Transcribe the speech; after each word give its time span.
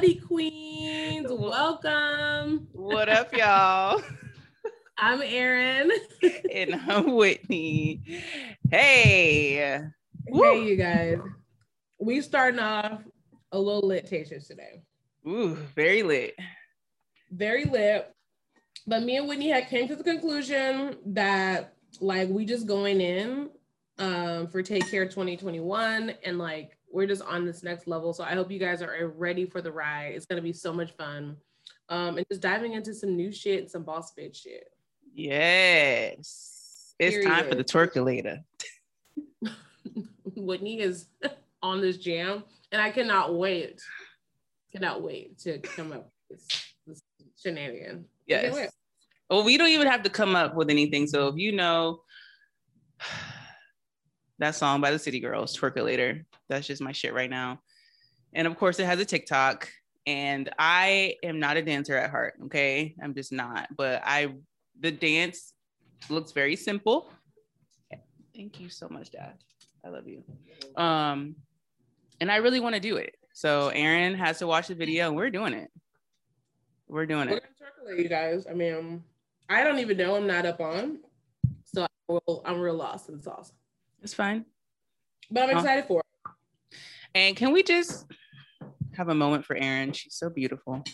hospitality 0.00 0.20
queens. 0.26 1.26
Welcome. 1.30 2.68
What 2.72 3.08
up, 3.08 3.36
y'all? 3.36 4.02
I'm 4.98 5.20
Erin. 5.22 5.90
and 6.54 6.74
I'm 6.74 7.14
Whitney. 7.14 8.00
Hey. 8.70 9.52
Hey, 9.52 9.90
Woo. 10.28 10.62
you 10.62 10.76
guys. 10.76 11.18
We 11.98 12.22
starting 12.22 12.60
off 12.60 13.02
a 13.52 13.58
little 13.58 13.86
lit 13.86 14.06
today. 14.06 14.82
Ooh, 15.26 15.54
very 15.74 16.02
lit. 16.02 16.34
Very 17.30 17.64
lit. 17.64 18.10
But 18.86 19.02
me 19.02 19.18
and 19.18 19.28
Whitney 19.28 19.50
had 19.50 19.68
came 19.68 19.86
to 19.88 19.96
the 19.96 20.04
conclusion 20.04 20.96
that 21.06 21.74
like 22.00 22.28
we 22.30 22.46
just 22.46 22.66
going 22.66 23.00
in 23.00 23.50
um 23.98 24.46
for 24.46 24.62
Take 24.62 24.90
Care 24.90 25.04
2021 25.04 26.14
and 26.24 26.38
like 26.38 26.78
we're 26.90 27.06
just 27.06 27.22
on 27.22 27.46
this 27.46 27.62
next 27.62 27.86
level. 27.86 28.12
So 28.12 28.24
I 28.24 28.34
hope 28.34 28.50
you 28.50 28.58
guys 28.58 28.82
are 28.82 29.08
ready 29.16 29.46
for 29.46 29.62
the 29.62 29.72
ride. 29.72 30.12
It's 30.14 30.26
gonna 30.26 30.42
be 30.42 30.52
so 30.52 30.72
much 30.72 30.92
fun. 30.92 31.36
Um, 31.88 32.18
and 32.18 32.26
just 32.30 32.40
diving 32.40 32.74
into 32.74 32.94
some 32.94 33.16
new 33.16 33.32
shit, 33.32 33.70
some 33.70 33.82
boss 33.82 34.12
bitch 34.14 34.42
shit. 34.42 34.68
Yes. 35.12 36.94
It's 36.98 37.16
Period. 37.16 37.28
time 37.28 37.48
for 37.48 37.54
the 37.54 37.64
twerkulator. 37.64 38.44
Whitney 40.36 40.80
is 40.80 41.06
on 41.62 41.80
this 41.80 41.96
jam, 41.96 42.44
and 42.72 42.80
I 42.80 42.90
cannot 42.90 43.34
wait. 43.34 43.82
Cannot 44.72 45.02
wait 45.02 45.38
to 45.40 45.58
come 45.58 45.92
up 45.92 46.12
with 46.28 46.46
this, 46.46 46.72
this 46.86 47.02
shenanigan. 47.40 48.04
Yes. 48.26 48.70
Well, 49.28 49.44
we 49.44 49.56
don't 49.56 49.68
even 49.68 49.86
have 49.86 50.02
to 50.04 50.10
come 50.10 50.36
up 50.36 50.54
with 50.54 50.70
anything. 50.70 51.06
So 51.06 51.28
if 51.28 51.36
you 51.36 51.52
know 51.52 52.02
that 54.38 54.54
song 54.54 54.80
by 54.80 54.90
the 54.90 54.98
City 54.98 55.20
Girls, 55.20 55.56
Twerkulator, 55.56 56.24
that's 56.50 56.66
just 56.66 56.82
my 56.82 56.92
shit 56.92 57.14
right 57.14 57.30
now. 57.30 57.60
And 58.32 58.46
of 58.46 58.58
course, 58.58 58.78
it 58.78 58.86
has 58.86 59.00
a 59.00 59.04
TikTok. 59.04 59.68
And 60.06 60.50
I 60.58 61.14
am 61.22 61.40
not 61.40 61.56
a 61.56 61.62
dancer 61.62 61.96
at 61.96 62.10
heart. 62.10 62.34
Okay. 62.46 62.94
I'm 63.02 63.14
just 63.14 63.32
not. 63.32 63.68
But 63.76 64.02
I, 64.04 64.34
the 64.78 64.90
dance 64.90 65.54
looks 66.08 66.32
very 66.32 66.56
simple. 66.56 67.10
Thank 68.34 68.60
you 68.60 68.68
so 68.68 68.88
much, 68.88 69.10
Dad. 69.10 69.34
I 69.84 69.88
love 69.88 70.06
you. 70.06 70.22
Um, 70.76 71.36
and 72.20 72.30
I 72.30 72.36
really 72.36 72.60
want 72.60 72.74
to 72.74 72.80
do 72.80 72.96
it. 72.96 73.14
So 73.34 73.68
Erin 73.68 74.14
has 74.14 74.38
to 74.38 74.46
watch 74.46 74.68
the 74.68 74.74
video 74.74 75.08
and 75.08 75.16
we're 75.16 75.30
doing 75.30 75.52
it. 75.52 75.70
We're 76.88 77.06
doing 77.06 77.28
it. 77.28 77.42
We're 77.86 77.94
you 77.96 78.08
guys. 78.08 78.46
I 78.48 78.54
mean, 78.54 79.02
I 79.48 79.64
don't 79.64 79.78
even 79.78 79.96
know. 79.96 80.16
I'm 80.16 80.26
not 80.26 80.46
up 80.46 80.60
on. 80.60 80.98
So 81.64 81.82
I'm 81.82 81.88
real, 82.08 82.42
I'm 82.44 82.60
real 82.60 82.74
lost 82.74 83.08
in 83.08 83.20
sauce. 83.22 83.52
It's 84.02 84.14
fine. 84.14 84.44
But 85.30 85.50
I'm 85.50 85.56
excited 85.56 85.84
for 85.84 86.00
it. 86.00 86.06
And 87.14 87.36
can 87.36 87.52
we 87.52 87.62
just 87.62 88.06
have 88.94 89.08
a 89.08 89.14
moment 89.14 89.44
for 89.44 89.56
Erin? 89.56 89.92
She's 89.92 90.14
so 90.14 90.30
beautiful. 90.30 90.84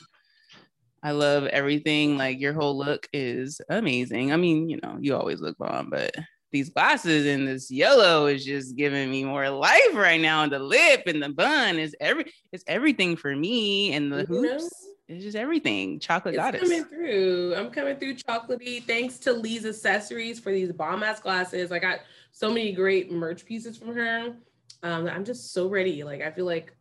I 1.02 1.12
love 1.12 1.46
everything. 1.46 2.16
Like 2.16 2.40
your 2.40 2.52
whole 2.52 2.76
look 2.76 3.06
is 3.12 3.60
amazing. 3.68 4.32
I 4.32 4.36
mean, 4.36 4.68
you 4.68 4.80
know, 4.82 4.96
you 5.00 5.14
always 5.14 5.40
look 5.40 5.56
bomb, 5.58 5.90
but 5.90 6.14
these 6.52 6.70
glasses 6.70 7.26
and 7.26 7.46
this 7.46 7.70
yellow 7.70 8.26
is 8.26 8.44
just 8.44 8.76
giving 8.76 9.10
me 9.10 9.24
more 9.24 9.48
life 9.50 9.94
right 9.94 10.20
now. 10.20 10.42
And 10.42 10.52
the 10.52 10.58
lip 10.58 11.02
and 11.06 11.22
the 11.22 11.28
bun 11.28 11.78
is 11.78 11.94
every 12.00 12.32
it's 12.52 12.64
everything 12.66 13.16
for 13.16 13.34
me. 13.36 13.92
And 13.92 14.10
the 14.12 14.20
you 14.20 14.26
hoops. 14.26 14.62
Know? 14.62 14.68
It's 15.08 15.22
just 15.22 15.36
everything. 15.36 16.00
Chocolate 16.00 16.34
it's 16.34 16.42
goddess. 16.42 16.62
coming 16.62 16.84
through. 16.84 17.54
I'm 17.56 17.70
coming 17.70 17.96
through 17.96 18.16
chocolatey. 18.16 18.82
Thanks 18.82 19.18
to 19.18 19.32
Lee's 19.32 19.64
accessories 19.64 20.40
for 20.40 20.50
these 20.50 20.72
bomb 20.72 21.04
ass 21.04 21.20
glasses. 21.20 21.70
I 21.70 21.78
got 21.78 22.00
so 22.32 22.48
many 22.48 22.72
great 22.72 23.12
merch 23.12 23.44
pieces 23.46 23.76
from 23.76 23.94
her. 23.94 24.34
Um, 24.82 25.08
I'm 25.08 25.24
just 25.24 25.52
so 25.52 25.68
ready. 25.68 26.04
Like 26.04 26.22
I 26.22 26.30
feel 26.30 26.44
like 26.44 26.74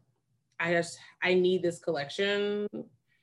I 0.59 0.73
just 0.73 0.97
I 1.23 1.33
need 1.33 1.63
this 1.63 1.79
collection 1.79 2.67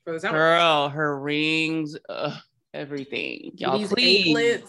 for 0.05 0.13
the 0.13 0.21
summer. 0.21 0.39
Girl, 0.39 0.89
her 0.89 1.19
rings, 1.19 1.97
ugh, 2.09 2.39
everything. 2.75 3.53
Y'all 3.57 3.79
These 3.79 3.93
please 3.93 4.63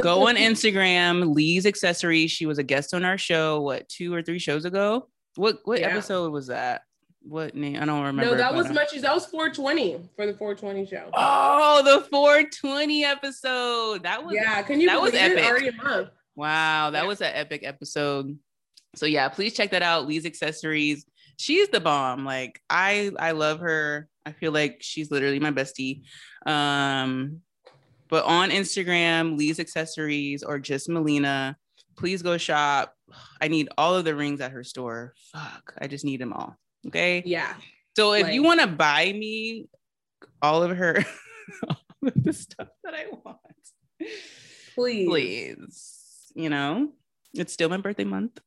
go 0.00 0.28
on 0.28 0.36
Instagram. 0.36 1.34
Lee's 1.34 1.66
accessories. 1.66 2.30
She 2.30 2.46
was 2.46 2.58
a 2.58 2.62
guest 2.62 2.94
on 2.94 3.04
our 3.04 3.18
show. 3.18 3.60
What 3.60 3.88
two 3.88 4.14
or 4.14 4.22
three 4.22 4.38
shows 4.38 4.64
ago? 4.64 5.08
What 5.36 5.60
what 5.64 5.80
yeah. 5.80 5.88
episode 5.88 6.32
was 6.32 6.48
that? 6.48 6.82
what 7.22 7.54
name? 7.54 7.76
I 7.80 7.84
don't 7.84 8.02
remember. 8.02 8.32
No, 8.32 8.36
that 8.36 8.54
was 8.54 8.70
much. 8.70 8.92
That 8.92 9.14
was 9.14 9.26
420 9.26 10.08
for 10.16 10.26
the 10.26 10.34
420 10.34 10.86
show. 10.86 11.10
Oh, 11.12 11.82
the 11.84 12.06
420 12.08 13.04
episode. 13.04 14.02
That 14.02 14.24
was 14.24 14.34
yeah. 14.34 14.62
Can 14.62 14.80
you 14.80 14.88
that 14.88 15.00
was 15.00 15.14
epic. 15.14 15.44
already 15.44 15.68
a 15.68 15.72
month? 15.72 16.08
Wow, 16.34 16.90
that 16.90 17.02
yeah. 17.02 17.08
was 17.08 17.20
an 17.20 17.32
epic 17.34 17.62
episode. 17.64 18.38
So 18.94 19.06
yeah, 19.06 19.28
please 19.28 19.54
check 19.54 19.70
that 19.70 19.82
out. 19.82 20.06
Lee's 20.06 20.26
accessories. 20.26 21.06
She's 21.36 21.68
the 21.68 21.80
bomb. 21.80 22.24
Like 22.24 22.60
I, 22.68 23.12
I 23.18 23.32
love 23.32 23.60
her. 23.60 24.08
I 24.26 24.32
feel 24.32 24.52
like 24.52 24.78
she's 24.80 25.10
literally 25.10 25.40
my 25.40 25.52
bestie. 25.52 26.02
Um, 26.46 27.40
but 28.08 28.24
on 28.24 28.50
Instagram, 28.50 29.38
Lee's 29.38 29.60
accessories 29.60 30.42
or 30.42 30.58
just 30.58 30.88
Melina. 30.88 31.56
Please 31.96 32.22
go 32.22 32.36
shop. 32.36 32.94
I 33.40 33.48
need 33.48 33.68
all 33.78 33.94
of 33.94 34.04
the 34.04 34.14
rings 34.14 34.40
at 34.40 34.52
her 34.52 34.64
store. 34.64 35.14
Fuck, 35.32 35.74
I 35.78 35.86
just 35.86 36.04
need 36.04 36.20
them 36.20 36.32
all. 36.32 36.56
Okay. 36.86 37.22
Yeah. 37.24 37.54
So 37.96 38.14
if 38.14 38.24
like, 38.24 38.34
you 38.34 38.42
want 38.42 38.60
to 38.60 38.66
buy 38.66 39.12
me 39.12 39.68
all 40.42 40.62
of 40.62 40.76
her, 40.76 41.04
all 41.68 41.76
of 42.06 42.24
the 42.24 42.32
stuff 42.32 42.68
that 42.84 42.94
I 42.94 43.06
want, 43.24 43.38
please, 44.74 45.08
please, 45.08 46.32
you 46.34 46.48
know, 46.48 46.92
it's 47.34 47.52
still 47.52 47.68
my 47.68 47.76
birthday 47.76 48.04
month. 48.04 48.40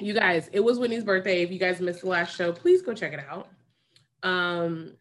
You 0.00 0.14
guys, 0.14 0.48
it 0.52 0.60
was 0.60 0.78
Whitney's 0.78 1.04
birthday. 1.04 1.42
If 1.42 1.50
you 1.50 1.58
guys 1.58 1.78
missed 1.80 2.00
the 2.00 2.08
last 2.08 2.34
show, 2.34 2.52
please 2.52 2.80
go 2.80 2.94
check 2.94 3.12
it 3.12 3.20
out. 3.28 3.48
Um, 4.22 4.94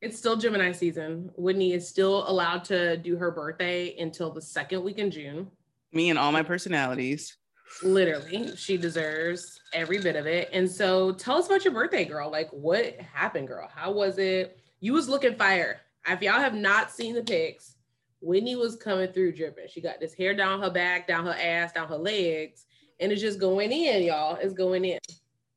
it's 0.00 0.16
still 0.16 0.36
Gemini 0.36 0.72
season. 0.72 1.30
Whitney 1.36 1.72
is 1.74 1.86
still 1.86 2.28
allowed 2.28 2.64
to 2.64 2.96
do 2.96 3.16
her 3.16 3.30
birthday 3.30 3.96
until 3.98 4.30
the 4.30 4.40
second 4.40 4.82
week 4.82 4.98
in 4.98 5.10
June. 5.10 5.50
Me 5.92 6.08
and 6.08 6.18
all 6.18 6.32
my 6.32 6.42
personalities. 6.42 7.36
Literally, 7.82 8.56
she 8.56 8.78
deserves 8.78 9.60
every 9.74 10.00
bit 10.00 10.16
of 10.16 10.26
it. 10.26 10.48
And 10.52 10.70
so 10.70 11.12
tell 11.12 11.36
us 11.36 11.46
about 11.46 11.64
your 11.64 11.74
birthday, 11.74 12.04
girl. 12.04 12.30
Like 12.30 12.48
what 12.50 12.98
happened, 13.00 13.48
girl? 13.48 13.68
How 13.74 13.92
was 13.92 14.18
it? 14.18 14.58
You 14.80 14.94
was 14.94 15.08
looking 15.08 15.36
fire. 15.36 15.80
If 16.08 16.22
y'all 16.22 16.40
have 16.40 16.54
not 16.54 16.90
seen 16.90 17.14
the 17.14 17.22
pics, 17.22 17.76
Whitney 18.20 18.56
was 18.56 18.76
coming 18.76 19.12
through 19.12 19.32
dripping. 19.32 19.66
She 19.68 19.80
got 19.80 20.00
this 20.00 20.14
hair 20.14 20.34
down 20.34 20.62
her 20.62 20.70
back, 20.70 21.06
down 21.06 21.26
her 21.26 21.36
ass, 21.38 21.72
down 21.72 21.88
her 21.88 21.96
legs, 21.96 22.66
and 23.00 23.12
it's 23.12 23.20
just 23.20 23.38
going 23.38 23.72
in, 23.72 24.02
y'all. 24.02 24.36
It's 24.36 24.54
going 24.54 24.84
in. 24.84 24.98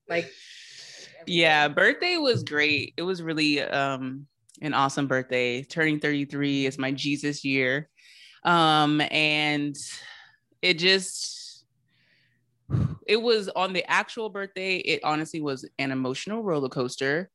Like 0.08 0.32
yeah, 1.26 1.68
birthday 1.68 2.18
was 2.18 2.44
great. 2.44 2.94
It 2.98 3.04
was 3.04 3.22
really 3.22 3.62
um 3.62 4.28
an 4.62 4.74
awesome 4.74 5.08
birthday. 5.08 5.64
Turning 5.64 6.00
33 6.00 6.66
is 6.66 6.78
my 6.78 6.92
Jesus 6.92 7.46
year. 7.46 7.90
Um 8.44 9.02
and 9.12 9.78
it 10.62 10.76
just 10.76 11.66
it 13.08 13.22
was 13.22 13.50
on 13.50 13.74
the 13.74 13.90
actual 13.90 14.30
birthday. 14.30 14.78
It 14.78 15.04
honestly 15.04 15.42
was 15.42 15.68
an 15.80 15.92
emotional 15.92 16.44
roller 16.44 16.70
coaster. 16.70 17.30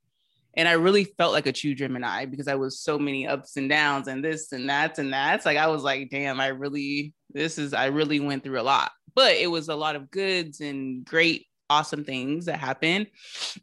And 0.57 0.69
I 0.69 0.73
really 0.73 1.05
felt 1.05 1.33
like 1.33 1.47
a 1.47 1.53
true 1.53 1.75
Gemini 1.75 2.27
because 2.27 2.47
I 2.47 2.55
was 2.55 2.79
so 2.79 2.97
many 2.97 3.27
ups 3.27 3.57
and 3.57 3.69
downs 3.69 4.07
and 4.07 4.25
this 4.25 4.53
and 4.53 4.69
that 4.69 4.99
and 4.99 5.13
that's 5.13 5.45
like 5.45 5.59
I 5.59 5.67
was 5.67 5.83
like, 5.83 6.11
damn, 6.11 6.39
I 6.39 6.49
really 6.49 7.13
this 7.35 7.59
is 7.59 7.75
I 7.75 7.87
really 7.87 8.21
went 8.21 8.45
through 8.45 8.61
a 8.61 8.63
lot. 8.63 8.93
But 9.15 9.35
it 9.35 9.49
was 9.49 9.69
a 9.69 9.77
lot 9.77 9.97
of 9.97 10.11
goods 10.11 10.61
and 10.61 11.05
great, 11.05 11.47
awesome 11.69 12.05
things 12.05 12.47
that 12.47 12.59
happened. 12.59 13.09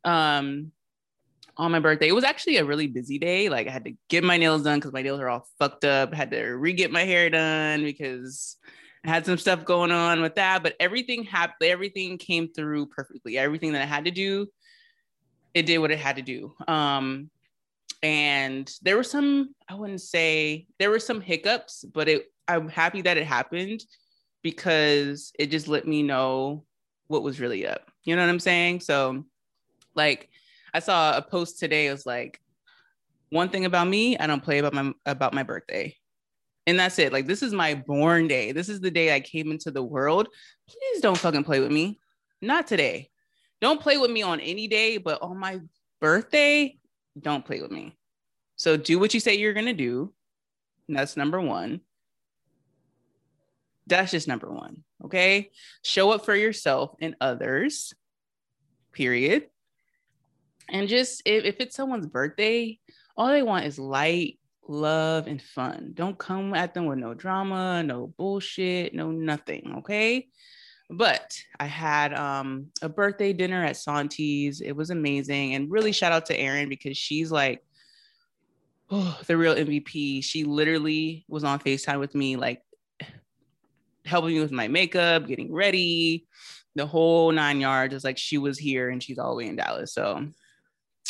Um 0.04 0.72
on 1.58 1.72
my 1.72 1.80
birthday. 1.80 2.08
It 2.08 2.16
was 2.16 2.24
actually 2.24 2.58
a 2.58 2.66
really 2.66 2.88
busy 2.88 3.20
day. 3.20 3.50
Like 3.50 3.68
I 3.68 3.72
had 3.72 3.86
to 3.86 3.94
get 4.10 4.24
my 4.24 4.38
nails 4.38 4.64
done 4.64 4.80
because 4.80 4.94
my 4.94 5.02
nails 5.02 5.20
are 5.20 5.30
all 5.30 5.48
fucked 5.60 5.86
up. 5.86 6.14
Had 6.14 6.32
to 6.32 6.44
re-get 6.44 6.92
my 6.92 7.04
hair 7.04 7.30
done 7.30 7.84
because 7.84 8.58
I 9.06 9.10
had 9.10 9.26
some 9.26 9.38
stuff 9.38 9.66
going 9.66 9.92
on 9.92 10.22
with 10.22 10.36
that, 10.36 10.62
but 10.64 10.76
everything 10.80 11.24
happened. 11.24 11.70
Everything 11.70 12.18
came 12.18 12.52
through 12.54 12.88
perfectly. 12.88 13.38
Everything 13.38 13.74
that 13.74 13.82
I 13.82 13.86
had 13.86 14.06
to 14.06 14.12
do, 14.12 14.48
it 15.54 15.66
did 15.66 15.80
what 15.80 15.92
it 15.92 16.00
had 16.00 16.18
to 16.18 16.22
do. 16.22 16.54
Um, 16.68 17.30
and 18.04 18.72
there 18.82 18.96
were 18.96 19.04
some, 19.04 19.54
I 19.68 19.76
wouldn't 19.76 20.02
say 20.02 20.68
there 20.80 20.90
were 20.90 21.00
some 21.00 21.22
hiccups, 21.22 21.84
but 21.84 22.08
it, 22.08 22.26
I'm 22.56 22.69
happy 22.69 23.01
that 23.03 23.18
it 23.18 23.25
happened 23.25 23.83
because 24.44 25.31
it 25.38 25.48
just 25.48 25.68
let 25.68 25.88
me 25.88 26.03
know 26.03 26.65
what 27.07 27.24
was 27.24 27.39
really 27.39 27.68
up. 27.68 27.92
You 28.03 28.15
know 28.15 28.24
what 28.24 28.30
I'm 28.30 28.39
saying? 28.39 28.81
So, 28.81 29.24
like, 29.95 30.30
I 30.74 30.80
saw 30.80 31.18
a 31.18 31.21
post 31.21 31.59
today. 31.59 31.88
It 31.88 31.92
was 31.92 32.06
like, 32.06 32.39
one 33.30 33.50
thing 33.50 33.65
about 33.65 33.88
me, 33.88 34.18
I 34.18 34.27
don't 34.27 34.44
play 34.44 34.59
about 34.59 34.74
my 34.74 34.92
about 35.06 35.33
my 35.33 35.44
birthday 35.44 35.95
and 36.68 36.80
that's 36.80 37.00
it. 37.00 37.12
Like 37.12 37.27
this 37.27 37.42
is 37.42 37.53
my 37.53 37.75
born 37.75 38.27
day. 38.27 38.51
This 38.51 38.69
is 38.69 38.80
the 38.80 38.92
day 38.92 39.13
I 39.13 39.19
came 39.19 39.51
into 39.51 39.71
the 39.71 39.83
world. 39.83 40.27
Please 40.68 41.01
don't 41.01 41.18
fucking 41.18 41.44
play 41.44 41.59
with 41.59 41.71
me. 41.71 42.00
Not 42.42 42.68
today. 42.68 43.09
Don't 43.62 43.81
play 43.81 43.98
with 43.98 44.12
me 44.12 44.21
on 44.21 44.39
any 44.39 44.68
day, 44.68 44.98
but 44.98 45.21
on 45.21 45.38
my 45.38 45.59
birthday, 46.00 46.77
don't 47.19 47.45
play 47.45 47.62
with 47.62 47.71
me. 47.71 47.95
So 48.56 48.77
do 48.77 49.00
what 49.00 49.13
you 49.13 49.19
say 49.19 49.36
you're 49.36 49.53
gonna 49.53 49.74
do. 49.74 50.13
that's 50.88 51.18
number 51.18 51.42
one. 51.42 51.81
That's 53.88 54.12
just 54.12 54.28
number 54.28 54.51
one. 54.51 54.83
Okay. 55.04 55.51
Show 55.83 56.12
up 56.12 56.25
for 56.25 56.36
yourself 56.36 56.95
and 57.01 57.16
others. 57.19 57.94
period. 58.94 59.48
And 60.69 60.88
just 60.88 61.22
if, 61.25 61.44
if 61.44 61.60
it's 61.60 61.75
someone's 61.75 62.07
birthday, 62.07 62.80
all 63.18 63.28
they 63.28 63.44
want 63.44 63.66
is 63.66 63.78
light, 63.78 64.39
love, 64.68 65.28
and 65.28 65.42
fun. 65.42 65.92
Don't 65.94 66.18
come 66.18 66.54
at 66.54 66.74
them 66.74 66.86
with 66.86 67.00
no 67.00 67.13
drama, 67.13 67.83
no 67.83 68.07
bullshit, 68.18 68.94
no 68.94 69.12
nothing. 69.12 69.75
Okay. 69.80 70.27
But 70.89 71.38
I 71.60 71.66
had 71.66 72.13
um, 72.13 72.68
a 72.81 72.89
birthday 72.89 73.34
dinner 73.34 73.63
at 73.63 73.77
Santi's. 73.77 74.62
It 74.62 74.74
was 74.74 74.89
amazing. 74.89 75.56
And 75.56 75.72
really 75.72 75.92
shout 75.92 76.12
out 76.12 76.25
to 76.27 76.39
Erin 76.39 76.69
because 76.69 76.98
she's 76.98 77.31
like 77.31 77.63
oh, 78.92 79.19
the 79.27 79.38
real 79.38 79.56
MVP. 79.56 80.24
She 80.24 80.44
literally 80.44 81.25
was 81.27 81.44
on 81.44 81.60
FaceTime 81.60 82.00
with 82.00 82.13
me, 82.13 82.36
like 82.36 82.62
helping 84.06 84.33
me 84.33 84.39
with 84.39 84.51
my 84.51 84.68
makeup, 84.68 85.27
getting 85.27 85.53
ready, 85.53 86.25
the 86.75 86.86
whole 86.86 87.31
nine 87.31 87.59
yards. 87.59 87.94
It's 87.94 88.03
like 88.03 88.18
she 88.18 88.38
was 88.38 88.57
here 88.57 88.89
and 88.89 89.01
she's 89.01 89.18
all 89.18 89.31
the 89.31 89.38
way 89.38 89.48
in 89.48 89.56
Dallas. 89.56 89.94
So, 89.94 90.27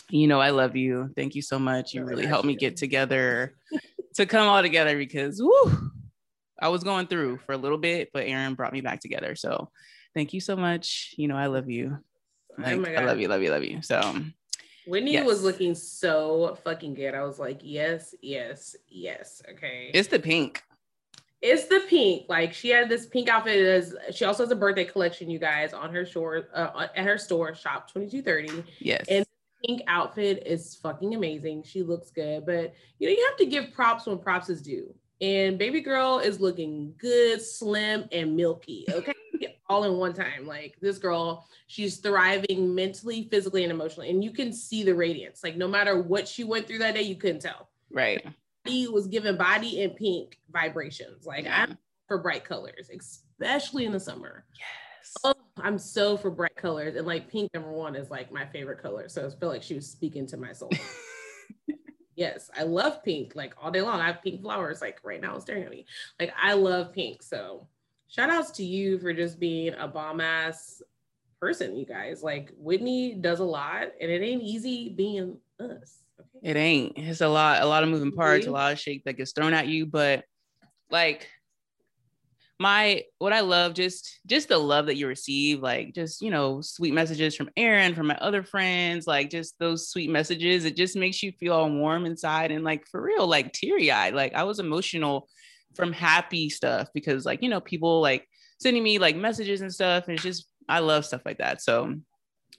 you 0.10 0.28
know, 0.28 0.40
I 0.40 0.50
love 0.50 0.76
you. 0.76 1.12
Thank 1.16 1.36
you 1.36 1.42
so 1.42 1.60
much. 1.60 1.94
You 1.94 2.04
really 2.04 2.26
helped 2.26 2.46
me 2.46 2.56
get 2.56 2.78
together 2.78 3.56
to 4.16 4.26
come 4.26 4.48
all 4.48 4.62
together 4.62 4.98
because 4.98 5.42
whoo, 5.42 5.92
I 6.60 6.70
was 6.70 6.84
going 6.84 7.08
through 7.08 7.40
for 7.40 7.54
a 7.54 7.58
little 7.58 7.78
bit, 7.78 8.10
but 8.14 8.28
Erin 8.28 8.56
brought 8.56 8.74
me 8.74 8.82
back 8.82 9.00
together. 9.00 9.36
So 9.36 9.70
thank 10.14 10.34
you 10.34 10.42
so 10.42 10.56
much. 10.56 11.14
You 11.18 11.28
know, 11.28 11.38
I 11.38 11.48
love 11.48 11.70
you. 11.70 11.98
Oh 12.58 12.62
like, 12.62 12.88
oh 12.90 13.02
I 13.02 13.06
love 13.06 13.20
you, 13.20 13.28
love 13.28 13.42
you, 13.42 13.50
love 13.50 13.64
you. 13.64 13.82
So 13.82 14.22
Whitney 14.88 15.14
yes. 15.14 15.26
was 15.26 15.44
looking 15.44 15.76
so 15.76 16.58
fucking 16.64 16.96
good. 16.96 17.14
I 17.14 17.24
was 17.24 17.40
like, 17.40 17.60
yes, 17.64 18.16
yes, 18.22 18.76
yes. 18.88 19.42
Okay. 19.52 19.92
It's 19.94 20.08
the 20.08 20.20
pink. 20.20 20.64
It's 21.42 21.66
the 21.66 21.82
pink. 21.90 22.26
Like 22.30 22.54
she 22.54 22.70
had 22.70 22.88
this 22.88 23.08
pink 23.08 23.28
outfit. 23.28 23.58
As 23.58 23.96
she 24.16 24.26
also 24.26 24.44
has 24.44 24.52
a 24.52 24.56
birthday 24.56 24.86
collection, 24.86 25.30
you 25.30 25.40
guys, 25.40 25.74
on 25.74 25.94
her 25.94 26.06
store, 26.06 26.50
uh, 26.54 26.88
at 26.96 27.06
her 27.06 27.18
store, 27.18 27.56
shop 27.56 27.92
twenty 27.92 28.10
two 28.10 28.22
thirty. 28.22 28.64
Yes. 28.80 29.06
And 29.10 29.26
pink 29.66 29.82
outfit 29.88 30.44
is 30.46 30.76
fucking 30.76 31.16
amazing. 31.16 31.64
She 31.64 31.82
looks 31.82 32.12
good, 32.12 32.46
but 32.46 32.74
you 33.00 33.08
know 33.08 33.14
you 33.14 33.26
have 33.28 33.38
to 33.38 33.46
give 33.46 33.74
props 33.74 34.06
when 34.06 34.20
props 34.20 34.50
is 34.50 34.62
due. 34.62 34.94
And 35.20 35.58
baby 35.58 35.82
girl 35.82 36.20
is 36.20 36.40
looking 36.40 36.94
good, 36.98 37.42
slim, 37.42 38.08
and 38.12 38.36
milky. 38.36 38.86
Okay. 38.94 39.14
All 39.70 39.86
in 39.86 39.94
one 39.94 40.14
time. 40.14 40.46
Like 40.46 40.76
this 40.82 40.98
girl, 40.98 41.48
she's 41.68 42.00
thriving 42.00 42.76
mentally, 42.76 43.30
physically, 43.32 43.64
and 43.64 43.72
emotionally. 43.72 44.10
And 44.10 44.22
you 44.22 44.32
can 44.32 44.52
see 44.52 44.84
the 44.84 44.94
radiance. 44.94 45.46
Like 45.46 45.56
no 45.56 45.66
matter 45.66 46.02
what 46.02 46.28
she 46.28 46.44
went 46.44 46.68
through 46.68 46.80
that 46.80 46.94
day, 46.94 47.04
you 47.04 47.16
couldn't 47.16 47.40
tell. 47.40 47.70
Right. 47.90 48.22
He 48.66 48.88
was 48.88 49.08
given 49.08 49.38
body 49.38 49.84
and 49.84 49.96
pink 49.96 50.40
vibrations. 50.52 51.26
Like 51.26 51.46
yeah. 51.46 51.66
I'm 51.68 51.78
for 52.08 52.18
bright 52.18 52.44
colors, 52.44 52.90
especially 52.90 53.86
in 53.86 53.92
the 53.92 54.00
summer. 54.00 54.46
Yes. 54.58 55.14
Oh, 55.24 55.34
I'm 55.58 55.78
so 55.78 56.18
for 56.18 56.30
bright 56.30 56.56
colors. 56.56 56.96
And 56.96 57.08
like 57.08 57.30
pink 57.30 57.52
number 57.54 57.72
one 57.72 57.96
is 57.96 58.10
like 58.10 58.32
my 58.32 58.46
favorite 58.46 58.82
color. 58.82 59.10
So 59.10 59.26
I 59.26 59.40
feel 59.40 59.50
like 59.50 59.64
she 59.64 59.76
was 59.76 59.90
speaking 59.90 60.28
to 60.28 60.38
my 60.38 60.54
soul. 60.54 60.72
Yes, 62.16 62.52
I 62.56 62.64
love 62.64 63.04
pink 63.04 63.34
like 63.36 63.56
all 63.60 63.72
day 63.72 63.82
long. 63.82 64.00
I 64.00 64.06
have 64.08 64.22
pink 64.22 64.42
flowers 64.42 64.80
like 64.80 65.00
right 65.04 65.22
now 65.22 65.40
staring 65.40 65.64
at 65.64 65.72
me. 65.72 65.86
Like 66.20 66.32
I 66.40 66.54
love 66.54 66.94
pink. 66.94 67.24
So 67.24 67.68
shout 68.10 68.30
outs 68.30 68.52
to 68.52 68.64
you 68.64 69.00
for 69.00 69.14
just 69.14 69.40
being 69.40 69.74
a 69.74 69.88
bomb 69.88 70.22
ass 70.22 70.84
person, 71.40 71.76
you 71.76 71.86
guys. 71.86 72.22
Like 72.22 72.54
Whitney 72.58 73.16
does 73.16 73.40
a 73.40 73.44
lot 73.46 73.88
and 74.00 74.12
it 74.12 74.22
ain't 74.22 74.44
easy 74.44 74.90
being 74.90 75.38
us. 75.60 76.04
It 76.44 76.56
ain't. 76.56 76.98
It's 76.98 77.22
a 77.22 77.28
lot, 77.28 77.62
a 77.62 77.66
lot 77.66 77.84
of 77.84 77.90
moving 77.90 78.12
parts, 78.12 78.46
a 78.46 78.48
mm-hmm. 78.48 78.56
lot 78.56 78.74
of 78.74 78.80
shake 78.80 79.04
that 79.06 79.18
gets 79.18 79.32
thrown 79.32 79.54
at 79.54 79.68
you. 79.68 79.86
But 79.86 80.24
like 80.90 81.28
my 82.60 83.04
what 83.18 83.34
I 83.34 83.40
love 83.40 83.74
just 83.74 84.20
just 84.28 84.50
the 84.50 84.58
love 84.58 84.86
that 84.86 84.96
you 84.96 85.08
receive, 85.08 85.62
like 85.62 85.94
just 85.94 86.22
you 86.22 86.30
know, 86.30 86.62
sweet 86.62 86.94
messages 86.94 87.36
from 87.36 87.50
Erin, 87.58 87.96
from 87.96 88.08
my 88.08 88.18
other 88.18 88.44
friends, 88.44 89.08
like 89.08 89.30
just 89.30 89.58
those 89.60 89.90
sweet 89.90 90.10
messages. 90.10 90.66
It 90.66 90.76
just 90.76 90.96
makes 90.96 91.24
you 91.24 91.32
feel 91.32 91.54
all 91.54 91.72
warm 91.72 92.06
inside 92.06 92.52
and 92.52 92.64
like 92.64 92.86
for 92.88 93.02
real, 93.02 93.28
like 93.28 93.52
teary 93.54 93.92
eyed. 93.92 94.14
Like 94.14 94.36
I 94.36 94.44
was 94.44 94.60
emotional 94.60 95.28
from 95.76 95.92
happy 95.94 96.50
stuff 96.50 96.90
because 96.94 97.26
like 97.26 97.42
you 97.42 97.50
know 97.50 97.62
people 97.62 98.02
like 98.02 98.28
sending 98.60 98.84
me 98.84 99.00
like 99.00 99.16
messages 99.16 99.62
and 99.62 99.74
stuff. 99.74 100.08
And 100.08 100.14
it's 100.14 100.24
just 100.24 100.48
I 100.70 100.80
love 100.80 101.06
stuff 101.06 101.22
like 101.26 101.40
that. 101.40 101.62
So 101.62 101.96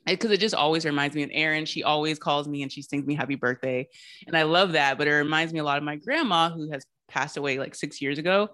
because 0.06 0.30
it, 0.30 0.34
it 0.34 0.40
just 0.40 0.54
always 0.54 0.84
reminds 0.84 1.14
me 1.14 1.22
of 1.22 1.30
Erin. 1.32 1.64
She 1.64 1.82
always 1.82 2.18
calls 2.18 2.48
me 2.48 2.62
and 2.62 2.72
she 2.72 2.82
sings 2.82 3.06
me 3.06 3.14
happy 3.14 3.34
birthday. 3.36 3.88
And 4.26 4.36
I 4.36 4.42
love 4.42 4.72
that. 4.72 4.98
But 4.98 5.08
it 5.08 5.14
reminds 5.14 5.52
me 5.52 5.60
a 5.60 5.64
lot 5.64 5.78
of 5.78 5.84
my 5.84 5.96
grandma 5.96 6.50
who 6.50 6.70
has 6.70 6.84
passed 7.08 7.36
away 7.36 7.58
like 7.58 7.74
six 7.74 8.00
years 8.00 8.18
ago 8.18 8.48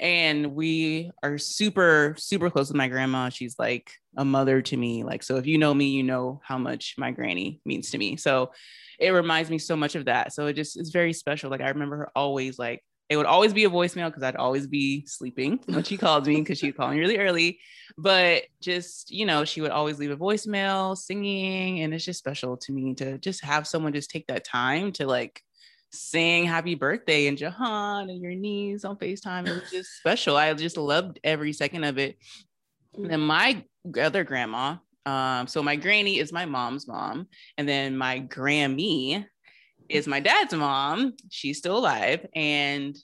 and 0.00 0.54
we 0.54 1.10
are 1.22 1.38
super 1.38 2.14
super 2.18 2.50
close 2.50 2.68
with 2.68 2.76
my 2.76 2.88
grandma 2.88 3.28
she's 3.28 3.56
like 3.58 3.92
a 4.16 4.24
mother 4.24 4.60
to 4.60 4.76
me 4.76 5.04
like 5.04 5.22
so 5.22 5.36
if 5.36 5.46
you 5.46 5.58
know 5.58 5.72
me 5.72 5.86
you 5.86 6.02
know 6.02 6.40
how 6.44 6.58
much 6.58 6.94
my 6.98 7.10
granny 7.10 7.60
means 7.64 7.90
to 7.90 7.98
me 7.98 8.16
so 8.16 8.50
it 8.98 9.10
reminds 9.10 9.50
me 9.50 9.58
so 9.58 9.76
much 9.76 9.94
of 9.94 10.06
that 10.06 10.32
so 10.32 10.46
it 10.46 10.54
just 10.54 10.78
is 10.78 10.90
very 10.90 11.12
special 11.12 11.50
like 11.50 11.60
i 11.60 11.68
remember 11.68 11.96
her 11.96 12.10
always 12.16 12.58
like 12.58 12.82
it 13.08 13.16
would 13.16 13.26
always 13.26 13.52
be 13.52 13.64
a 13.64 13.70
voicemail 13.70 14.06
because 14.06 14.22
I'd 14.22 14.36
always 14.36 14.66
be 14.66 15.04
sleeping 15.06 15.60
when 15.66 15.84
she 15.84 15.96
called 15.96 16.26
me 16.26 16.36
because 16.36 16.58
she'd 16.58 16.76
call 16.76 16.90
me 16.90 16.98
really 16.98 17.18
early. 17.18 17.58
But 17.98 18.44
just, 18.60 19.10
you 19.10 19.26
know, 19.26 19.44
she 19.44 19.60
would 19.60 19.70
always 19.70 19.98
leave 19.98 20.10
a 20.10 20.16
voicemail 20.16 20.96
singing. 20.96 21.80
And 21.80 21.92
it's 21.92 22.04
just 22.04 22.18
special 22.18 22.56
to 22.58 22.72
me 22.72 22.94
to 22.94 23.18
just 23.18 23.44
have 23.44 23.66
someone 23.66 23.92
just 23.92 24.10
take 24.10 24.26
that 24.28 24.44
time 24.44 24.90
to 24.92 25.06
like 25.06 25.42
sing 25.92 26.44
happy 26.44 26.74
birthday 26.74 27.26
and 27.26 27.36
Jahan 27.38 28.08
and 28.08 28.22
your 28.22 28.34
knees 28.34 28.84
on 28.84 28.96
FaceTime. 28.96 29.46
It 29.46 29.60
was 29.60 29.70
just 29.70 29.90
special. 29.98 30.36
I 30.36 30.52
just 30.54 30.78
loved 30.78 31.20
every 31.22 31.52
second 31.52 31.84
of 31.84 31.98
it. 31.98 32.16
And 32.94 33.10
then 33.10 33.20
my 33.20 33.64
other 34.00 34.24
grandma, 34.24 34.76
um, 35.04 35.46
so 35.46 35.62
my 35.62 35.76
granny 35.76 36.18
is 36.18 36.32
my 36.32 36.46
mom's 36.46 36.88
mom, 36.88 37.28
and 37.58 37.68
then 37.68 37.96
my 37.96 38.20
Grammy 38.20 39.26
is 39.88 40.06
my 40.06 40.20
dad's 40.20 40.54
mom. 40.54 41.14
She's 41.30 41.58
still 41.58 41.78
alive, 41.78 42.26
and 42.34 42.96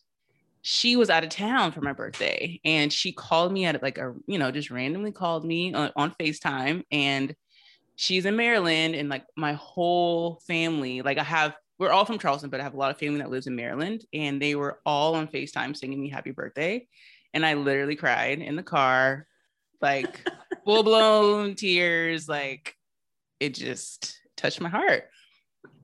she 0.62 0.96
was 0.96 1.10
out 1.10 1.24
of 1.24 1.30
town 1.30 1.72
for 1.72 1.80
my 1.80 1.92
birthday, 1.92 2.60
and 2.64 2.92
she 2.92 3.12
called 3.12 3.52
me 3.52 3.64
at 3.64 3.82
like 3.82 3.98
a 3.98 4.14
you 4.26 4.38
know 4.38 4.50
just 4.50 4.70
randomly 4.70 5.12
called 5.12 5.44
me 5.44 5.74
on, 5.74 5.92
on 5.96 6.14
FaceTime, 6.20 6.84
and 6.90 7.34
she's 7.96 8.26
in 8.26 8.36
Maryland, 8.36 8.94
and 8.94 9.08
like 9.08 9.24
my 9.36 9.54
whole 9.54 10.40
family, 10.46 11.02
like 11.02 11.18
I 11.18 11.24
have 11.24 11.54
we're 11.80 11.90
all 11.90 12.04
from 12.04 12.18
Charleston, 12.18 12.50
but 12.50 12.60
I 12.60 12.62
have 12.62 12.74
a 12.74 12.76
lot 12.76 12.90
of 12.90 12.98
family 12.98 13.20
that 13.20 13.30
lives 13.30 13.46
in 13.46 13.56
Maryland, 13.56 14.04
and 14.12 14.40
they 14.40 14.54
were 14.54 14.80
all 14.84 15.14
on 15.14 15.28
FaceTime 15.28 15.74
singing 15.74 16.00
me 16.00 16.10
happy 16.10 16.30
birthday. 16.30 16.86
And 17.32 17.46
I 17.46 17.54
literally 17.54 17.96
cried 17.96 18.40
in 18.40 18.54
the 18.54 18.62
car, 18.62 19.26
like 19.80 20.20
full 20.66 20.82
blown 20.82 21.54
tears. 21.54 22.28
Like 22.28 22.76
it 23.40 23.54
just 23.54 24.20
touched 24.36 24.60
my 24.60 24.68
heart. 24.68 25.04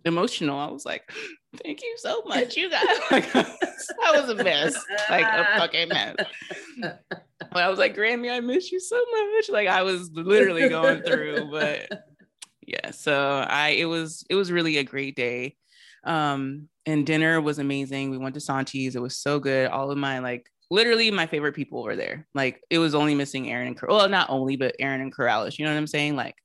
Emotional. 0.06 0.58
I 0.58 0.70
was 0.70 0.86
like, 0.86 1.02
thank 1.64 1.82
you 1.82 1.94
so 1.98 2.22
much, 2.26 2.56
you 2.56 2.70
guys. 2.70 2.86
Like, 3.10 3.32
that 3.32 4.12
was 4.14 4.28
a 4.30 4.42
mess, 4.42 4.74
like 5.10 5.24
a 5.24 5.58
fucking 5.58 5.88
mess. 5.88 6.16
But 7.52 7.62
I 7.62 7.68
was 7.68 7.78
like, 7.78 7.96
Grammy, 7.96 8.30
I 8.30 8.40
miss 8.40 8.72
you 8.72 8.80
so 8.80 8.96
much. 8.96 9.48
Like 9.48 9.68
I 9.68 9.82
was 9.82 10.10
literally 10.12 10.68
going 10.68 11.02
through, 11.02 11.50
but 11.50 11.88
yeah. 12.66 12.90
So 12.90 13.44
I, 13.48 13.68
it 13.68 13.84
was, 13.84 14.24
it 14.28 14.34
was 14.34 14.50
really 14.50 14.78
a 14.78 14.84
great 14.84 15.16
day. 15.16 15.56
Um, 16.04 16.68
and 16.86 17.06
dinner 17.06 17.40
was 17.40 17.58
amazing. 17.58 18.10
We 18.10 18.18
went 18.18 18.34
to 18.34 18.40
Santi's. 18.40 18.96
It 18.96 19.02
was 19.02 19.16
so 19.16 19.38
good. 19.38 19.70
All 19.70 19.90
of 19.90 19.98
my 19.98 20.20
like 20.20 20.50
literally 20.70 21.10
my 21.10 21.26
favorite 21.26 21.54
people 21.54 21.82
were 21.82 21.96
there. 21.96 22.26
Like 22.34 22.60
it 22.70 22.78
was 22.78 22.94
only 22.94 23.14
missing 23.14 23.50
Erin 23.50 23.68
and 23.68 23.78
well, 23.88 24.08
not 24.08 24.30
only, 24.30 24.56
but 24.56 24.76
Erin 24.78 25.00
and 25.00 25.14
Corrales. 25.14 25.58
You 25.58 25.64
know 25.64 25.72
what 25.72 25.78
I'm 25.78 25.86
saying? 25.86 26.16
Like 26.16 26.36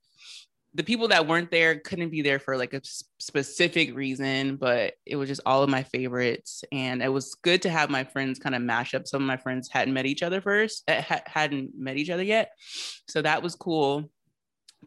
the 0.74 0.84
people 0.84 1.10
that 1.10 1.28
weren't 1.28 1.52
there 1.52 1.80
couldn't 1.80 2.10
be 2.10 2.22
there 2.22 2.40
for 2.40 2.56
like 2.56 2.74
a 2.74 2.82
specific 3.18 3.94
reason, 3.94 4.56
but 4.56 4.94
it 5.06 5.18
was 5.18 5.28
just 5.28 5.42
all 5.46 5.64
of 5.64 5.70
my 5.70 5.84
favorites. 5.84 6.64
And 6.72 7.04
it 7.04 7.10
was 7.10 7.36
good 7.36 7.62
to 7.64 7.70
have 7.70 7.90
my 7.90 8.06
friends 8.06 8.40
kind 8.40 8.56
of 8.56 8.62
mash 8.62 8.94
up. 8.94 9.06
Some 9.06 9.22
of 9.22 9.28
my 9.28 9.38
friends 9.38 9.70
hadn't 9.70 9.94
met 9.94 10.06
each 10.06 10.24
other 10.24 10.40
first, 10.40 10.84
eh, 10.88 11.04
hadn't 11.26 11.72
met 11.78 11.98
each 11.98 12.10
other 12.10 12.24
yet. 12.24 12.52
So 13.08 13.22
that 13.22 13.44
was 13.44 13.56
cool 13.56 14.10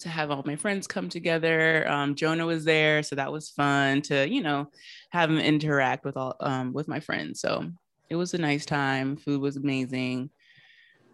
to 0.01 0.09
have 0.09 0.31
all 0.31 0.43
my 0.45 0.57
friends 0.57 0.87
come 0.87 1.09
together. 1.09 1.87
Um, 1.89 2.15
Jonah 2.15 2.47
was 2.47 2.65
there, 2.65 3.03
so 3.03 3.17
that 3.17 3.31
was 3.31 3.51
fun 3.51 4.03
to 4.03 4.29
you 4.29 4.43
know 4.43 4.71
have 5.11 5.31
him 5.31 5.39
interact 5.39 6.05
with 6.05 6.17
all 6.17 6.35
um, 6.41 6.73
with 6.73 6.89
my 6.89 7.01
friends. 7.01 7.41
So 7.41 7.71
it 8.09 8.17
was 8.17 8.35
a 8.35 8.39
nice 8.39 8.67
time. 8.67 9.17
Food 9.17 9.41
was 9.41 9.57
amazing. 9.57 10.31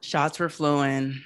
Shots 0.01 0.39
were 0.39 0.49
flowing. 0.49 1.21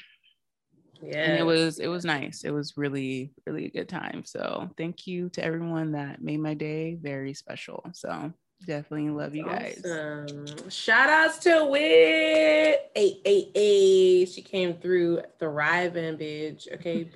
Yeah, 1.05 1.31
and 1.31 1.39
it 1.39 1.45
was 1.45 1.79
it 1.79 1.89
was 1.89 2.05
nice. 2.05 2.45
It 2.45 2.51
was 2.51 2.77
really 2.77 3.33
really 3.47 3.67
a 3.67 3.71
good 3.71 3.89
time. 3.89 4.25
So 4.25 4.71
thank 4.77 5.07
you 5.07 5.29
to 5.31 5.45
everyone 5.45 5.93
that 5.93 6.23
made 6.23 6.41
my 6.41 6.55
day 6.55 6.97
very 7.01 7.35
special. 7.35 7.85
So 7.93 8.33
definitely 8.67 9.11
love 9.11 9.35
you 9.35 9.45
guys. 9.45 9.83
Awesome. 9.85 10.71
Shout 10.71 11.11
outs 11.11 11.39
to 11.41 11.67
Wit. 11.67 12.91
Hey, 12.95 13.21
hey, 13.25 13.51
hey. 13.55 14.25
She 14.25 14.43
came 14.43 14.75
through 14.75 15.23
thriving, 15.39 16.17
bitch. 16.17 16.73
Okay. 16.73 17.09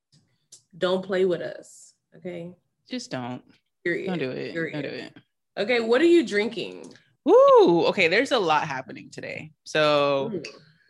don't 0.78 1.04
play 1.04 1.24
with 1.24 1.40
us. 1.40 1.94
Okay. 2.16 2.52
Just 2.88 3.10
don't. 3.10 3.42
Period. 3.84 4.06
Don't 4.06 4.18
do 4.18 4.30
it. 4.30 4.52
Period. 4.52 4.72
Don't 4.72 4.82
do 4.82 4.88
it. 4.88 5.16
Okay. 5.58 5.80
What 5.80 6.00
are 6.00 6.06
you 6.06 6.26
drinking? 6.26 6.92
Woo. 7.24 7.86
Okay. 7.86 8.08
There's 8.08 8.32
a 8.32 8.38
lot 8.38 8.66
happening 8.66 9.10
today. 9.10 9.52
So 9.64 10.32
mm. 10.34 10.46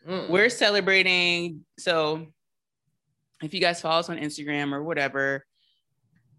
Mm. 0.09 0.30
we're 0.30 0.49
celebrating. 0.49 1.64
So 1.78 2.26
if 3.42 3.54
you 3.54 3.61
guys 3.61 3.80
follow 3.80 4.00
us 4.00 4.09
on 4.09 4.19
Instagram 4.19 4.73
or 4.73 4.83
whatever, 4.83 5.45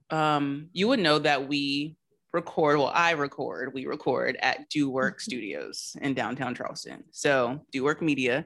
um, 0.09 0.69
you 0.73 0.87
would 0.87 0.99
know 0.99 1.19
that 1.19 1.47
we 1.47 1.95
record. 2.33 2.77
Well, 2.77 2.91
I 2.93 3.11
record. 3.11 3.73
We 3.73 3.85
record 3.85 4.37
at 4.41 4.69
Do 4.69 4.89
Work 4.89 5.19
Studios 5.21 5.95
in 6.01 6.13
downtown 6.13 6.55
Charleston. 6.55 7.03
So 7.11 7.59
Do 7.71 7.83
Work 7.83 8.01
Media, 8.01 8.45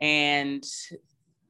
and 0.00 0.64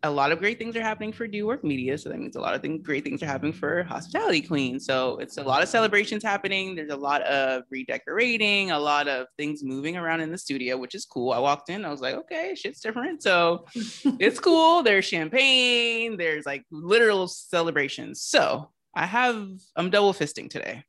a 0.05 0.11
lot 0.11 0.31
of 0.31 0.39
great 0.39 0.59
things 0.59 0.77
are 0.77 0.83
happening 0.83 1.13
for 1.13 1.27
Do 1.27 1.47
Work 1.47 1.65
Media. 1.65 1.97
So 1.97 2.11
that 2.11 2.19
means 2.19 2.37
a 2.37 2.41
lot 2.41 2.55
of 2.55 2.61
things, 2.61 2.83
great 2.83 3.05
things 3.05 3.23
are 3.23 3.27
happening 3.27 3.55
for 3.55 3.83
Hospitality 3.85 4.43
Queen. 4.43 4.79
So 4.79 5.17
it's 5.17 5.39
a 5.39 5.43
lot 5.43 5.63
of 5.63 5.69
celebrations 5.69 6.23
happening. 6.23 6.77
There's 6.77 6.93
a 6.93 6.97
lot 6.97 7.23
of 7.23 7.63
redecorating, 7.71 8.71
a 8.71 8.79
lot 8.79 9.09
of 9.09 9.27
things 9.39 9.65
moving 9.65 9.97
around 9.97 10.21
in 10.21 10.31
the 10.31 10.37
studio, 10.37 10.77
which 10.77 10.95
is 10.95 11.07
cool. 11.07 11.33
I 11.33 11.39
walked 11.39 11.71
in, 11.71 11.87
I 11.87 11.91
was 11.91 12.03
like, 12.03 12.17
okay, 12.17 12.55
shit's 12.55 12.81
different. 12.81 13.23
So 13.23 13.65
it's 13.75 14.39
cool. 14.39 14.83
There's 14.83 15.07
champagne, 15.07 16.19
there's 16.19 16.45
like 16.45 16.65
literal 16.71 17.27
celebrations. 17.27 18.21
So 18.21 18.71
I 18.95 19.07
have, 19.07 19.49
I'm 19.75 19.89
double 19.89 20.13
fisting 20.13 20.51
today. 20.51 20.85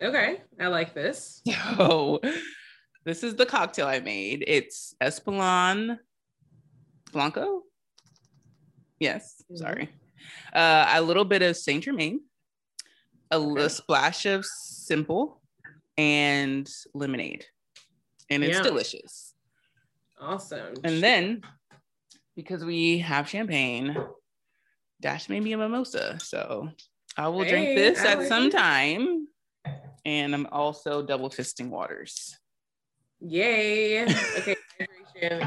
Okay, 0.00 0.42
I 0.58 0.68
like 0.68 0.94
this. 0.94 1.42
So 1.76 2.20
this 3.04 3.24
is 3.24 3.34
the 3.34 3.46
cocktail 3.46 3.88
I 3.88 3.98
made. 3.98 4.44
It's 4.46 4.94
Espolon 5.02 5.98
Blanco 7.12 7.62
Yes, 9.00 9.42
mm-hmm. 9.44 9.56
sorry. 9.56 9.90
Uh, 10.52 10.86
a 10.94 11.02
little 11.02 11.24
bit 11.24 11.42
of 11.42 11.56
Saint 11.56 11.84
Germain, 11.84 12.20
a 13.30 13.36
okay. 13.36 13.68
splash 13.68 14.26
of 14.26 14.44
simple, 14.44 15.40
and 15.96 16.70
lemonade, 16.94 17.46
and 18.28 18.44
it's 18.44 18.58
yeah. 18.58 18.62
delicious. 18.62 19.34
Awesome. 20.20 20.74
And 20.84 21.02
then, 21.02 21.40
because 22.36 22.64
we 22.64 22.98
have 22.98 23.28
champagne, 23.28 23.96
Dash 25.00 25.28
made 25.30 25.42
me 25.42 25.54
a 25.54 25.58
mimosa, 25.58 26.18
so 26.20 26.68
I 27.16 27.28
will 27.28 27.42
hey, 27.42 27.50
drink 27.50 27.78
this 27.78 28.04
at 28.04 28.28
some 28.28 28.50
time. 28.50 29.26
And 30.04 30.34
I'm 30.34 30.46
also 30.50 31.02
double 31.02 31.28
fisting 31.28 31.68
waters. 31.68 32.38
Yay! 33.20 34.06
Okay, 34.38 34.56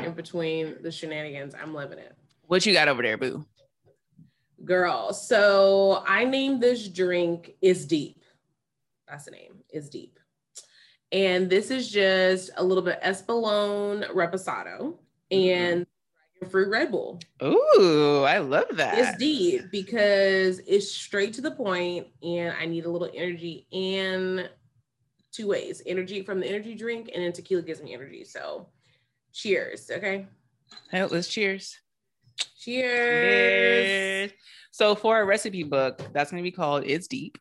in 0.06 0.14
between 0.14 0.76
the 0.84 0.92
shenanigans, 0.92 1.56
I'm 1.60 1.74
loving 1.74 1.98
it. 1.98 2.16
What 2.48 2.66
you 2.66 2.74
got 2.74 2.88
over 2.88 3.02
there, 3.02 3.18
boo? 3.18 3.46
Girl, 4.66 5.14
so 5.14 6.04
I 6.08 6.26
named 6.26 6.62
this 6.62 6.88
drink 6.88 7.56
Is 7.62 7.86
Deep. 7.86 8.24
That's 9.08 9.26
the 9.26 9.32
name, 9.32 9.56
Is 9.70 9.90
Deep. 9.90 10.20
And 11.12 11.50
this 11.50 11.70
is 11.70 11.92
just 11.92 12.50
a 12.58 12.64
little 12.64 12.84
bit 12.84 13.02
Espolon 13.02 14.10
Reposado 14.14 14.98
and 15.30 15.86
mm-hmm. 15.86 16.50
fruit 16.50 16.70
Red 16.70 16.92
Bull. 16.92 17.20
Ooh, 17.44 18.24
I 18.24 18.40
love 18.40 18.66
that. 18.74 18.98
It's 18.98 19.18
deep 19.18 19.70
because 19.72 20.60
it's 20.66 20.92
straight 20.92 21.34
to 21.34 21.42
the 21.42 21.52
point 21.52 22.08
and 22.24 22.56
I 22.60 22.66
need 22.66 22.86
a 22.86 22.90
little 22.90 23.12
energy 23.14 23.68
and 23.72 24.50
two 25.32 25.48
ways 25.48 25.82
energy 25.86 26.24
from 26.24 26.40
the 26.40 26.48
energy 26.48 26.76
drink 26.76 27.12
and 27.14 27.24
then 27.24 27.32
tequila 27.32 27.62
gives 27.62 27.82
me 27.82 27.94
energy. 27.94 28.24
So 28.24 28.70
cheers. 29.34 29.92
Okay. 29.92 30.26
Hey, 30.90 31.04
let's 31.06 31.28
cheers. 31.28 31.78
Cheers. 32.60 33.88
Cheers. 33.88 34.32
So 34.72 34.96
for 34.96 35.20
a 35.20 35.26
recipe 35.26 35.64
book, 35.64 36.02
that's 36.14 36.32
going 36.32 36.44
to 36.44 36.50
be 36.50 36.56
called 36.56 36.84
It's 36.86 37.08
Deep. 37.08 37.38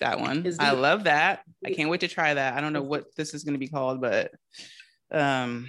That 0.00 0.20
one. 0.20 0.42
Deep. 0.42 0.54
I 0.60 0.72
love 0.72 1.04
that. 1.04 1.42
I 1.64 1.72
can't 1.72 1.88
wait 1.88 2.00
to 2.00 2.08
try 2.08 2.34
that. 2.34 2.54
I 2.54 2.60
don't 2.60 2.72
know 2.72 2.82
what 2.82 3.14
this 3.16 3.34
is 3.34 3.44
going 3.44 3.54
to 3.54 3.58
be 3.58 3.68
called, 3.68 4.00
but 4.00 4.32
um 5.10 5.68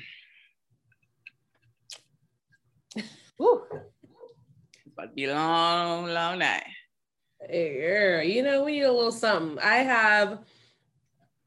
Woo. 3.37 3.63
It's 3.71 4.93
about 4.93 5.09
to 5.09 5.15
be 5.15 5.25
a 5.25 5.33
long, 5.33 6.07
long 6.07 6.39
night. 6.39 6.63
Yeah, 7.49 8.21
you 8.21 8.41
know, 8.41 8.63
we 8.63 8.73
need 8.73 8.83
a 8.83 8.91
little 8.91 9.11
something. 9.11 9.59
I 9.63 9.75
have 9.77 10.39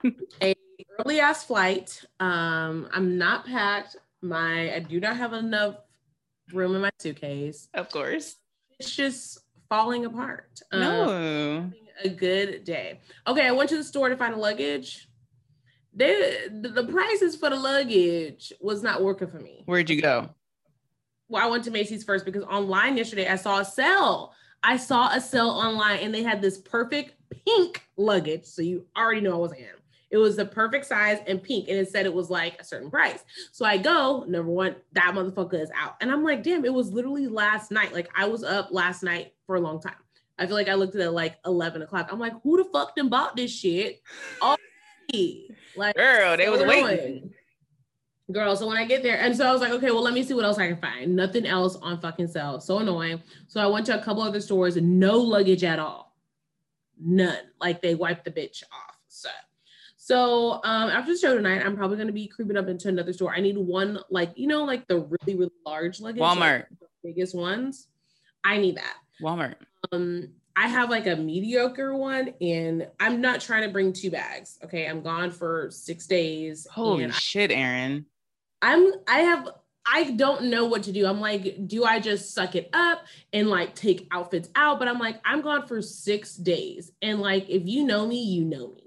a 0.42 0.54
early 0.98 1.20
ass 1.20 1.44
flight. 1.44 2.04
Um, 2.20 2.88
I'm 2.92 3.18
not 3.18 3.46
packed. 3.46 3.96
My 4.22 4.74
I 4.74 4.78
do 4.80 5.00
not 5.00 5.16
have 5.16 5.32
enough 5.32 5.76
room 6.52 6.74
in 6.74 6.82
my 6.82 6.90
suitcase. 6.98 7.68
Of 7.74 7.90
course. 7.90 8.36
It's 8.78 8.94
just 8.94 9.38
falling 9.68 10.04
apart. 10.04 10.60
No. 10.72 11.08
Um, 11.08 11.74
a 12.04 12.08
good 12.08 12.64
day. 12.64 13.00
Okay, 13.26 13.46
I 13.46 13.52
went 13.52 13.68
to 13.70 13.76
the 13.76 13.84
store 13.84 14.08
to 14.08 14.16
find 14.16 14.34
a 14.34 14.38
luggage. 14.38 15.08
They, 15.92 16.48
the 16.50 16.86
prices 16.90 17.36
for 17.36 17.50
the 17.50 17.56
luggage 17.56 18.52
was 18.60 18.82
not 18.82 19.02
working 19.02 19.28
for 19.28 19.40
me. 19.40 19.62
Where'd 19.66 19.90
you 19.90 20.00
go? 20.00 20.30
Well, 21.28 21.44
I 21.44 21.50
went 21.50 21.64
to 21.64 21.70
Macy's 21.70 22.04
first 22.04 22.24
because 22.24 22.44
online 22.44 22.96
yesterday 22.96 23.28
I 23.28 23.36
saw 23.36 23.58
a 23.58 23.64
sale. 23.64 24.32
I 24.62 24.76
saw 24.76 25.10
a 25.12 25.20
sale 25.20 25.48
online 25.48 26.00
and 26.00 26.14
they 26.14 26.22
had 26.22 26.42
this 26.42 26.58
perfect 26.58 27.14
pink 27.30 27.82
luggage. 27.96 28.44
So 28.44 28.62
you 28.62 28.86
already 28.96 29.20
know 29.20 29.34
I 29.34 29.38
was 29.38 29.52
in. 29.52 29.66
It 30.10 30.16
was 30.16 30.36
the 30.36 30.44
perfect 30.44 30.86
size 30.86 31.18
and 31.26 31.42
pink, 31.42 31.68
and 31.68 31.78
it 31.78 31.88
said 31.88 32.04
it 32.04 32.12
was 32.12 32.30
like 32.30 32.60
a 32.60 32.64
certain 32.64 32.90
price. 32.90 33.24
So 33.52 33.64
I 33.64 33.76
go, 33.76 34.24
number 34.26 34.50
one, 34.50 34.76
that 34.92 35.14
motherfucker 35.14 35.60
is 35.60 35.70
out. 35.76 35.96
And 36.00 36.10
I'm 36.10 36.24
like, 36.24 36.42
damn, 36.42 36.64
it 36.64 36.74
was 36.74 36.90
literally 36.90 37.28
last 37.28 37.70
night. 37.70 37.92
Like 37.92 38.08
I 38.16 38.26
was 38.26 38.42
up 38.42 38.68
last 38.72 39.02
night 39.02 39.34
for 39.46 39.56
a 39.56 39.60
long 39.60 39.80
time. 39.80 39.94
I 40.38 40.46
feel 40.46 40.56
like 40.56 40.68
I 40.68 40.74
looked 40.74 40.94
at 40.94 41.00
it 41.02 41.10
like 41.10 41.36
11 41.44 41.82
o'clock. 41.82 42.08
I'm 42.10 42.18
like, 42.18 42.32
who 42.42 42.56
the 42.56 42.64
fuck 42.70 42.96
them 42.96 43.08
bought 43.08 43.36
this 43.36 43.52
shit? 43.52 44.00
Like, 45.76 45.94
girl, 45.96 46.36
they 46.36 46.48
was 46.48 46.60
annoying. 46.60 46.84
waiting. 46.84 47.34
Girl, 48.32 48.56
so 48.56 48.66
when 48.66 48.76
I 48.76 48.84
get 48.84 49.02
there, 49.02 49.18
and 49.18 49.36
so 49.36 49.44
I 49.46 49.52
was 49.52 49.60
like, 49.60 49.72
okay, 49.72 49.90
well, 49.90 50.02
let 50.02 50.14
me 50.14 50.22
see 50.22 50.34
what 50.34 50.44
else 50.44 50.56
I 50.56 50.68
can 50.68 50.76
find. 50.76 51.16
Nothing 51.16 51.46
else 51.46 51.76
on 51.76 52.00
fucking 52.00 52.28
sale. 52.28 52.60
So 52.60 52.78
annoying. 52.78 53.20
So 53.48 53.60
I 53.60 53.66
went 53.66 53.86
to 53.86 54.00
a 54.00 54.02
couple 54.02 54.22
other 54.22 54.40
stores, 54.40 54.76
no 54.76 55.18
luggage 55.18 55.64
at 55.64 55.78
all. 55.78 56.16
None. 56.98 57.36
Like 57.60 57.82
they 57.82 57.94
wiped 57.94 58.24
the 58.24 58.30
bitch 58.30 58.62
off. 58.72 58.89
So 60.10 60.54
um, 60.64 60.90
after 60.90 61.12
the 61.12 61.18
show 61.20 61.36
tonight, 61.36 61.62
I'm 61.64 61.76
probably 61.76 61.96
going 61.96 62.08
to 62.08 62.12
be 62.12 62.26
creeping 62.26 62.56
up 62.56 62.66
into 62.66 62.88
another 62.88 63.12
store. 63.12 63.32
I 63.32 63.38
need 63.38 63.56
one, 63.56 64.00
like 64.10 64.32
you 64.34 64.48
know, 64.48 64.64
like 64.64 64.88
the 64.88 64.98
really 64.98 65.38
really 65.38 65.52
large 65.64 66.00
luggage, 66.00 66.20
Walmart, 66.20 66.64
like 66.80 66.90
biggest 67.04 67.32
ones. 67.32 67.86
I 68.42 68.58
need 68.58 68.76
that. 68.78 68.96
Walmart. 69.22 69.54
Um, 69.92 70.30
I 70.56 70.66
have 70.66 70.90
like 70.90 71.06
a 71.06 71.14
mediocre 71.14 71.96
one, 71.96 72.34
and 72.40 72.88
I'm 72.98 73.20
not 73.20 73.40
trying 73.40 73.62
to 73.62 73.72
bring 73.72 73.92
two 73.92 74.10
bags. 74.10 74.58
Okay, 74.64 74.88
I'm 74.88 75.00
gone 75.00 75.30
for 75.30 75.68
six 75.70 76.08
days. 76.08 76.66
Holy 76.72 77.08
shit, 77.12 77.52
Erin. 77.52 78.04
I'm. 78.62 78.92
I 79.06 79.18
have. 79.20 79.48
I 79.86 80.10
don't 80.10 80.46
know 80.46 80.64
what 80.64 80.82
to 80.84 80.92
do. 80.92 81.06
I'm 81.06 81.20
like, 81.20 81.68
do 81.68 81.84
I 81.84 82.00
just 82.00 82.34
suck 82.34 82.56
it 82.56 82.68
up 82.72 83.04
and 83.32 83.48
like 83.48 83.76
take 83.76 84.08
outfits 84.10 84.48
out? 84.56 84.80
But 84.80 84.88
I'm 84.88 84.98
like, 84.98 85.20
I'm 85.24 85.40
gone 85.40 85.68
for 85.68 85.80
six 85.80 86.34
days, 86.34 86.90
and 87.00 87.20
like, 87.20 87.48
if 87.48 87.62
you 87.64 87.84
know 87.84 88.08
me, 88.08 88.20
you 88.24 88.44
know 88.44 88.72
me. 88.72 88.79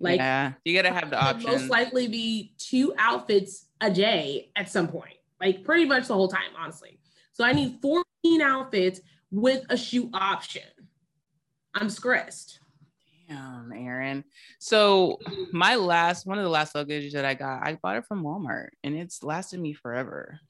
Like, 0.00 0.18
yeah, 0.18 0.52
you 0.64 0.74
gotta 0.74 0.92
have 0.92 1.10
the 1.10 1.22
option. 1.22 1.50
Most 1.50 1.68
likely 1.68 2.08
be 2.08 2.54
two 2.58 2.94
outfits 2.98 3.66
a 3.80 3.90
day 3.90 4.50
at 4.56 4.68
some 4.68 4.88
point, 4.88 5.14
like 5.40 5.64
pretty 5.64 5.84
much 5.84 6.08
the 6.08 6.14
whole 6.14 6.28
time, 6.28 6.50
honestly. 6.58 6.98
So 7.32 7.44
I 7.44 7.52
need 7.52 7.78
14 7.82 8.04
outfits 8.42 9.00
with 9.30 9.64
a 9.70 9.76
shoe 9.76 10.10
option. 10.12 10.62
I'm 11.74 11.90
stressed. 11.90 12.60
Damn, 13.28 13.72
Erin. 13.72 14.24
So 14.58 15.18
my 15.52 15.76
last 15.76 16.26
one 16.26 16.38
of 16.38 16.44
the 16.44 16.50
last 16.50 16.74
luggage 16.74 17.12
that 17.14 17.24
I 17.24 17.34
got, 17.34 17.66
I 17.66 17.78
bought 17.82 17.96
it 17.96 18.04
from 18.06 18.22
Walmart 18.22 18.68
and 18.82 18.94
it's 18.94 19.22
lasted 19.22 19.60
me 19.60 19.72
forever. 19.72 20.40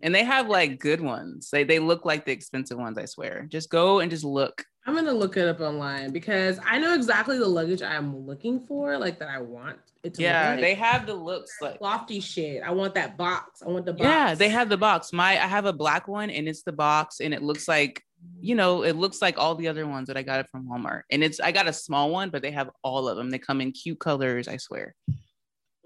And 0.00 0.14
they 0.14 0.24
have 0.24 0.48
like 0.48 0.78
good 0.78 1.00
ones. 1.00 1.50
They 1.50 1.64
they 1.64 1.78
look 1.78 2.04
like 2.04 2.24
the 2.24 2.32
expensive 2.32 2.78
ones, 2.78 2.98
I 2.98 3.04
swear. 3.04 3.46
Just 3.48 3.70
go 3.70 4.00
and 4.00 4.10
just 4.10 4.24
look. 4.24 4.64
I'm 4.88 4.94
gonna 4.94 5.12
look 5.12 5.36
it 5.36 5.46
up 5.46 5.60
online 5.60 6.12
because 6.12 6.58
I 6.66 6.78
know 6.78 6.94
exactly 6.94 7.36
the 7.36 7.46
luggage 7.46 7.82
I'm 7.82 8.24
looking 8.26 8.58
for, 8.58 8.96
like 8.96 9.18
that 9.18 9.28
I 9.28 9.38
want 9.38 9.78
it 10.02 10.14
to 10.14 10.22
Yeah, 10.22 10.52
like. 10.52 10.60
they 10.60 10.74
have 10.76 11.04
the 11.04 11.12
looks 11.12 11.58
like 11.60 11.78
lofty 11.82 12.20
shit. 12.20 12.62
I 12.62 12.70
want 12.70 12.94
that 12.94 13.18
box. 13.18 13.62
I 13.62 13.68
want 13.68 13.84
the 13.84 13.92
box. 13.92 14.04
Yeah, 14.04 14.34
they 14.34 14.48
have 14.48 14.70
the 14.70 14.78
box. 14.78 15.12
My 15.12 15.32
I 15.32 15.46
have 15.46 15.66
a 15.66 15.74
black 15.74 16.08
one 16.08 16.30
and 16.30 16.48
it's 16.48 16.62
the 16.62 16.72
box 16.72 17.20
and 17.20 17.34
it 17.34 17.42
looks 17.42 17.68
like 17.68 18.02
you 18.40 18.54
know, 18.54 18.82
it 18.82 18.96
looks 18.96 19.20
like 19.20 19.36
all 19.36 19.54
the 19.54 19.68
other 19.68 19.86
ones 19.86 20.08
that 20.08 20.16
I 20.16 20.22
got 20.22 20.40
it 20.40 20.48
from 20.48 20.66
Walmart. 20.66 21.02
And 21.10 21.22
it's 21.22 21.38
I 21.38 21.52
got 21.52 21.68
a 21.68 21.72
small 21.72 22.10
one, 22.10 22.30
but 22.30 22.40
they 22.40 22.50
have 22.52 22.70
all 22.82 23.08
of 23.08 23.18
them. 23.18 23.28
They 23.28 23.38
come 23.38 23.60
in 23.60 23.72
cute 23.72 24.00
colors, 24.00 24.48
I 24.48 24.56
swear. 24.56 24.94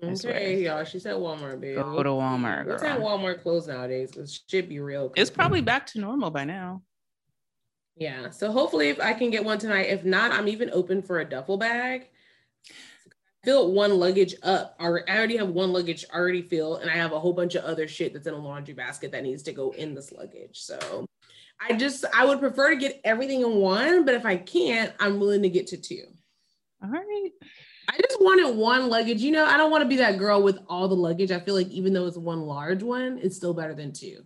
Okay, 0.00 0.62
y'all. 0.62 0.85
She 0.85 1.00
said 1.00 1.16
Walmart, 1.16 1.61
baby. 1.61 1.75
Go 1.75 2.04
to 2.04 2.11
Walmart. 2.11 2.66
What 2.66 2.85
at 2.85 3.00
Walmart 3.00 3.42
closed 3.42 3.66
nowadays? 3.66 4.12
It 4.16 4.30
should 4.47 4.68
be 4.68 4.78
real. 4.78 5.12
It's 5.16 5.28
probably 5.28 5.61
back 5.61 5.87
to 5.88 6.00
normal 6.00 6.30
by 6.30 6.44
now. 6.44 6.82
Yeah. 7.97 8.31
So 8.31 8.51
hopefully, 8.51 8.89
if 8.89 9.01
I 9.01 9.13
can 9.13 9.31
get 9.31 9.45
one 9.45 9.59
tonight. 9.59 9.89
If 9.89 10.05
not, 10.05 10.33
I'm 10.33 10.49
even 10.49 10.71
open 10.73 11.03
for 11.03 11.21
a 11.21 11.25
duffel 11.25 11.57
bag. 11.57 12.09
Fill 13.45 13.73
one 13.73 13.99
luggage 13.99 14.35
up. 14.43 14.77
I 14.79 14.85
already 14.85 15.37
have 15.37 15.49
one 15.49 15.73
luggage 15.73 16.05
already 16.15 16.43
filled, 16.43 16.81
and 16.81 16.91
I 16.91 16.95
have 16.95 17.13
a 17.13 17.19
whole 17.19 17.33
bunch 17.33 17.57
of 17.57 17.65
other 17.65 17.89
shit 17.89 18.13
that's 18.13 18.27
in 18.27 18.35
a 18.35 18.39
laundry 18.39 18.75
basket 18.75 19.11
that 19.13 19.25
needs 19.25 19.43
to 19.45 19.53
go 19.53 19.73
in 19.73 19.95
this 19.95 20.13
luggage. 20.13 20.61
So 20.61 21.07
I 21.61 21.75
just 21.75 22.05
I 22.15 22.25
would 22.25 22.39
prefer 22.39 22.71
to 22.71 22.77
get 22.77 23.01
everything 23.05 23.43
in 23.43 23.57
one, 23.57 24.05
but 24.05 24.15
if 24.15 24.25
I 24.25 24.37
can't, 24.37 24.93
I'm 25.01 25.19
willing 25.19 25.43
to 25.43 25.49
get 25.49 25.67
to 25.69 25.77
two. 25.77 26.05
All 26.83 26.91
right. 26.91 27.31
I 27.89 27.99
just 27.99 28.21
wanted 28.21 28.57
one 28.57 28.89
luggage. 28.89 29.21
You 29.21 29.33
know, 29.33 29.45
I 29.45 29.57
don't 29.57 29.71
want 29.71 29.83
to 29.83 29.89
be 29.89 29.97
that 29.97 30.19
girl 30.19 30.43
with 30.43 30.59
all 30.69 30.89
the 30.89 30.95
luggage. 30.95 31.31
I 31.31 31.41
feel 31.41 31.55
like 31.55 31.69
even 31.69 31.93
though 31.93 32.07
it's 32.07 32.17
one 32.17 32.43
large 32.43 32.83
one, 32.83 33.19
it's 33.23 33.37
still 33.37 33.55
better 33.55 33.75
than 33.75 33.93
2 33.93 34.23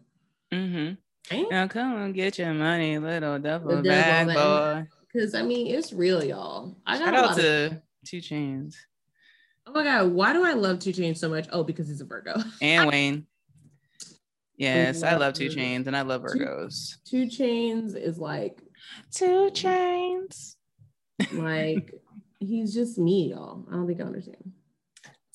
Mm-hmm. 0.53 0.95
Now 1.31 1.67
come 1.69 1.95
on, 1.95 2.13
get 2.13 2.39
your 2.39 2.53
money, 2.55 2.99
little 2.99 3.39
double 3.39 3.77
The 3.77 3.83
bag 3.83 4.27
boy. 4.29 4.87
Because 5.13 5.35
I 5.35 5.43
mean, 5.43 5.67
it's 5.69 5.93
real, 5.93 6.23
y'all. 6.25 6.77
I 6.87 6.99
got 6.99 7.07
Shout 7.07 7.15
a 7.15 7.19
out 7.19 7.25
lot 7.37 7.45
of- 7.45 7.83
2 8.07 8.19
Chainz 8.19 8.77
Oh 9.67 9.73
my 9.73 9.83
god, 9.83 10.13
why 10.13 10.33
do 10.33 10.45
I 10.45 10.53
love 10.53 10.79
2 10.79 10.91
Chainz 10.91 11.19
so 11.19 11.29
much? 11.29 11.49
Oh, 11.51 11.65
because 11.65 11.89
he's 11.89 12.01
a 12.01 12.05
Virgo. 12.05 12.35
and 12.63 12.89
Wayne. 12.91 13.27
Yes, 14.57 15.03
I 15.03 15.13
love 15.13 15.21
love 15.21 15.35
2 15.35 15.49
Chainz 15.49 15.87
and 15.89 15.97
I 15.97 16.03
love 16.03 16.23
Two- 16.23 16.39
Virgos. 16.39 16.97
2 17.07 17.27
Chainz 17.27 17.97
is 17.97 18.19
like, 18.19 18.63
2 19.13 19.51
Chainz. 19.53 20.55
like 21.33 21.93
he's 22.39 22.73
just 22.73 22.97
me, 22.99 23.31
y'all. 23.31 23.65
I 23.69 23.73
don't 23.75 23.87
think 23.89 24.01
I 24.01 24.05
understand. 24.05 24.53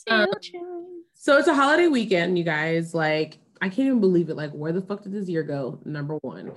Two 0.08 0.14
Um, 0.14 0.28
Chains. 0.42 1.06
So 1.14 1.38
it's 1.38 1.48
a 1.48 1.54
holiday 1.54 1.88
weekend, 1.88 2.38
you 2.38 2.44
guys. 2.44 2.94
Like, 2.96 3.38
I 3.62 3.70
can't 3.70 3.88
even 3.88 4.00
believe 4.02 4.30
it. 4.30 4.36
Like, 4.36 4.52
where 4.52 4.72
the 4.72 4.82
fuck 4.82 5.04
did 5.04 5.14
this 5.14 5.30
year 5.30 5.44
go? 5.44 5.80
Number 5.86 6.18
one. 6.22 6.54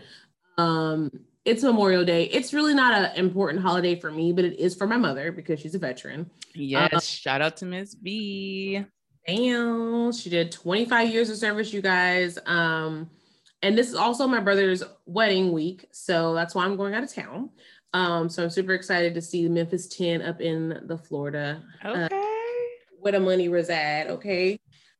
Um, 0.56 1.10
it's 1.44 1.62
Memorial 1.62 2.04
Day. 2.04 2.24
It's 2.24 2.54
really 2.54 2.74
not 2.74 2.94
an 2.94 3.16
important 3.16 3.60
holiday 3.62 3.94
for 4.00 4.10
me, 4.10 4.32
but 4.32 4.44
it 4.46 4.58
is 4.58 4.74
for 4.74 4.86
my 4.86 4.96
mother 4.96 5.30
because 5.30 5.60
she's 5.60 5.74
a 5.74 5.78
veteran. 5.78 6.30
Yes, 6.54 7.04
shout 7.04 7.42
out 7.42 7.58
to 7.58 7.66
Miss 7.66 7.94
B. 7.94 8.82
Damn, 9.26 10.12
she 10.12 10.30
did 10.30 10.52
25 10.52 11.10
years 11.10 11.28
of 11.30 11.36
service, 11.36 11.72
you 11.72 11.82
guys. 11.82 12.38
Um, 12.46 13.10
and 13.62 13.76
this 13.76 13.88
is 13.88 13.94
also 13.94 14.26
my 14.26 14.40
brother's 14.40 14.82
wedding 15.06 15.52
week, 15.52 15.86
so 15.92 16.34
that's 16.34 16.54
why 16.54 16.64
I'm 16.64 16.76
going 16.76 16.94
out 16.94 17.02
of 17.02 17.12
town. 17.12 17.50
Um, 17.92 18.28
so 18.28 18.42
I'm 18.42 18.50
super 18.50 18.72
excited 18.72 19.14
to 19.14 19.22
see 19.22 19.48
Memphis 19.48 19.86
10 19.88 20.22
up 20.22 20.40
in 20.40 20.80
the 20.86 20.98
Florida 20.98 21.62
Okay. 21.84 22.08
where 23.00 23.12
the 23.12 23.20
money 23.20 23.48
reside, 23.48 24.08
okay? 24.08 24.58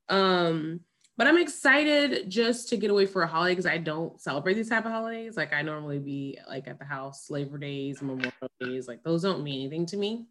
Um, 0.09 0.81
but 1.17 1.27
I'm 1.27 1.39
excited 1.39 2.29
just 2.29 2.69
to 2.71 2.77
get 2.77 2.91
away 2.91 3.07
for 3.07 3.23
a 3.23 3.27
holiday 3.27 3.53
because 3.53 3.67
I 3.67 3.79
don't 3.79 4.21
celebrate 4.21 4.55
these 4.55 4.69
type 4.69 4.85
of 4.85 4.93
holidays. 4.93 5.37
Like 5.37 5.53
I 5.53 5.63
normally 5.63 5.99
be 5.99 6.39
like 6.49 6.67
at 6.67 6.79
the 6.79 6.85
house, 6.85 7.31
Labor 7.31 7.59
Days, 7.59 8.03
Memorial 8.03 8.33
Days, 8.61 8.89
like 8.89 9.03
those 9.05 9.23
don't 9.23 9.45
mean 9.45 9.61
anything 9.61 9.87
to 9.87 9.97
me. 9.97 10.27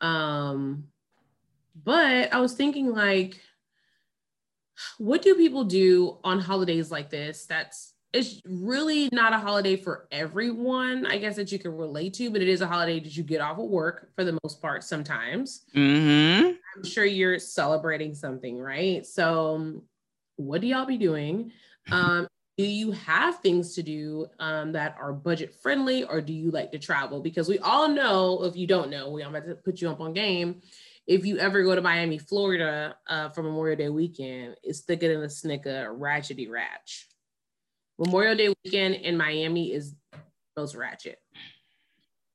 Um, 0.00 0.84
but 1.84 2.32
I 2.32 2.40
was 2.40 2.54
thinking 2.54 2.92
like, 2.92 3.40
what 4.98 5.22
do 5.22 5.34
people 5.34 5.64
do 5.64 6.18
on 6.22 6.40
holidays 6.40 6.90
like 6.90 7.10
this? 7.10 7.46
That's 7.46 7.94
it's 8.12 8.42
really 8.44 9.08
not 9.10 9.32
a 9.32 9.38
holiday 9.38 9.74
for 9.74 10.06
everyone, 10.12 11.06
I 11.06 11.16
guess 11.16 11.36
that 11.36 11.50
you 11.50 11.58
can 11.58 11.74
relate 11.74 12.12
to, 12.14 12.30
but 12.30 12.42
it 12.42 12.48
is 12.48 12.60
a 12.60 12.66
holiday 12.66 13.00
that 13.00 13.16
you 13.16 13.22
get 13.22 13.40
off 13.40 13.58
of 13.58 13.70
work 13.70 14.10
for 14.14 14.22
the 14.22 14.38
most 14.44 14.60
part 14.60 14.84
sometimes. 14.84 15.64
Mm-hmm. 15.74 16.52
I'm 16.76 16.84
sure 16.84 17.06
you're 17.06 17.38
celebrating 17.38 18.14
something, 18.14 18.58
right? 18.58 19.06
So, 19.06 19.54
um, 19.54 19.82
what 20.36 20.60
do 20.60 20.66
y'all 20.66 20.86
be 20.86 20.98
doing? 20.98 21.52
Um, 21.90 22.26
do 22.58 22.64
you 22.64 22.92
have 22.92 23.38
things 23.40 23.74
to 23.74 23.82
do 23.82 24.26
um, 24.38 24.72
that 24.72 24.96
are 25.00 25.12
budget 25.12 25.54
friendly, 25.62 26.04
or 26.04 26.20
do 26.20 26.32
you 26.32 26.50
like 26.50 26.70
to 26.72 26.78
travel? 26.78 27.20
Because 27.20 27.48
we 27.48 27.58
all 27.58 27.88
know, 27.88 28.44
if 28.44 28.56
you 28.56 28.66
don't 28.66 28.90
know, 28.90 29.10
we 29.10 29.22
I'm 29.22 29.34
about 29.34 29.48
to 29.48 29.54
put 29.54 29.80
you 29.80 29.88
up 29.88 30.00
on 30.00 30.12
game. 30.12 30.60
If 31.06 31.24
you 31.24 31.38
ever 31.38 31.62
go 31.64 31.74
to 31.74 31.80
Miami, 31.80 32.18
Florida 32.18 32.94
uh, 33.08 33.30
for 33.30 33.42
Memorial 33.42 33.76
Day 33.76 33.88
weekend, 33.88 34.56
it's 34.62 34.80
thicker 34.80 35.08
than 35.08 35.24
a 35.24 35.30
snicker, 35.30 35.96
ratchety 35.98 36.48
ratch. 36.48 37.08
Memorial 37.98 38.36
Day 38.36 38.54
weekend 38.64 38.96
in 38.96 39.16
Miami 39.16 39.72
is 39.72 39.94
most 40.56 40.74
ratchet. 40.74 41.18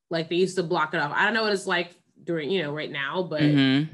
Like 0.10 0.30
they 0.30 0.36
used 0.38 0.56
to 0.58 0.64
block 0.64 0.94
it 0.94 1.00
off. 1.00 1.12
I 1.14 1.26
don't 1.26 1.34
know 1.34 1.44
what 1.44 1.54
it's 1.54 1.68
like 1.68 1.96
during, 2.24 2.50
you 2.50 2.64
know, 2.64 2.74
right 2.74 2.92
now, 2.92 3.24
but 3.24 3.42
Mm-hmm. 3.42 3.92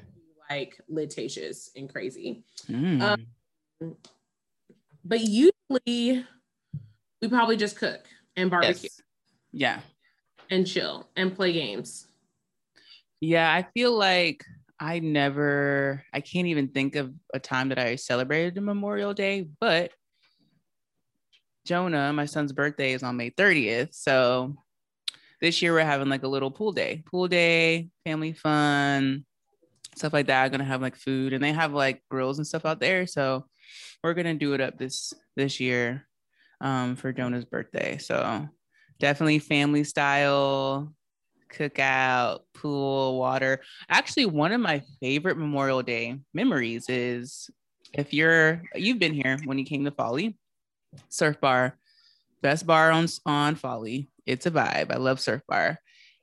like 0.50 0.80
litigious 0.88 1.70
and 1.76 1.92
crazy. 1.92 2.44
Mm. 2.70 3.02
Um, 3.02 3.26
But 3.80 5.22
usually 5.22 6.26
we 7.22 7.28
probably 7.30 7.58
just 7.58 7.78
cook 7.78 8.02
and 8.36 8.50
barbecue 8.50 8.90
yes. 8.92 9.02
Yeah. 9.52 9.80
and 10.50 10.66
chill 10.68 11.08
and 11.16 11.36
play 11.36 11.54
games. 11.54 12.08
Yeah, 13.22 13.52
I 13.52 13.66
feel 13.74 13.98
like 13.98 14.44
I 14.80 15.00
never, 15.00 16.04
I 16.14 16.20
can't 16.20 16.48
even 16.48 16.68
think 16.70 16.96
of 16.96 17.14
a 17.34 17.40
time 17.40 17.70
that 17.70 17.80
I 17.80 17.96
celebrated 17.96 18.58
a 18.58 18.62
Memorial 18.62 19.14
Day, 19.14 19.48
but 19.60 19.92
Jonah, 21.66 22.12
my 22.12 22.26
son's 22.26 22.52
birthday 22.52 22.92
is 22.92 23.04
on 23.04 23.16
May 23.16 23.30
30th. 23.30 23.94
So 23.94 24.56
this 25.40 25.62
year 25.62 25.74
we're 25.74 25.86
having 25.86 26.10
like 26.10 26.24
a 26.24 26.28
little 26.28 26.52
pool 26.52 26.74
day, 26.74 27.04
pool 27.06 27.28
day, 27.30 27.90
family 28.06 28.34
fun, 28.34 29.26
stuff 29.96 30.12
like 30.14 30.28
that. 30.28 30.52
gonna 30.52 30.64
have 30.66 30.82
like 30.82 30.96
food 30.96 31.34
and 31.34 31.44
they 31.44 31.54
have 31.54 31.74
like 31.74 32.02
grills 32.10 32.38
and 32.38 32.48
stuff 32.48 32.66
out 32.66 32.80
there. 32.82 33.08
So 33.08 33.46
we're 34.04 34.13
gonna 34.13 34.34
do 34.34 34.54
it 34.54 34.62
up 34.62 34.78
this 34.78 35.13
this 35.36 35.60
year 35.60 36.06
um, 36.62 36.96
for 36.96 37.13
Jonah's 37.13 37.46
birthday. 37.46 37.98
So 37.98 38.48
definitely 39.00 39.39
family 39.39 39.84
style, 39.84 40.94
cookout, 41.52 42.42
pool, 42.54 43.18
water. 43.18 43.62
Actually, 43.89 44.26
one 44.26 44.52
of 44.52 44.62
my 44.62 44.82
favorite 45.00 45.38
Memorial 45.38 45.82
Day 45.82 46.20
memories 46.34 46.86
is 46.89 47.50
if 47.94 48.13
you're 48.13 48.62
you've 48.76 49.00
been 49.00 49.13
here 49.13 49.38
when 49.46 49.58
you 49.58 49.66
came 49.66 49.86
to 49.86 49.92
Folly, 49.92 50.38
Surf 51.10 51.39
Bar, 51.39 51.78
best 52.42 52.66
bar 52.66 52.92
on 52.92 53.08
on 53.26 53.56
Folly. 53.56 54.10
It's 54.26 54.46
a 54.46 54.52
vibe. 54.52 54.92
I 54.92 54.98
love 54.98 55.20
Surf 55.20 55.42
Bar, 55.48 55.80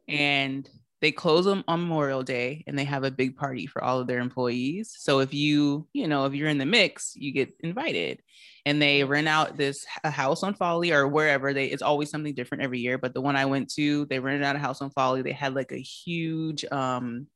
and 0.09 0.69
they 1.01 1.13
close 1.13 1.45
them 1.45 1.65
on 1.67 1.81
Memorial 1.81 2.23
Day 2.23 2.63
and 2.67 2.79
they 2.79 2.85
have 2.85 3.05
a 3.05 3.11
big 3.11 3.37
party 3.37 3.67
for 3.67 3.83
all 3.83 4.01
of 4.01 4.07
their 4.07 4.19
employees. 4.19 4.95
So 4.99 5.21
if 5.21 5.33
you, 5.33 5.89
you 5.93 6.07
know, 6.07 6.27
if 6.27 6.35
you're 6.35 6.49
in 6.49 6.59
the 6.59 6.67
mix, 6.67 7.15
you 7.17 7.33
get 7.33 7.55
invited. 7.61 8.23
And 8.67 8.81
they 8.81 9.03
rent 9.05 9.27
out 9.27 9.57
this 9.57 9.87
a 10.05 10.11
house 10.11 10.43
on 10.43 10.53
Folly 10.53 10.93
or 10.93 11.09
wherever 11.09 11.55
they 11.55 11.67
it's 11.67 11.83
always 11.83 12.11
something 12.11 12.35
different 12.35 12.63
every 12.63 12.81
year. 12.81 12.99
But 12.99 13.15
the 13.15 13.23
one 13.23 13.35
I 13.35 13.47
went 13.47 13.73
to, 13.75 14.05
they 14.07 14.19
rented 14.19 14.45
out 14.45 14.57
a 14.57 14.59
house 14.59 14.83
on 14.83 14.91
Folly. 14.91 15.23
They 15.23 15.33
had 15.33 15.55
like 15.55 15.73
a 15.73 15.81
huge 15.81 16.65
um 16.71 17.27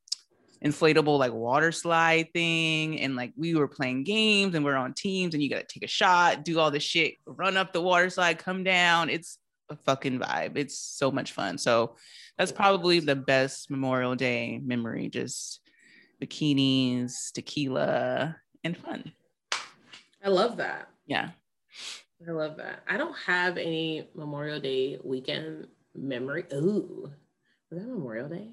inflatable 0.63 1.19
like 1.19 1.33
water 1.33 1.71
slide 1.71 2.31
thing 2.33 2.99
and 2.99 3.15
like 3.15 3.33
we 3.35 3.55
were 3.55 3.67
playing 3.67 4.03
games 4.03 4.55
and 4.55 4.63
we're 4.63 4.75
on 4.75 4.93
teams 4.93 5.33
and 5.33 5.43
you 5.43 5.49
got 5.49 5.59
to 5.59 5.67
take 5.67 5.83
a 5.83 5.87
shot 5.87 6.43
do 6.43 6.57
all 6.59 6.71
this 6.71 6.81
shit 6.81 7.15
run 7.27 7.57
up 7.57 7.73
the 7.73 7.81
water 7.81 8.09
slide 8.09 8.39
come 8.39 8.63
down 8.63 9.09
it's 9.09 9.37
a 9.69 9.75
fucking 9.75 10.17
vibe 10.17 10.57
it's 10.57 10.79
so 10.79 11.11
much 11.11 11.33
fun 11.33 11.57
so 11.57 11.95
that's 12.37 12.51
probably 12.51 12.99
the 12.99 13.15
best 13.15 13.69
memorial 13.69 14.15
day 14.15 14.59
memory 14.63 15.09
just 15.09 15.61
bikinis 16.21 17.31
tequila 17.33 18.35
and 18.63 18.77
fun 18.77 19.11
I 20.23 20.29
love 20.29 20.57
that. 20.57 20.89
yeah 21.05 21.29
I 22.27 22.31
love 22.31 22.57
that. 22.57 22.79
I 22.87 22.97
don't 22.97 23.15
have 23.25 23.57
any 23.57 24.07
Memorial 24.15 24.59
Day 24.59 24.97
weekend 25.03 25.67
memory. 25.93 26.45
Ooh, 26.53 27.11
was 27.69 27.79
that 27.79 27.87
Memorial 27.87 28.29
Day? 28.29 28.51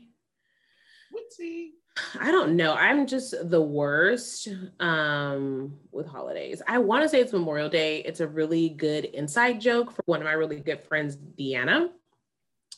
I 2.19 2.31
don't 2.31 2.57
know. 2.57 2.75
I'm 2.75 3.07
just 3.07 3.35
the 3.51 3.61
worst 3.61 4.49
um, 4.81 5.79
with 5.91 6.07
holidays. 6.07 6.61
I 6.67 6.79
want 6.79 7.03
to 7.03 7.09
say 7.09 7.21
it's 7.21 7.33
Memorial 7.33 7.69
Day. 7.69 7.99
It's 8.01 8.21
a 8.21 8.27
really 8.27 8.71
good 8.71 9.05
inside 9.05 9.61
joke 9.61 9.93
for 9.93 10.03
one 10.07 10.21
of 10.21 10.25
my 10.25 10.33
really 10.33 10.61
good 10.61 10.81
friends, 10.81 11.17
Deanna. 11.17 11.91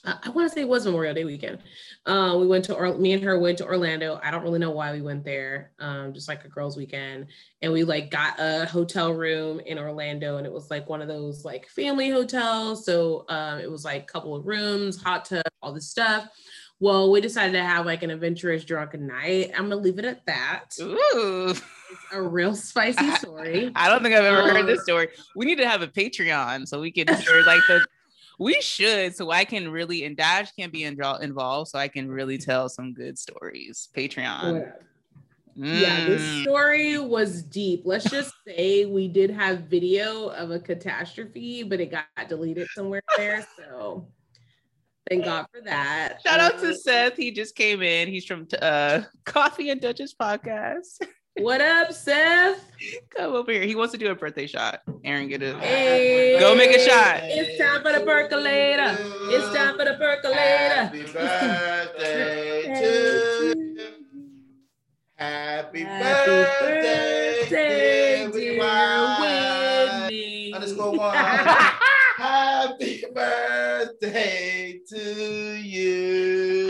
I 0.07 0.29
want 0.31 0.49
to 0.49 0.55
say 0.55 0.61
it 0.61 0.69
was 0.69 0.85
Memorial 0.85 1.15
Day 1.15 1.25
weekend. 1.25 1.59
Uh, 2.05 2.37
we 2.39 2.47
went 2.47 2.67
to, 2.67 2.75
or- 2.75 2.95
me 2.99 3.13
and 3.15 3.23
her 3.25 3.39
went 3.39 3.57
to 3.59 3.65
Orlando. 3.65 4.21
I 4.23 4.31
don't 4.31 4.43
really 4.43 4.59
know 4.59 4.71
why 4.71 4.93
we 4.93 5.01
went 5.01 5.25
there, 5.25 5.73
um, 5.79 6.13
just 6.13 6.29
like 6.29 6.45
a 6.45 6.49
girls' 6.49 6.77
weekend. 6.77 7.29
And 7.63 7.73
we 7.73 7.85
like 7.85 8.11
got 8.11 8.35
a 8.39 8.67
hotel 8.67 9.13
room 9.13 9.61
in 9.61 9.79
Orlando, 9.79 10.37
and 10.37 10.47
it 10.47 10.53
was 10.53 10.71
like 10.71 10.89
one 10.89 11.01
of 11.01 11.09
those 11.09 11.45
like 11.45 11.69
family 11.69 12.11
hotels. 12.11 12.85
So 12.85 13.25
um, 13.31 13.59
it 13.61 13.71
was 13.71 13.85
like 13.85 14.03
a 14.03 14.07
couple 14.13 14.35
of 14.37 14.47
rooms, 14.47 15.03
hot 15.03 15.25
tub, 15.25 15.43
all 15.63 15.73
this 15.73 15.89
stuff. 15.91 16.29
Well, 16.81 17.11
we 17.11 17.21
decided 17.23 17.53
to 17.53 17.65
have 17.65 17.87
like 17.87 18.03
an 18.03 18.11
adventurous 18.11 18.65
drunken 18.65 19.07
night. 19.07 19.53
I'm 19.57 19.71
gonna 19.71 19.77
leave 19.77 19.99
it 19.99 20.05
at 20.05 20.27
that. 20.27 20.65
Ooh. 20.83 21.51
It's 21.51 21.63
a 22.13 22.21
real 22.21 22.55
spicy 22.55 23.09
story. 23.17 23.71
I 23.75 23.89
don't 23.89 24.03
think 24.03 24.15
I've 24.15 24.25
ever 24.25 24.43
heard 24.43 24.57
Um, 24.57 24.67
this 24.67 24.83
story. 24.83 25.09
We 25.37 25.47
need 25.47 25.59
to 25.59 25.69
have 25.69 25.81
a 25.81 25.87
Patreon 25.89 26.67
so 26.69 26.81
we 26.81 26.91
can 26.91 27.07
hear 27.09 27.43
like 27.47 27.61
the. 27.69 27.87
We 28.39 28.61
should, 28.61 29.15
so 29.15 29.31
I 29.31 29.45
can 29.45 29.71
really 29.71 30.05
and 30.05 30.17
Dash 30.17 30.51
can't 30.53 30.73
be 30.73 30.81
invo- 30.83 31.21
involved, 31.21 31.71
so 31.71 31.79
I 31.79 31.89
can 31.89 32.09
really 32.09 32.39
tell 32.39 32.69
some 32.69 32.93
good 32.93 33.19
stories. 33.19 33.89
Patreon. 33.97 34.53
Whatever. 34.55 34.81
Yeah, 35.57 36.05
this 36.07 36.21
Mm. 36.23 36.43
story 36.43 36.99
was 36.99 37.45
deep. 37.45 37.83
Let's 37.85 38.11
just 38.11 38.35
say 38.47 38.87
we 38.87 39.07
did 39.07 39.31
have 39.31 39.61
video 39.61 40.29
of 40.31 40.51
a 40.51 40.59
catastrophe, 40.59 41.63
but 41.63 41.79
it 41.81 41.93
got 41.93 42.07
deleted 42.29 42.67
somewhere 42.75 43.03
there. 43.17 43.47
So 43.57 44.09
thank 45.09 45.25
God 45.25 45.47
for 45.55 45.61
that. 45.61 46.19
Shout 46.27 46.41
out 46.41 46.59
to 46.61 46.75
Seth. 46.75 47.17
He 47.17 47.31
just 47.31 47.55
came 47.55 47.83
in. 47.83 48.09
He's 48.09 48.25
from 48.25 48.49
uh, 48.61 49.03
Coffee 49.25 49.71
and 49.71 49.81
Duchess 49.81 50.15
podcast. 50.21 50.99
What 51.37 51.61
up, 51.61 51.93
Seth? 51.93 52.71
Come 53.11 53.35
over 53.35 53.51
here. 53.51 53.65
He 53.65 53.75
wants 53.75 53.91
to 53.93 53.99
do 53.99 54.09
a 54.11 54.15
birthday 54.15 54.47
shot. 54.47 54.83
Erin, 55.03 55.29
get 55.29 55.43
it. 55.43 55.57
Hey, 55.57 56.37
Go 56.39 56.55
make 56.55 56.71
a 56.71 56.79
shot. 56.79 57.21
It's 57.25 57.59
time 57.61 57.83
for 57.83 57.93
the 57.93 58.05
percolator. 58.07 58.97
It's 59.31 59.53
time 59.57 59.77
for 59.77 59.85
the 59.85 59.95
percolator. 59.95 60.39
Happy 60.39 61.03
birthday 61.03 62.63
time- 62.67 62.83
to 62.83 63.55
you. 63.57 63.91
Happy, 65.17 65.81
Happy 65.83 66.05
birthday, 66.05 67.41
birthday, 67.41 67.47
dear 67.49 68.31
dear 68.31 68.59
Whitney. 68.59 68.59
Whitney. 70.11 70.53
Underscore 70.55 70.93
one. 70.93 71.15
Happy 72.17 73.05
birthday 73.13 74.79
to 74.89 75.55
you. 75.57 76.69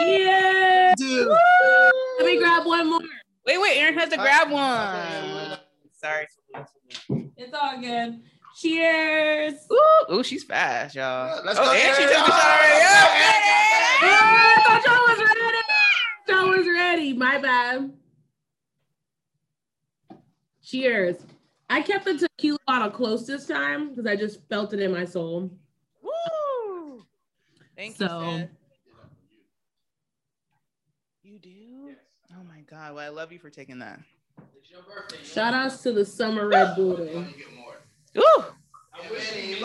Yeah. 0.00 0.94
Dude. 0.96 1.28
Let 1.28 2.26
me 2.26 2.38
grab 2.38 2.64
one 2.66 2.88
more. 2.90 3.00
Wait, 3.46 3.60
wait, 3.60 3.76
Erin 3.78 3.94
has 3.94 4.08
to 4.10 4.16
grab 4.16 4.50
one. 4.50 5.58
Sorry. 5.92 6.26
It's 7.36 7.54
all 7.54 7.80
good. 7.80 8.20
Cheers. 8.56 9.54
Ooh, 9.72 10.14
ooh, 10.14 10.22
she's 10.22 10.44
fast, 10.44 10.94
y'all. 10.94 11.42
Let's 11.44 11.58
oh, 11.58 11.64
go. 11.64 11.72
and 11.72 11.96
she 11.96 12.02
took 12.02 12.12
a 12.12 12.14
shot 12.14 12.28
Oh, 12.28 12.34
already. 12.34 13.22
I 14.04 14.62
thought 14.66 14.84
y'all 14.86 15.08
was 15.08 15.18
ready. 15.18 15.58
Y'all 16.28 16.58
was 16.58 16.66
ready. 16.66 17.12
My 17.14 17.38
bad. 17.38 17.92
Cheers. 20.62 21.16
I 21.70 21.80
kept 21.82 22.04
the 22.04 22.14
tequila 22.18 22.58
bottle 22.66 22.90
close 22.90 23.26
this 23.26 23.46
time 23.46 23.90
because 23.90 24.06
I 24.06 24.14
just 24.16 24.46
felt 24.48 24.72
it 24.74 24.80
in 24.80 24.92
my 24.92 25.04
soul. 25.04 25.50
Woo! 26.02 27.02
Thank 27.76 27.98
you. 27.98 28.06
So- 28.06 28.20
Sid. 28.20 28.50
You 31.22 31.38
do? 31.38 31.94
Oh 32.36 32.44
my 32.44 32.61
god! 32.72 32.94
Well, 32.94 33.04
I 33.04 33.08
love 33.08 33.32
you 33.32 33.38
for 33.38 33.50
taking 33.50 33.78
that. 33.80 34.00
Shout 35.24 35.52
outs 35.54 35.82
to 35.82 35.92
the 35.92 36.04
summer 36.04 36.48
Red 36.48 36.74
Bull. 36.74 36.98
Ooh, 38.18 38.44
Winnie 39.10 39.60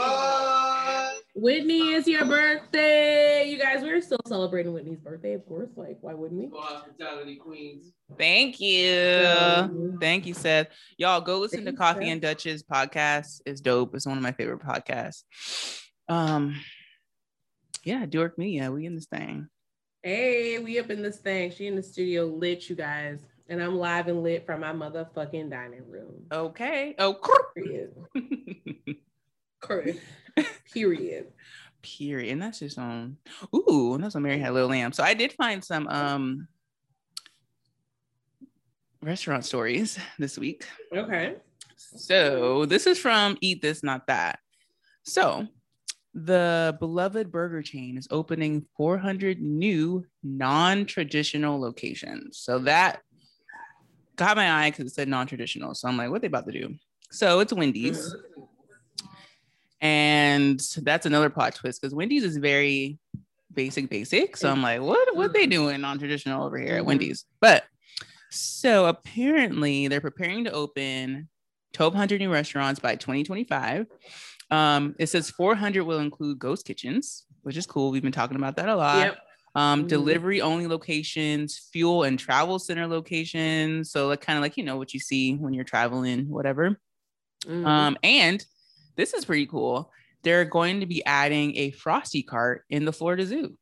Whitney, 1.35 1.93
it's 1.93 2.07
your 2.07 2.25
birthday. 2.25 3.47
You 3.49 3.57
guys, 3.59 3.81
we're 3.83 4.01
still 4.01 4.19
celebrating 4.27 4.73
Whitney's 4.73 4.99
birthday, 4.99 5.33
of 5.33 5.45
course. 5.45 5.69
Like, 5.75 5.97
why 6.01 6.13
wouldn't 6.15 6.51
we? 6.51 6.59
Hospitality 6.59 7.35
Queens. 7.35 7.93
thank 8.17 8.59
you. 8.59 8.95
So- 9.23 9.93
Thank 10.01 10.25
you, 10.25 10.33
Seth. 10.33 10.67
Y'all 10.97 11.21
go 11.21 11.39
listen 11.39 11.63
to 11.65 11.73
Coffee 11.73 12.01
Seth. 12.05 12.09
and 12.11 12.21
Dutch's 12.21 12.63
podcast. 12.63 13.41
It's 13.45 13.61
dope. 13.61 13.95
It's 13.95 14.05
one 14.07 14.17
of 14.17 14.23
my 14.23 14.31
favorite 14.31 14.59
podcasts. 14.61 15.23
Um, 16.09 16.55
yeah, 17.83 18.05
Do 18.05 18.19
Work 18.19 18.37
Media. 18.37 18.71
We 18.71 18.85
in 18.85 18.95
this 18.95 19.05
thing. 19.07 19.47
Hey, 20.03 20.59
we 20.59 20.79
up 20.79 20.89
in 20.89 21.01
this 21.01 21.17
thing. 21.17 21.51
She 21.51 21.67
in 21.67 21.75
the 21.75 21.83
studio 21.83 22.25
lit, 22.25 22.69
you 22.69 22.75
guys. 22.75 23.19
And 23.49 23.61
I'm 23.61 23.77
live 23.77 24.07
and 24.07 24.23
lit 24.23 24.45
from 24.45 24.61
my 24.61 24.73
motherfucking 24.73 25.49
dining 25.49 25.89
room. 25.89 26.25
Okay. 26.31 26.95
Oh, 26.99 27.17
Period. 27.55 27.93
Period. 29.65 29.99
Period. 30.71 31.27
period. 31.81 32.31
And 32.31 32.41
that's 32.41 32.59
just 32.59 32.77
on. 32.77 33.17
Ooh, 33.55 33.93
and 33.95 34.03
that's 34.03 34.15
on 34.15 34.21
Mary 34.21 34.37
Had 34.37 34.51
a 34.51 34.53
Little 34.53 34.69
Lamb. 34.69 34.91
So 34.93 35.03
I 35.03 35.13
did 35.13 35.33
find 35.33 35.63
some 35.63 35.87
um 35.87 36.47
restaurant 39.01 39.45
stories 39.45 39.97
this 40.19 40.37
week. 40.37 40.65
Okay. 40.93 41.35
So 41.75 42.65
this 42.65 42.85
is 42.85 42.99
from 42.99 43.37
Eat 43.41 43.61
This 43.61 43.83
Not 43.83 44.07
That. 44.07 44.39
So 45.03 45.47
the 46.13 46.75
beloved 46.79 47.31
burger 47.31 47.61
chain 47.61 47.97
is 47.97 48.07
opening 48.11 48.65
400 48.75 49.41
new 49.41 50.05
non-traditional 50.23 51.59
locations. 51.59 52.39
So 52.39 52.59
that 52.59 53.01
got 54.15 54.35
my 54.37 54.51
eye 54.51 54.71
because 54.71 54.87
it 54.91 54.95
said 54.95 55.07
non-traditional. 55.07 55.75
So 55.75 55.87
I'm 55.87 55.97
like, 55.97 56.09
what 56.09 56.21
they 56.21 56.27
about 56.27 56.47
to 56.47 56.51
do? 56.51 56.75
So 57.11 57.39
it's 57.39 57.53
Wendy's. 57.53 58.15
And 59.79 60.59
that's 60.77 61.05
another 61.05 61.29
plot 61.29 61.53
twist 61.53 61.81
because 61.81 61.93
Wendy's 61.93 62.23
is 62.23 62.37
very 62.37 62.97
basic, 63.53 63.89
basic. 63.89 64.35
So 64.37 64.49
I'm 64.49 64.61
like, 64.63 64.81
what 64.81 65.15
what 65.15 65.33
they 65.33 65.45
doing 65.45 65.81
non-traditional 65.81 66.43
over 66.45 66.57
here 66.57 66.75
at 66.77 66.83
Mhm. 66.83 66.87
Wendy's? 66.87 67.25
But 67.39 67.63
so 68.31 68.87
apparently 68.87 69.87
they're 69.87 70.01
preparing 70.01 70.45
to 70.45 70.51
open 70.51 71.29
1,200 71.75 72.19
new 72.19 72.31
restaurants 72.31 72.79
by 72.79 72.95
2025. 72.95 73.85
Um, 74.51 74.95
it 74.99 75.07
says 75.07 75.29
400 75.29 75.83
will 75.83 75.99
include 75.99 76.39
ghost 76.39 76.65
kitchens, 76.65 77.25
which 77.43 77.57
is 77.57 77.65
cool. 77.65 77.91
We've 77.91 78.01
been 78.01 78.11
talking 78.11 78.37
about 78.37 78.55
that 78.57 78.69
a 78.69 78.75
lot. 78.75 78.97
Yep. 79.05 79.19
Um, 79.55 79.83
Mhm. 79.83 79.87
delivery 79.87 80.41
only 80.41 80.67
locations, 80.67 81.57
fuel 81.71 82.03
and 82.03 82.19
travel 82.19 82.59
center 82.59 82.85
locations. 82.87 83.91
So 83.91 84.07
like 84.07 84.21
kind 84.21 84.37
of 84.37 84.41
like 84.43 84.55
you 84.55 84.63
know 84.63 84.77
what 84.77 84.93
you 84.93 84.99
see 84.99 85.33
when 85.35 85.53
you're 85.53 85.63
traveling, 85.63 86.29
whatever. 86.29 86.79
Mhm. 87.45 87.65
Um, 87.65 87.97
and 88.03 88.45
this 88.95 89.13
is 89.13 89.25
pretty 89.25 89.47
cool. 89.47 89.91
They're 90.23 90.45
going 90.45 90.79
to 90.81 90.85
be 90.85 91.03
adding 91.05 91.55
a 91.57 91.71
frosty 91.71 92.21
cart 92.23 92.65
in 92.69 92.85
the 92.85 92.93
Florida 92.93 93.25
Zoo. 93.25 93.57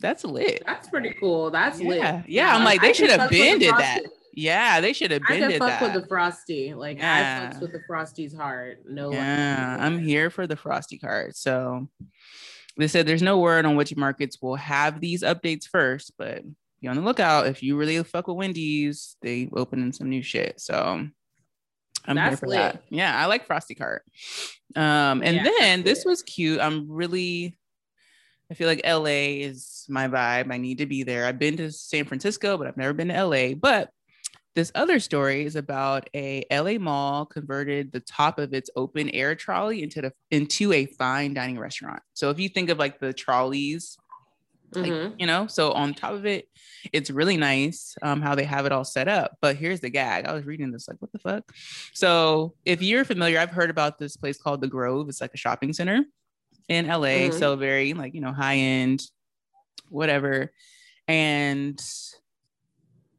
That's 0.00 0.24
lit. 0.24 0.62
That's 0.66 0.88
pretty 0.88 1.14
cool. 1.18 1.50
That's 1.50 1.80
lit. 1.80 1.98
Yeah, 1.98 2.22
yeah. 2.28 2.54
I'm 2.54 2.64
like, 2.64 2.80
they 2.80 2.90
I 2.90 2.92
can 2.92 3.08
should 3.08 3.18
have 3.18 3.30
been 3.30 3.58
did 3.58 3.74
that. 3.74 4.02
Yeah, 4.38 4.80
they 4.80 4.92
should 4.92 5.10
have 5.10 5.22
I 5.28 5.32
been 5.32 5.40
can 5.40 5.50
did 5.50 5.58
fuck 5.58 5.80
that. 5.80 5.82
with 5.94 6.02
the 6.02 6.08
frosty. 6.08 6.74
Like 6.74 6.98
Yeah. 6.98 7.50
I 7.50 7.54
fucks 7.54 7.60
with 7.60 7.72
the 7.72 7.80
frosties 7.90 8.36
hard. 8.36 8.78
No. 8.86 9.12
Yeah, 9.12 9.76
I'm 9.80 9.98
here 9.98 10.30
for 10.30 10.46
the 10.46 10.56
frosty 10.56 10.98
cart. 10.98 11.36
So 11.36 11.88
they 12.76 12.86
said 12.88 13.06
there's 13.06 13.22
no 13.22 13.38
word 13.38 13.66
on 13.66 13.74
which 13.76 13.96
markets 13.96 14.38
will 14.40 14.54
have 14.56 15.00
these 15.00 15.22
updates 15.22 15.66
first, 15.66 16.12
but 16.16 16.42
be 16.80 16.86
on 16.88 16.94
the 16.96 17.02
lookout. 17.02 17.48
If 17.48 17.62
you 17.62 17.76
really 17.76 18.00
fuck 18.04 18.28
with 18.28 18.36
Wendy's, 18.36 19.16
they 19.22 19.48
opening 19.52 19.92
some 19.92 20.08
new 20.08 20.22
shit. 20.22 20.60
So 20.60 21.06
I'm 22.06 22.16
here 22.16 22.36
for 22.36 22.46
lit. 22.46 22.58
that. 22.58 22.82
Yeah, 22.90 23.20
I 23.20 23.26
like 23.26 23.46
frosty 23.46 23.74
cart. 23.74 24.02
Um, 24.76 25.22
and 25.24 25.36
Yeah, 25.36 25.42
then 25.58 25.82
this 25.82 26.04
was 26.04 26.22
cute. 26.22 26.60
I'm 26.60 26.88
really 26.90 27.58
I 28.50 28.54
feel 28.54 28.66
like 28.68 28.80
LA 28.86 29.42
is 29.44 29.84
my 29.90 30.08
vibe. 30.08 30.50
I 30.50 30.56
need 30.56 30.78
to 30.78 30.86
be 30.86 31.02
there. 31.02 31.26
I've 31.26 31.38
been 31.38 31.56
to 31.58 31.70
San 31.70 32.06
Francisco, 32.06 32.56
but 32.56 32.66
I've 32.66 32.78
never 32.78 32.94
been 32.94 33.08
to 33.08 33.24
LA. 33.26 33.54
But 33.54 33.90
this 34.58 34.72
other 34.74 34.98
story 34.98 35.44
is 35.44 35.54
about 35.54 36.10
a 36.14 36.44
LA 36.50 36.78
mall 36.78 37.24
converted 37.24 37.92
the 37.92 38.00
top 38.00 38.40
of 38.40 38.52
its 38.52 38.68
open 38.74 39.08
air 39.10 39.36
trolley 39.36 39.84
into 39.84 40.02
the 40.02 40.12
into 40.32 40.72
a 40.72 40.86
fine 40.86 41.32
dining 41.32 41.56
restaurant. 41.60 42.02
So 42.14 42.30
if 42.30 42.40
you 42.40 42.48
think 42.48 42.68
of 42.68 42.76
like 42.76 42.98
the 42.98 43.12
trolleys, 43.12 43.96
like, 44.72 44.90
Mhm. 44.90 45.14
you 45.16 45.26
know, 45.26 45.46
so 45.46 45.70
on 45.70 45.94
top 45.94 46.12
of 46.12 46.26
it, 46.26 46.48
it's 46.92 47.08
really 47.08 47.36
nice 47.36 47.94
um, 48.02 48.20
how 48.20 48.34
they 48.34 48.42
have 48.44 48.66
it 48.66 48.72
all 48.72 48.84
set 48.84 49.06
up. 49.06 49.36
But 49.40 49.54
here's 49.56 49.78
the 49.78 49.90
gag. 49.90 50.26
I 50.26 50.32
was 50.32 50.44
reading 50.44 50.72
this 50.72 50.88
like, 50.88 51.00
what 51.00 51.12
the 51.12 51.20
fuck? 51.20 51.44
So 51.94 52.54
if 52.64 52.82
you're 52.82 53.04
familiar, 53.04 53.38
I've 53.38 53.52
heard 53.52 53.70
about 53.70 53.98
this 53.98 54.16
place 54.16 54.38
called 54.38 54.60
the 54.60 54.66
Grove. 54.66 55.08
It's 55.08 55.20
like 55.20 55.34
a 55.34 55.38
shopping 55.38 55.72
center 55.72 56.04
in 56.68 56.86
LA. 56.86 57.28
Mhm. 57.28 57.38
So 57.38 57.54
very 57.54 57.94
like, 57.94 58.12
you 58.12 58.20
know, 58.20 58.32
high 58.32 58.56
end, 58.56 59.04
whatever. 59.88 60.52
And 61.06 61.80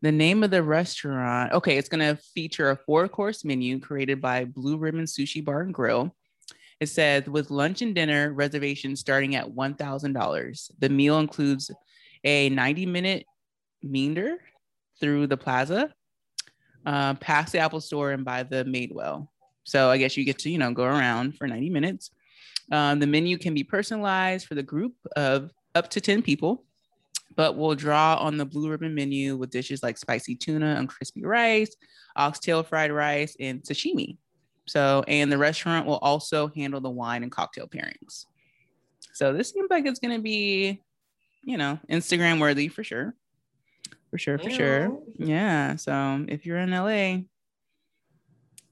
the 0.02 0.12
name 0.12 0.44
of 0.44 0.52
the 0.52 0.64
restaurant, 0.64 1.52
okay, 1.54 1.78
it's 1.78 1.90
going 1.90 2.16
to 2.16 2.22
feature 2.34 2.72
a 2.72 2.76
four 2.76 3.08
course 3.08 3.44
menu 3.44 3.80
created 3.80 4.22
by 4.22 4.46
Blue 4.46 4.78
Ribbon 4.78 5.06
Sushi 5.06 5.44
Bar 5.44 5.62
and 5.62 5.74
Grill. 5.74 6.16
It 6.80 6.88
says 6.88 7.28
with 7.28 7.52
lunch 7.52 7.82
and 7.82 7.94
dinner 7.94 8.32
reservations 8.32 9.02
starting 9.02 9.36
at 9.36 9.50
$1,000. 9.50 10.72
The 10.80 10.90
meal 10.90 11.20
includes 11.20 11.70
a 12.24 12.50
90 12.50 12.86
minute 12.86 13.26
meander 13.84 14.38
through 15.00 15.28
the 15.28 15.38
plaza, 15.38 15.94
uh, 16.86 17.16
past 17.16 17.52
the 17.52 17.60
Apple 17.60 17.82
Store, 17.82 18.12
and 18.12 18.24
by 18.24 18.44
the 18.44 18.64
Madewell. 18.64 19.28
So 19.66 19.90
I 19.90 19.98
guess 19.98 20.16
you 20.16 20.24
get 20.24 20.40
to, 20.40 20.50
you 20.50 20.58
know, 20.58 20.74
go 20.74 20.84
around 20.84 21.38
for 21.38 21.48
90 21.48 21.70
minutes. 21.70 22.12
Um, 22.72 23.00
the 23.00 23.08
menu 23.08 23.38
can 23.38 23.54
be 23.54 23.64
personalized 23.64 24.48
for 24.48 24.56
the 24.56 24.64
group 24.64 24.94
of 25.16 25.52
up 25.76 25.90
to 25.92 26.02
10 26.02 26.22
people, 26.22 26.66
but 27.39 27.56
will 27.56 27.73
draw 27.73 28.17
on 28.17 28.36
the 28.36 28.43
blue 28.43 28.69
ribbon 28.69 28.93
menu 28.93 29.38
with 29.38 29.49
dishes 29.49 29.82
like 29.82 29.97
spicy 29.97 30.36
tuna 30.36 30.75
and 30.78 30.89
crispy 30.89 31.23
rice, 31.23 31.73
oxtail 32.17 32.63
fried 32.63 32.91
rice, 32.91 33.38
and 33.39 33.63
sashimi. 33.63 34.17
So, 34.67 35.06
and 35.08 35.32
the 35.32 35.38
restaurant 35.38 35.86
will 35.86 35.99
also 35.99 36.49
handle 36.49 36.82
the 36.82 36.89
wine 36.89 37.23
and 37.23 37.32
cocktail 37.32 37.65
pairings. 37.65 38.25
So 39.13 39.32
this 39.32 39.52
seems 39.52 39.69
like 39.69 39.86
it's 39.86 40.02
going 40.02 40.17
to 40.17 40.21
be, 40.21 40.82
you 41.41 41.58
know, 41.58 41.80
Instagram 41.89 42.41
worthy 42.41 42.67
for 42.67 42.84
sure. 42.84 43.15
For 44.12 44.17
sure, 44.17 44.38
for 44.38 44.49
sure. 44.49 44.99
Yeah. 45.17 45.78
So 45.78 46.25
if 46.28 46.45
you're 46.45 46.58
in 46.58 46.71
LA, 46.71 47.21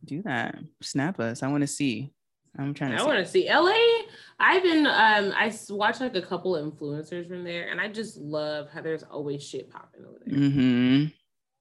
do 0.03 0.23
that. 0.23 0.57
Snap 0.81 1.21
us. 1.21 1.41
I 1.41 1.47
want 1.47 1.61
to 1.61 1.67
see. 1.67 2.11
I'm 2.59 2.73
trying 2.73 2.91
to 2.91 3.01
I 3.01 3.05
want 3.05 3.25
to 3.25 3.31
see 3.31 3.49
LA. 3.49 3.96
I've 4.39 4.63
been 4.63 4.85
um 4.85 5.33
I 5.35 5.53
watch 5.69 5.99
like 5.99 6.15
a 6.15 6.21
couple 6.21 6.55
of 6.55 6.71
influencers 6.73 7.27
from 7.27 7.43
there, 7.43 7.69
and 7.69 7.79
I 7.81 7.87
just 7.87 8.17
love 8.17 8.69
how 8.69 8.81
there's 8.81 9.03
always 9.03 9.43
shit 9.47 9.69
popping 9.69 10.05
over 10.05 10.19
there. 10.25 10.37
hmm 10.37 11.05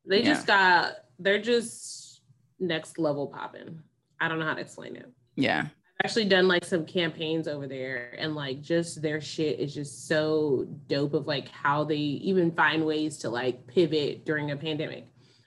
They 0.09 0.18
Yeah. 0.18 0.24
just 0.35 0.46
got 0.46 0.94
they're 1.18 1.40
just 1.40 2.20
next 2.59 2.98
level 2.98 3.26
popping. 3.26 3.82
I 4.20 4.28
don't 4.28 4.38
know 4.38 4.46
how 4.46 4.54
to 4.54 4.61
explain 4.61 4.96
it. 4.96 5.11
Yeah. 5.37 5.66
I've 6.00 6.11
actually 6.11 6.26
done 6.26 6.46
like 6.46 6.64
some 6.64 6.85
campaigns 6.85 7.48
over 7.48 7.66
there, 7.66 8.14
and 8.18 8.35
like 8.35 8.61
just 8.61 9.00
their 9.00 9.20
shit 9.20 9.59
is 9.61 9.74
just 9.74 10.06
so 10.09 10.66
dope. 10.88 11.14
Of 11.14 11.26
like 11.26 11.48
how 11.48 11.85
they 11.85 11.96
even 11.96 12.50
find 12.52 12.85
ways 12.85 13.16
to 13.18 13.30
like 13.30 13.66
pivot 13.66 14.26
during 14.26 14.50
a 14.50 14.56
pandemic, 14.56 15.06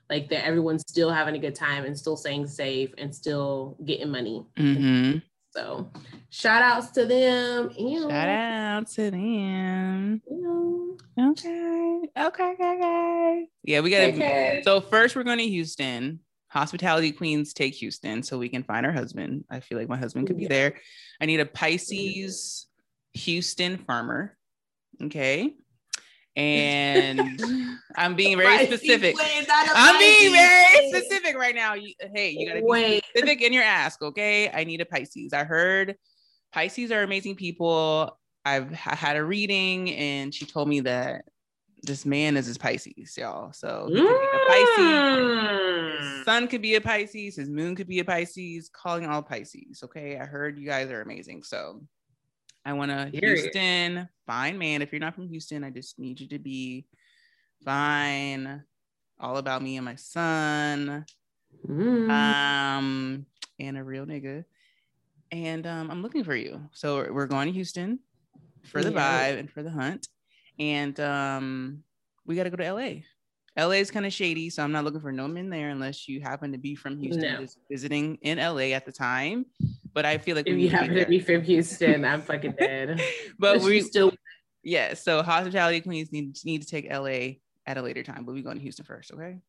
like 0.09 0.27
that 0.29 0.45
everyone's 0.45 0.83
still 0.87 1.11
having 1.11 1.35
a 1.35 1.39
good 1.39 1.53
time 1.53 1.85
and 1.85 1.95
still 1.97 2.17
staying 2.17 2.47
safe 2.47 2.91
and 2.97 3.13
still 3.13 3.77
getting 3.85 4.09
money. 4.09 4.43
hmm 4.57 5.17
So 5.51 5.91
shout 6.29 6.61
outs 6.61 6.91
to 6.91 7.05
them. 7.05 7.71
Ew. 7.77 8.01
Shout 8.09 8.29
out 8.29 8.87
to 8.91 9.11
them. 9.11 10.21
Ew. 10.29 10.97
Okay. 11.19 12.01
Okay. 12.17 12.53
Okay. 12.59 13.47
Yeah, 13.63 13.81
we 13.81 13.89
gotta. 13.89 14.07
Okay. 14.13 14.61
So 14.63 14.79
first, 14.81 15.15
we're 15.15 15.23
going 15.23 15.39
to 15.39 15.47
Houston. 15.47 16.19
Hospitality 16.51 17.11
Queens 17.11 17.53
take 17.53 17.75
Houston 17.75 18.23
so 18.23 18.39
we 18.39 18.49
can 18.49 18.63
find 18.63 18.83
our 18.85 18.91
husband. 18.91 19.45
I 19.51 19.59
feel 19.59 19.77
like 19.77 19.87
my 19.87 19.97
husband 19.97 20.25
could 20.25 20.37
be 20.37 20.43
Yeah. 20.43 20.49
there. 20.49 20.81
I 21.21 21.27
need 21.27 21.39
a 21.39 21.45
Pisces 21.45 22.65
Houston 23.13 23.77
farmer. 23.77 24.35
Okay. 25.01 25.53
And 26.35 27.39
I'm 27.95 28.15
being 28.15 28.37
very 28.37 28.57
Right, 28.57 28.67
specific. 28.67 29.15
wait, 29.15 29.47
not 29.47 29.67
a 29.67 29.71
I'm 29.75 29.99
being 29.99 30.31
very 30.31 30.87
specific 30.89 31.35
right 31.37 31.55
now. 31.55 31.73
You, 31.73 31.93
hey, 32.13 32.29
you 32.31 32.47
gotta 32.47 32.59
be 32.59 32.65
Wait. 32.65 33.03
specific 33.09 33.41
in 33.41 33.51
your 33.53 33.63
ask, 33.63 34.01
okay? 34.01 34.49
I 34.51 34.63
need 34.63 34.81
a 34.81 34.85
Pisces. 34.85 35.33
I 35.33 35.43
heard 35.43 35.95
Pisces 36.53 36.91
are 36.91 37.03
amazing 37.03 37.35
people. 37.35 38.17
I've 38.45 38.71
I 38.71 38.95
had 38.95 39.17
a 39.17 39.23
reading 39.23 39.93
and 39.93 40.33
she 40.33 40.45
told 40.45 40.69
me 40.69 40.79
that 40.81 41.25
this 41.83 42.05
man 42.05 42.37
is 42.37 42.45
his 42.45 42.57
Pisces, 42.57 43.15
y'all. 43.17 43.51
So 43.53 43.89
he 43.89 43.99
could 43.99 44.07
be 44.07 44.27
a 44.33 44.39
Pisces. 44.47 45.19
His 45.99 46.07
Mm. 46.09 46.23
sun 46.25 46.47
could 46.47 46.61
be 46.61 46.75
a 46.75 46.81
Pisces, 46.81 47.35
his 47.35 47.49
moon 47.49 47.75
could 47.75 47.87
be 47.87 47.99
a 47.99 48.05
Pisces, 48.05 48.69
calling 48.69 49.05
all 49.05 49.21
Pisces. 49.21 49.81
Okay. 49.83 50.17
I 50.17 50.25
heard 50.25 50.57
you 50.59 50.65
guys 50.67 50.89
are 50.89 51.01
amazing. 51.01 51.43
So 51.43 51.81
I 52.69 52.73
want 52.73 52.91
to. 52.91 53.09
Houston, 53.19 54.07
fine 54.27 54.57
man. 54.59 54.83
If 54.83 54.91
you're 54.91 54.99
not 54.99 55.15
from 55.15 55.27
Houston, 55.27 55.63
I 55.63 55.71
just 55.71 55.97
need 55.97 56.19
you 56.19 56.27
to 56.27 56.37
be 56.37 56.85
fine. 57.65 58.63
All 59.19 59.37
about 59.37 59.63
me 59.63 59.77
and 59.77 59.85
my 59.85 59.95
son. 59.95 61.03
Mm. 61.67 62.09
Um, 62.11 63.25
and 63.59 63.77
a 63.77 63.83
real 63.83 64.05
nigga. 64.05 64.45
And 65.31 65.65
um, 65.65 65.89
I'm 65.89 66.03
looking 66.03 66.23
for 66.23 66.35
you. 66.35 66.61
So 66.73 66.97
we're- 67.11 67.27
going 67.27 67.47
to 67.47 67.53
Houston 67.53 67.99
for 68.65 68.83
the 68.83 68.91
Yeah. 68.91 69.33
vibe 69.33 69.39
and 69.39 69.49
for 69.51 69.63
the 69.63 69.71
hunt. 69.71 70.07
And 70.59 70.97
um, 70.99 71.83
we 72.27 72.35
got 72.35 72.43
to 72.43 72.49
go 72.51 72.57
to 72.57 72.71
LA. 72.71 73.01
LA 73.57 73.75
is 73.77 73.89
kind 73.89 74.05
of 74.05 74.13
shady, 74.13 74.51
so 74.51 74.63
I'm 74.63 74.71
not 74.71 74.83
looking 74.85 75.01
for 75.01 75.11
no 75.11 75.27
men 75.27 75.49
there 75.49 75.69
unless 75.69 76.07
you 76.07 76.21
happen 76.21 76.51
to 76.51 76.57
be 76.59 76.75
from 76.75 76.99
Houston, 76.99 77.33
No. 77.33 77.39
just 77.41 77.57
visiting 77.69 78.17
in 78.21 78.37
LA 78.37 78.73
at 78.75 78.85
the 78.85 78.91
time. 78.91 79.47
But 79.99 80.05
I 80.05 80.17
feel 80.17 80.37
like 80.37 80.45
we 80.45 80.53
if 80.53 80.59
you 80.59 80.69
happen 80.69 80.95
to 80.95 81.05
be 81.05 81.19
from 81.19 81.41
Houston, 81.41 82.05
I'm 82.05 82.21
fucking 82.29 82.53
dead. 82.53 83.01
But 83.37 83.59
we 83.59 83.81
still 83.81 84.13
yeah. 84.63 84.93
So 84.93 85.21
hospitality 85.21 85.81
queens 85.81 86.09
need 86.13 86.37
need 86.45 86.61
to 86.61 86.67
take 86.69 86.89
LA 86.89 87.41
at 87.65 87.77
a 87.77 87.81
later 87.81 88.01
time, 88.01 88.23
but 88.23 88.33
we 88.33 88.41
going 88.41 88.55
to 88.55 88.63
Houston 88.63 88.85
first, 88.85 89.11
okay? 89.11 89.39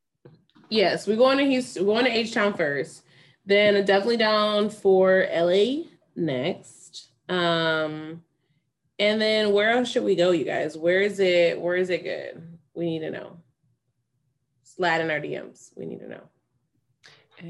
yes, 0.69 1.07
we're 1.07 1.17
going 1.17 1.39
to 1.39 1.45
Houston. 1.45 1.87
We're 1.87 1.95
going 1.95 2.07
to 2.07 2.11
H 2.11 2.35
Town 2.35 2.53
first. 2.55 3.05
Then 3.47 3.75
definitely 3.85 4.17
down 4.17 4.71
for 4.71 5.25
LA 5.33 5.85
next. 6.17 7.11
Um, 7.29 8.25
and 8.99 9.23
then 9.23 9.53
where 9.53 9.71
else 9.71 9.89
should 9.89 10.03
we 10.03 10.17
go, 10.17 10.33
you 10.33 10.45
guys? 10.45 10.77
Where 10.77 11.01
is 11.01 11.21
it? 11.21 11.61
Where 11.61 11.77
is 11.77 11.91
it 11.91 12.03
good? 12.03 12.43
We 12.75 12.87
need 12.87 13.07
to 13.07 13.11
know. 13.13 13.37
Slide 14.65 15.01
in 15.01 15.13
our 15.13 15.21
DMs. 15.21 15.71
We 15.77 15.87
need 15.87 16.01
to 16.01 16.09
know. 16.09 16.23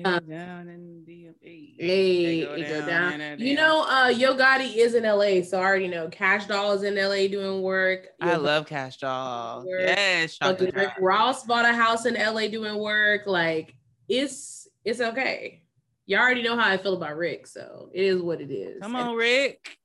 Uh, 0.05 0.20
down 0.20 0.68
in 0.68 1.05
the 1.05 1.31
hey, 1.42 1.74
Hey, 1.79 2.24
they 2.24 2.40
it 2.62 2.68
go 2.68 2.81
in 2.81 2.87
down. 2.87 3.38
You 3.38 3.57
know, 3.57 3.83
uh, 3.88 4.09
Yo 4.14 4.37
Gotti 4.37 4.76
is 4.76 4.94
in 4.94 5.03
LA, 5.05 5.42
so 5.42 5.59
I 5.59 5.64
already 5.64 5.88
know. 5.88 6.09
Cash 6.09 6.46
Doll 6.46 6.72
is 6.72 6.83
in 6.85 6.94
LA 6.94 7.26
doing 7.29 7.62
work. 7.62 8.09
I 8.20 8.33
Yo 8.35 8.40
love 8.40 8.66
Cash 8.66 8.98
Doll. 8.98 9.64
Word. 9.66 9.81
Yes, 9.81 10.37
Fucking 10.38 10.70
Rick 10.74 10.92
Ross 11.00 11.44
bought 11.44 11.64
a 11.64 11.72
house 11.72 12.07
in 12.07 12.14
LA 12.14 12.48
doing 12.48 12.76
work. 12.79 13.26
Like 13.26 13.74
it's 14.09 14.68
it's 14.85 15.00
okay. 15.00 15.62
You 16.07 16.18
already 16.18 16.42
know 16.42 16.57
how 16.57 16.68
I 16.68 16.76
feel 16.76 16.94
about 16.96 17.16
Rick, 17.16 17.46
so 17.46 17.90
it 17.92 18.05
is 18.05 18.20
what 18.22 18.40
it 18.40 18.50
is. 18.53 18.81
Come 18.83 18.94
And 18.96 19.09
on, 19.11 19.16
Rick. 19.16 19.79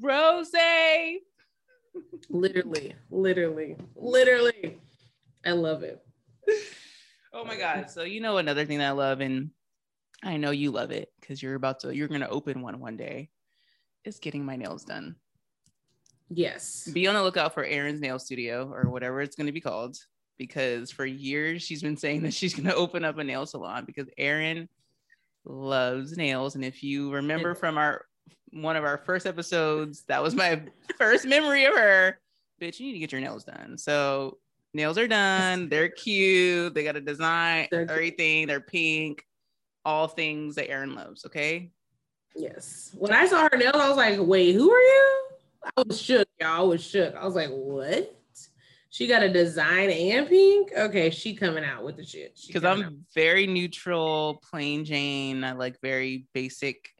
Rose. 0.00 0.52
literally, 2.30 2.94
literally, 3.10 3.76
literally, 3.94 4.78
I 5.44 5.52
love 5.52 5.82
it. 5.82 6.02
Oh 7.38 7.44
my 7.44 7.56
God. 7.56 7.88
So 7.88 8.02
you 8.02 8.20
know 8.20 8.38
another 8.38 8.64
thing 8.64 8.78
that 8.78 8.88
I 8.88 8.92
love, 8.92 9.20
and 9.20 9.50
I 10.24 10.38
know 10.38 10.50
you 10.50 10.72
love 10.72 10.90
it 10.90 11.12
because 11.20 11.40
you're 11.40 11.54
about 11.54 11.78
to 11.80 11.94
you're 11.94 12.08
gonna 12.08 12.28
open 12.28 12.62
one 12.62 12.80
one 12.80 12.96
day. 12.96 13.30
Is 14.04 14.18
getting 14.18 14.44
my 14.44 14.56
nails 14.56 14.84
done. 14.84 15.14
Yes. 16.28 16.88
Be 16.92 17.06
on 17.06 17.14
the 17.14 17.22
lookout 17.22 17.54
for 17.54 17.64
Erin's 17.64 18.00
Nail 18.00 18.18
Studio 18.18 18.68
or 18.72 18.90
whatever 18.90 19.20
it's 19.20 19.36
gonna 19.36 19.52
be 19.52 19.60
called. 19.60 19.96
Because 20.36 20.90
for 20.90 21.06
years 21.06 21.62
she's 21.62 21.80
been 21.80 21.96
saying 21.96 22.22
that 22.22 22.34
she's 22.34 22.54
gonna 22.54 22.74
open 22.74 23.04
up 23.04 23.18
a 23.18 23.24
nail 23.24 23.46
salon 23.46 23.84
because 23.84 24.08
Erin 24.18 24.68
loves 25.44 26.16
nails. 26.16 26.56
And 26.56 26.64
if 26.64 26.82
you 26.82 27.12
remember 27.12 27.54
from 27.54 27.78
our 27.78 28.04
one 28.50 28.74
of 28.74 28.82
our 28.82 28.98
first 28.98 29.26
episodes, 29.26 30.02
that 30.08 30.24
was 30.24 30.34
my 30.34 30.60
first 30.98 31.24
memory 31.24 31.66
of 31.66 31.74
her. 31.74 32.18
Bitch, 32.60 32.80
you 32.80 32.86
need 32.86 32.94
to 32.94 32.98
get 32.98 33.12
your 33.12 33.20
nails 33.20 33.44
done. 33.44 33.78
So 33.78 34.38
nails 34.74 34.98
are 34.98 35.08
done. 35.08 35.68
They're 35.68 35.88
cute. 35.88 36.74
They 36.74 36.84
got 36.84 36.96
a 36.96 37.00
design, 37.00 37.68
They're 37.70 37.90
everything. 37.90 38.46
They're 38.46 38.60
pink. 38.60 39.24
All 39.84 40.08
things 40.08 40.56
that 40.56 40.68
Erin 40.68 40.94
loves. 40.94 41.24
Okay. 41.26 41.70
Yes. 42.36 42.94
When 42.96 43.12
I 43.12 43.26
saw 43.26 43.48
her 43.50 43.56
nails, 43.56 43.74
I 43.74 43.88
was 43.88 43.96
like, 43.96 44.18
wait, 44.20 44.54
who 44.54 44.70
are 44.70 44.80
you? 44.80 45.28
I 45.76 45.82
was 45.86 46.00
shook, 46.00 46.28
y'all. 46.40 46.48
I 46.48 46.60
was 46.60 46.84
shook. 46.84 47.14
I 47.14 47.24
was 47.24 47.34
like, 47.34 47.50
what? 47.50 48.14
She 48.90 49.06
got 49.06 49.22
a 49.22 49.28
design 49.28 49.90
and 49.90 50.26
pink? 50.26 50.72
Okay, 50.76 51.10
she 51.10 51.34
coming 51.34 51.62
out 51.62 51.84
with 51.84 51.96
the 51.96 52.04
shit. 52.04 52.38
Because 52.46 52.64
I'm 52.64 53.04
very 53.14 53.46
neutral, 53.46 54.42
plain 54.50 54.84
Jane. 54.84 55.44
I 55.44 55.52
like 55.52 55.80
very 55.82 56.26
basic 56.32 56.90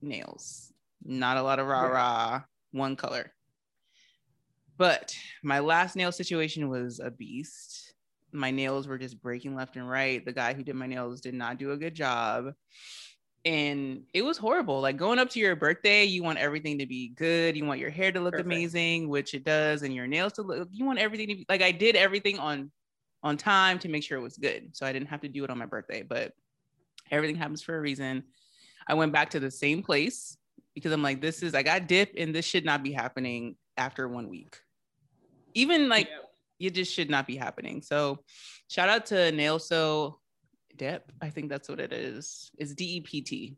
nails. 0.00 0.72
Not 1.04 1.36
a 1.36 1.42
lot 1.42 1.58
of 1.58 1.66
rah 1.66 1.82
rah, 1.82 2.42
one 2.72 2.96
color. 2.96 3.33
But 4.76 5.14
my 5.42 5.60
last 5.60 5.96
nail 5.96 6.12
situation 6.12 6.68
was 6.68 7.00
a 7.00 7.10
beast. 7.10 7.94
My 8.32 8.50
nails 8.50 8.88
were 8.88 8.98
just 8.98 9.20
breaking 9.20 9.54
left 9.54 9.76
and 9.76 9.88
right. 9.88 10.24
The 10.24 10.32
guy 10.32 10.54
who 10.54 10.64
did 10.64 10.74
my 10.74 10.86
nails 10.86 11.20
did 11.20 11.34
not 11.34 11.58
do 11.58 11.70
a 11.72 11.76
good 11.76 11.94
job. 11.94 12.52
And 13.44 14.04
it 14.14 14.22
was 14.22 14.38
horrible. 14.38 14.80
Like 14.80 14.96
going 14.96 15.18
up 15.18 15.28
to 15.30 15.38
your 15.38 15.54
birthday, 15.54 16.04
you 16.04 16.22
want 16.22 16.38
everything 16.38 16.78
to 16.78 16.86
be 16.86 17.10
good. 17.10 17.56
You 17.56 17.66
want 17.66 17.78
your 17.78 17.90
hair 17.90 18.10
to 18.10 18.20
look 18.20 18.32
Perfect. 18.32 18.46
amazing, 18.46 19.08
which 19.08 19.34
it 19.34 19.44
does, 19.44 19.82
and 19.82 19.94
your 19.94 20.06
nails 20.06 20.32
to 20.34 20.42
look. 20.42 20.68
You 20.72 20.86
want 20.86 20.98
everything 20.98 21.28
to 21.28 21.34
be 21.34 21.46
like 21.48 21.62
I 21.62 21.70
did 21.70 21.94
everything 21.94 22.38
on 22.38 22.70
on 23.22 23.36
time 23.36 23.78
to 23.80 23.88
make 23.88 24.02
sure 24.02 24.18
it 24.18 24.22
was 24.22 24.36
good. 24.38 24.74
So 24.76 24.86
I 24.86 24.92
didn't 24.92 25.08
have 25.08 25.20
to 25.22 25.28
do 25.28 25.44
it 25.44 25.50
on 25.50 25.58
my 25.58 25.66
birthday, 25.66 26.02
but 26.02 26.32
everything 27.10 27.36
happens 27.36 27.62
for 27.62 27.76
a 27.76 27.80
reason. 27.80 28.24
I 28.86 28.94
went 28.94 29.12
back 29.12 29.30
to 29.30 29.40
the 29.40 29.50
same 29.50 29.82
place 29.82 30.36
because 30.74 30.92
I'm 30.92 31.02
like, 31.02 31.20
this 31.20 31.42
is 31.42 31.54
I 31.54 31.62
got 31.62 31.86
dip 31.86 32.12
and 32.16 32.34
this 32.34 32.44
should 32.44 32.64
not 32.64 32.82
be 32.82 32.92
happening 32.92 33.56
after 33.76 34.08
one 34.08 34.28
week. 34.28 34.58
Even 35.54 35.88
like 35.88 36.08
Yeah. 36.58 36.68
it 36.68 36.74
just 36.74 36.92
should 36.92 37.10
not 37.10 37.26
be 37.26 37.36
happening. 37.36 37.82
So 37.82 38.20
shout 38.68 38.88
out 38.88 39.06
to 39.06 39.32
Nail 39.32 39.58
So 39.58 40.20
Dep. 40.76 41.10
I 41.22 41.30
think 41.30 41.48
that's 41.48 41.68
what 41.68 41.80
it 41.80 41.92
is. 41.92 42.50
It's 42.58 42.74
D-E-P-T. 42.74 43.56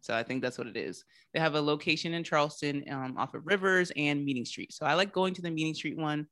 So 0.00 0.14
I 0.14 0.22
think 0.22 0.42
that's 0.42 0.58
what 0.58 0.66
it 0.66 0.76
is. 0.76 1.04
They 1.34 1.40
have 1.40 1.54
a 1.54 1.60
location 1.60 2.14
in 2.14 2.24
Charleston 2.24 2.84
um, 2.90 3.16
off 3.18 3.34
of 3.34 3.46
Rivers 3.46 3.92
and 3.96 4.24
Meeting 4.24 4.44
Street. 4.44 4.72
So 4.72 4.86
I 4.86 4.94
like 4.94 5.12
going 5.12 5.34
to 5.34 5.42
the 5.42 5.50
Meeting 5.50 5.74
Street 5.74 5.96
one. 5.96 6.26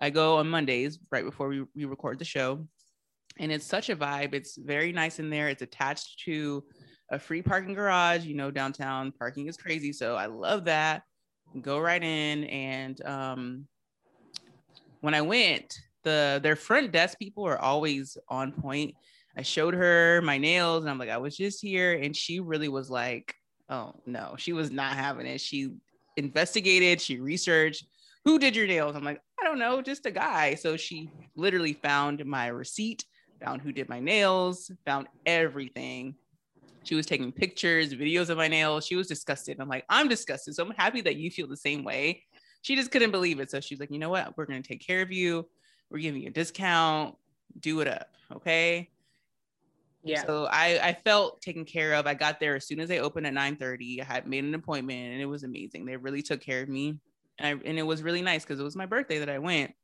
I 0.00 0.10
go 0.10 0.36
on 0.38 0.48
Mondays 0.48 0.98
right 1.10 1.24
before 1.24 1.48
we, 1.48 1.64
we 1.74 1.84
record 1.84 2.18
the 2.18 2.24
show. 2.24 2.66
And 3.38 3.50
it's 3.50 3.66
such 3.66 3.88
a 3.88 3.96
vibe. 3.96 4.34
It's 4.34 4.56
very 4.56 4.92
nice 4.92 5.18
in 5.18 5.30
there. 5.30 5.48
It's 5.48 5.62
attached 5.62 6.20
to 6.24 6.64
a 7.10 7.18
free 7.18 7.42
parking 7.42 7.74
garage. 7.74 8.24
You 8.24 8.34
know, 8.34 8.50
downtown 8.50 9.12
parking 9.12 9.46
is 9.48 9.56
crazy. 9.56 9.92
So 9.92 10.14
I 10.16 10.26
love 10.26 10.64
that. 10.66 11.02
Go 11.60 11.78
right 11.78 12.02
in. 12.02 12.44
And 12.44 13.04
um, 13.06 13.66
when 15.04 15.12
I 15.12 15.20
went, 15.20 15.78
the 16.02 16.40
their 16.42 16.56
front 16.56 16.90
desk 16.90 17.18
people 17.18 17.46
are 17.46 17.58
always 17.58 18.16
on 18.30 18.52
point. 18.52 18.94
I 19.36 19.42
showed 19.42 19.74
her 19.74 20.22
my 20.22 20.38
nails 20.38 20.82
and 20.82 20.90
I'm 20.90 20.98
like, 20.98 21.10
I 21.10 21.18
was 21.18 21.36
just 21.36 21.60
here. 21.60 21.92
And 21.92 22.16
she 22.16 22.40
really 22.40 22.68
was 22.68 22.88
like, 22.88 23.34
oh 23.68 23.92
no, 24.06 24.34
she 24.38 24.54
was 24.54 24.70
not 24.70 24.94
having 24.94 25.26
it. 25.26 25.42
She 25.42 25.74
investigated, 26.16 27.02
she 27.02 27.20
researched 27.20 27.84
who 28.24 28.38
did 28.38 28.56
your 28.56 28.66
nails. 28.66 28.96
I'm 28.96 29.04
like, 29.04 29.20
I 29.38 29.44
don't 29.44 29.58
know, 29.58 29.82
just 29.82 30.06
a 30.06 30.10
guy. 30.10 30.54
So 30.54 30.78
she 30.78 31.10
literally 31.36 31.74
found 31.74 32.24
my 32.24 32.46
receipt, 32.46 33.04
found 33.44 33.60
who 33.60 33.72
did 33.72 33.90
my 33.90 34.00
nails, 34.00 34.70
found 34.86 35.08
everything. 35.26 36.14
She 36.84 36.94
was 36.94 37.04
taking 37.04 37.30
pictures, 37.30 37.92
videos 37.92 38.30
of 38.30 38.38
my 38.38 38.48
nails. 38.48 38.86
She 38.86 38.96
was 38.96 39.08
disgusted. 39.08 39.58
I'm 39.60 39.68
like, 39.68 39.84
I'm 39.90 40.08
disgusted. 40.08 40.54
So 40.54 40.64
I'm 40.64 40.70
happy 40.70 41.02
that 41.02 41.16
you 41.16 41.30
feel 41.30 41.46
the 41.46 41.58
same 41.58 41.84
way. 41.84 42.22
She 42.64 42.76
just 42.76 42.90
couldn't 42.90 43.10
believe 43.10 43.40
it. 43.40 43.50
So 43.50 43.60
she's 43.60 43.78
like, 43.78 43.90
you 43.90 43.98
know 43.98 44.08
what? 44.08 44.38
We're 44.38 44.46
going 44.46 44.62
to 44.62 44.66
take 44.66 44.84
care 44.84 45.02
of 45.02 45.12
you. 45.12 45.46
We're 45.90 45.98
giving 45.98 46.22
you 46.22 46.28
a 46.28 46.32
discount. 46.32 47.14
Do 47.60 47.80
it 47.80 47.88
up. 47.88 48.08
Okay. 48.34 48.88
Yeah. 50.02 50.24
So 50.24 50.46
I, 50.46 50.80
I 50.82 50.96
felt 51.04 51.42
taken 51.42 51.66
care 51.66 51.92
of. 51.92 52.06
I 52.06 52.14
got 52.14 52.40
there 52.40 52.56
as 52.56 52.66
soon 52.66 52.80
as 52.80 52.88
they 52.88 53.00
opened 53.00 53.26
at 53.26 53.34
9:30. 53.34 54.00
I 54.00 54.04
had 54.04 54.26
made 54.26 54.44
an 54.44 54.54
appointment 54.54 55.12
and 55.12 55.20
it 55.20 55.26
was 55.26 55.44
amazing. 55.44 55.84
They 55.84 55.98
really 55.98 56.22
took 56.22 56.40
care 56.40 56.62
of 56.62 56.70
me. 56.70 56.98
And, 57.38 57.60
I, 57.60 57.68
and 57.68 57.78
it 57.78 57.82
was 57.82 58.02
really 58.02 58.22
nice 58.22 58.44
because 58.44 58.58
it 58.58 58.64
was 58.64 58.76
my 58.76 58.86
birthday 58.86 59.18
that 59.18 59.28
I 59.28 59.38
went. 59.38 59.74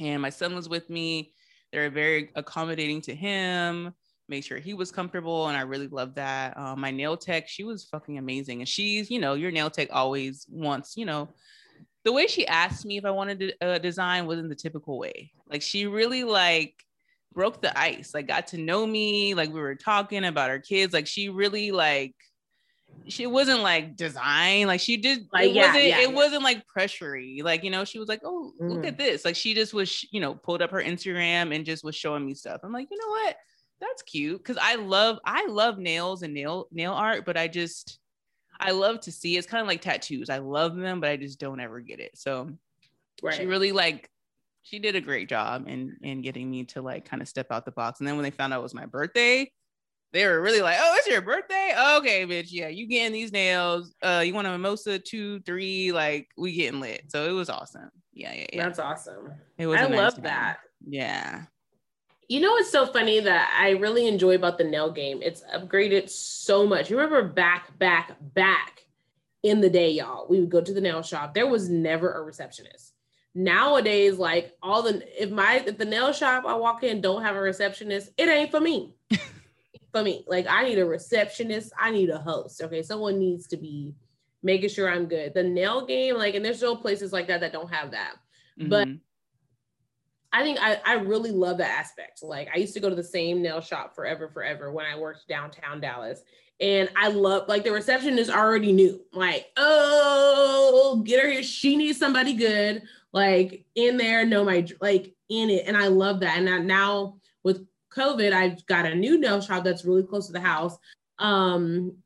And 0.00 0.20
my 0.20 0.30
son 0.30 0.56
was 0.56 0.68
with 0.68 0.90
me. 0.90 1.32
They 1.70 1.78
were 1.78 1.90
very 1.90 2.32
accommodating 2.34 3.00
to 3.02 3.14
him, 3.14 3.94
made 4.28 4.44
sure 4.44 4.58
he 4.58 4.74
was 4.74 4.90
comfortable. 4.90 5.46
And 5.46 5.56
I 5.56 5.60
really 5.60 5.86
loved 5.86 6.16
that. 6.16 6.58
Um, 6.58 6.80
my 6.80 6.90
nail 6.90 7.16
tech, 7.16 7.46
she 7.46 7.62
was 7.62 7.84
fucking 7.84 8.18
amazing. 8.18 8.60
And 8.60 8.68
she's, 8.68 9.08
you 9.08 9.20
know, 9.20 9.34
your 9.34 9.52
nail 9.52 9.70
tech 9.70 9.90
always 9.92 10.46
wants, 10.48 10.96
you 10.96 11.06
know, 11.06 11.28
the 12.08 12.12
way 12.14 12.26
she 12.26 12.46
asked 12.46 12.86
me 12.86 12.96
if 12.96 13.04
I 13.04 13.10
wanted 13.10 13.52
a 13.60 13.66
uh, 13.74 13.78
design 13.78 14.26
wasn't 14.26 14.48
the 14.48 14.54
typical 14.54 14.98
way. 14.98 15.30
Like 15.50 15.60
she 15.60 15.86
really 15.86 16.24
like 16.24 16.74
broke 17.34 17.60
the 17.60 17.78
ice, 17.78 18.14
like 18.14 18.26
got 18.26 18.46
to 18.48 18.56
know 18.58 18.86
me, 18.86 19.34
like 19.34 19.52
we 19.52 19.60
were 19.60 19.74
talking 19.74 20.24
about 20.24 20.48
our 20.48 20.58
kids. 20.58 20.94
Like 20.94 21.06
she 21.06 21.28
really 21.28 21.70
like 21.70 22.14
she 23.06 23.26
wasn't 23.26 23.60
like 23.60 23.94
design 23.96 24.66
like 24.66 24.80
she 24.80 24.96
did 24.96 25.26
Like, 25.32 25.50
it 25.50 25.54
yeah, 25.54 25.66
wasn't 25.66 25.84
yeah, 25.84 26.00
it 26.00 26.08
yeah. 26.10 26.14
wasn't 26.16 26.42
like 26.42 26.64
pressury 26.74 27.42
like 27.42 27.62
you 27.62 27.70
know 27.70 27.84
she 27.84 27.98
was 27.98 28.08
like 28.08 28.20
oh 28.24 28.52
look 28.58 28.82
Mhm. 28.82 28.88
at 28.88 28.98
this 28.98 29.24
like 29.24 29.36
she 29.36 29.54
just 29.54 29.72
was 29.74 30.06
you 30.10 30.20
know 30.20 30.34
pulled 30.34 30.62
up 30.62 30.70
her 30.70 30.82
instagram 30.82 31.54
and 31.54 31.64
just 31.66 31.84
was 31.84 31.94
showing 31.94 32.24
me 32.26 32.34
stuff 32.34 32.60
i'm 32.64 32.72
like 32.72 32.88
you 32.90 32.98
know 32.98 33.08
what 33.08 33.36
that's 33.80 34.02
cute 34.02 34.38
because 34.42 34.58
i 34.60 34.74
love 34.74 35.18
i 35.24 35.46
love 35.46 35.78
nails 35.78 36.22
and 36.22 36.34
nail 36.34 36.66
nail 36.72 36.92
art 36.92 37.24
but 37.24 37.36
i 37.36 37.46
just 37.46 37.98
i 38.60 38.70
love 38.70 39.00
to 39.00 39.12
see 39.12 39.36
it's 39.36 39.46
kind 39.46 39.60
of 39.60 39.66
like 39.66 39.80
tattoos 39.80 40.30
i 40.30 40.38
love 40.38 40.76
them 40.76 41.00
but 41.00 41.08
i 41.10 41.16
just 41.16 41.38
don't 41.38 41.60
ever 41.60 41.80
get 41.80 42.00
it 42.00 42.16
so 42.16 42.50
Right. 43.22 43.34
she 43.34 43.46
really 43.46 43.72
like 43.72 44.08
she 44.62 44.78
did 44.78 44.94
a 44.94 45.00
great 45.00 45.28
job 45.28 45.66
in 45.66 45.96
in 46.02 46.22
getting 46.22 46.48
me 46.50 46.64
to 46.66 46.82
like 46.82 47.04
kind 47.04 47.20
of 47.20 47.26
step 47.28 47.48
out 47.50 47.64
the 47.64 47.72
box 47.72 47.98
and 48.00 48.06
then 48.08 48.14
when 48.16 48.22
they 48.22 48.30
found 48.30 48.52
out 48.52 48.60
it 48.60 48.62
was 48.62 48.74
my 48.74 48.86
birthday 48.86 49.50
they 50.12 50.24
were 50.26 50.40
really 50.40 50.60
like 50.62 50.76
oh 50.80 50.94
it's 50.98 51.08
your 51.08 51.20
birthday 51.20 51.72
okay 51.96 52.24
bitch 52.26 52.48
yeah 52.50 52.68
you 52.68 52.86
getting 52.86 53.12
these 53.12 53.32
nails 53.32 53.92
uh 54.02 54.22
you 54.24 54.32
want 54.34 54.46
a 54.46 54.50
mimosa 54.50 54.98
two 54.98 55.40
three 55.40 55.90
like 55.90 56.28
we 56.36 56.52
getting 56.52 56.80
lit 56.80 57.02
so 57.08 57.28
it 57.28 57.32
was 57.32 57.50
awesome 57.50 57.90
yeah 58.12 58.32
yeah 58.32 58.46
yeah 58.52 58.62
That's 58.64 58.78
awesome. 58.78 59.32
it 59.58 59.66
was 59.66 59.80
I 59.80 59.86
love 59.86 60.14
time. 60.14 60.22
that. 60.24 60.58
yeah 60.86 61.44
You 62.28 62.40
know 62.40 62.52
what's 62.52 62.70
so 62.70 62.86
funny 62.86 63.20
that 63.20 63.54
I 63.58 63.70
really 63.70 64.06
enjoy 64.06 64.34
about 64.34 64.58
the 64.58 64.64
nail 64.64 64.92
game? 64.92 65.20
It's 65.22 65.42
upgraded 65.54 66.10
so 66.10 66.66
much. 66.66 66.90
You 66.90 66.98
remember 66.98 67.26
back, 67.26 67.76
back, 67.78 68.16
back 68.34 68.84
in 69.42 69.62
the 69.62 69.70
day, 69.70 69.90
y'all. 69.92 70.26
We 70.28 70.40
would 70.40 70.50
go 70.50 70.60
to 70.60 70.74
the 70.74 70.80
nail 70.80 71.02
shop. 71.02 71.32
There 71.32 71.46
was 71.46 71.70
never 71.70 72.12
a 72.12 72.22
receptionist. 72.22 72.92
Nowadays, 73.34 74.18
like 74.18 74.54
all 74.62 74.82
the 74.82 75.02
if 75.22 75.30
my 75.30 75.62
if 75.64 75.78
the 75.78 75.84
nail 75.84 76.12
shop 76.12 76.44
I 76.46 76.54
walk 76.54 76.82
in 76.82 77.00
don't 77.00 77.22
have 77.22 77.36
a 77.36 77.40
receptionist, 77.40 78.10
it 78.18 78.28
ain't 78.28 78.50
for 78.50 78.60
me. 78.60 78.94
for 79.92 80.02
me. 80.02 80.24
Like 80.26 80.46
I 80.48 80.64
need 80.64 80.78
a 80.78 80.84
receptionist, 80.84 81.72
I 81.78 81.90
need 81.90 82.10
a 82.10 82.18
host. 82.18 82.60
Okay. 82.62 82.82
Someone 82.82 83.18
needs 83.18 83.46
to 83.48 83.56
be 83.56 83.94
making 84.42 84.70
sure 84.70 84.90
I'm 84.90 85.06
good. 85.06 85.34
The 85.34 85.42
nail 85.42 85.86
game, 85.86 86.16
like, 86.16 86.34
and 86.34 86.44
there's 86.44 86.56
still 86.58 86.76
places 86.76 87.12
like 87.12 87.26
that 87.28 87.40
that 87.40 87.52
don't 87.52 87.72
have 87.72 87.92
that. 87.92 88.16
But 88.56 88.88
Mhm. 88.88 89.00
I 90.32 90.42
think 90.42 90.58
I, 90.60 90.80
I 90.84 90.94
really 90.94 91.30
love 91.30 91.58
that 91.58 91.78
aspect. 91.78 92.22
Like 92.22 92.48
I 92.54 92.58
used 92.58 92.74
to 92.74 92.80
go 92.80 92.90
to 92.90 92.94
the 92.94 93.02
same 93.02 93.42
nail 93.42 93.60
shop 93.60 93.94
forever, 93.94 94.28
forever 94.28 94.70
when 94.70 94.86
I 94.86 94.98
worked 94.98 95.26
downtown 95.28 95.80
Dallas. 95.80 96.22
And 96.60 96.90
I 96.96 97.08
love 97.08 97.48
like 97.48 97.64
the 97.64 97.72
receptionist 97.72 98.30
already 98.30 98.72
knew, 98.72 99.00
like, 99.12 99.46
oh, 99.56 101.02
get 101.04 101.22
her 101.22 101.30
here. 101.30 101.42
She 101.42 101.76
needs 101.76 101.98
somebody 101.98 102.34
good, 102.34 102.82
like 103.12 103.64
in 103.74 103.96
there, 103.96 104.26
know 104.26 104.44
my 104.44 104.66
like 104.80 105.14
in 105.28 105.50
it. 105.50 105.64
And 105.66 105.76
I 105.76 105.86
love 105.86 106.20
that. 106.20 106.36
And 106.36 106.48
I- 106.48 106.58
now 106.58 107.18
with 107.44 107.66
COVID, 107.96 108.32
I've 108.32 108.66
got 108.66 108.86
a 108.86 108.94
new 108.94 109.18
nail 109.18 109.40
shop 109.40 109.64
that's 109.64 109.84
really 109.84 110.02
close 110.02 110.26
to 110.26 110.32
the 110.32 110.40
house. 110.40 110.76
Um, 111.18 111.96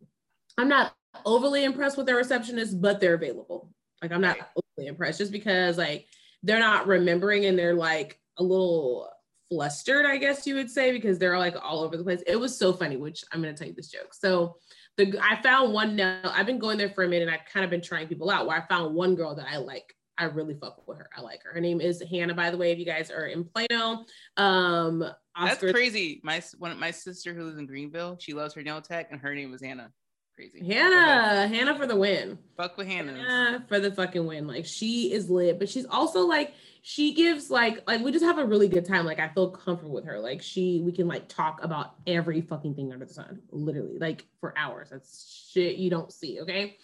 I'm 0.58 0.68
not 0.68 0.94
overly 1.24 1.64
impressed 1.64 1.96
with 1.96 2.06
their 2.06 2.16
receptionist, 2.16 2.80
but 2.80 3.00
they're 3.00 3.14
available. 3.14 3.70
Like 4.02 4.12
I'm 4.12 4.20
not 4.20 4.36
overly 4.56 4.88
impressed 4.88 5.18
just 5.18 5.32
because 5.32 5.78
like 5.78 6.06
they're 6.42 6.58
not 6.58 6.86
remembering 6.86 7.46
and 7.46 7.58
they're 7.58 7.74
like 7.74 8.18
a 8.38 8.42
little 8.42 9.08
flustered, 9.50 10.06
I 10.06 10.16
guess 10.16 10.46
you 10.46 10.54
would 10.54 10.70
say, 10.70 10.92
because 10.92 11.18
they're 11.18 11.38
like 11.38 11.54
all 11.62 11.80
over 11.80 11.96
the 11.96 12.04
place. 12.04 12.22
It 12.26 12.36
was 12.36 12.56
so 12.56 12.72
funny, 12.72 12.96
which 12.96 13.24
I'm 13.32 13.40
gonna 13.40 13.54
tell 13.54 13.68
you 13.68 13.74
this 13.74 13.88
joke. 13.88 14.14
So 14.14 14.56
the 14.96 15.18
I 15.20 15.40
found 15.42 15.72
one 15.72 15.96
now. 15.96 16.20
I've 16.24 16.46
been 16.46 16.58
going 16.58 16.78
there 16.78 16.90
for 16.90 17.04
a 17.04 17.08
minute. 17.08 17.28
And 17.28 17.34
I've 17.34 17.46
kind 17.52 17.64
of 17.64 17.70
been 17.70 17.82
trying 17.82 18.08
people 18.08 18.30
out. 18.30 18.46
Where 18.46 18.56
I 18.56 18.66
found 18.66 18.94
one 18.94 19.14
girl 19.14 19.34
that 19.34 19.46
I 19.50 19.58
like. 19.58 19.94
I 20.18 20.24
really 20.24 20.54
fuck 20.54 20.86
with 20.86 20.98
her. 20.98 21.08
I 21.16 21.22
like 21.22 21.42
her. 21.42 21.52
Her 21.52 21.60
name 21.60 21.80
is 21.80 22.02
Hannah, 22.10 22.34
by 22.34 22.50
the 22.50 22.56
way. 22.56 22.70
If 22.70 22.78
you 22.78 22.84
guys 22.84 23.10
are 23.10 23.26
in 23.26 23.44
Plano, 23.44 24.04
um, 24.36 25.04
that's 25.40 25.60
crazy 25.60 26.20
my 26.22 26.42
one 26.58 26.78
my 26.78 26.90
sister 26.90 27.34
who 27.34 27.44
lives 27.44 27.58
in 27.58 27.66
greenville 27.66 28.16
she 28.20 28.32
loves 28.32 28.54
her 28.54 28.62
nail 28.62 28.80
tech 28.80 29.08
and 29.10 29.20
her 29.20 29.34
name 29.34 29.50
was 29.50 29.62
hannah 29.62 29.90
crazy. 30.34 30.64
Hannah, 30.66 31.46
Hannah 31.48 31.76
for 31.76 31.86
the 31.86 31.96
win. 31.96 32.38
fuck 32.56 32.76
with 32.76 32.86
hannah 32.86 33.12
Hannah 33.14 33.64
for 33.68 33.80
the 33.80 33.90
fucking 33.92 34.26
win. 34.26 34.46
Like 34.46 34.66
she 34.66 35.12
is 35.12 35.28
lit, 35.30 35.58
but 35.58 35.68
she's 35.68 35.86
also 35.86 36.20
like 36.26 36.54
she 36.82 37.14
gives 37.14 37.50
like 37.50 37.82
like 37.86 38.00
we 38.02 38.10
just 38.12 38.24
have 38.24 38.38
a 38.38 38.44
really 38.44 38.68
good 38.68 38.84
time. 38.84 39.06
Like 39.06 39.20
I 39.20 39.28
feel 39.28 39.50
comfortable 39.50 39.94
with 39.94 40.04
her. 40.06 40.18
Like 40.18 40.42
she 40.42 40.80
we 40.84 40.92
can 40.92 41.06
like 41.08 41.28
talk 41.28 41.62
about 41.62 41.94
every 42.06 42.40
fucking 42.40 42.74
thing 42.74 42.92
under 42.92 43.04
the 43.06 43.12
sun, 43.14 43.40
literally 43.50 43.98
like 43.98 44.24
for 44.40 44.52
hours. 44.56 44.88
That's 44.90 45.48
shit 45.52 45.76
you 45.76 45.90
don't 45.90 46.12
see. 46.12 46.40
Okay. 46.40 46.76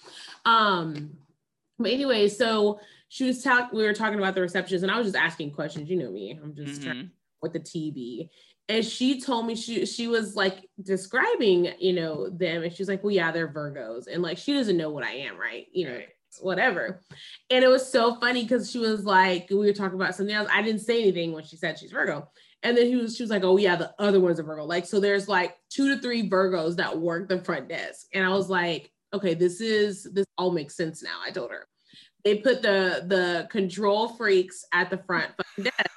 Um, 0.44 1.16
but 1.78 1.90
anyway, 1.90 2.28
so 2.28 2.80
she 3.08 3.24
was 3.24 3.42
talking. 3.42 3.76
We 3.78 3.84
were 3.84 3.94
talking 3.94 4.18
about 4.18 4.34
the 4.34 4.40
receptions, 4.42 4.82
and 4.82 4.92
I 4.92 4.98
was 4.98 5.06
just 5.06 5.16
asking 5.16 5.52
questions. 5.52 5.88
You 5.88 5.96
know 5.96 6.11
me. 6.11 6.38
I'm 6.42 6.54
just 6.54 6.82
trying 6.82 6.96
Mhm. 6.96 7.11
with 7.42 7.52
the 7.52 7.61
TV. 7.61 8.28
And 8.68 8.85
she 8.85 9.20
told 9.20 9.46
me 9.46 9.54
she 9.57 9.87
she 9.87 10.09
was 10.09 10.37
like 10.37 10.68
describing, 10.83 11.72
you 11.78 11.94
know, 11.94 12.28
them, 12.28 12.62
and 12.62 12.72
she's 12.72 12.88
like, 12.88 13.02
"Well, 13.02 13.12
yeah, 13.12 13.31
they're 13.33 13.48
Virgos," 13.52 14.07
and 14.12 14.22
like 14.22 14.37
she 14.37 14.52
doesn't 14.52 14.76
know 14.76 14.90
what 14.90 15.04
I 15.04 15.12
am, 15.12 15.38
right? 15.38 15.66
You 15.72 15.87
know, 15.87 15.94
Right. 15.94 16.09
whatever. 16.40 17.00
And 17.50 17.64
it 17.64 17.68
was 17.68 17.90
so 17.90 18.16
funny 18.20 18.42
because 18.42 18.70
she 18.70 18.78
was 18.78 19.04
like, 19.04 19.48
we 19.50 19.57
were 19.57 19.72
talking 19.72 19.98
about 19.98 20.14
something 20.14 20.35
else. 20.35 20.48
I 20.52 20.61
didn't 20.62 20.83
say 20.83 21.00
anything 21.00 21.33
when 21.33 21.44
she 21.44 21.57
said 21.57 21.78
she's 21.78 21.92
Virgo, 21.92 22.28
and 22.62 22.76
then 22.76 22.87
he 22.87 22.96
was 22.96 23.16
she 23.16 23.22
was 23.22 23.31
like, 23.31 23.44
"Oh 23.44 23.57
yeah, 23.57 23.76
the 23.76 23.94
other 23.98 24.20
one's 24.20 24.38
a 24.38 24.42
Virgo." 24.42 24.64
Like, 24.64 24.85
so 24.85 25.00
there's 25.00 25.28
like 25.28 25.57
two 25.70 25.94
to 25.94 26.00
three 26.02 26.28
Virgos 26.28 26.76
that 26.76 26.98
work 26.98 27.28
the 27.28 27.40
front 27.42 27.68
desk, 27.68 28.07
and 28.12 28.24
I 28.24 28.31
was 28.31 28.50
like, 28.50 28.92
"Okay, 29.14 29.33
this 29.35 29.61
is 29.62 30.04
this 30.12 30.26
all 30.37 30.50
makes 30.50 30.76
sense 30.76 31.02
now." 31.02 31.18
I 31.24 31.31
told 31.31 31.50
her 31.52 31.66
they 32.24 32.37
put 32.37 32.61
the 32.61 33.04
the 33.07 33.48
control 33.50 34.09
freaks 34.09 34.64
at 34.72 34.90
the 34.90 34.98
front 34.98 35.31
desk 35.62 35.90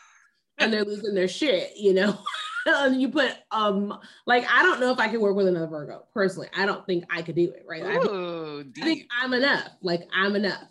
and 0.58 0.72
they're 0.72 0.86
losing 0.86 1.16
their 1.16 1.28
shit, 1.28 1.76
you 1.76 1.94
know. 1.94 2.18
and 2.66 3.02
you 3.02 3.10
put 3.10 3.34
um 3.52 3.98
like 4.26 4.46
I 4.52 4.64
don't 4.64 4.80
know 4.80 4.92
if 4.92 5.00
I 5.00 5.08
could 5.08 5.22
work 5.22 5.36
with 5.36 5.48
another 5.48 5.68
Virgo 5.68 6.04
personally. 6.14 6.50
I 6.56 6.66
don't 6.66 6.86
think 6.86 7.06
I 7.10 7.22
could 7.22 7.36
do 7.36 7.52
it, 7.52 7.66
right? 7.68 7.84
I, 7.84 7.94
think- 8.00 8.06
Ooh, 8.12 8.66
I, 8.78 8.84
think, 8.84 9.08
I 9.20 9.26
am 9.26 9.34
enough. 9.34 9.70
Like 9.82 10.08
I'm 10.14 10.36
enough. 10.36 10.64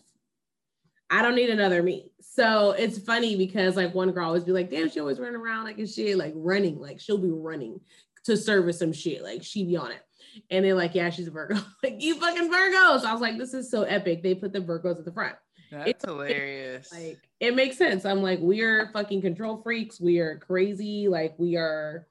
I 1.10 1.22
don't 1.22 1.34
need 1.34 1.50
another 1.50 1.82
me. 1.82 2.12
So 2.20 2.70
it's 2.72 2.98
funny 2.98 3.36
because 3.36 3.76
like 3.76 3.94
one 3.94 4.12
girl 4.12 4.26
always 4.26 4.44
be 4.44 4.52
like, 4.52 4.70
damn, 4.70 4.88
she 4.88 5.00
always 5.00 5.18
running 5.18 5.40
around 5.40 5.64
like 5.64 5.78
a 5.78 5.86
shit, 5.86 6.16
like 6.16 6.32
running, 6.36 6.78
like 6.78 7.00
she'll 7.00 7.18
be 7.18 7.30
running 7.30 7.80
to 8.24 8.36
service 8.36 8.78
some 8.78 8.92
shit, 8.92 9.22
like 9.22 9.42
she 9.42 9.64
be 9.64 9.76
on 9.76 9.90
it. 9.90 10.00
And 10.48 10.64
they're 10.64 10.76
like, 10.76 10.94
yeah, 10.94 11.10
she's 11.10 11.26
a 11.26 11.32
Virgo. 11.32 11.56
like 11.82 12.00
you 12.00 12.14
fucking 12.14 12.48
Virgos. 12.52 13.04
I 13.04 13.12
was 13.12 13.20
like, 13.20 13.36
this 13.36 13.52
is 13.52 13.68
so 13.68 13.82
epic. 13.82 14.22
They 14.22 14.34
put 14.36 14.52
the 14.52 14.60
Virgos 14.60 14.98
at 14.98 15.04
the 15.04 15.12
front 15.12 15.34
That's 15.70 16.04
hilarious. 16.04 16.92
like 16.92 17.18
it 17.38 17.54
makes 17.54 17.76
sense. 17.78 18.04
I'm 18.04 18.22
like 18.22 18.40
we 18.40 18.60
are 18.62 18.90
fucking 18.92 19.22
control 19.22 19.60
freaks. 19.62 20.00
We 20.00 20.18
are 20.18 20.38
crazy. 20.38 21.08
Like 21.08 21.34
we 21.38 21.56
are 21.56 22.06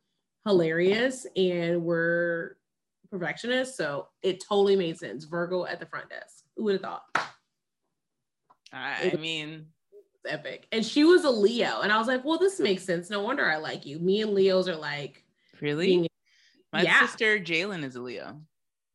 hilarious 0.45 1.27
and 1.35 1.83
we're 1.83 2.55
perfectionists. 3.11 3.75
So 3.77 4.07
it 4.21 4.43
totally 4.47 4.75
made 4.75 4.97
sense. 4.97 5.25
Virgo 5.25 5.65
at 5.65 5.79
the 5.79 5.85
front 5.85 6.09
desk. 6.09 6.45
Who 6.55 6.63
would 6.65 6.73
have 6.73 6.81
thought? 6.81 7.03
I, 8.71 9.11
I 9.13 9.17
mean, 9.17 9.65
it's 9.91 10.33
epic. 10.33 10.67
And 10.71 10.85
she 10.85 11.03
was 11.03 11.23
a 11.23 11.29
leo. 11.29 11.81
And 11.81 11.91
i 11.91 11.97
was 11.97 12.07
like 12.07 12.23
well 12.23 12.37
this 12.39 12.59
makes 12.59 12.83
sense. 12.83 13.09
No 13.09 13.21
wonder 13.23 13.45
i 13.49 13.57
like 13.57 13.85
you. 13.85 13.99
Me 13.99 14.21
and 14.21 14.33
leos 14.33 14.67
are 14.69 14.75
like 14.75 15.23
really? 15.61 15.85
being 15.87 16.07
My 16.71 16.83
Yeah. 16.83 17.01
sister 17.01 17.39
Jalen 17.39 17.83
is 17.83 17.95
a 17.95 18.01
Leo. 18.01 18.39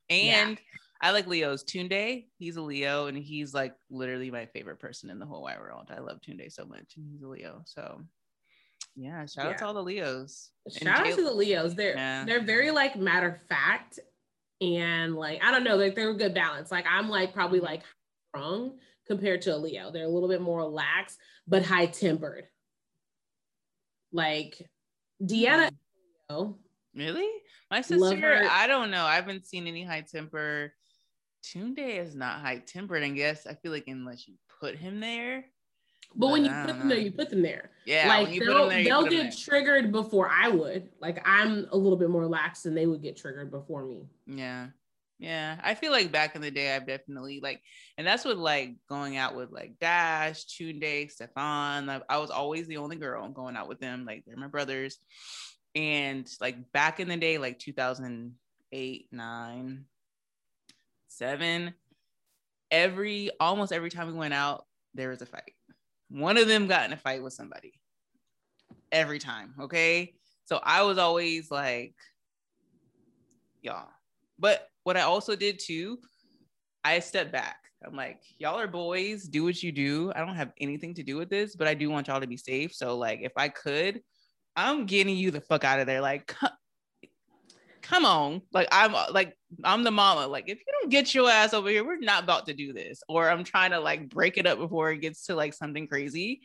Yeah. 0.08 0.54
I 1.02 1.10
like 1.10 1.26
Leos. 1.26 1.64
Tunde, 1.64 2.26
he's 2.38 2.56
a 2.56 2.62
Leo, 2.62 3.06
and 3.06 3.16
he's 3.18 3.52
like 3.52 3.74
literally 3.90 4.30
my 4.30 4.46
favorite 4.46 4.78
person 4.80 5.10
in 5.10 5.18
the 5.18 5.26
whole 5.26 5.42
wide 5.42 5.58
world. 5.58 5.90
I 5.94 6.00
love 6.00 6.20
Tunde 6.20 6.50
so 6.52 6.64
much, 6.64 6.94
and 6.96 7.06
he's 7.10 7.22
a 7.22 7.28
Leo. 7.28 7.62
So 7.66 8.00
yeah, 8.96 9.26
shout 9.26 9.46
out 9.46 9.58
to 9.58 9.66
all 9.66 9.74
the 9.74 9.82
Leos. 9.82 10.50
Shout 10.70 11.06
out 11.06 11.14
to 11.14 11.22
the 11.24 11.32
leos 11.32 11.74
they're 11.74 11.96
Yeah. 11.96 12.24
they're 12.24 12.44
very 12.44 12.70
like 12.70 12.96
matter 12.96 13.28
of 13.28 13.48
fact 13.48 13.98
and 14.60 15.14
like 15.16 15.42
i 15.42 15.50
don't 15.50 15.64
know 15.64 15.76
like 15.76 15.94
they're 15.96 16.10
a 16.10 16.16
good 16.16 16.32
balance 16.32 16.70
like 16.70 16.86
i'm 16.88 17.08
like 17.10 17.34
probably 17.34 17.58
Mm-hmm. 17.58 17.66
like 17.66 17.82
strong 18.30 18.78
compared 19.06 19.42
to 19.42 19.54
a 19.54 19.58
leo 19.58 19.90
they're 19.90 20.04
a 20.04 20.08
little 20.08 20.28
bit 20.28 20.40
more 20.40 20.64
lax 20.64 21.18
but 21.46 21.64
high 21.64 21.86
tempered 21.86 22.44
like 24.12 24.54
deanna 25.22 25.70
oh, 26.28 26.56
Really? 26.94 27.28
My 27.70 27.80
sister. 27.80 28.42
I 28.48 28.68
don't 28.68 28.92
know. 28.92 29.04
I 29.04 29.16
haven't 29.16 29.46
seen 29.46 29.66
any 29.66 29.82
high 29.82 30.02
temper. 30.02 30.72
Tunde 31.44 31.78
is 32.00 32.14
not 32.14 32.40
high 32.40 32.58
tempered, 32.58 33.02
I 33.02 33.10
guess. 33.10 33.46
I 33.46 33.54
feel 33.54 33.70
like 33.72 33.84
unless 33.86 34.26
you 34.26 34.34
put 34.60 34.76
him 34.76 35.00
there. 35.00 35.44
but 36.16 36.28
when 36.30 36.44
you 36.44 36.50
put 36.50 36.66
them 36.68 36.88
there 36.88 36.98
you 36.98 37.12
put 37.12 37.28
them 37.30 37.42
there 37.42 37.70
Yeah, 37.84 38.08
like 38.08 38.26
when 38.26 38.34
you 38.34 38.44
they'll, 38.46 38.68
there, 38.68 38.84
they'll 38.84 39.06
get 39.06 39.36
triggered 39.36 39.90
before 39.92 40.28
i 40.30 40.48
would 40.48 40.88
like 41.00 41.20
i'm 41.26 41.66
a 41.72 41.76
little 41.76 41.98
bit 41.98 42.08
more 42.08 42.26
lax 42.26 42.64
and 42.66 42.76
they 42.76 42.86
would 42.86 43.02
get 43.02 43.16
triggered 43.16 43.50
before 43.50 43.84
me 43.84 44.06
Yeah. 44.26 44.68
Yeah. 45.18 45.58
I 45.62 45.74
feel 45.74 45.92
like 45.92 46.10
back 46.12 46.34
in 46.34 46.42
the 46.42 46.50
day, 46.50 46.74
I've 46.74 46.86
definitely 46.88 47.40
like, 47.40 47.62
and 47.96 48.06
that's 48.06 48.24
with 48.24 48.36
like 48.36 48.74
going 48.88 49.16
out 49.16 49.36
with 49.36 49.50
like 49.52 49.78
Dash, 49.80 50.44
Tunde, 50.44 51.10
Stefan. 51.10 51.88
I, 51.88 52.00
I 52.08 52.18
was 52.18 52.30
always 52.30 52.66
the 52.66 52.78
only 52.78 52.96
girl 52.96 53.28
going 53.28 53.56
out 53.56 53.68
with 53.68 53.78
them. 53.78 54.04
Like 54.04 54.24
they're 54.26 54.36
my 54.36 54.48
brothers. 54.48 54.98
And 55.76 56.28
like 56.40 56.72
back 56.72 56.98
in 57.00 57.08
the 57.08 57.16
day, 57.16 57.38
like 57.38 57.58
2008, 57.60 59.08
nine, 59.12 59.84
seven, 61.16 61.74
every 62.70 63.30
almost 63.40 63.72
every 63.72 63.90
time 63.90 64.06
we 64.06 64.14
went 64.14 64.34
out, 64.34 64.64
there 64.94 65.10
was 65.10 65.22
a 65.22 65.26
fight. 65.26 65.54
One 66.08 66.36
of 66.36 66.48
them 66.48 66.66
got 66.66 66.86
in 66.86 66.92
a 66.92 66.96
fight 66.96 67.22
with 67.22 67.32
somebody 67.32 67.72
every 68.92 69.18
time. 69.18 69.54
Okay. 69.60 70.14
So 70.44 70.60
I 70.62 70.82
was 70.82 70.98
always 70.98 71.50
like, 71.50 71.94
y'all. 73.62 73.88
But 74.38 74.68
what 74.82 74.96
I 74.96 75.02
also 75.02 75.36
did 75.36 75.58
too 75.58 75.98
I 76.84 77.00
stepped 77.00 77.32
back. 77.32 77.56
I'm 77.84 77.96
like, 77.96 78.20
y'all 78.38 78.60
are 78.60 78.68
boys, 78.68 79.24
do 79.24 79.44
what 79.44 79.62
you 79.62 79.72
do. 79.72 80.12
I 80.14 80.20
don't 80.20 80.36
have 80.36 80.52
anything 80.60 80.94
to 80.94 81.02
do 81.02 81.16
with 81.16 81.30
this, 81.30 81.56
but 81.56 81.66
I 81.66 81.74
do 81.74 81.90
want 81.90 82.08
y'all 82.08 82.20
to 82.20 82.26
be 82.26 82.36
safe. 82.36 82.74
So, 82.74 82.96
like, 82.96 83.20
if 83.22 83.32
I 83.36 83.48
could, 83.48 84.00
I'm 84.54 84.86
getting 84.86 85.16
you 85.16 85.30
the 85.30 85.40
fuck 85.40 85.64
out 85.64 85.80
of 85.80 85.86
there. 85.86 86.02
Like, 86.02 86.34
come 87.84 88.04
on. 88.04 88.42
Like, 88.52 88.66
I'm 88.72 88.92
like, 89.12 89.36
I'm 89.62 89.84
the 89.84 89.90
mama. 89.90 90.26
Like, 90.26 90.44
if 90.48 90.58
you 90.58 90.72
don't 90.80 90.90
get 90.90 91.14
your 91.14 91.30
ass 91.30 91.54
over 91.54 91.68
here, 91.68 91.84
we're 91.84 91.98
not 91.98 92.24
about 92.24 92.46
to 92.46 92.54
do 92.54 92.72
this. 92.72 93.02
Or 93.08 93.30
I'm 93.30 93.44
trying 93.44 93.70
to 93.70 93.78
like 93.78 94.08
break 94.08 94.38
it 94.38 94.46
up 94.46 94.58
before 94.58 94.90
it 94.90 94.98
gets 94.98 95.26
to 95.26 95.34
like 95.34 95.54
something 95.54 95.86
crazy. 95.86 96.40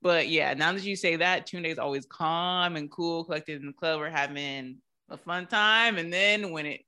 But 0.00 0.28
yeah, 0.28 0.54
now 0.54 0.72
that 0.72 0.84
you 0.84 0.94
say 0.94 1.16
that, 1.16 1.46
Tunde 1.46 1.66
is 1.66 1.78
always 1.78 2.06
calm 2.06 2.76
and 2.76 2.90
cool, 2.90 3.24
collected 3.24 3.60
in 3.60 3.66
the 3.66 3.72
club. 3.72 3.98
We're 3.98 4.10
having 4.10 4.78
a 5.10 5.16
fun 5.16 5.46
time. 5.46 5.98
And 5.98 6.12
then 6.12 6.52
when 6.52 6.66
it 6.66 6.82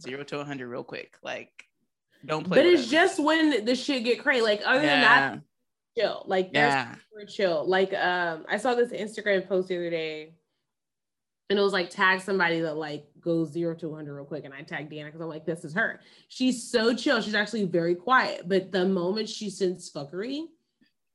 zero 0.00 0.24
to 0.24 0.38
100 0.38 0.66
real 0.66 0.84
quick, 0.84 1.16
like, 1.22 1.50
don't 2.24 2.44
play. 2.44 2.58
But 2.58 2.66
it's 2.66 2.84
us. 2.84 2.90
just 2.90 3.22
when 3.22 3.64
the 3.64 3.76
shit 3.76 4.04
get 4.04 4.22
crazy. 4.22 4.42
Like 4.42 4.62
other 4.66 4.80
than 4.80 5.00
that, 5.02 5.40
chill. 5.96 6.24
Like 6.26 6.50
Yeah. 6.52 6.94
super 7.12 7.30
chill. 7.30 7.68
Like 7.68 7.94
um, 7.94 8.44
I 8.48 8.56
saw 8.56 8.74
this 8.74 8.90
Instagram 8.90 9.46
post 9.46 9.68
the 9.68 9.76
other 9.76 9.90
day, 9.90 10.32
and 11.48 11.58
it 11.58 11.62
was 11.62 11.72
like 11.72 11.90
tag 11.90 12.20
somebody 12.20 12.60
that 12.60 12.76
like 12.76 13.06
goes 13.20 13.52
zero 13.52 13.74
to 13.74 13.88
100 13.88 14.14
real 14.14 14.24
quick, 14.24 14.44
and 14.44 14.54
I 14.54 14.62
tagged 14.62 14.90
Deanna 14.90 15.06
because 15.06 15.20
I'm 15.20 15.28
like, 15.28 15.46
this 15.46 15.64
is 15.64 15.74
her. 15.74 16.00
She's 16.28 16.70
so 16.70 16.94
chill. 16.94 17.20
She's 17.20 17.34
actually 17.34 17.64
very 17.64 17.94
quiet, 17.94 18.42
but 18.46 18.72
the 18.72 18.86
moment 18.86 19.28
she 19.28 19.50
sends 19.50 19.90
fuckery, 19.90 20.46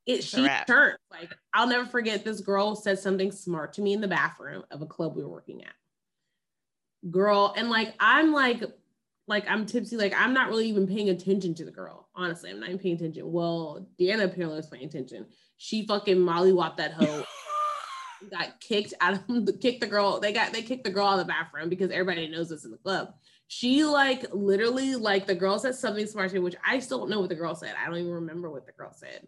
it 0.06 0.24
she 0.24 0.48
turned. 0.68 0.98
Like 1.10 1.34
I'll 1.54 1.68
never 1.68 1.86
forget. 1.86 2.24
This 2.24 2.42
girl 2.42 2.76
said 2.76 3.00
something 3.00 3.32
smart 3.32 3.74
to 3.74 3.82
me 3.82 3.94
in 3.94 4.02
the 4.02 4.08
bathroom 4.08 4.64
of 4.72 4.82
a 4.82 4.86
club 4.86 5.16
we 5.16 5.24
were 5.24 5.30
working 5.30 5.64
at. 5.64 5.74
Girl, 7.12 7.54
and 7.58 7.70
like 7.70 7.94
I'm 8.00 8.32
like 8.32 8.64
like 9.28 9.50
I'm 9.50 9.66
tipsy, 9.66 9.98
like 9.98 10.14
I'm 10.16 10.34
not 10.34 10.50
really 10.50 10.68
even 10.68 10.88
paying 10.88 11.10
attention 11.10 11.54
to 11.56 11.66
the 11.66 11.72
girl. 11.72 12.10
Honestly, 12.16 12.50
I'm 12.50 12.60
not 12.60 12.70
even 12.70 12.80
paying 12.80 12.96
attention. 12.96 13.32
Well, 13.32 13.88
Deanna 14.00 14.26
apparently 14.26 14.58
was 14.58 14.68
paying 14.68 14.86
attention. 14.86 15.26
She 15.58 15.86
fucking 15.86 16.18
mollywopped 16.18 16.78
that 16.78 16.94
hoe, 16.94 17.24
got 18.30 18.60
kicked 18.60 18.94
out 19.02 19.14
of 19.14 19.28
the 19.46 19.54
kicked 19.54 19.82
the 19.82 19.88
girl. 19.88 20.20
They 20.20 20.34
got 20.34 20.54
they 20.54 20.62
kicked 20.62 20.84
the 20.84 20.90
girl 20.90 21.08
out 21.08 21.20
of 21.20 21.26
the 21.28 21.32
bathroom 21.34 21.70
because 21.70 21.92
everybody 21.92 22.28
knows 22.28 22.50
this 22.50 22.66
in 22.66 22.72
the 22.72 22.78
club. 22.78 23.14
She 23.48 23.84
like 23.84 24.26
literally 24.32 24.96
like 24.96 25.28
the 25.28 25.36
girl 25.36 25.60
said 25.60 25.76
something 25.76 26.06
smart 26.06 26.30
to 26.30 26.36
me, 26.36 26.40
which 26.42 26.56
I 26.66 26.80
still 26.80 27.00
don't 27.00 27.10
know 27.10 27.20
what 27.20 27.30
the 27.30 27.36
girl 27.36 27.56
said. 27.56 27.76
I 27.82 27.88
don't 27.88 27.98
even 27.98 28.12
remember 28.12 28.50
what 28.50 28.66
the 28.66 28.72
girl 28.72 28.94
said. 28.94 29.28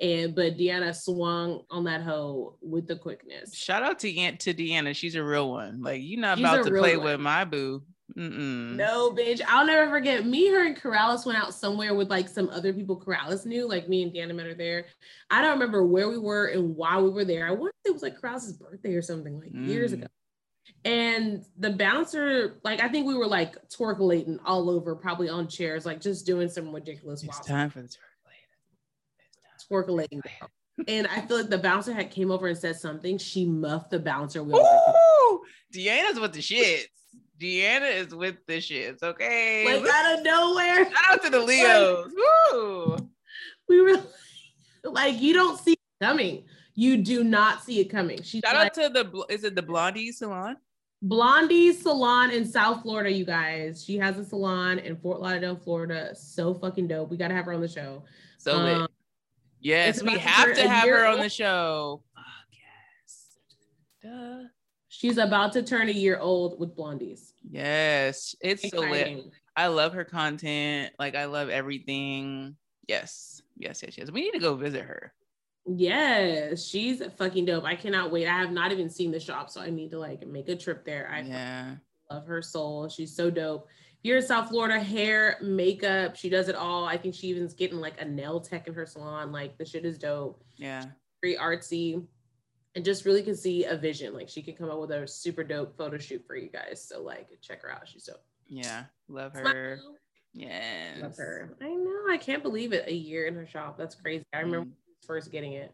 And 0.00 0.34
but 0.34 0.58
Deanna 0.58 0.94
swung 0.94 1.62
on 1.70 1.84
that 1.84 2.02
hoe 2.02 2.56
with 2.60 2.86
the 2.88 2.96
quickness. 2.96 3.54
Shout 3.54 3.82
out 3.82 4.00
to 4.00 4.18
Aunt 4.18 4.40
to 4.40 4.52
Deanna. 4.52 4.94
She's 4.94 5.14
a 5.14 5.22
real 5.22 5.50
one. 5.50 5.82
Like 5.82 6.00
you're 6.02 6.20
not 6.20 6.38
She's 6.38 6.44
about 6.46 6.64
to 6.64 6.70
play 6.72 6.96
one. 6.96 7.06
with 7.06 7.20
my 7.20 7.44
boo. 7.44 7.82
Mm-mm. 8.16 8.76
No, 8.76 9.10
bitch. 9.10 9.40
I'll 9.48 9.66
never 9.66 9.90
forget. 9.90 10.26
Me, 10.26 10.48
her, 10.48 10.66
and 10.66 10.76
Corrales 10.76 11.24
went 11.24 11.38
out 11.38 11.54
somewhere 11.54 11.94
with 11.94 12.10
like 12.10 12.28
some 12.28 12.48
other 12.50 12.72
people 12.72 13.00
Corrales 13.00 13.46
knew. 13.46 13.66
Like 13.68 13.88
me 13.88 14.02
and 14.02 14.12
Deanna 14.12 14.34
met 14.34 14.46
her 14.46 14.54
there. 14.54 14.86
I 15.30 15.40
don't 15.42 15.52
remember 15.52 15.84
where 15.84 16.08
we 16.08 16.18
were 16.18 16.46
and 16.46 16.76
why 16.76 16.98
we 17.00 17.10
were 17.10 17.24
there. 17.24 17.46
I 17.46 17.50
wonder 17.50 17.72
if 17.84 17.90
it 17.90 17.92
was 17.92 18.02
like 18.02 18.20
Corrales' 18.20 18.58
birthday 18.58 18.94
or 18.94 19.02
something 19.02 19.40
like 19.40 19.50
years 19.52 19.92
Mm. 19.92 19.94
ago. 19.94 20.06
And 20.84 21.44
the 21.58 21.70
bouncer, 21.70 22.60
like 22.62 22.82
I 22.82 22.88
think 22.88 23.06
we 23.06 23.14
were 23.14 23.26
like 23.26 23.56
twerkulating 23.68 24.38
all 24.44 24.68
over, 24.68 24.94
probably 24.94 25.28
on 25.30 25.48
chairs, 25.48 25.86
like 25.86 26.00
just 26.00 26.26
doing 26.26 26.48
some 26.48 26.74
ridiculous 26.74 27.22
It's 27.22 27.40
time 27.40 27.70
for 27.70 27.82
the 27.82 27.88
twerkulating. 29.70 30.20
And 30.88 31.06
I 31.06 31.20
feel 31.22 31.38
like 31.38 31.50
the 31.50 31.58
bouncer 31.58 31.92
had 31.94 32.10
came 32.10 32.30
over 32.30 32.48
and 32.48 32.58
said 32.58 32.76
something. 32.76 33.16
She 33.16 33.46
muffed 33.46 33.90
the 33.90 33.98
bouncer. 33.98 34.42
We 34.42 34.54
Ooh, 34.54 35.40
Deanna's 35.72 36.18
with 36.20 36.32
the 36.32 36.40
shits. 36.40 36.86
Deanna 37.40 37.92
is 37.94 38.14
with 38.14 38.36
the 38.46 38.58
shits. 38.58 39.02
Okay. 39.02 39.80
like 39.80 39.92
out 39.92 40.18
of 40.18 40.24
nowhere. 40.24 40.84
Shout 40.84 40.94
out 41.10 41.22
to 41.22 41.30
the 41.30 41.40
Leos. 41.40 42.12
Woo. 42.52 42.96
we 43.68 43.80
were 43.80 44.02
like, 44.84 45.20
you 45.20 45.34
don't 45.34 45.58
see 45.58 45.72
it 45.72 46.04
coming. 46.04 46.44
You 46.74 46.98
do 46.98 47.24
not 47.24 47.62
see 47.62 47.80
it 47.80 47.86
coming. 47.86 48.22
She's 48.22 48.42
Shout 48.44 48.56
like, 48.56 48.66
out 48.66 48.74
to 48.74 48.88
the 48.88 49.26
is 49.28 49.44
it 49.44 49.54
the 49.54 49.62
Blondie 49.62 50.12
salon? 50.12 50.56
Blondie 51.02 51.74
Salon 51.74 52.30
in 52.30 52.46
South 52.46 52.80
Florida, 52.80 53.12
you 53.12 53.26
guys. 53.26 53.84
She 53.84 53.98
has 53.98 54.18
a 54.18 54.24
salon 54.24 54.78
in 54.78 54.96
Fort 54.96 55.20
Lauderdale, 55.20 55.54
Florida. 55.54 56.14
So 56.14 56.54
fucking 56.54 56.88
dope. 56.88 57.10
We 57.10 57.18
got 57.18 57.28
to 57.28 57.34
have 57.34 57.44
her 57.44 57.52
on 57.52 57.60
the 57.60 57.68
show. 57.68 58.04
So 58.38 58.56
lit. 58.56 58.76
Um, 58.76 58.88
Yes, 59.64 60.02
we 60.02 60.18
have 60.18 60.54
to 60.56 60.68
have 60.68 60.86
her 60.86 61.06
on 61.06 61.20
the 61.20 61.30
show. 61.30 62.02
Fuck 62.14 62.24
yes. 62.52 63.38
Duh. 64.02 64.48
She's 64.98 65.18
about 65.18 65.52
to 65.52 65.62
turn 65.62 65.88
a 65.88 65.92
year 65.92 66.18
old 66.18 66.58
with 66.58 66.76
Blondies. 66.76 67.32
Yes, 67.48 68.34
it's 68.40 68.68
so 68.68 68.80
lit. 68.80 69.24
I 69.56 69.66
love 69.68 69.92
her 69.94 70.04
content. 70.04 70.92
Like 70.98 71.14
I 71.14 71.26
love 71.26 71.48
everything. 71.48 72.56
Yes, 72.86 73.42
yes, 73.56 73.82
yes, 73.82 73.98
yes. 73.98 74.10
We 74.10 74.22
need 74.22 74.32
to 74.32 74.38
go 74.38 74.54
visit 74.54 74.82
her. 74.82 75.12
Yes, 75.66 76.64
she's 76.64 77.02
fucking 77.16 77.46
dope. 77.46 77.64
I 77.64 77.74
cannot 77.74 78.12
wait. 78.12 78.28
I 78.28 78.38
have 78.38 78.52
not 78.52 78.70
even 78.70 78.90
seen 78.90 79.10
the 79.10 79.20
shop, 79.20 79.50
so 79.50 79.60
I 79.60 79.70
need 79.70 79.90
to 79.90 79.98
like 79.98 80.26
make 80.26 80.48
a 80.48 80.56
trip 80.56 80.84
there. 80.84 81.10
I 81.12 81.20
yeah. 81.22 81.74
love 82.10 82.26
her 82.26 82.42
soul. 82.42 82.88
She's 82.88 83.14
so 83.14 83.30
dope. 83.30 83.68
You're 84.02 84.18
in 84.18 84.22
South 84.22 84.50
Florida, 84.50 84.78
hair, 84.78 85.38
makeup, 85.40 86.14
she 86.14 86.28
does 86.28 86.48
it 86.50 86.54
all. 86.54 86.84
I 86.84 86.98
think 86.98 87.14
she 87.14 87.28
even's 87.28 87.54
getting 87.54 87.80
like 87.80 87.98
a 88.02 88.04
nail 88.04 88.38
tech 88.38 88.68
in 88.68 88.74
her 88.74 88.84
salon. 88.84 89.32
Like 89.32 89.56
the 89.56 89.64
shit 89.64 89.86
is 89.86 89.96
dope. 89.96 90.44
Yeah. 90.56 90.84
Very 91.22 91.36
artsy. 91.36 92.04
And 92.76 92.84
just 92.84 93.04
really 93.04 93.22
can 93.22 93.36
see 93.36 93.64
a 93.64 93.76
vision. 93.76 94.14
Like 94.14 94.28
she 94.28 94.42
can 94.42 94.54
come 94.54 94.68
up 94.70 94.80
with 94.80 94.90
a 94.90 95.06
super 95.06 95.44
dope 95.44 95.76
photo 95.76 95.96
shoot 95.98 96.24
for 96.26 96.36
you 96.36 96.48
guys. 96.48 96.84
So 96.86 97.02
like 97.02 97.28
check 97.40 97.62
her 97.62 97.70
out. 97.70 97.86
She's 97.86 98.04
dope. 98.04 98.22
Yeah. 98.48 98.84
Love 99.08 99.32
her. 99.34 99.78
Smile. 99.80 99.96
Yes. 100.32 101.00
Love 101.00 101.16
her. 101.16 101.56
I 101.62 101.68
know. 101.68 102.02
I 102.10 102.16
can't 102.20 102.42
believe 102.42 102.72
it. 102.72 102.88
A 102.88 102.92
year 102.94 103.26
in 103.26 103.34
her 103.36 103.46
shop. 103.46 103.78
That's 103.78 103.94
crazy. 103.94 104.24
I 104.32 104.40
remember 104.40 104.66
Mm, 104.66 105.06
first 105.06 105.30
getting 105.30 105.52
it. 105.52 105.72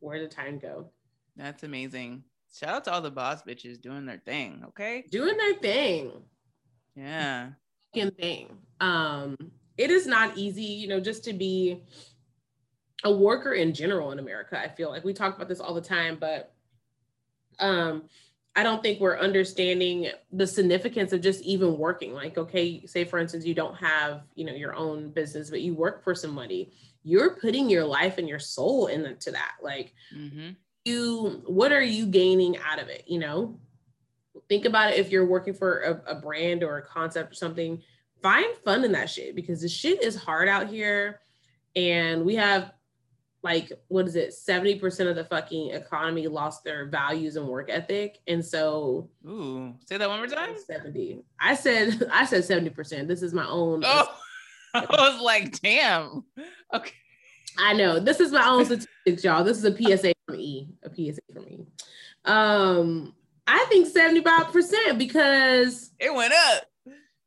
Where 0.00 0.18
did 0.18 0.30
time 0.30 0.58
go? 0.58 0.90
that's 1.36 1.62
amazing. 1.64 2.22
Shout 2.54 2.68
out 2.70 2.84
to 2.84 2.92
all 2.92 3.00
the 3.00 3.10
boss 3.10 3.42
bitches 3.42 3.80
doing 3.80 4.04
their 4.06 4.22
thing. 4.24 4.62
Okay. 4.68 5.04
Doing 5.10 5.36
their 5.36 5.54
thing. 5.54 6.12
Yeah. 6.94 7.50
thing. 7.92 8.58
Um, 8.80 9.36
it 9.76 9.90
is 9.90 10.06
not 10.06 10.36
easy, 10.36 10.62
you 10.62 10.86
know, 10.88 11.00
just 11.00 11.24
to 11.24 11.32
be 11.32 11.82
a 13.02 13.12
worker 13.12 13.52
in 13.52 13.74
general 13.74 14.12
in 14.12 14.18
America. 14.18 14.58
I 14.58 14.68
feel 14.68 14.88
like 14.90 15.04
we 15.04 15.12
talk 15.12 15.34
about 15.36 15.48
this 15.48 15.60
all 15.60 15.74
the 15.74 15.80
time, 15.80 16.16
but 16.20 16.52
um, 17.58 18.04
I 18.56 18.62
don't 18.62 18.82
think 18.82 19.00
we're 19.00 19.18
understanding 19.18 20.08
the 20.32 20.46
significance 20.46 21.12
of 21.12 21.20
just 21.20 21.42
even 21.42 21.76
working. 21.76 22.12
Like, 22.14 22.38
okay, 22.38 22.86
say 22.86 23.04
for 23.04 23.18
instance, 23.18 23.44
you 23.44 23.54
don't 23.54 23.74
have, 23.76 24.22
you 24.34 24.44
know, 24.44 24.54
your 24.54 24.74
own 24.74 25.10
business, 25.10 25.50
but 25.50 25.60
you 25.60 25.74
work 25.74 26.04
for 26.04 26.14
somebody. 26.14 26.72
You're 27.02 27.36
putting 27.36 27.68
your 27.68 27.84
life 27.84 28.16
and 28.18 28.28
your 28.28 28.38
soul 28.38 28.86
into 28.86 29.30
that. 29.32 29.54
Like, 29.62 29.92
Mm-hmm. 30.16 30.50
you 30.84 31.42
what 31.46 31.72
are 31.72 31.82
you 31.82 32.06
gaining 32.06 32.58
out 32.58 32.78
of 32.78 32.88
it 32.88 33.04
you 33.06 33.18
know 33.18 33.58
think 34.50 34.66
about 34.66 34.92
it 34.92 34.98
if 34.98 35.10
you're 35.10 35.24
working 35.26 35.54
for 35.54 35.80
a, 35.80 36.12
a 36.12 36.14
brand 36.20 36.62
or 36.62 36.76
a 36.76 36.82
concept 36.82 37.32
or 37.32 37.34
something 37.34 37.80
find 38.22 38.54
fun 38.64 38.84
in 38.84 38.92
that 38.92 39.08
shit 39.08 39.34
because 39.34 39.62
the 39.62 39.68
shit 39.68 40.02
is 40.02 40.14
hard 40.14 40.46
out 40.46 40.68
here 40.68 41.20
and 41.74 42.22
we 42.24 42.34
have 42.34 42.72
like 43.44 43.70
what 43.88 44.06
is 44.06 44.16
it 44.16 44.30
70% 44.30 45.08
of 45.08 45.14
the 45.14 45.24
fucking 45.24 45.70
economy 45.70 46.26
lost 46.26 46.64
their 46.64 46.86
values 46.86 47.36
and 47.36 47.46
work 47.46 47.68
ethic 47.70 48.18
and 48.26 48.44
so 48.44 49.08
Ooh. 49.26 49.74
Say 49.86 49.98
that 49.98 50.08
one 50.08 50.18
more 50.18 50.26
time. 50.26 50.56
70 50.58 51.22
i 51.38 51.54
said 51.54 52.08
i 52.12 52.24
said 52.24 52.42
70% 52.42 53.06
this 53.06 53.22
is 53.22 53.32
my 53.32 53.46
own 53.46 53.82
Oh, 53.84 54.08
I 54.74 54.80
was 54.90 55.20
like, 55.22 55.60
damn. 55.60 56.24
Okay. 56.72 56.90
I 57.56 57.74
know 57.74 58.00
this 58.00 58.18
is 58.18 58.32
my 58.32 58.44
own 58.48 58.64
statistics, 58.64 59.22
y'all. 59.22 59.44
This 59.44 59.56
is 59.56 59.64
a 59.64 59.70
PSA 59.76 60.14
from 60.26 60.34
E, 60.34 60.66
a 60.82 60.88
PSA 60.92 61.20
from 61.32 61.48
E. 61.48 61.64
Um, 62.24 63.14
I 63.46 63.64
think 63.68 63.86
75% 63.86 64.98
because 64.98 65.92
It 66.00 66.12
went 66.12 66.32
up. 66.32 66.64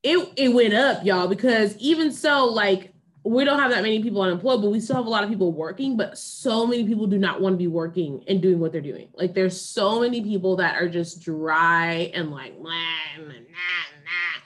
it 0.03 0.29
it 0.35 0.49
went 0.49 0.73
up, 0.73 1.05
y'all. 1.05 1.29
Because 1.29 1.77
even 1.77 2.11
so, 2.11 2.45
like 2.47 2.91
we 3.23 3.43
don't 3.43 3.59
have 3.59 3.71
that 3.71 3.83
many 3.83 4.01
people 4.01 4.21
unemployed, 4.21 4.61
but 4.61 4.69
we 4.69 4.79
still 4.79 4.95
have 4.95 5.05
a 5.05 5.09
lot 5.09 5.23
of 5.23 5.29
people 5.29 5.51
working. 5.51 5.97
But 5.97 6.17
so 6.17 6.65
many 6.65 6.85
people 6.85 7.07
do 7.07 7.17
not 7.17 7.41
want 7.41 7.53
to 7.53 7.57
be 7.57 7.67
working 7.67 8.23
and 8.27 8.41
doing 8.41 8.59
what 8.59 8.71
they're 8.71 8.81
doing. 8.81 9.09
Like 9.13 9.33
there's 9.33 9.59
so 9.59 9.99
many 9.99 10.21
people 10.21 10.55
that 10.57 10.75
are 10.75 10.87
just 10.87 11.21
dry 11.21 12.11
and 12.13 12.31
like 12.31 12.57
nah, 12.59 12.69
nah, 13.19 13.27
nah. 13.27 14.41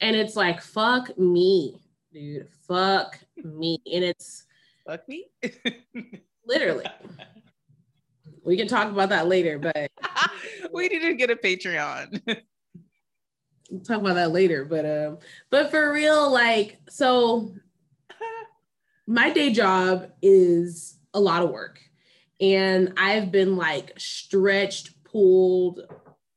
and 0.00 0.16
it's 0.16 0.36
like 0.36 0.60
fuck 0.60 1.16
me, 1.18 1.80
dude, 2.12 2.48
fuck 2.66 3.18
me, 3.42 3.80
and 3.90 4.04
it's 4.04 4.46
Fuck 4.86 5.08
me. 5.08 5.26
literally. 6.46 6.86
We 8.44 8.56
can 8.56 8.68
talk 8.68 8.88
about 8.88 9.08
that 9.08 9.26
later, 9.26 9.58
but 9.58 9.90
we 10.72 10.88
need 10.88 11.00
to 11.00 11.14
get 11.14 11.30
a 11.30 11.36
Patreon. 11.36 12.22
we'll 13.70 13.80
talk 13.80 14.00
about 14.00 14.14
that 14.14 14.30
later. 14.30 14.64
But 14.64 14.86
um, 14.86 15.18
but 15.50 15.72
for 15.72 15.92
real, 15.92 16.30
like, 16.30 16.78
so 16.88 17.52
my 19.06 19.30
day 19.30 19.52
job 19.52 20.10
is 20.22 20.98
a 21.14 21.20
lot 21.20 21.42
of 21.42 21.50
work. 21.50 21.80
And 22.40 22.92
I've 22.96 23.30
been 23.32 23.56
like 23.56 23.92
stretched, 23.98 25.02
pulled, 25.04 25.80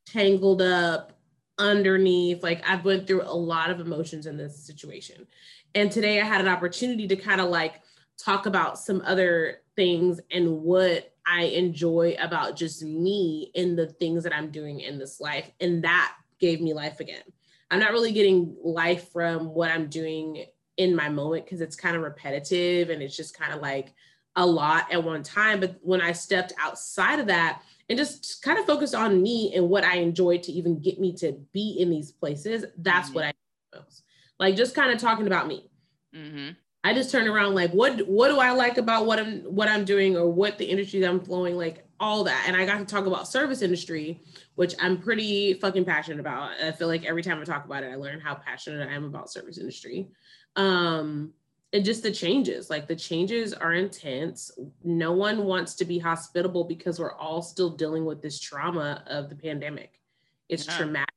tangled 0.06 0.62
up, 0.62 1.20
underneath. 1.60 2.42
Like 2.42 2.68
I've 2.68 2.84
went 2.84 3.06
through 3.06 3.22
a 3.22 3.36
lot 3.36 3.70
of 3.70 3.78
emotions 3.78 4.26
in 4.26 4.36
this 4.36 4.66
situation. 4.66 5.26
And 5.74 5.92
today 5.92 6.20
I 6.20 6.24
had 6.24 6.40
an 6.40 6.48
opportunity 6.48 7.06
to 7.06 7.16
kind 7.16 7.40
of 7.40 7.50
like 7.50 7.74
talk 8.18 8.46
about 8.46 8.78
some 8.78 9.02
other 9.04 9.58
things 9.76 10.20
and 10.32 10.62
what 10.62 11.14
I 11.24 11.42
enjoy 11.44 12.16
about 12.18 12.56
just 12.56 12.82
me 12.82 13.52
and 13.54 13.78
the 13.78 13.86
things 13.86 14.24
that 14.24 14.34
I'm 14.34 14.50
doing 14.50 14.80
in 14.80 14.98
this 14.98 15.20
life. 15.20 15.48
And 15.60 15.84
that 15.84 16.14
gave 16.40 16.60
me 16.60 16.74
life 16.74 16.98
again. 16.98 17.22
I'm 17.70 17.78
not 17.78 17.92
really 17.92 18.12
getting 18.12 18.56
life 18.64 19.12
from 19.12 19.54
what 19.54 19.70
I'm 19.70 19.88
doing 19.88 20.46
in 20.80 20.96
my 20.96 21.10
moment 21.10 21.44
because 21.44 21.60
it's 21.60 21.76
kind 21.76 21.94
of 21.94 22.00
repetitive 22.00 22.88
and 22.88 23.02
it's 23.02 23.14
just 23.14 23.38
kind 23.38 23.52
of 23.52 23.60
like 23.60 23.92
a 24.36 24.46
lot 24.46 24.90
at 24.90 25.04
one 25.04 25.22
time. 25.22 25.60
But 25.60 25.76
when 25.82 26.00
I 26.00 26.12
stepped 26.12 26.54
outside 26.58 27.20
of 27.20 27.26
that 27.26 27.60
and 27.90 27.98
just 27.98 28.40
kind 28.42 28.58
of 28.58 28.64
focused 28.64 28.94
on 28.94 29.20
me 29.20 29.52
and 29.54 29.68
what 29.68 29.84
I 29.84 29.96
enjoyed 29.96 30.42
to 30.44 30.52
even 30.52 30.80
get 30.80 30.98
me 30.98 31.14
to 31.16 31.32
be 31.52 31.76
in 31.78 31.90
these 31.90 32.12
places, 32.12 32.64
that's 32.78 33.08
mm-hmm. 33.08 33.14
what 33.14 33.24
I 33.26 33.32
most. 33.76 34.04
Like 34.38 34.56
just 34.56 34.74
kind 34.74 34.90
of 34.90 34.98
talking 34.98 35.26
about 35.26 35.46
me. 35.46 35.70
Mm-hmm. 36.16 36.52
I 36.82 36.94
just 36.94 37.10
turn 37.10 37.28
around 37.28 37.54
like, 37.54 37.72
what 37.72 38.08
what 38.08 38.28
do 38.28 38.38
I 38.38 38.52
like 38.52 38.78
about 38.78 39.04
what 39.04 39.20
I'm 39.20 39.40
what 39.42 39.68
I'm 39.68 39.84
doing 39.84 40.16
or 40.16 40.32
what 40.32 40.56
the 40.56 40.64
industry 40.64 41.00
that 41.00 41.10
I'm 41.10 41.20
flowing 41.20 41.58
like 41.58 41.86
all 42.00 42.24
that. 42.24 42.44
And 42.46 42.56
I 42.56 42.64
got 42.64 42.78
to 42.78 42.86
talk 42.86 43.04
about 43.04 43.28
service 43.28 43.60
industry, 43.60 44.22
which 44.54 44.74
I'm 44.80 44.96
pretty 44.96 45.54
fucking 45.54 45.84
passionate 45.84 46.18
about. 46.18 46.52
I 46.62 46.72
feel 46.72 46.88
like 46.88 47.04
every 47.04 47.22
time 47.22 47.38
I 47.38 47.44
talk 47.44 47.66
about 47.66 47.84
it, 47.84 47.92
I 47.92 47.96
learn 47.96 48.20
how 48.20 48.34
passionate 48.34 48.88
I 48.88 48.94
am 48.94 49.04
about 49.04 49.30
service 49.30 49.58
industry. 49.58 50.08
Um, 50.56 51.32
and 51.72 51.84
just 51.84 52.02
the 52.02 52.10
changes, 52.10 52.68
like 52.68 52.88
the 52.88 52.96
changes 52.96 53.54
are 53.54 53.72
intense. 53.72 54.50
No 54.82 55.12
one 55.12 55.44
wants 55.44 55.76
to 55.76 55.84
be 55.84 55.98
hospitable 55.98 56.64
because 56.64 56.98
we're 56.98 57.14
all 57.14 57.42
still 57.42 57.70
dealing 57.70 58.04
with 58.04 58.20
this 58.20 58.40
trauma 58.40 59.04
of 59.06 59.28
the 59.28 59.36
pandemic. 59.36 60.00
It's 60.48 60.66
yeah. 60.66 60.76
traumatic. 60.76 61.14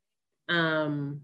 Um, 0.48 1.22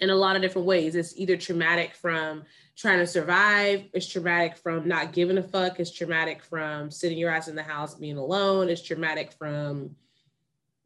in 0.00 0.10
a 0.10 0.14
lot 0.14 0.34
of 0.34 0.42
different 0.42 0.66
ways. 0.66 0.96
It's 0.96 1.16
either 1.16 1.36
traumatic 1.36 1.94
from 1.94 2.44
trying 2.76 2.98
to 2.98 3.06
survive, 3.06 3.84
it's 3.92 4.06
traumatic 4.06 4.56
from 4.56 4.88
not 4.88 5.12
giving 5.12 5.38
a 5.38 5.42
fuck, 5.42 5.78
it's 5.78 5.92
traumatic 5.92 6.42
from 6.42 6.90
sitting 6.90 7.18
your 7.18 7.30
ass 7.30 7.48
in 7.48 7.54
the 7.54 7.62
house 7.62 7.94
being 7.94 8.16
alone, 8.16 8.70
it's 8.70 8.82
traumatic 8.82 9.32
from 9.32 9.94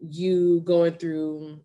you 0.00 0.60
going 0.64 0.94
through 0.94 1.60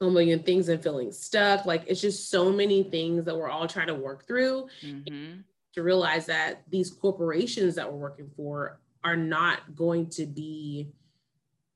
a 0.00 0.10
million 0.10 0.42
things 0.42 0.68
and 0.68 0.82
feeling 0.82 1.12
stuck. 1.12 1.66
Like 1.66 1.84
it's 1.86 2.00
just 2.00 2.30
so 2.30 2.52
many 2.52 2.82
things 2.82 3.24
that 3.24 3.36
we're 3.36 3.48
all 3.48 3.66
trying 3.66 3.86
to 3.88 3.94
work 3.94 4.26
through 4.26 4.68
mm-hmm. 4.82 5.40
to 5.74 5.82
realize 5.82 6.26
that 6.26 6.62
these 6.68 6.90
corporations 6.90 7.74
that 7.76 7.90
we're 7.90 7.98
working 7.98 8.30
for 8.36 8.80
are 9.02 9.16
not 9.16 9.74
going 9.74 10.08
to 10.10 10.26
be 10.26 10.88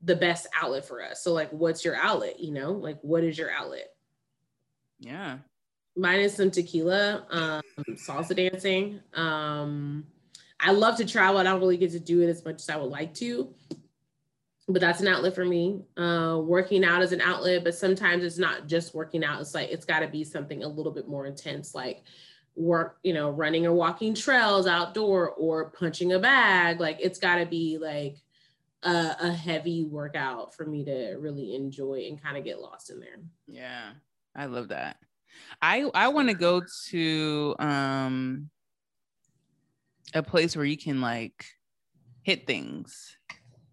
the 0.03 0.17
best 0.17 0.47
outlet 0.61 0.85
for 0.85 1.03
us. 1.03 1.23
So 1.23 1.33
like 1.33 1.51
what's 1.53 1.85
your 1.85 1.97
outlet, 1.97 2.41
you 2.41 2.53
know? 2.53 2.73
Like 2.73 2.99
what 3.03 3.25
is 3.25 3.37
your 3.37 3.51
outlet? 3.51 3.93
Yeah. 4.99 5.39
Mine 5.97 6.21
is 6.21 6.35
some 6.35 6.51
tequila, 6.51 7.27
um, 7.31 7.63
salsa 7.95 8.37
dancing. 8.37 9.01
Um, 9.15 10.07
I 10.61 10.73
love 10.73 10.97
to 10.99 11.05
travel. 11.05 11.39
I 11.39 11.43
don't 11.43 11.61
really 11.61 11.77
get 11.77 11.93
to 11.93 12.01
do 12.01 12.21
it 12.21 12.29
as 12.29 12.45
much 12.45 12.57
as 12.57 12.69
I 12.69 12.77
would 12.77 12.91
like 12.91 13.15
to, 13.15 13.53
but 14.69 14.81
that's 14.81 15.01
an 15.01 15.09
outlet 15.09 15.35
for 15.35 15.45
me. 15.45 15.83
Uh, 15.97 16.41
working 16.43 16.85
out 16.85 17.03
is 17.03 17.13
an 17.13 17.23
outlet, 17.23 17.65
but 17.65 17.75
sometimes 17.75 18.23
it's 18.23 18.39
not 18.39 18.67
just 18.67 18.95
working 18.95 19.25
out. 19.25 19.41
It's 19.41 19.55
like 19.55 19.71
it's 19.71 19.87
got 19.87 20.01
to 20.01 20.09
be 20.09 20.25
something 20.25 20.63
a 20.63 20.69
little 20.69 20.93
bit 20.93 21.09
more 21.09 21.27
intense, 21.27 21.75
like 21.75 22.03
work, 22.55 22.99
you 23.03 23.15
know, 23.15 23.31
running 23.31 23.67
or 23.67 23.73
walking 23.73 24.15
trails 24.15 24.67
outdoor 24.67 25.31
or 25.31 25.71
punching 25.71 26.13
a 26.13 26.19
bag. 26.19 26.81
Like 26.81 26.99
it's 27.01 27.19
got 27.19 27.37
to 27.37 27.47
be 27.47 27.79
like 27.79 28.17
a, 28.83 29.17
a 29.21 29.33
heavy 29.33 29.85
workout 29.85 30.55
for 30.55 30.67
me 30.67 30.85
to 30.85 31.17
really 31.19 31.55
enjoy 31.55 32.07
and 32.09 32.23
kind 32.23 32.37
of 32.37 32.45
get 32.45 32.61
lost 32.61 32.91
in 32.91 33.01
there. 33.01 33.21
Yeah. 33.47 33.91
I 34.37 34.47
love 34.47 34.69
that. 34.69 34.99
I 35.63 35.89
I 35.95 36.09
want 36.09 36.29
to 36.29 36.35
go 36.35 36.63
to 36.89 37.57
um 37.59 38.51
a 40.15 40.23
place 40.23 40.57
where 40.57 40.65
you 40.65 40.77
can 40.77 41.01
like 41.01 41.45
hit 42.23 42.47
things. 42.47 43.18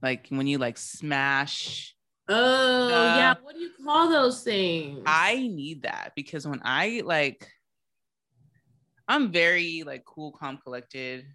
Like 0.05 0.27
when 0.29 0.45
you 0.45 0.59
like 0.59 0.77
smash 0.77 1.95
Oh, 2.29 3.15
yeah. 3.17 3.33
What 3.41 3.55
do 3.55 3.61
you 3.61 3.71
call 3.83 4.07
those 4.07 4.43
things? 4.43 5.01
I 5.03 5.35
need 5.35 5.81
that 5.81 6.11
because 6.15 6.47
when 6.47 6.61
I 6.63 7.01
like 7.03 7.47
I'm 9.07 9.31
very 9.31 9.81
like 9.83 10.05
cool, 10.05 10.31
calm, 10.31 10.59
collected, 10.63 11.25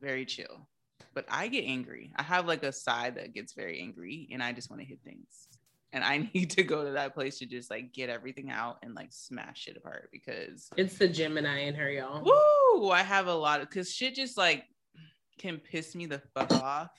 very 0.00 0.24
chill. 0.24 0.68
But 1.14 1.26
I 1.28 1.46
get 1.46 1.66
angry. 1.66 2.12
I 2.16 2.24
have 2.24 2.48
like 2.48 2.64
a 2.64 2.72
side 2.72 3.14
that 3.14 3.32
gets 3.32 3.52
very 3.52 3.78
angry 3.80 4.28
and 4.32 4.42
I 4.42 4.52
just 4.52 4.70
want 4.70 4.82
to 4.82 4.88
hit 4.88 4.98
things 5.04 5.46
and 5.92 6.02
I 6.02 6.28
need 6.34 6.50
to 6.50 6.64
go 6.64 6.84
to 6.84 6.90
that 6.90 7.14
place 7.14 7.38
to 7.38 7.46
just 7.46 7.70
like 7.70 7.92
get 7.92 8.10
everything 8.10 8.50
out 8.50 8.78
and 8.82 8.96
like 8.96 9.12
smash 9.12 9.68
it 9.68 9.76
apart 9.76 10.08
because 10.10 10.68
it's 10.76 10.98
the 10.98 11.06
Gemini 11.06 11.60
in 11.60 11.76
her, 11.76 11.92
y'all. 11.92 12.24
Woo! 12.24 12.90
I 12.90 13.04
have 13.04 13.28
a 13.28 13.34
lot 13.34 13.60
of 13.60 13.68
because 13.68 13.92
shit 13.92 14.16
just 14.16 14.36
like 14.36 14.64
can 15.38 15.58
piss 15.58 15.94
me 15.94 16.06
the 16.06 16.20
fuck 16.34 16.52
off, 16.54 16.90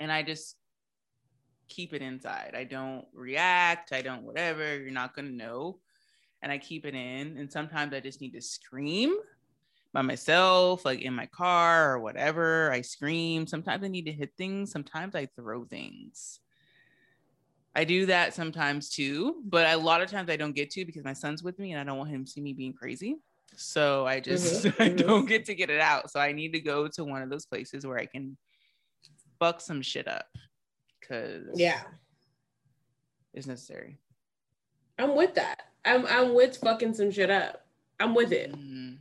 and 0.00 0.10
I 0.10 0.22
just 0.22 0.56
keep 1.68 1.92
it 1.92 2.02
inside. 2.02 2.54
I 2.56 2.64
don't 2.64 3.04
react. 3.12 3.92
I 3.92 4.02
don't 4.02 4.22
whatever. 4.22 4.78
You're 4.78 4.90
not 4.90 5.14
gonna 5.14 5.30
know, 5.30 5.78
and 6.42 6.50
I 6.50 6.58
keep 6.58 6.86
it 6.86 6.94
in. 6.94 7.36
And 7.38 7.50
sometimes 7.50 7.92
I 7.94 8.00
just 8.00 8.20
need 8.20 8.34
to 8.34 8.40
scream 8.40 9.14
by 9.92 10.02
myself, 10.02 10.84
like 10.84 11.00
in 11.00 11.14
my 11.14 11.26
car 11.26 11.92
or 11.94 11.98
whatever. 12.00 12.70
I 12.70 12.82
scream. 12.82 13.46
Sometimes 13.46 13.84
I 13.84 13.88
need 13.88 14.06
to 14.06 14.12
hit 14.12 14.32
things. 14.36 14.70
Sometimes 14.72 15.14
I 15.14 15.26
throw 15.36 15.64
things 15.64 16.40
I 17.76 17.84
do 17.84 18.06
that 18.06 18.32
sometimes 18.32 18.88
too, 18.88 19.42
but 19.44 19.66
a 19.66 19.76
lot 19.76 20.00
of 20.00 20.10
times 20.10 20.30
I 20.30 20.36
don't 20.36 20.56
get 20.56 20.70
to 20.70 20.86
because 20.86 21.04
my 21.04 21.12
son's 21.12 21.42
with 21.42 21.58
me 21.58 21.72
and 21.72 21.80
I 21.80 21.84
don't 21.84 21.98
want 21.98 22.08
him 22.08 22.24
to 22.24 22.30
see 22.30 22.40
me 22.40 22.54
being 22.54 22.72
crazy. 22.72 23.16
So 23.54 24.06
I 24.06 24.18
just 24.18 24.64
mm-hmm. 24.64 24.82
I 24.82 24.88
mm-hmm. 24.88 25.06
don't 25.06 25.26
get 25.26 25.44
to 25.44 25.54
get 25.54 25.68
it 25.68 25.80
out. 25.80 26.10
So 26.10 26.18
I 26.18 26.32
need 26.32 26.54
to 26.54 26.60
go 26.60 26.88
to 26.88 27.04
one 27.04 27.20
of 27.20 27.28
those 27.28 27.44
places 27.44 27.86
where 27.86 27.98
I 27.98 28.06
can 28.06 28.38
fuck 29.38 29.60
some 29.60 29.82
shit 29.82 30.08
up. 30.08 30.26
Cause 31.06 31.44
yeah, 31.54 31.82
it's 33.32 33.46
necessary. 33.46 33.98
I'm 34.98 35.14
with 35.14 35.34
that. 35.34 35.62
I'm 35.84 36.06
I'm 36.06 36.34
with 36.34 36.56
fucking 36.56 36.94
some 36.94 37.10
shit 37.10 37.30
up. 37.30 37.66
I'm 38.00 38.14
with 38.14 38.32
it. 38.32 38.52
Mm-hmm. 38.52 38.94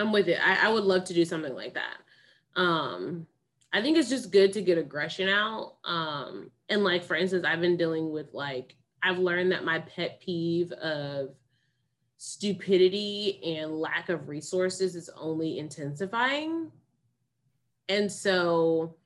I'm 0.00 0.12
with 0.12 0.28
it. 0.28 0.38
I, 0.44 0.68
I 0.68 0.72
would 0.72 0.84
love 0.84 1.04
to 1.04 1.14
do 1.14 1.24
something 1.24 1.54
like 1.54 1.74
that. 1.74 1.96
Um, 2.56 3.26
I 3.72 3.82
think 3.82 3.98
it's 3.98 4.08
just 4.08 4.32
good 4.32 4.52
to 4.54 4.62
get 4.62 4.78
aggression 4.78 5.28
out. 5.28 5.76
Um, 5.84 6.50
and 6.68 6.84
like 6.84 7.04
for 7.04 7.16
instance, 7.16 7.44
I've 7.44 7.60
been 7.60 7.76
dealing 7.76 8.10
with 8.10 8.32
like 8.32 8.76
I've 9.02 9.18
learned 9.18 9.52
that 9.52 9.64
my 9.64 9.80
pet 9.80 10.20
peeve 10.24 10.72
of 10.72 11.34
stupidity 12.16 13.58
and 13.58 13.78
lack 13.78 14.08
of 14.08 14.28
resources 14.28 14.96
is 14.96 15.10
only 15.16 15.58
intensifying. 15.58 16.70
And 17.88 18.10
so 18.10 18.96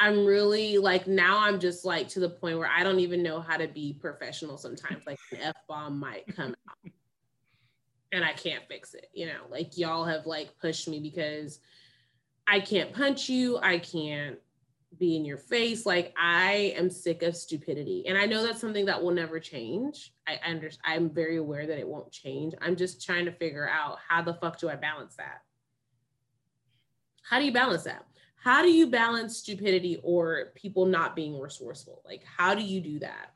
I'm 0.00 0.24
really 0.24 0.78
like 0.78 1.06
now 1.06 1.40
I'm 1.40 1.58
just 1.58 1.84
like 1.84 2.08
to 2.10 2.20
the 2.20 2.30
point 2.30 2.58
where 2.58 2.68
I 2.68 2.84
don't 2.84 3.00
even 3.00 3.22
know 3.22 3.40
how 3.40 3.56
to 3.56 3.66
be 3.66 3.92
professional 3.92 4.56
sometimes. 4.56 5.04
Like 5.06 5.18
an 5.32 5.38
F 5.40 5.56
bomb 5.68 5.98
might 5.98 6.24
come 6.34 6.54
out 6.68 6.92
and 8.12 8.24
I 8.24 8.32
can't 8.32 8.64
fix 8.68 8.94
it. 8.94 9.08
You 9.12 9.26
know, 9.26 9.40
like 9.50 9.76
y'all 9.76 10.04
have 10.04 10.26
like 10.26 10.56
pushed 10.60 10.88
me 10.88 11.00
because 11.00 11.58
I 12.46 12.60
can't 12.60 12.92
punch 12.92 13.28
you. 13.28 13.58
I 13.58 13.78
can't 13.78 14.38
be 14.98 15.16
in 15.16 15.24
your 15.24 15.36
face. 15.36 15.84
Like 15.84 16.14
I 16.16 16.74
am 16.76 16.90
sick 16.90 17.22
of 17.22 17.36
stupidity. 17.36 18.04
And 18.06 18.16
I 18.16 18.24
know 18.26 18.42
that's 18.42 18.60
something 18.60 18.86
that 18.86 19.02
will 19.02 19.10
never 19.10 19.38
change. 19.40 20.12
I 20.26 20.38
understand. 20.48 20.82
I'm 20.84 21.10
very 21.10 21.36
aware 21.36 21.66
that 21.66 21.78
it 21.78 21.86
won't 21.86 22.10
change. 22.10 22.54
I'm 22.62 22.76
just 22.76 23.04
trying 23.04 23.26
to 23.26 23.32
figure 23.32 23.68
out 23.68 23.98
how 24.06 24.22
the 24.22 24.34
fuck 24.34 24.58
do 24.58 24.68
I 24.68 24.76
balance 24.76 25.16
that? 25.16 25.42
How 27.22 27.38
do 27.38 27.44
you 27.44 27.52
balance 27.52 27.82
that? 27.84 28.06
How 28.42 28.62
do 28.62 28.70
you 28.70 28.86
balance 28.88 29.36
stupidity 29.36 30.00
or 30.02 30.52
people 30.54 30.86
not 30.86 31.16
being 31.16 31.38
resourceful? 31.38 32.02
Like, 32.04 32.22
how 32.24 32.54
do 32.54 32.62
you 32.62 32.80
do 32.80 32.98
that? 33.00 33.34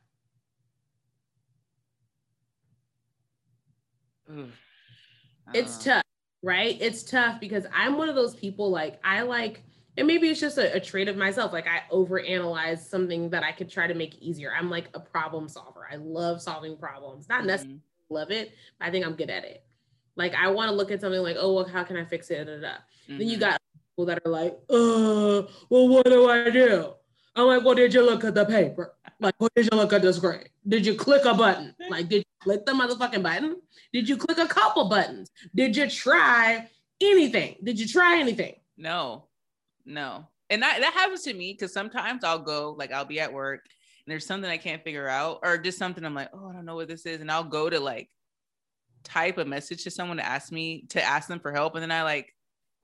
It's 5.53 5.79
uh. 5.79 5.95
tough 5.95 6.03
right? 6.43 6.77
It's 6.79 7.03
tough 7.03 7.39
because 7.39 7.65
I'm 7.73 7.97
one 7.97 8.09
of 8.09 8.15
those 8.15 8.35
people 8.35 8.69
like 8.69 8.99
I 9.03 9.21
like 9.21 9.63
and 9.95 10.07
maybe 10.07 10.27
it's 10.27 10.39
just 10.39 10.57
a, 10.57 10.75
a, 10.75 10.79
trait 10.79 11.07
of 11.07 11.15
myself. 11.15 11.53
Like 11.53 11.67
I 11.67 11.83
overanalyze 11.91 12.79
something 12.79 13.29
that 13.29 13.43
I 13.43 13.51
could 13.51 13.69
try 13.69 13.85
to 13.85 13.93
make 13.93 14.19
easier. 14.19 14.51
I'm 14.51 14.69
like 14.69 14.89
a 14.95 14.99
problem 14.99 15.47
solver. 15.47 15.87
I 15.89 15.97
love 15.97 16.41
solving 16.41 16.77
problems. 16.77 17.29
Not 17.29 17.39
mm-hmm. 17.39 17.47
necessarily 17.47 17.81
love 18.09 18.31
it, 18.31 18.53
but 18.79 18.87
I 18.87 18.91
think 18.91 19.05
I'm 19.05 19.13
good 19.13 19.29
at 19.29 19.43
it. 19.43 19.63
Like 20.15 20.33
I 20.33 20.49
want 20.49 20.69
to 20.69 20.75
look 20.75 20.91
at 20.91 20.99
something 20.99 21.21
like, 21.21 21.37
oh, 21.39 21.53
well, 21.53 21.65
how 21.65 21.83
can 21.83 21.95
I 21.95 22.05
fix 22.05 22.29
it? 22.31 22.45
Da, 22.45 22.55
da, 22.55 22.61
da. 22.61 22.67
Mm-hmm. 22.67 23.17
Then 23.19 23.27
you 23.27 23.37
mm-hmm. 23.37 23.51
got 23.51 23.61
people 23.93 24.05
that 24.05 24.21
are 24.25 24.31
like, 24.31 24.53
uh, 24.69 25.47
well, 25.69 25.87
what 25.87 26.05
do 26.05 26.29
I 26.29 26.49
do? 26.49 26.93
I'm 27.35 27.47
like, 27.47 27.63
well, 27.63 27.75
did 27.75 27.93
you 27.93 28.03
look 28.03 28.23
at 28.23 28.35
the 28.35 28.45
paper? 28.45 28.93
Like, 29.19 29.35
what 29.37 29.53
did 29.55 29.69
you 29.71 29.77
look 29.77 29.93
at 29.93 30.01
the 30.01 30.13
screen? 30.13 30.43
Did 30.67 30.85
you 30.85 30.95
click 30.95 31.25
a 31.25 31.33
button? 31.33 31.75
Like, 31.89 32.09
did 32.09 32.17
you 32.17 32.23
click 32.41 32.65
the 32.65 32.73
motherfucking 32.73 33.23
button? 33.23 33.61
Did 33.91 34.09
you 34.09 34.17
click 34.17 34.37
a 34.37 34.47
couple 34.47 34.89
buttons? 34.89 35.29
Did 35.55 35.75
you 35.75 35.89
try 35.89 36.67
anything? 37.01 37.55
Did 37.63 37.79
you 37.79 37.87
try 37.87 38.19
anything? 38.19 38.55
No, 38.77 39.27
no. 39.85 40.27
And 40.49 40.61
that, 40.61 40.79
that 40.81 40.93
happens 40.93 41.23
to 41.23 41.33
me 41.33 41.53
because 41.53 41.73
sometimes 41.73 42.23
I'll 42.23 42.39
go, 42.39 42.75
like, 42.77 42.91
I'll 42.91 43.05
be 43.05 43.19
at 43.19 43.33
work 43.33 43.65
and 44.05 44.11
there's 44.11 44.25
something 44.25 44.49
I 44.49 44.57
can't 44.57 44.83
figure 44.83 45.07
out, 45.07 45.39
or 45.43 45.57
just 45.57 45.77
something 45.77 46.03
I'm 46.03 46.13
like, 46.13 46.29
oh, 46.33 46.49
I 46.49 46.53
don't 46.53 46.65
know 46.65 46.75
what 46.75 46.87
this 46.87 47.05
is, 47.05 47.21
and 47.21 47.31
I'll 47.31 47.43
go 47.43 47.69
to 47.69 47.79
like 47.79 48.09
type 49.03 49.37
a 49.37 49.45
message 49.45 49.83
to 49.83 49.91
someone 49.91 50.17
to 50.17 50.25
ask 50.25 50.51
me 50.51 50.85
to 50.89 51.01
ask 51.01 51.27
them 51.27 51.39
for 51.39 51.53
help, 51.53 51.75
and 51.75 51.81
then 51.81 51.91
I 51.91 52.03
like, 52.03 52.33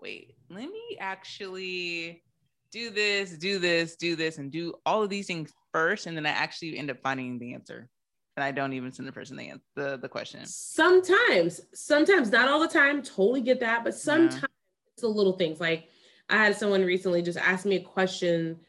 wait, 0.01 0.35
let 0.49 0.69
me 0.69 0.97
actually 0.99 2.23
do 2.71 2.89
this, 2.89 3.31
do 3.37 3.59
this, 3.59 3.95
do 3.95 4.15
this, 4.15 4.37
and 4.37 4.51
do 4.51 4.73
all 4.85 5.03
of 5.03 5.09
these 5.09 5.27
things 5.27 5.51
first, 5.73 6.05
and 6.05 6.15
then 6.15 6.25
I 6.25 6.29
actually 6.29 6.77
end 6.77 6.91
up 6.91 6.99
finding 7.01 7.39
the 7.39 7.53
answer. 7.53 7.89
And 8.37 8.43
I 8.43 8.51
don't 8.51 8.73
even 8.73 8.91
send 8.91 9.07
the 9.07 9.11
person 9.11 9.35
the 9.35 9.53
the, 9.75 9.97
the 9.97 10.07
question. 10.07 10.45
Sometimes, 10.45 11.59
sometimes, 11.73 12.31
not 12.31 12.47
all 12.47 12.61
the 12.61 12.67
time, 12.67 13.01
totally 13.01 13.41
get 13.41 13.59
that, 13.59 13.83
but 13.83 13.91
mm-hmm. 13.91 13.99
sometimes 13.99 14.53
it's 14.93 15.01
the 15.01 15.09
little 15.09 15.33
things. 15.33 15.59
Like 15.59 15.89
I 16.29 16.37
had 16.37 16.55
someone 16.55 16.85
recently 16.85 17.21
just 17.21 17.37
ask 17.37 17.65
me 17.65 17.75
a 17.75 17.81
question 17.81 18.59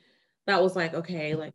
that 0.47 0.61
was 0.61 0.75
like, 0.75 0.95
okay, 0.95 1.37
like 1.37 1.53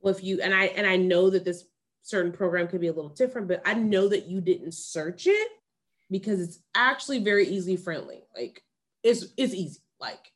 well, 0.00 0.14
if 0.14 0.22
you 0.22 0.40
and 0.40 0.54
I 0.54 0.66
and 0.66 0.86
I 0.86 0.96
know 0.96 1.30
that 1.30 1.44
this 1.44 1.64
certain 2.02 2.32
program 2.32 2.68
could 2.68 2.80
be 2.80 2.88
a 2.88 2.92
little 2.92 3.10
different, 3.10 3.48
but 3.48 3.62
I 3.64 3.74
know 3.74 4.08
that 4.08 4.26
you 4.26 4.40
didn't 4.40 4.74
search 4.74 5.26
it 5.26 5.48
because 6.10 6.40
it's 6.40 6.58
actually 6.74 7.22
very 7.22 7.46
easily 7.46 7.76
friendly. 7.76 8.22
Like 8.34 8.62
it's 9.02 9.26
it's 9.36 9.54
easy. 9.54 9.80
Like 10.00 10.32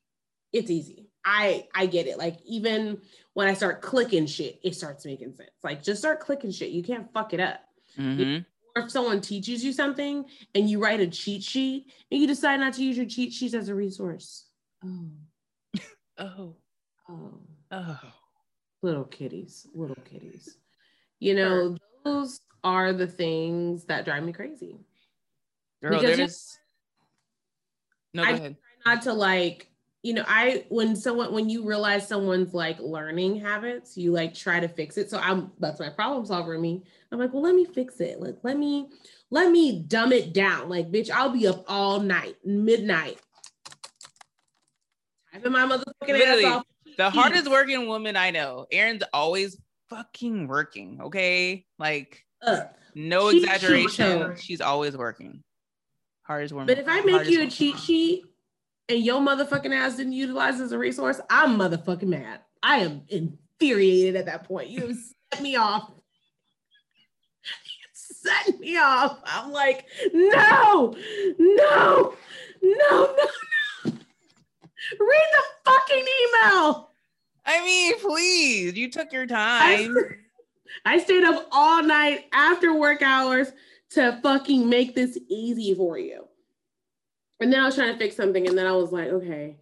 it's 0.53 0.71
easy. 0.71 1.09
I 1.25 1.67
I 1.75 1.87
get 1.87 2.07
it. 2.07 2.19
Like 2.19 2.39
even 2.45 3.01
when 3.35 3.49
I 3.49 3.55
start 3.55 3.83
clicking 3.83 4.27
shit, 4.27 4.61
it 4.63 4.75
starts 4.75 5.05
making 5.05 5.35
sense. 5.35 5.51
Like 5.63 5.83
just 5.83 6.01
start 6.01 6.21
clicking 6.21 6.51
shit. 6.51 6.71
You 6.71 6.83
can't 6.83 7.13
fuck 7.13 7.35
it 7.35 7.41
up. 7.41 7.61
Mm-hmm. 7.99 8.43
Or 8.77 8.85
if 8.85 8.91
someone 8.91 9.21
teaches 9.21 9.65
you 9.65 9.73
something 9.73 10.25
and 10.55 10.69
you 10.69 10.83
write 10.83 11.01
a 11.01 11.07
cheat 11.07 11.43
sheet 11.43 11.93
and 12.11 12.21
you 12.21 12.27
decide 12.27 12.59
not 12.59 12.75
to 12.75 12.85
use 12.85 12.97
your 12.97 13.07
cheat 13.07 13.33
sheets 13.33 13.55
as 13.55 13.69
a 13.69 13.75
resource. 13.75 14.47
Oh, 14.85 15.09
Oh, 16.19 16.55
oh, 17.09 17.41
oh. 17.73 18.01
little 18.83 19.05
kitties, 19.05 19.67
little 19.75 19.97
kitties. 20.05 20.59
You 21.19 21.35
know, 21.35 21.77
those 22.05 22.41
are 22.63 22.93
the 22.93 23.07
things 23.07 23.85
that 23.87 24.05
drive 24.05 24.23
me 24.23 24.33
crazy. 24.33 24.79
Girl, 25.85 26.01
Because 26.01 26.17
there's 26.17 26.59
no 28.15 28.23
go 28.25 28.29
I- 28.31 28.33
ahead. 28.33 28.57
not 28.87 29.03
to 29.03 29.13
like 29.13 29.69
you 30.03 30.13
know 30.15 30.25
i 30.27 30.65
when 30.69 30.95
someone 30.97 31.33
when 31.33 31.49
you 31.49 31.65
realize 31.67 32.07
someone's 32.07 32.53
like 32.55 32.79
learning 32.79 33.41
habits 33.41 33.97
you 33.97 34.13
like 34.13 34.35
try 34.35 34.61
to 34.61 34.69
fix 34.69 34.97
it 34.99 35.09
so 35.11 35.19
i'm 35.19 35.51
that's 35.59 35.81
my 35.81 35.89
problem 35.89 36.25
solver 36.27 36.59
me 36.59 36.83
i'm 37.11 37.19
like 37.19 37.33
well 37.33 37.43
let 37.43 37.55
me 37.55 37.65
fix 37.65 38.01
it 38.01 38.21
like 38.21 38.37
let 38.43 38.59
me 38.59 38.89
let 39.31 39.51
me 39.51 39.81
dumb 39.89 40.13
it 40.13 40.33
down 40.35 40.69
like 40.69 40.91
bitch 40.93 41.11
i'll 41.11 41.31
be 41.31 41.47
up 41.49 41.65
all 41.69 42.01
night 42.01 42.37
midnight 42.45 43.19
typing 45.33 45.53
my 45.53 45.63
motherfucking 45.67 46.09
Literally, 46.09 46.45
ass 46.45 46.57
off 46.57 46.65
The 46.97 47.11
hardest 47.11 47.51
working 47.51 47.87
woman 47.89 48.17
I 48.17 48.31
know, 48.31 48.67
Erin's 48.71 49.03
always 49.13 49.57
fucking 49.89 50.47
working. 50.49 51.01
Okay, 51.01 51.67
like 51.79 52.25
up. 52.47 52.77
no 52.95 53.31
sheet 53.31 53.43
exaggeration. 53.45 54.19
though. 54.21 54.35
She's 54.37 54.61
always 54.61 54.97
working. 54.97 55.43
Hardest 56.25 56.53
woman. 56.53 56.67
but 56.67 56.79
if 56.79 56.87
i 56.89 57.01
make 57.03 57.29
you 57.29 57.37
a 57.37 57.41
woman. 57.41 57.51
cheat 57.51 57.79
sheet 57.79 58.25
and 58.89 58.99
your 59.03 59.21
motherfucking 59.21 59.75
ass 59.75 59.97
didn't 59.97 60.13
utilize 60.13 60.59
it 60.61 60.65
as 60.65 60.73
a 60.73 60.79
resource 60.79 61.21
i'm 61.31 61.59
motherfucking 61.59 62.09
mad 62.09 62.41
i 62.63 62.79
am 62.79 63.03
infuriated 63.09 64.17
at 64.17 64.27
that 64.27 64.45
point 64.45 64.69
you 64.69 64.81
have 64.81 64.97
set 65.33 65.43
me 65.43 65.57
off 65.57 65.91
You 65.91 67.89
set 67.93 68.59
me 68.59 68.77
off. 68.79 69.19
I'm 69.25 69.53
like, 69.53 69.85
no, 70.15 70.95
no, 71.39 71.39
no, 71.39 72.15
no, 72.63 73.17
no. 73.17 73.93
Read 74.99 75.27
the 75.33 75.43
fucking 75.71 76.05
email. 76.23 76.91
I 77.47 77.63
mean, 77.65 77.99
please, 78.01 78.77
you 78.77 78.91
took 78.91 79.13
your 79.13 79.25
I, 79.25 79.27
time. 79.87 79.95
I 80.87 80.99
stayed 80.99 81.25
up 81.25 81.47
all 81.53 81.83
night 81.83 82.25
after 82.33 82.75
work 82.75 83.03
hours 83.03 83.53
to 83.95 84.19
fucking 84.23 84.69
make 84.69 84.95
this 84.95 85.19
easy 85.29 85.75
for 85.75 85.99
you. 85.99 86.27
And 87.41 87.53
then 87.53 87.61
I 87.61 87.67
was 87.67 87.75
trying 87.75 87.93
to 87.93 87.99
fix 87.99 88.17
something, 88.17 88.47
and 88.47 88.57
then 88.57 88.67
I 88.67 88.73
was 88.73 88.93
like, 88.93 89.09
okay. 89.09 89.57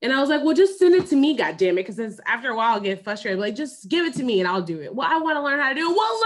And 0.00 0.12
I 0.12 0.20
was 0.20 0.28
like, 0.28 0.44
well, 0.44 0.54
just 0.54 0.78
send 0.78 0.94
it 0.94 1.06
to 1.08 1.16
me, 1.16 1.36
God 1.36 1.56
damn 1.56 1.76
it. 1.76 1.86
Because 1.86 2.20
after 2.26 2.50
a 2.50 2.56
while, 2.56 2.74
I'll 2.74 2.80
get 2.80 3.02
frustrated. 3.02 3.40
Like, 3.40 3.56
just 3.56 3.88
give 3.88 4.06
it 4.06 4.14
to 4.14 4.22
me 4.22 4.38
and 4.38 4.48
I'll 4.48 4.62
do 4.62 4.80
it. 4.80 4.94
Well, 4.94 5.08
I 5.10 5.18
want 5.18 5.36
to 5.36 5.42
learn 5.42 5.58
how 5.58 5.70
to 5.70 5.74
do 5.74 5.90
it. 5.90 5.96
Well, 5.96 6.22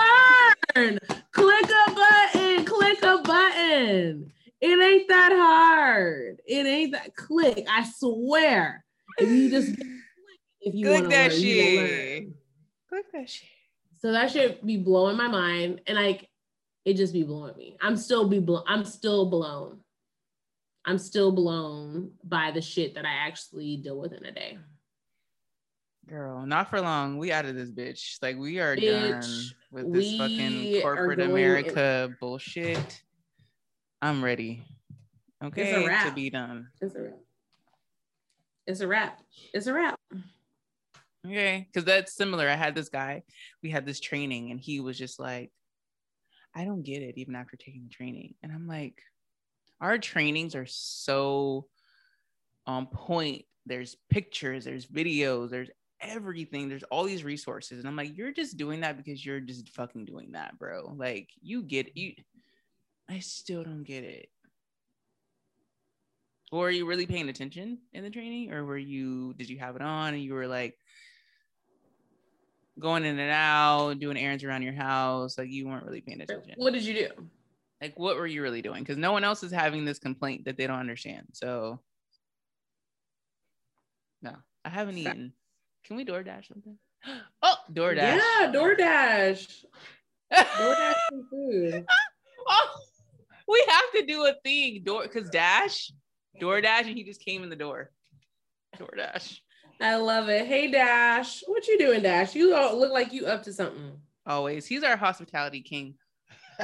learn. 0.77 0.99
click 1.33 1.65
a 1.65 1.95
button. 1.95 2.65
Click 2.67 3.03
a 3.03 3.19
button. 3.23 4.33
It 4.61 4.81
ain't 4.81 5.09
that 5.09 5.33
hard. 5.33 6.41
It 6.47 6.67
ain't 6.67 6.93
that 6.93 7.17
click. 7.17 7.67
I 7.69 7.85
swear. 7.85 8.85
If 9.19 9.29
you 9.29 9.51
just 9.51 9.71
if 10.61 10.75
you 10.75 10.87
Click 10.87 11.01
want 11.01 11.11
that 11.11 11.33
learn, 11.33 11.41
shit. 11.41 12.29
Click 12.89 13.07
that 13.13 13.31
shit. 13.31 13.49
So 14.01 14.13
that 14.13 14.31
should 14.31 14.65
be 14.65 14.77
blowing 14.77 15.17
my 15.17 15.29
mind, 15.29 15.81
and 15.87 15.97
like 15.97 16.29
it 16.85 16.95
just 16.95 17.13
be 17.13 17.23
blowing 17.23 17.57
me. 17.57 17.77
I'm 17.81 17.97
still 17.97 18.29
be 18.29 18.39
blown. 18.39 18.65
I'm 18.67 18.85
still 18.85 19.27
blown. 19.27 19.79
I'm 20.85 20.99
still 20.99 21.31
blown 21.31 22.11
by 22.25 22.51
the 22.51 22.61
shit 22.61 22.95
that 22.97 23.05
I 23.05 23.27
actually 23.27 23.77
deal 23.77 23.99
with 23.99 24.13
in 24.13 24.25
a 24.25 24.33
day. 24.33 24.59
Girl, 26.09 26.45
not 26.45 26.69
for 26.69 26.81
long. 26.81 27.19
We 27.19 27.31
out 27.31 27.45
of 27.45 27.55
this 27.55 27.71
bitch. 27.71 28.19
Like 28.21 28.37
we 28.37 28.59
are 28.59 28.75
done 28.75 29.23
with 29.71 29.93
this 29.93 30.19
fucking 30.19 30.83
corporate 30.83 31.21
America 31.21 32.13
bullshit. 32.21 33.03
I'm 34.01 34.25
ready. 34.25 34.65
Okay, 35.43 35.73
to 35.73 35.87
wrap. 35.87 36.15
be 36.15 36.31
done. 36.31 36.69
It's 36.81 36.95
a 36.97 37.03
wrap. 37.03 37.19
It's 38.67 38.81
a 38.81 38.89
wrap. 38.89 39.21
It's 39.55 39.67
a 39.69 39.73
wrap. 39.73 39.99
Okay, 41.25 41.69
because 41.73 41.85
that's 41.85 42.13
similar. 42.13 42.49
I 42.49 42.57
had 42.57 42.75
this 42.75 42.89
guy. 42.89 43.23
We 43.63 43.71
had 43.71 43.87
this 43.87 44.01
training, 44.01 44.51
and 44.51 44.61
he 44.61 44.81
was 44.81 44.99
just 44.99 45.21
like, 45.21 45.53
"I 46.55 46.65
don't 46.65 46.83
get 46.83 47.03
it," 47.03 47.19
even 47.19 47.35
after 47.35 47.57
taking 47.57 47.85
the 47.85 47.91
training. 47.91 48.35
And 48.43 48.53
I'm 48.53 48.67
like, 48.67 49.03
our 49.81 49.99
trainings 49.99 50.55
are 50.55 50.67
so 50.67 51.67
on 52.67 52.87
point. 52.87 53.45
There's 53.67 53.97
pictures, 54.11 54.65
there's 54.65 54.87
videos, 54.87 55.51
there's 55.51 55.71
everything. 56.01 56.69
There's 56.69 56.83
all 56.85 57.05
these 57.05 57.25
resources, 57.25 57.79
and 57.79 57.89
I'm 57.89 57.97
like, 57.97 58.17
you're 58.17 58.33
just 58.33 58.57
doing 58.57 58.81
that 58.81 58.97
because 58.97 59.25
you're 59.25 59.41
just 59.41 59.69
fucking 59.71 60.05
doing 60.05 60.33
that, 60.33 60.59
bro. 60.59 60.95
Like 60.97 61.31
you 61.41 61.63
get 61.63 61.97
you. 61.97 62.15
I 63.09 63.21
still 63.21 63.63
don't 63.65 63.85
get 63.85 64.05
it. 64.05 64.29
Or 66.51 66.69
are 66.69 66.71
you 66.71 66.87
really 66.87 67.07
paying 67.07 67.29
attention 67.29 67.79
in 67.93 68.05
the 68.05 68.11
training, 68.11 68.53
or 68.53 68.65
were 68.65 68.79
you? 68.79 69.33
Did 69.35 69.49
you 69.49 69.59
have 69.59 69.77
it 69.77 69.83
on 69.83 70.15
and 70.15 70.23
you 70.23 70.35
were 70.35 70.47
like 70.47 70.77
going 72.79 73.05
in 73.05 73.19
and 73.19 73.31
out, 73.31 73.99
doing 73.99 74.17
errands 74.17 74.45
around 74.45 74.63
your 74.63 74.73
house? 74.73 75.37
Like 75.39 75.51
you 75.51 75.69
weren't 75.69 75.85
really 75.85 76.01
paying 76.01 76.21
attention. 76.21 76.55
What 76.57 76.73
did 76.73 76.85
you 76.85 76.95
do? 76.95 77.09
Like 77.81 77.99
what 77.99 78.17
were 78.17 78.27
you 78.27 78.43
really 78.43 78.63
doing? 78.63 78.83
Because 78.83 78.97
no 78.97 79.13
one 79.13 79.25
else 79.25 79.43
is 79.43 79.53
having 79.53 79.85
this 79.85 79.99
complaint 79.99 80.45
that 80.45 80.57
they 80.57 80.67
don't 80.67 80.79
understand. 80.79 81.27
So 81.33 81.81
no, 84.23 84.35
I 84.65 84.69
haven't 84.69 84.99
eaten. 84.99 85.33
Can 85.85 85.97
we 85.97 86.05
DoorDash 86.05 86.49
something? 86.49 86.79
Oh, 87.43 87.57
DoorDash. 87.73 87.97
Yeah, 87.97 88.53
DoorDash. 88.55 89.65
DoorDash 90.33 90.95
food. 91.31 91.85
oh, 92.49 92.81
we 93.49 93.65
have 93.69 93.93
to 93.97 94.07
do 94.07 94.25
a 94.27 94.35
thing, 94.45 94.83
door 94.85 95.03
because 95.03 95.29
Dash, 95.29 95.93
DoorDash, 96.41 96.87
and 96.87 96.97
he 96.97 97.03
just 97.03 97.25
came 97.25 97.43
in 97.43 97.51
the 97.51 97.57
door. 97.57 97.91
DoorDash. 98.79 99.41
I 99.81 99.97
love 99.97 100.29
it. 100.29 100.47
Hey 100.47 100.71
Dash, 100.71 101.43
what 101.47 101.67
you 101.67 101.79
doing, 101.79 102.03
Dash? 102.03 102.35
You 102.35 102.55
all 102.55 102.79
look 102.79 102.93
like 102.93 103.13
you 103.13 103.27
up 103.27 103.43
to 103.45 103.53
something. 103.53 103.93
Always. 104.27 104.67
He's 104.67 104.83
our 104.85 104.97
hospitality 104.97 105.61
king. 105.61 105.95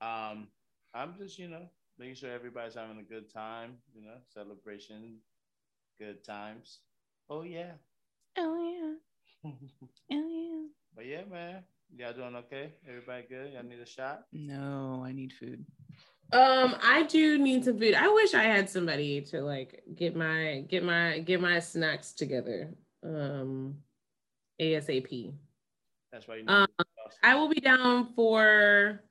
um, 0.00 0.48
I'm 0.94 1.14
just, 1.18 1.38
you 1.38 1.48
know, 1.48 1.68
making 1.98 2.14
sure 2.16 2.30
everybody's 2.30 2.74
having 2.74 2.98
a 2.98 3.02
good 3.02 3.32
time, 3.32 3.74
you 3.94 4.02
know, 4.02 4.16
celebration, 4.32 5.16
good 5.98 6.22
times. 6.24 6.78
Oh 7.28 7.42
yeah. 7.42 7.72
Oh 8.36 8.56
yeah. 8.56 9.52
Oh 10.10 10.28
yeah. 10.28 10.66
but 10.94 11.06
yeah, 11.06 11.22
man. 11.30 11.62
Y'all 11.96 12.12
doing 12.12 12.36
okay? 12.36 12.72
Everybody 12.86 13.24
good? 13.28 13.52
Y'all 13.54 13.62
need 13.62 13.80
a 13.80 13.86
shot? 13.86 14.24
No, 14.32 15.02
I 15.04 15.12
need 15.12 15.32
food. 15.32 15.64
Um, 16.30 16.76
I 16.82 17.04
do 17.04 17.38
need 17.38 17.64
some 17.64 17.78
food. 17.78 17.94
I 17.94 18.08
wish 18.08 18.34
I 18.34 18.42
had 18.42 18.68
somebody 18.68 19.22
to 19.22 19.40
like 19.40 19.82
get 19.94 20.14
my 20.14 20.64
get 20.68 20.84
my 20.84 21.20
get 21.20 21.40
my 21.40 21.58
snacks 21.58 22.12
together. 22.12 22.74
Um, 23.02 23.76
ASAP. 24.60 25.32
That's 26.12 26.28
why 26.28 26.36
you 26.36 26.42
need 26.42 26.50
Um, 26.50 26.68
I 27.22 27.34
will 27.34 27.48
be 27.48 27.60
down 27.60 28.12
for 28.14 29.02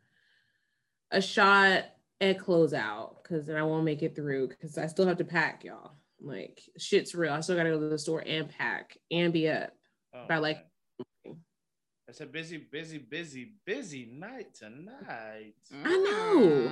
a 1.11 1.22
shot 1.22 1.86
at 2.22 2.38
closeout 2.38 3.24
because 3.24 3.47
then 3.47 3.55
I 3.55 3.63
won't 3.63 3.86
make 3.86 4.03
it 4.03 4.15
through 4.15 4.49
because 4.49 4.78
I 4.78 4.86
still 4.88 5.07
have 5.07 5.18
to 5.18 5.26
pack, 5.26 5.63
y'all. 5.63 5.93
Like 6.22 6.61
shit's 6.78 7.15
real. 7.15 7.34
I 7.34 7.39
still 7.39 7.55
gotta 7.55 7.70
go 7.70 7.80
to 7.80 7.89
the 7.89 7.97
store 7.97 8.24
and 8.26 8.49
pack 8.49 8.95
and 9.09 9.34
be 9.34 9.49
up. 9.49 9.72
Oh, 10.13 10.26
by, 10.28 10.38
like, 10.38 10.65
man. 11.26 11.38
it's 12.07 12.22
a 12.22 12.26
busy, 12.26 12.57
busy, 12.57 12.99
busy, 12.99 13.53
busy 13.65 14.09
night 14.11 14.53
tonight. 14.53 15.55
I 15.84 15.97
know. 15.97 16.72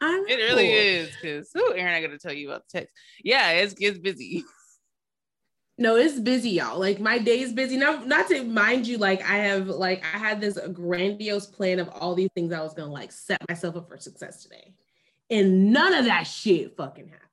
I. 0.00 0.24
It 0.28 0.36
really 0.36 0.70
is 0.70 1.10
because 1.14 1.50
who 1.52 1.74
Erin, 1.74 1.94
I 1.94 2.00
gotta 2.00 2.18
tell 2.18 2.32
you 2.32 2.50
about 2.50 2.62
the 2.68 2.80
text. 2.80 2.94
Yeah, 3.22 3.50
it's 3.50 3.74
it's 3.78 3.98
busy. 3.98 4.44
No, 5.80 5.96
it's 5.96 6.20
busy, 6.20 6.50
y'all. 6.50 6.78
Like 6.78 7.00
my 7.00 7.16
day's 7.16 7.54
busy. 7.54 7.78
Not 7.78 8.06
not 8.06 8.28
to 8.28 8.44
mind 8.44 8.86
you, 8.86 8.98
like 8.98 9.22
I 9.22 9.38
have 9.38 9.66
like 9.66 10.04
I 10.04 10.18
had 10.18 10.38
this 10.38 10.58
grandiose 10.74 11.46
plan 11.46 11.78
of 11.78 11.88
all 11.88 12.14
these 12.14 12.28
things 12.34 12.52
I 12.52 12.60
was 12.60 12.74
gonna 12.74 12.92
like 12.92 13.10
set 13.10 13.40
myself 13.48 13.76
up 13.76 13.88
for 13.88 13.96
success 13.96 14.42
today. 14.42 14.74
And 15.30 15.72
none 15.72 15.94
of 15.94 16.04
that 16.04 16.24
shit 16.24 16.76
fucking 16.76 17.08
happened. 17.08 17.30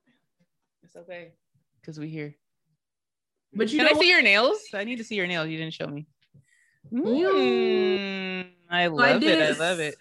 It's 0.84 0.96
okay. 0.96 1.34
Because 1.82 2.00
we 2.00 2.08
here. 2.08 2.38
But 3.54 3.70
you 3.74 3.80
Can 3.80 3.90
I 3.90 3.92
what? 3.92 4.02
see 4.02 4.10
your 4.10 4.22
nails? 4.22 4.60
I 4.74 4.86
need 4.86 5.00
to 5.00 5.04
see 5.04 5.16
your 5.16 5.28
nails. 5.28 5.50
You 5.50 5.58
didn't 5.58 5.74
show 5.74 5.88
me. 5.88 6.08
Mm, 6.94 8.48
I 8.70 8.84
I 8.84 8.88
love 8.88 9.24
it. 9.24 9.42
I 9.42 9.60
love 9.60 9.80
it. 9.82 9.96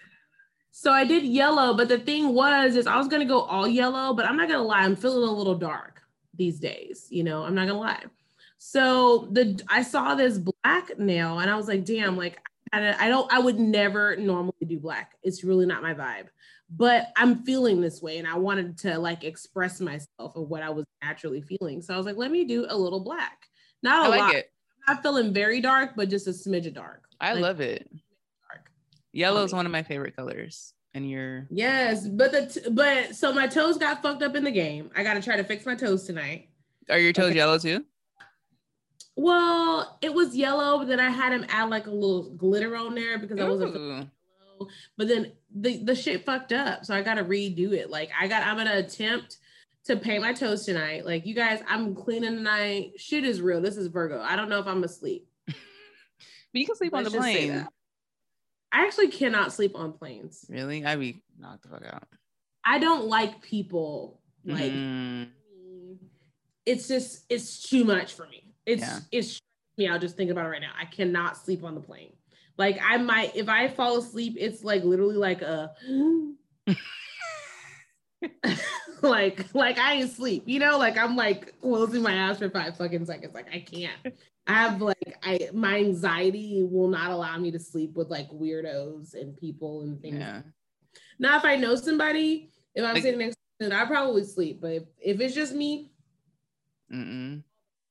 So 0.78 0.92
I 0.92 1.06
did 1.06 1.24
yellow, 1.24 1.74
but 1.74 1.88
the 1.88 1.98
thing 1.98 2.34
was, 2.34 2.76
is 2.76 2.86
I 2.86 2.98
was 2.98 3.08
gonna 3.08 3.24
go 3.24 3.40
all 3.40 3.66
yellow, 3.66 4.12
but 4.12 4.26
I'm 4.26 4.36
not 4.36 4.46
gonna 4.46 4.62
lie, 4.62 4.82
I'm 4.82 4.94
feeling 4.94 5.26
a 5.26 5.32
little 5.32 5.54
dark 5.54 6.02
these 6.34 6.60
days. 6.60 7.06
You 7.08 7.24
know, 7.24 7.44
I'm 7.44 7.54
not 7.54 7.66
gonna 7.66 7.80
lie. 7.80 8.04
So 8.58 9.26
the 9.32 9.58
I 9.68 9.80
saw 9.80 10.14
this 10.14 10.36
black 10.38 10.98
nail, 10.98 11.38
and 11.38 11.50
I 11.50 11.56
was 11.56 11.66
like, 11.66 11.86
damn, 11.86 12.14
like 12.18 12.38
I, 12.74 13.06
I 13.06 13.08
don't, 13.08 13.32
I 13.32 13.38
would 13.38 13.58
never 13.58 14.16
normally 14.16 14.66
do 14.66 14.78
black. 14.78 15.12
It's 15.22 15.42
really 15.42 15.64
not 15.64 15.82
my 15.82 15.94
vibe. 15.94 16.26
But 16.68 17.06
I'm 17.16 17.42
feeling 17.44 17.80
this 17.80 18.02
way, 18.02 18.18
and 18.18 18.28
I 18.28 18.36
wanted 18.36 18.76
to 18.80 18.98
like 18.98 19.24
express 19.24 19.80
myself 19.80 20.36
of 20.36 20.50
what 20.50 20.62
I 20.62 20.68
was 20.68 20.84
naturally 21.02 21.40
feeling. 21.40 21.80
So 21.80 21.94
I 21.94 21.96
was 21.96 22.04
like, 22.04 22.18
let 22.18 22.30
me 22.30 22.44
do 22.44 22.66
a 22.68 22.76
little 22.76 23.00
black. 23.00 23.48
Not 23.82 24.02
I 24.02 24.06
a 24.06 24.10
like 24.10 24.20
lot. 24.20 24.34
it. 24.34 24.52
I'm 24.86 24.96
not 24.96 25.02
feeling 25.02 25.32
very 25.32 25.62
dark, 25.62 25.92
but 25.96 26.10
just 26.10 26.26
a 26.26 26.32
smidge 26.32 26.66
of 26.66 26.74
dark. 26.74 27.04
I 27.18 27.32
Like, 27.32 27.42
love 27.42 27.60
it. 27.62 27.88
Yellow 29.16 29.44
is 29.44 29.52
one 29.52 29.66
of 29.66 29.72
my 29.72 29.82
favorite 29.82 30.14
colors. 30.14 30.74
And 30.94 31.08
you're 31.10 31.46
Yes, 31.50 32.06
but 32.08 32.32
the 32.32 32.46
t- 32.46 32.70
but 32.70 33.14
so 33.14 33.32
my 33.32 33.46
toes 33.46 33.76
got 33.78 34.02
fucked 34.02 34.22
up 34.22 34.34
in 34.34 34.44
the 34.44 34.50
game. 34.50 34.90
I 34.96 35.02
got 35.02 35.14
to 35.14 35.22
try 35.22 35.36
to 35.36 35.44
fix 35.44 35.66
my 35.66 35.74
toes 35.74 36.04
tonight. 36.04 36.48
are 36.90 36.98
your 36.98 37.12
toes 37.12 37.26
Okay. 37.30 37.36
yellow 37.36 37.58
too? 37.58 37.84
Well, 39.14 39.98
it 40.02 40.12
was 40.12 40.36
yellow, 40.36 40.78
but 40.78 40.88
then 40.88 41.00
I 41.00 41.08
had 41.10 41.32
him 41.32 41.46
add 41.48 41.70
like 41.70 41.86
a 41.86 41.90
little 41.90 42.30
glitter 42.36 42.76
on 42.76 42.94
there 42.94 43.18
because 43.18 43.38
I 43.40 43.48
wasn't 43.48 43.74
yellow. 43.74 44.06
But 44.96 45.08
then 45.08 45.32
the 45.54 45.82
the 45.84 45.94
shit 45.94 46.24
fucked 46.24 46.52
up, 46.52 46.84
so 46.84 46.94
I 46.94 47.02
got 47.02 47.14
to 47.14 47.24
redo 47.24 47.72
it. 47.72 47.90
Like 47.90 48.10
I 48.18 48.26
got, 48.28 48.46
I'm 48.46 48.56
gonna 48.56 48.76
attempt 48.76 49.38
to 49.84 49.96
paint 49.96 50.22
my 50.22 50.32
toes 50.34 50.64
tonight. 50.66 51.04
Like 51.06 51.26
you 51.26 51.34
guys, 51.34 51.60
I'm 51.68 51.94
cleaning 51.94 52.36
tonight. 52.36 52.92
Shit 52.96 53.24
is 53.24 53.40
real. 53.40 53.60
This 53.62 53.76
is 53.76 53.86
Virgo. 53.88 54.20
I 54.20 54.36
don't 54.36 54.48
know 54.50 54.60
if 54.60 54.66
I'm 54.66 54.84
asleep. 54.84 55.26
But 56.52 56.60
you 56.60 56.66
can 56.66 56.76
sleep 56.76 56.94
on 56.94 57.02
Let's 57.02 57.12
the 57.12 57.18
just 57.18 57.28
say 57.32 57.48
plane. 57.48 57.68
I 58.76 58.84
actually 58.84 59.08
cannot 59.08 59.54
sleep 59.54 59.72
on 59.74 59.94
planes. 59.94 60.44
Really? 60.50 60.84
I'd 60.84 61.00
be 61.00 61.22
knocked 61.38 61.62
the 61.62 61.70
fuck 61.70 61.82
out. 61.86 62.02
I 62.62 62.78
don't 62.78 63.06
like 63.06 63.40
people 63.40 64.20
like. 64.44 64.70
Mhm. 64.70 65.28
it's 66.66 66.86
just 66.86 67.24
it's 67.30 67.62
too 67.62 67.84
much 67.84 68.12
for 68.12 68.26
me. 68.26 68.52
It's 68.66 68.82
Yeah. 68.82 68.98
it's 69.12 69.40
me. 69.78 69.88
I'll 69.88 69.98
just 69.98 70.16
think 70.18 70.30
about 70.30 70.44
it 70.44 70.50
right 70.50 70.60
now. 70.60 70.72
I 70.78 70.84
cannot 70.84 71.38
sleep 71.38 71.64
on 71.64 71.74
the 71.74 71.80
plane. 71.80 72.12
Like 72.58 72.78
I 72.82 72.98
might 72.98 73.34
if 73.34 73.48
I 73.48 73.68
fall 73.68 73.96
asleep, 73.96 74.36
it's 74.38 74.62
like 74.62 74.84
literally 74.84 75.16
like 75.16 75.40
a 75.40 75.74
like 79.03 79.47
like 79.55 79.78
I 79.78 79.94
ain't 79.94 80.11
sleep. 80.12 80.44
You 80.47 80.59
know, 80.61 80.78
like 80.78 80.97
I'm 80.99 81.16
like 81.16 81.61
closing 81.61 82.03
my 82.03 82.28
eyes 82.28 82.38
for 82.38 82.49
five 82.51 82.76
fucking 82.76 83.07
seconds. 83.07 83.34
Like 83.34 83.49
I 83.53 83.61
can't. 83.61 84.14
I 84.47 84.53
have 84.53 84.80
like 84.80 85.18
I 85.22 85.49
my 85.53 85.76
anxiety 85.78 86.62
will 86.70 86.88
not 86.88 87.11
allow 87.11 87.36
me 87.38 87.51
to 87.51 87.59
sleep 87.59 87.94
with 87.94 88.09
like 88.11 88.30
weirdos 88.30 89.14
and 89.14 89.36
people 89.36 89.82
and 89.82 90.01
things. 90.01 90.18
yeah. 90.18 90.42
Now 91.18 91.36
if 91.36 91.44
I 91.44 91.57
know 91.57 91.74
somebody, 91.76 92.51
if 92.74 92.84
I'm 92.84 92.94
Like- 92.94 93.03
sitting 93.03 93.18
next 93.20 93.36
to 93.61 93.68
them, 93.68 93.78
I 93.78 93.84
probably 93.86 94.22
sleep. 94.24 94.61
But 94.61 94.72
if, 94.72 94.82
if 95.01 95.20
it's 95.20 95.34
just 95.34 95.55
me, 95.55 95.90
Mm-mm. 96.92 97.42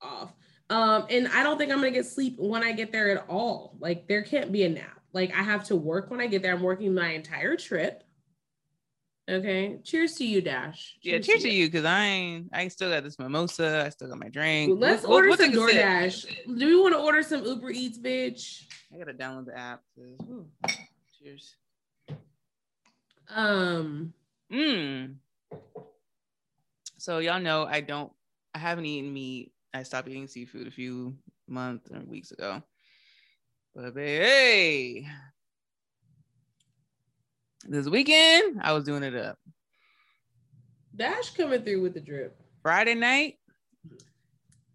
off. 0.01 0.33
Um, 0.69 1.05
and 1.09 1.27
I 1.27 1.43
don't 1.43 1.57
think 1.57 1.71
I'm 1.71 1.77
gonna 1.79 1.91
get 1.91 2.05
sleep 2.07 2.37
when 2.39 2.63
I 2.63 2.71
get 2.71 2.91
there 2.91 3.09
at 3.17 3.25
all. 3.29 3.75
Like 3.79 4.07
there 4.07 4.23
can't 4.23 4.51
be 4.51 4.63
a 4.63 4.69
nap. 4.69 5.01
Like 5.13 5.31
I 5.35 5.43
have 5.43 5.65
to 5.65 5.75
work 5.75 6.09
when 6.09 6.19
I 6.21 6.27
get 6.27 6.41
there. 6.41 6.53
I'm 6.53 6.63
working 6.63 6.93
my 6.93 7.09
entire 7.11 7.55
trip. 7.57 8.03
Okay. 9.29 9.79
Cheers 9.83 10.13
to 10.15 10.25
you, 10.25 10.39
Dash. 10.41 10.97
Yeah, 11.01 11.17
cheers 11.19 11.41
to 11.41 11.49
you, 11.49 11.65
because 11.67 11.83
I 11.85 12.03
ain't 12.05 12.49
I 12.53 12.67
still 12.67 12.91
got 12.91 13.03
this 13.03 13.17
mimosa. 13.17 13.83
I 13.85 13.89
still 13.89 14.07
got 14.07 14.19
my 14.19 14.29
drink. 14.29 14.79
Let's 14.79 15.01
We'll- 15.03 15.13
order 15.13 15.27
we'll 15.29 15.37
some. 15.37 15.51
DoorDash. 15.51 16.57
Do 16.59 16.65
we 16.67 16.79
want 16.79 16.93
to 16.93 16.99
order 16.99 17.23
some 17.23 17.43
Uber 17.43 17.71
Eats, 17.71 17.97
bitch? 17.97 18.65
I 18.93 18.97
gotta 18.99 19.13
download 19.13 19.47
the 19.47 19.57
app. 19.57 19.81
ooh, 19.99 20.47
Cheers. 21.19 21.55
Um, 23.29 24.13
Mm. 24.51 25.15
So 26.97 27.17
y'all 27.17 27.39
know 27.41 27.65
I 27.65 27.81
don't 27.81 28.11
I 28.53 28.59
haven't 28.59 28.85
eaten 28.85 29.11
meat. 29.11 29.51
I 29.73 29.81
stopped 29.83 30.07
eating 30.07 30.27
seafood 30.27 30.67
a 30.67 30.71
few 30.71 31.17
months 31.47 31.89
or 31.91 31.99
weeks 32.01 32.31
ago. 32.31 32.61
But 33.73 33.93
hey, 33.95 35.07
this 37.67 37.87
weekend 37.87 38.61
I 38.61 38.73
was 38.73 38.83
doing 38.83 39.03
it 39.03 39.15
up. 39.15 39.37
Dash 40.95 41.31
coming 41.31 41.61
through 41.61 41.81
with 41.81 41.93
the 41.93 41.99
drip. 41.99 42.39
Friday 42.61 42.95
night 42.95 43.35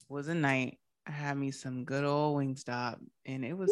was 0.09 0.29
a 0.29 0.35
night. 0.35 0.79
I 1.07 1.13
had 1.13 1.37
me 1.37 1.51
some 1.51 1.85
good 1.85 2.05
old 2.05 2.39
Wingstop, 2.39 2.99
and 3.25 3.45
it 3.45 3.57
was 3.57 3.71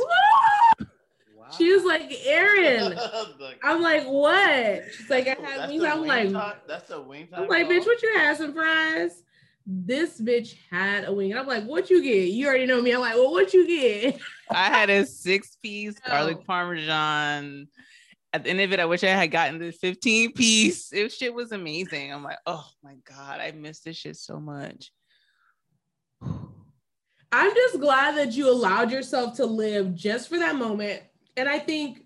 Wow. 1.48 1.54
She 1.56 1.72
was 1.72 1.84
like, 1.84 2.12
Erin. 2.26 2.98
I'm 3.62 3.80
like, 3.80 4.04
what? 4.04 4.82
She's 4.92 5.08
like, 5.08 5.26
I 5.26 5.30
had 5.30 5.60
that's 5.60 5.72
me. 5.72 5.86
I'm 5.86 6.06
like, 6.06 6.32
time- 6.32 6.56
that's 6.66 6.90
a 6.90 7.00
wing 7.00 7.28
time. 7.28 7.44
I'm 7.44 7.48
like, 7.48 7.66
bitch, 7.66 7.78
call? 7.78 7.86
what 7.86 8.02
you 8.02 8.14
had? 8.16 8.36
Some 8.36 8.52
fries? 8.52 9.22
This 9.66 10.20
bitch 10.20 10.56
had 10.70 11.04
a 11.04 11.12
wing. 11.12 11.30
And 11.30 11.40
I'm 11.40 11.46
like, 11.46 11.64
what 11.64 11.90
you 11.90 12.02
get? 12.02 12.28
You 12.30 12.48
already 12.48 12.66
know 12.66 12.82
me. 12.82 12.92
I'm 12.92 13.00
like, 13.00 13.14
well, 13.14 13.30
what 13.30 13.52
you 13.54 13.66
get? 13.66 14.20
I 14.50 14.66
had 14.66 14.90
a 14.90 15.06
six 15.06 15.56
piece 15.62 15.98
garlic 16.06 16.46
parmesan. 16.46 17.68
At 18.32 18.44
the 18.44 18.50
end 18.50 18.60
of 18.60 18.72
it, 18.72 18.80
I 18.80 18.84
wish 18.84 19.02
I 19.04 19.08
had 19.08 19.30
gotten 19.30 19.58
the 19.58 19.72
15 19.72 20.32
piece. 20.32 20.92
It 20.92 21.10
shit 21.12 21.32
was 21.32 21.52
amazing. 21.52 22.12
I'm 22.12 22.22
like, 22.22 22.38
oh 22.46 22.66
my 22.82 22.96
God, 23.08 23.40
I 23.40 23.52
miss 23.52 23.80
this 23.80 23.96
shit 23.96 24.16
so 24.16 24.38
much. 24.38 24.90
I'm 27.30 27.54
just 27.54 27.80
glad 27.80 28.16
that 28.16 28.32
you 28.32 28.50
allowed 28.50 28.90
yourself 28.90 29.36
to 29.36 29.46
live 29.46 29.94
just 29.94 30.28
for 30.28 30.38
that 30.38 30.56
moment. 30.56 31.02
And 31.36 31.48
I 31.48 31.58
think 31.58 32.04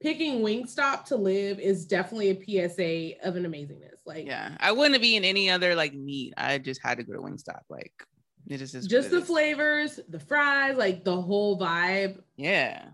picking 0.00 0.40
Wingstop 0.40 1.04
to 1.06 1.16
live 1.16 1.58
is 1.58 1.86
definitely 1.86 2.30
a 2.30 2.68
PSA 2.68 3.26
of 3.26 3.36
an 3.36 3.44
amazingness. 3.44 4.00
Like, 4.06 4.26
Yeah. 4.26 4.56
I 4.60 4.72
wouldn't 4.72 5.00
be 5.00 5.16
in 5.16 5.24
any 5.24 5.50
other 5.50 5.74
like 5.74 5.94
meat. 5.94 6.34
I 6.36 6.58
just 6.58 6.80
had 6.82 6.98
to 6.98 7.04
go 7.04 7.12
to 7.14 7.20
Wingstop. 7.20 7.60
Like 7.68 7.92
it 8.48 8.58
just 8.58 8.74
is. 8.74 8.86
just 8.86 9.10
the 9.10 9.18
is. 9.18 9.26
flavors, 9.26 10.00
the 10.08 10.20
fries, 10.20 10.76
like 10.76 11.04
the 11.04 11.20
whole 11.20 11.58
vibe. 11.58 12.20
Yeah. 12.36 12.84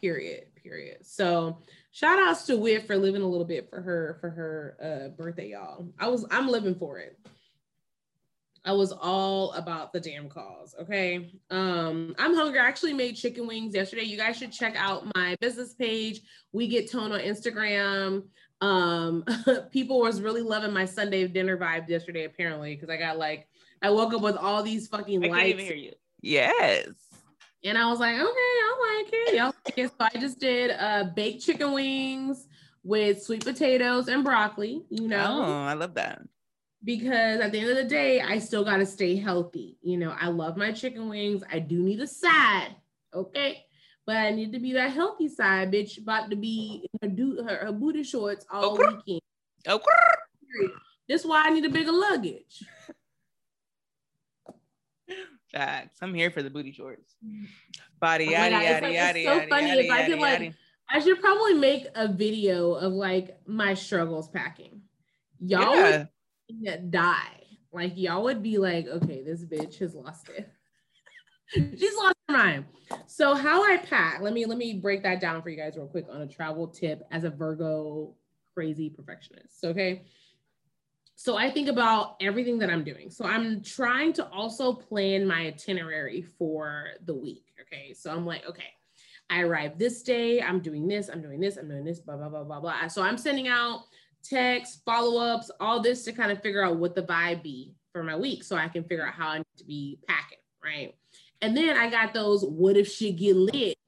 Period. 0.00 0.44
Period. 0.62 0.98
So 1.06 1.58
shout 1.92 2.18
outs 2.18 2.44
to 2.46 2.56
Wit 2.56 2.86
for 2.86 2.96
living 2.96 3.22
a 3.22 3.28
little 3.28 3.46
bit 3.46 3.70
for 3.70 3.80
her 3.80 4.18
for 4.20 4.30
her 4.30 4.76
uh 4.82 5.08
birthday, 5.16 5.50
y'all. 5.50 5.86
I 5.98 6.08
was 6.08 6.26
I'm 6.30 6.48
living 6.48 6.74
for 6.74 6.98
it. 6.98 7.16
I 8.64 8.72
was 8.72 8.92
all 8.92 9.52
about 9.52 9.92
the 9.92 10.00
damn 10.00 10.28
cause. 10.28 10.74
Okay. 10.80 11.32
Um, 11.50 12.14
I'm 12.18 12.34
hungry. 12.34 12.60
I 12.60 12.66
actually 12.66 12.92
made 12.92 13.16
chicken 13.16 13.48
wings 13.48 13.74
yesterday. 13.74 14.04
You 14.04 14.16
guys 14.16 14.36
should 14.36 14.52
check 14.52 14.74
out 14.76 15.04
my 15.16 15.36
business 15.40 15.74
page. 15.74 16.20
We 16.52 16.68
get 16.68 16.90
tone 16.90 17.10
on 17.10 17.20
Instagram. 17.20 18.22
Um, 18.60 19.24
people 19.72 19.98
was 19.98 20.20
really 20.20 20.42
loving 20.42 20.72
my 20.72 20.84
Sunday 20.84 21.26
dinner 21.26 21.58
vibe 21.58 21.88
yesterday, 21.88 22.24
apparently, 22.24 22.76
because 22.76 22.88
I 22.88 22.96
got 22.96 23.18
like 23.18 23.48
I 23.82 23.90
woke 23.90 24.14
up 24.14 24.22
with 24.22 24.36
all 24.36 24.62
these 24.62 24.86
fucking 24.86 25.24
I 25.24 25.28
lights. 25.28 25.48
even 25.48 25.64
hear 25.64 25.74
you. 25.74 25.92
Yes. 26.20 26.86
And 27.64 27.78
I 27.78 27.88
was 27.88 28.00
like, 28.00 28.14
okay, 28.14 28.22
I 28.26 28.98
like 29.02 29.12
it. 29.12 29.34
Y'all 29.36 29.54
like 29.64 29.78
it. 29.78 29.88
So 29.88 29.94
I 30.14 30.18
just 30.18 30.38
did 30.40 30.70
uh 30.72 31.04
baked 31.14 31.44
chicken 31.44 31.72
wings 31.72 32.48
with 32.84 33.22
sweet 33.22 33.44
potatoes 33.44 34.08
and 34.08 34.24
broccoli, 34.24 34.82
you 34.90 35.06
know, 35.06 35.44
Oh, 35.46 35.62
I 35.62 35.74
love 35.74 35.94
that. 35.94 36.20
because 36.82 37.40
at 37.40 37.52
the 37.52 37.60
end 37.60 37.70
of 37.70 37.76
the 37.76 37.84
day, 37.84 38.20
I 38.20 38.40
still 38.40 38.64
got 38.64 38.78
to 38.78 38.86
stay 38.86 39.14
healthy. 39.16 39.78
You 39.82 39.96
know, 39.98 40.12
I 40.20 40.28
love 40.28 40.56
my 40.56 40.72
chicken 40.72 41.08
wings. 41.08 41.44
I 41.52 41.60
do 41.60 41.78
need 41.80 42.00
a 42.00 42.08
side, 42.08 42.74
okay? 43.14 43.64
But 44.04 44.16
I 44.16 44.30
need 44.32 44.52
to 44.52 44.58
be 44.58 44.72
that 44.72 44.90
healthy 44.90 45.28
side, 45.28 45.70
bitch. 45.70 45.96
About 46.02 46.28
to 46.30 46.34
be 46.36 46.88
in 47.00 47.08
her, 47.08 47.14
do- 47.14 47.44
her, 47.48 47.66
her 47.66 47.72
booty 47.72 48.02
shorts 48.02 48.44
all 48.50 48.72
Okay. 48.74 48.82
weekend. 49.06 49.20
Okay. 49.68 49.84
Period. 50.50 50.72
That's 51.08 51.24
why 51.24 51.44
I 51.46 51.50
need 51.50 51.64
a 51.64 51.68
bigger 51.70 51.92
luggage. 51.92 52.64
Facts. 55.52 55.98
I'm 56.02 56.14
here 56.14 56.30
for 56.30 56.42
the 56.42 56.50
booty 56.50 56.72
shorts. 56.72 57.16
Mm. 57.24 57.46
Body, 58.00 58.28
Oh 58.28 58.38
my 58.38 58.48
yada, 58.48 58.56
it's 58.56 58.64
yada, 58.64 58.92
yada, 58.92 59.18
it's 59.18 59.28
so 59.28 59.34
yada, 59.34 59.48
funny 59.48 59.68
yada, 59.68 59.84
if 59.84 59.90
I 59.90 60.00
yada, 60.00 60.12
could, 60.12 60.20
like. 60.20 60.54
I 60.90 60.98
should 61.00 61.20
probably 61.20 61.54
make 61.54 61.86
a 61.94 62.08
video 62.08 62.74
of 62.74 62.92
like 62.92 63.38
my 63.46 63.74
struggles 63.74 64.28
packing. 64.28 64.82
Y'all 65.40 65.74
Yeah. 65.76 66.04
that 66.64 66.90
die. 66.90 67.38
Like 67.72 67.92
y'all 67.96 68.24
would 68.24 68.42
be 68.42 68.58
like, 68.58 68.86
okay, 68.86 69.22
this 69.22 69.44
bitch 69.44 69.78
has 69.78 69.94
lost 69.94 70.28
it. 70.28 70.50
She's 71.78 71.96
lost 71.96 72.14
her 72.28 72.36
mind. 72.36 72.64
So 73.06 73.34
how 73.34 73.62
I 73.62 73.78
pack, 73.78 74.20
let 74.20 74.32
me 74.34 74.44
let 74.44 74.58
me 74.58 74.74
break 74.74 75.02
that 75.04 75.20
down 75.20 75.42
for 75.42 75.48
you 75.48 75.56
guys 75.56 75.76
real 75.76 75.86
quick 75.86 76.06
on 76.10 76.22
a 76.22 76.26
travel 76.26 76.66
tip 76.66 77.02
as 77.10 77.24
a 77.24 77.30
Virgo 77.30 78.14
crazy 78.54 78.90
perfectionist. 78.90 79.64
Okay. 79.64 80.02
So 81.22 81.36
I 81.36 81.52
think 81.52 81.68
about 81.68 82.16
everything 82.20 82.58
that 82.58 82.68
I'm 82.68 82.82
doing. 82.82 83.08
So 83.08 83.24
I'm 83.24 83.62
trying 83.62 84.12
to 84.14 84.26
also 84.30 84.72
plan 84.72 85.24
my 85.24 85.46
itinerary 85.46 86.22
for 86.36 86.86
the 87.04 87.14
week. 87.14 87.44
Okay. 87.60 87.94
So 87.94 88.10
I'm 88.10 88.26
like, 88.26 88.44
okay, 88.44 88.74
I 89.30 89.42
arrive 89.42 89.78
this 89.78 90.02
day. 90.02 90.42
I'm 90.42 90.58
doing 90.58 90.88
this. 90.88 91.08
I'm 91.08 91.22
doing 91.22 91.38
this. 91.38 91.58
I'm 91.58 91.68
doing 91.68 91.84
this. 91.84 92.00
Blah 92.00 92.16
blah 92.16 92.28
blah 92.28 92.42
blah 92.42 92.58
blah. 92.58 92.88
So 92.88 93.04
I'm 93.04 93.16
sending 93.16 93.46
out 93.46 93.84
texts, 94.24 94.82
follow 94.84 95.22
ups, 95.24 95.48
all 95.60 95.80
this 95.80 96.02
to 96.06 96.12
kind 96.12 96.32
of 96.32 96.42
figure 96.42 96.64
out 96.64 96.78
what 96.78 96.96
the 96.96 97.04
vibe 97.04 97.44
be 97.44 97.76
for 97.92 98.02
my 98.02 98.16
week, 98.16 98.42
so 98.42 98.56
I 98.56 98.66
can 98.66 98.82
figure 98.82 99.06
out 99.06 99.14
how 99.14 99.28
I 99.28 99.38
need 99.38 99.58
to 99.58 99.64
be 99.64 100.00
packing. 100.08 100.38
Right. 100.60 100.92
And 101.40 101.56
then 101.56 101.76
I 101.76 101.88
got 101.88 102.12
those. 102.12 102.44
What 102.44 102.76
if 102.76 102.90
she 102.90 103.12
get 103.12 103.36
lit? 103.36 103.78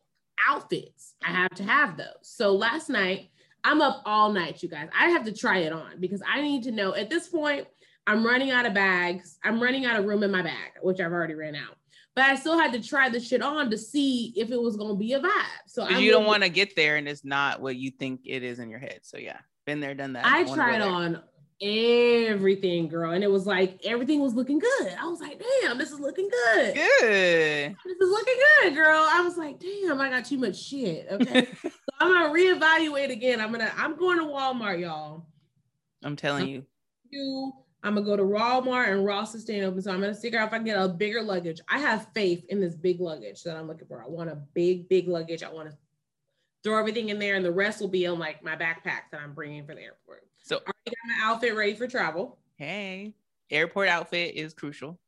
outfits. 0.48 1.14
I 1.24 1.30
have 1.30 1.54
to 1.54 1.62
have 1.64 1.96
those. 1.96 2.06
So 2.22 2.54
last 2.54 2.90
night, 2.90 3.30
I'm 3.64 3.80
up 3.80 4.02
all 4.04 4.30
night, 4.30 4.62
you 4.62 4.68
guys. 4.68 4.88
I 4.98 5.08
have 5.08 5.24
to 5.24 5.32
try 5.32 5.58
it 5.58 5.72
on 5.72 5.98
because 5.98 6.22
I 6.30 6.42
need 6.42 6.64
to 6.64 6.70
know 6.70 6.94
at 6.94 7.08
this 7.08 7.28
point, 7.28 7.66
I'm 8.06 8.24
running 8.24 8.50
out 8.50 8.66
of 8.66 8.74
bags. 8.74 9.38
I'm 9.42 9.62
running 9.62 9.86
out 9.86 9.98
of 9.98 10.04
room 10.04 10.22
in 10.22 10.30
my 10.30 10.42
bag, 10.42 10.72
which 10.82 11.00
I've 11.00 11.12
already 11.12 11.34
ran 11.34 11.54
out. 11.54 11.76
But 12.14 12.26
I 12.26 12.36
still 12.36 12.58
had 12.58 12.72
to 12.74 12.82
try 12.82 13.08
the 13.08 13.18
shit 13.18 13.42
on 13.42 13.70
to 13.70 13.78
see 13.78 14.32
if 14.36 14.50
it 14.50 14.60
was 14.60 14.76
gonna 14.76 14.94
be 14.94 15.14
a 15.14 15.20
vibe. 15.20 15.30
So 15.66 15.88
you 15.88 16.12
don't 16.12 16.26
want 16.26 16.42
to 16.42 16.48
get 16.48 16.76
there 16.76 16.96
and 16.96 17.08
it's 17.08 17.24
not 17.24 17.60
what 17.60 17.76
you 17.76 17.90
think 17.90 18.20
it 18.24 18.42
is 18.42 18.58
in 18.58 18.68
your 18.68 18.78
head. 18.78 19.00
So 19.02 19.16
yeah, 19.16 19.38
been 19.64 19.80
there, 19.80 19.94
done 19.94 20.12
that. 20.12 20.26
I, 20.26 20.42
I 20.42 20.44
tried 20.44 20.82
on 20.82 21.22
everything, 21.60 22.88
girl. 22.88 23.12
And 23.12 23.24
it 23.24 23.30
was 23.30 23.46
like 23.46 23.80
everything 23.84 24.20
was 24.20 24.34
looking 24.34 24.58
good. 24.58 24.94
I 25.00 25.06
was 25.06 25.20
like, 25.20 25.42
damn, 25.62 25.78
this 25.78 25.90
is 25.90 26.00
looking 26.00 26.28
good. 26.28 26.74
Good. 26.74 27.76
This 27.84 27.96
is 28.00 28.10
looking 28.10 28.34
good, 28.62 28.74
girl. 28.74 29.06
I 29.10 29.22
was 29.22 29.36
like, 29.36 29.58
damn, 29.60 30.00
I 30.00 30.10
got 30.10 30.24
too 30.24 30.38
much 30.38 30.56
shit. 30.56 31.06
Okay. 31.10 31.48
so 31.62 31.70
I'm 32.00 32.12
gonna 32.12 32.34
reevaluate 32.34 33.10
again. 33.10 33.40
I'm 33.40 33.52
gonna 33.52 33.72
I'm 33.76 33.96
going 33.96 34.18
to 34.18 34.24
Walmart, 34.24 34.80
y'all. 34.80 35.26
I'm 36.02 36.16
telling 36.16 36.48
you. 36.48 36.64
You 37.10 37.52
I'm 37.84 37.94
gonna 37.94 38.06
go 38.06 38.16
to 38.16 38.22
Walmart 38.22 38.90
and 38.90 39.04
Ross 39.04 39.34
is 39.34 39.42
staying 39.42 39.62
open. 39.62 39.82
So 39.82 39.92
I'm 39.92 40.00
gonna 40.00 40.14
figure 40.14 40.40
out 40.40 40.48
if 40.48 40.54
I 40.54 40.56
can 40.56 40.64
get 40.64 40.82
a 40.82 40.88
bigger 40.88 41.22
luggage. 41.22 41.60
I 41.68 41.78
have 41.78 42.08
faith 42.14 42.44
in 42.48 42.58
this 42.58 42.74
big 42.74 42.98
luggage 42.98 43.42
that 43.42 43.56
I'm 43.56 43.68
looking 43.68 43.86
for. 43.86 44.02
I 44.02 44.08
want 44.08 44.30
a 44.30 44.36
big, 44.54 44.88
big 44.88 45.06
luggage. 45.06 45.42
I 45.42 45.52
want 45.52 45.70
to 45.70 45.76
throw 46.64 46.78
everything 46.78 47.10
in 47.10 47.18
there, 47.18 47.36
and 47.36 47.44
the 47.44 47.52
rest 47.52 47.82
will 47.82 47.88
be 47.88 48.06
on 48.06 48.18
like 48.18 48.42
my 48.42 48.56
backpack 48.56 49.10
that 49.12 49.20
I'm 49.22 49.34
bringing 49.34 49.66
for 49.66 49.74
the 49.74 49.82
airport. 49.82 50.26
So 50.44 50.56
I 50.56 50.58
already 50.58 50.90
got 50.90 50.94
my 51.06 51.32
outfit 51.32 51.56
ready 51.56 51.74
for 51.74 51.88
travel. 51.88 52.38
Hey, 52.58 53.14
airport 53.50 53.88
outfit 53.88 54.34
is 54.34 54.52
crucial. 54.52 55.00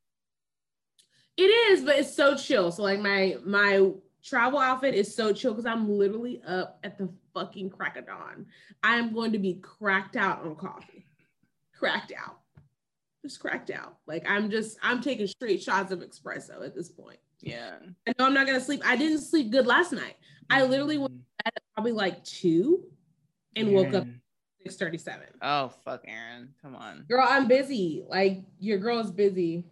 It 1.37 1.43
is, 1.43 1.83
but 1.83 1.99
it's 1.99 2.15
so 2.15 2.35
chill. 2.35 2.73
So 2.73 2.83
like 2.83 3.01
my 3.01 3.37
my 3.45 3.91
travel 4.25 4.59
outfit 4.59 4.95
is 4.95 5.15
so 5.15 5.35
chill 5.35 5.53
because 5.53 5.67
I'm 5.67 5.91
literally 5.91 6.41
up 6.49 6.79
at 6.83 6.97
the 6.97 7.11
fucking 7.35 7.69
crack 7.69 7.99
of 7.99 8.07
dawn. 8.07 8.47
I 8.83 8.97
am 8.97 9.13
going 9.13 9.31
to 9.33 9.39
be 9.39 9.61
cracked 9.63 10.17
out 10.17 10.43
on 10.43 10.57
coffee. 10.57 11.07
Cracked 11.79 12.15
out. 12.19 12.39
Just 13.23 13.39
cracked 13.39 13.71
out. 13.71 13.99
Like 14.07 14.25
I'm 14.27 14.51
just 14.51 14.79
I'm 14.83 15.03
taking 15.03 15.27
straight 15.27 15.63
shots 15.63 15.93
of 15.93 15.99
espresso 15.99 16.65
at 16.65 16.75
this 16.75 16.89
point. 16.89 17.19
Yeah. 17.43 17.75
I 18.09 18.15
know 18.19 18.25
I'm 18.25 18.33
not 18.33 18.47
gonna 18.47 18.59
sleep. 18.59 18.81
I 18.87 18.97
didn't 18.97 19.21
sleep 19.21 19.51
good 19.51 19.67
last 19.67 19.93
night. 19.93 20.17
I 20.49 20.65
literally 20.65 20.97
mm. 20.97 21.01
went 21.01 21.13
to 21.13 21.45
bed 21.45 21.53
at 21.57 21.63
probably 21.75 21.93
like 21.93 22.25
two 22.25 22.85
and 23.55 23.75
woke 23.75 23.93
up 23.93 24.07
637. 24.73 25.27
Oh 25.43 25.73
fuck, 25.85 26.03
Erin. 26.07 26.51
Come 26.63 26.75
on. 26.75 27.05
Girl, 27.09 27.27
I'm 27.27 27.49
busy. 27.49 28.05
Like 28.09 28.43
your 28.59 28.79
girl 28.79 28.99
is 29.01 29.11
busy. 29.11 29.65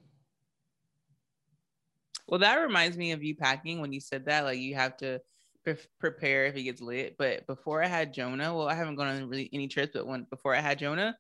Well, 2.27 2.41
that 2.41 2.57
reminds 2.57 2.97
me 2.97 3.13
of 3.13 3.23
you 3.23 3.37
packing 3.37 3.81
when 3.81 3.93
you 3.93 4.01
said 4.01 4.27
that. 4.27 4.45
Like 4.45 4.59
you 4.59 4.75
have 4.75 4.97
to 4.99 5.21
pre- 5.65 5.77
prepare 5.99 6.47
if 6.47 6.57
it 6.57 6.63
gets 6.63 6.81
lit. 6.81 7.17
But 7.19 7.47
before 7.47 7.83
I 7.83 7.87
had 7.87 8.15
Jonah, 8.15 8.55
well, 8.55 8.69
I 8.69 8.75
haven't 8.75 8.97
gone 8.97 9.09
on 9.09 9.29
really 9.29 9.51
any 9.53 9.69
trips, 9.69 9.93
but 9.95 10.07
when 10.07 10.27
before 10.31 10.55
I 10.55 10.61
had 10.61 10.79
Jonah, 10.79 11.17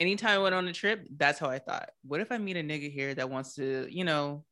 anytime 0.00 0.38
I 0.38 0.42
went 0.42 0.54
on 0.54 0.68
a 0.68 0.72
trip, 0.72 1.06
that's 1.16 1.38
how 1.38 1.48
I 1.48 1.58
thought. 1.58 1.90
What 2.02 2.20
if 2.20 2.30
I 2.30 2.38
meet 2.38 2.56
a 2.56 2.62
nigga 2.62 2.92
here 2.92 3.14
that 3.14 3.30
wants 3.30 3.54
to, 3.54 3.86
you 3.90 4.04
know, 4.04 4.44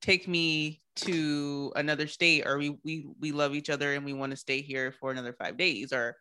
take 0.00 0.28
me 0.28 0.82
to 0.94 1.72
another 1.76 2.06
state 2.06 2.46
or 2.46 2.58
we 2.58 2.76
we 2.84 3.06
we 3.18 3.32
love 3.32 3.54
each 3.54 3.70
other 3.70 3.94
and 3.94 4.04
we 4.04 4.12
want 4.12 4.30
to 4.30 4.36
stay 4.36 4.60
here 4.60 4.92
for 5.00 5.10
another 5.10 5.32
five 5.32 5.56
days 5.56 5.92
or 5.92 6.16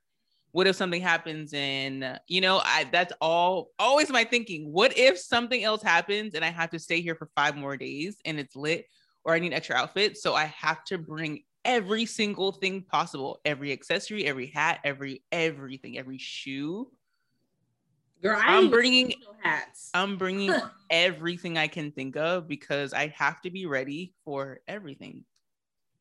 what 0.52 0.68
if 0.68 0.76
something 0.76 1.02
happens 1.02 1.54
and 1.54 2.04
uh, 2.04 2.18
you 2.28 2.42
know 2.42 2.62
i 2.66 2.86
that's 2.92 3.14
all 3.22 3.70
always 3.80 4.10
my 4.10 4.24
thinking 4.24 4.72
what 4.72 4.98
if 4.98 5.18
something 5.18 5.64
else 5.64 5.82
happens 5.82 6.34
and 6.36 6.44
i 6.44 6.50
have 6.50 6.70
to 6.70 6.80
stay 6.80 7.02
here 7.02 7.16
for 7.16 7.30
five 7.36 7.56
more 7.56 7.78
days 7.78 8.18
and 8.26 8.40
it's 8.40 8.56
lit 8.56 8.86
or 9.24 9.34
i 9.34 9.40
need 9.40 9.54
extra 9.54 9.76
outfits 9.76 10.22
so 10.22 10.34
i 10.34 10.46
have 10.46 10.84
to 10.84 10.98
bring 10.98 11.44
every 11.64 12.06
single 12.06 12.52
thing 12.52 12.82
possible 12.82 13.40
every 13.46 13.72
accessory 13.72 14.26
every 14.26 14.48
hat 14.48 14.80
every 14.84 15.24
everything 15.32 15.98
every 15.98 16.18
shoe 16.18 16.90
Girl, 18.22 18.40
I 18.40 18.54
am 18.54 18.70
bringing 18.70 19.14
hats. 19.42 19.90
I'm 19.96 20.16
bringing 20.18 20.54
everything 20.92 21.58
I 21.58 21.68
can 21.68 21.92
think 21.92 22.16
of 22.16 22.48
because 22.48 22.94
I 22.94 23.08
have 23.18 23.42
to 23.42 23.50
be 23.50 23.66
ready 23.66 24.14
for 24.24 24.60
everything, 24.68 25.26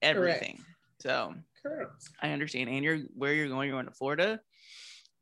everything. 0.02 0.56
Correct. 0.56 0.68
So 1.00 1.34
Correct. 1.62 2.08
I 2.22 2.30
understand. 2.30 2.68
And 2.68 2.84
you're 2.84 3.00
where 3.14 3.34
you're 3.34 3.48
going, 3.48 3.68
you're 3.68 3.76
going 3.76 3.86
to 3.86 3.92
Florida. 3.92 4.40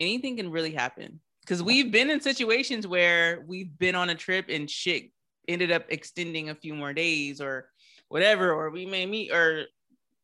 Anything 0.00 0.36
can 0.36 0.50
really 0.50 0.72
happen. 0.72 1.20
Because 1.40 1.62
we've 1.62 1.90
been 1.90 2.10
in 2.10 2.20
situations 2.20 2.86
where 2.86 3.42
we've 3.46 3.76
been 3.78 3.94
on 3.94 4.10
a 4.10 4.14
trip 4.14 4.46
and 4.50 4.68
shit 4.68 5.10
ended 5.48 5.72
up 5.72 5.86
extending 5.88 6.50
a 6.50 6.54
few 6.54 6.74
more 6.74 6.92
days 6.92 7.40
or 7.40 7.70
whatever, 8.08 8.52
or 8.52 8.70
we 8.70 8.84
may 8.84 9.06
meet 9.06 9.32
or 9.32 9.64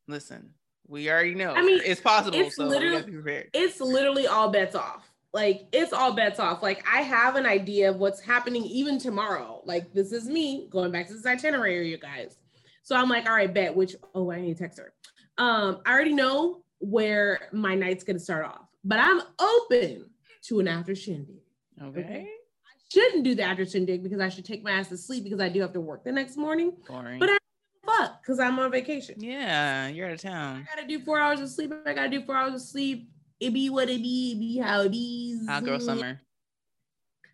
listen, 0.07 0.51
we 0.87 1.11
already 1.11 1.35
know. 1.35 1.55
I 1.55 1.63
mean, 1.63 1.81
it's 1.85 2.01
possible. 2.01 2.39
It's 2.39 2.57
so 2.57 2.67
literally, 2.67 3.45
It's 3.55 3.81
literally 3.81 4.27
all 4.27 4.51
bets 4.51 4.75
off. 4.75 5.11
Like 5.33 5.67
it's 5.73 5.93
all 5.93 6.13
bets 6.13 6.39
off. 6.39 6.63
Like 6.63 6.85
I 6.91 7.01
have 7.01 7.37
an 7.37 7.47
idea 7.47 7.91
of 7.91 7.97
what's 7.97 8.21
happening 8.21 8.63
even 8.65 8.99
tomorrow. 8.99 9.63
Like 9.65 9.93
this 9.93 10.13
is 10.13 10.27
me 10.27 10.69
going 10.71 10.93
back 10.93 11.09
to 11.09 11.15
this 11.15 11.27
itinerary, 11.27 11.91
you 11.91 11.99
guys. 11.99 12.37
So 12.83 12.95
I'm 12.95 13.09
like, 13.09 13.27
all 13.27 13.35
right, 13.35 13.53
bet. 13.53 13.75
Which 13.75 13.97
oh, 14.15 14.31
I 14.31 14.41
need 14.41 14.57
to 14.57 14.63
text 14.63 14.79
her. 14.79 14.93
Um, 15.39 15.81
I 15.85 15.93
already 15.93 16.15
know 16.15 16.63
where 16.79 17.49
my 17.53 17.75
night's 17.75 18.05
gonna 18.05 18.19
start 18.19 18.45
off, 18.45 18.69
but 18.85 18.99
I'm 18.99 19.21
open 19.39 20.11
to 20.45 20.61
an 20.61 20.69
after 20.69 20.95
shindig. 20.95 21.37
Okay. 21.83 22.01
okay? 22.01 22.27
I 22.67 22.71
shouldn't 22.93 23.25
do 23.25 23.35
the 23.35 23.43
after 23.43 23.67
shindig 23.67 24.03
because 24.03 24.21
I 24.21 24.29
should 24.29 24.45
take 24.45 24.63
my 24.63 24.73
ass 24.73 24.89
to 24.89 24.97
sleep 24.97 25.25
because 25.25 25.41
I 25.41 25.49
do 25.49 25.61
have 25.61 25.73
to 25.73 25.81
work 25.81 26.05
the 26.05 26.13
next 26.13 26.37
morning. 26.37 26.73
Boring. 26.87 27.19
But 27.19 27.31
I 27.31 27.39
fuck 27.85 28.23
because 28.23 28.39
I'm 28.39 28.59
on 28.59 28.71
vacation. 28.71 29.17
Yeah, 29.19 29.89
you're 29.89 30.07
out 30.07 30.15
of 30.15 30.21
town. 30.21 30.67
I 30.71 30.77
gotta 30.77 30.89
do 30.89 31.01
four 31.01 31.19
hours 31.19 31.41
of 31.41 31.49
sleep. 31.49 31.73
I 31.87 31.95
gotta 31.95 32.11
do 32.11 32.25
four 32.25 32.37
hours 32.37 32.55
of 32.55 32.61
sleep. 32.61 33.11
It 33.41 33.53
be 33.53 33.71
what 33.71 33.91
it 33.91 34.03
be, 34.03 34.33
it 34.33 34.39
be 34.39 34.59
how 34.59 34.83
it 34.83 34.95
is. 34.95 35.49
Hot 35.49 35.65
girl 35.65 35.81
summer. 35.81 36.21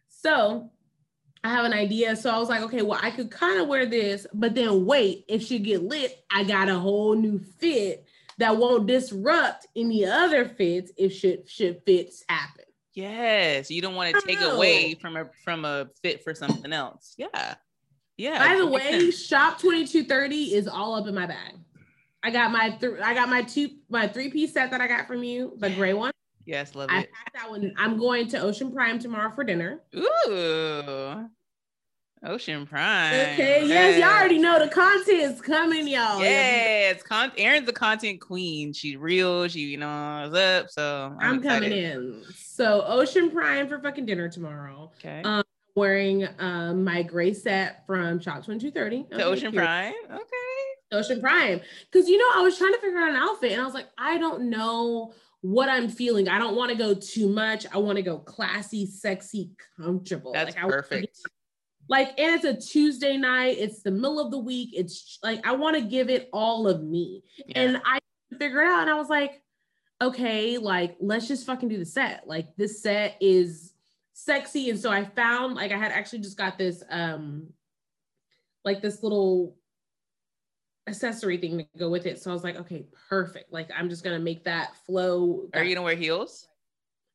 So 0.08 0.70
I 1.42 1.48
have 1.50 1.64
an 1.64 1.72
idea. 1.72 2.16
So 2.16 2.30
I 2.30 2.38
was 2.38 2.48
like, 2.48 2.62
okay, 2.62 2.82
well, 2.82 3.00
I 3.02 3.10
could 3.10 3.30
kind 3.30 3.60
of 3.60 3.68
wear 3.68 3.86
this, 3.86 4.26
but 4.34 4.54
then 4.54 4.84
wait, 4.84 5.24
if 5.28 5.42
she 5.42 5.58
get 5.58 5.82
lit, 5.82 6.22
I 6.30 6.44
got 6.44 6.68
a 6.68 6.78
whole 6.78 7.14
new 7.14 7.38
fit 7.38 8.04
that 8.38 8.56
won't 8.56 8.86
disrupt 8.86 9.66
any 9.76 10.04
other 10.04 10.46
fits 10.46 10.92
if 10.96 11.12
should 11.12 11.48
should 11.48 11.82
fits 11.84 12.24
happen. 12.28 12.64
Yes, 12.94 13.70
you 13.70 13.80
don't 13.80 13.94
want 13.94 14.14
to 14.14 14.20
take 14.26 14.42
oh. 14.42 14.56
away 14.56 14.94
from 14.94 15.16
a 15.16 15.26
from 15.44 15.64
a 15.64 15.88
fit 16.02 16.22
for 16.24 16.34
something 16.34 16.72
else. 16.72 17.14
Yeah. 17.16 17.54
Yeah. 18.16 18.38
By 18.38 18.58
the 18.58 18.66
way, 18.66 19.00
sense. 19.00 19.24
shop 19.24 19.58
2230 19.60 20.54
is 20.54 20.68
all 20.68 20.94
up 20.94 21.06
in 21.06 21.14
my 21.14 21.26
bag. 21.26 21.54
I 22.22 22.30
got 22.30 22.50
my 22.50 22.70
th- 22.70 23.00
I 23.02 23.14
got 23.14 23.30
my 23.30 23.42
two 23.42 23.70
my 23.88 24.08
three 24.08 24.30
piece 24.30 24.52
set 24.52 24.70
that 24.72 24.80
I 24.80 24.88
got 24.88 25.06
from 25.06 25.22
you, 25.22 25.54
the 25.56 25.70
gray 25.70 25.94
one. 25.94 26.12
Yes, 26.50 26.74
love 26.74 26.90
I 26.90 27.02
it. 27.02 27.10
that 27.34 27.48
one. 27.48 27.72
I'm 27.78 27.96
going 27.96 28.26
to 28.30 28.40
Ocean 28.40 28.72
Prime 28.72 28.98
tomorrow 28.98 29.30
for 29.30 29.44
dinner. 29.44 29.82
Ooh. 29.94 31.28
Ocean 32.24 32.66
Prime. 32.66 33.14
Okay. 33.14 33.68
Yes, 33.68 34.00
y'all 34.00 34.10
already 34.10 34.38
know 34.38 34.58
the 34.58 34.66
content's 34.66 35.40
coming, 35.40 35.86
y'all. 35.86 36.20
Yes, 36.20 37.04
con. 37.04 37.30
Erin's 37.38 37.68
a 37.68 37.72
content 37.72 38.20
queen. 38.20 38.72
She's 38.72 38.96
real. 38.96 39.46
She, 39.46 39.60
you 39.60 39.76
know, 39.76 40.24
is 40.24 40.34
up. 40.34 40.70
So 40.70 41.16
I'm, 41.20 41.34
I'm 41.34 41.42
coming 41.42 41.70
in. 41.70 42.24
So 42.34 42.82
Ocean 42.84 43.30
Prime 43.30 43.68
for 43.68 43.78
fucking 43.78 44.06
dinner 44.06 44.28
tomorrow. 44.28 44.90
Okay. 44.98 45.22
Um, 45.22 45.44
wearing 45.76 46.26
um 46.40 46.82
my 46.82 47.04
gray 47.04 47.32
set 47.32 47.86
from 47.86 48.18
Shop 48.18 48.44
2230. 48.44 49.06
Okay, 49.14 49.22
Ocean 49.22 49.52
Prime. 49.52 49.94
Okay. 50.10 50.90
Ocean 50.90 51.20
Prime. 51.20 51.60
Because 51.90 52.08
you 52.08 52.18
know, 52.18 52.40
I 52.40 52.42
was 52.42 52.58
trying 52.58 52.72
to 52.72 52.80
figure 52.80 52.98
out 52.98 53.10
an 53.10 53.14
outfit 53.14 53.52
and 53.52 53.60
I 53.60 53.64
was 53.64 53.74
like, 53.74 53.86
I 53.96 54.18
don't 54.18 54.50
know 54.50 55.14
what 55.42 55.68
I'm 55.68 55.88
feeling. 55.88 56.28
I 56.28 56.38
don't 56.38 56.56
want 56.56 56.70
to 56.70 56.76
go 56.76 56.94
too 56.94 57.28
much. 57.28 57.66
I 57.72 57.78
want 57.78 57.96
to 57.96 58.02
go 58.02 58.18
classy, 58.18 58.86
sexy, 58.86 59.50
comfortable. 59.80 60.32
That's 60.32 60.54
like, 60.54 60.68
perfect. 60.68 61.18
like, 61.88 62.08
and 62.18 62.34
it's 62.34 62.44
a 62.44 62.54
Tuesday 62.54 63.16
night. 63.16 63.56
It's 63.58 63.82
the 63.82 63.90
middle 63.90 64.20
of 64.20 64.30
the 64.30 64.38
week. 64.38 64.70
It's 64.74 65.18
like 65.22 65.46
I 65.46 65.52
want 65.52 65.76
to 65.76 65.82
give 65.82 66.10
it 66.10 66.28
all 66.32 66.68
of 66.68 66.82
me. 66.82 67.22
Yeah. 67.46 67.60
And 67.60 67.82
I 67.84 67.98
figured 68.38 68.66
out, 68.66 68.82
and 68.82 68.90
I 68.90 68.94
was 68.94 69.08
like, 69.08 69.42
okay, 70.02 70.58
like 70.58 70.96
let's 71.00 71.28
just 71.28 71.46
fucking 71.46 71.68
do 71.68 71.78
the 71.78 71.84
set. 71.84 72.26
Like 72.26 72.54
this 72.56 72.82
set 72.82 73.16
is 73.20 73.72
sexy. 74.12 74.70
And 74.70 74.78
so 74.78 74.90
I 74.90 75.04
found 75.04 75.54
like 75.54 75.72
I 75.72 75.78
had 75.78 75.92
actually 75.92 76.20
just 76.20 76.36
got 76.36 76.58
this 76.58 76.82
um 76.90 77.48
like 78.64 78.82
this 78.82 79.02
little 79.02 79.56
accessory 80.90 81.38
thing 81.38 81.58
to 81.58 81.66
go 81.78 81.88
with 81.88 82.06
it. 82.06 82.20
So 82.20 82.30
I 82.30 82.34
was 82.34 82.44
like, 82.44 82.56
okay, 82.56 82.84
perfect. 83.08 83.52
Like 83.52 83.70
I'm 83.76 83.88
just 83.88 84.04
gonna 84.04 84.18
make 84.18 84.44
that 84.44 84.76
flow. 84.86 85.48
Are 85.54 85.64
you 85.64 85.74
gonna 85.74 85.84
wear 85.84 85.96
heels? 85.96 86.48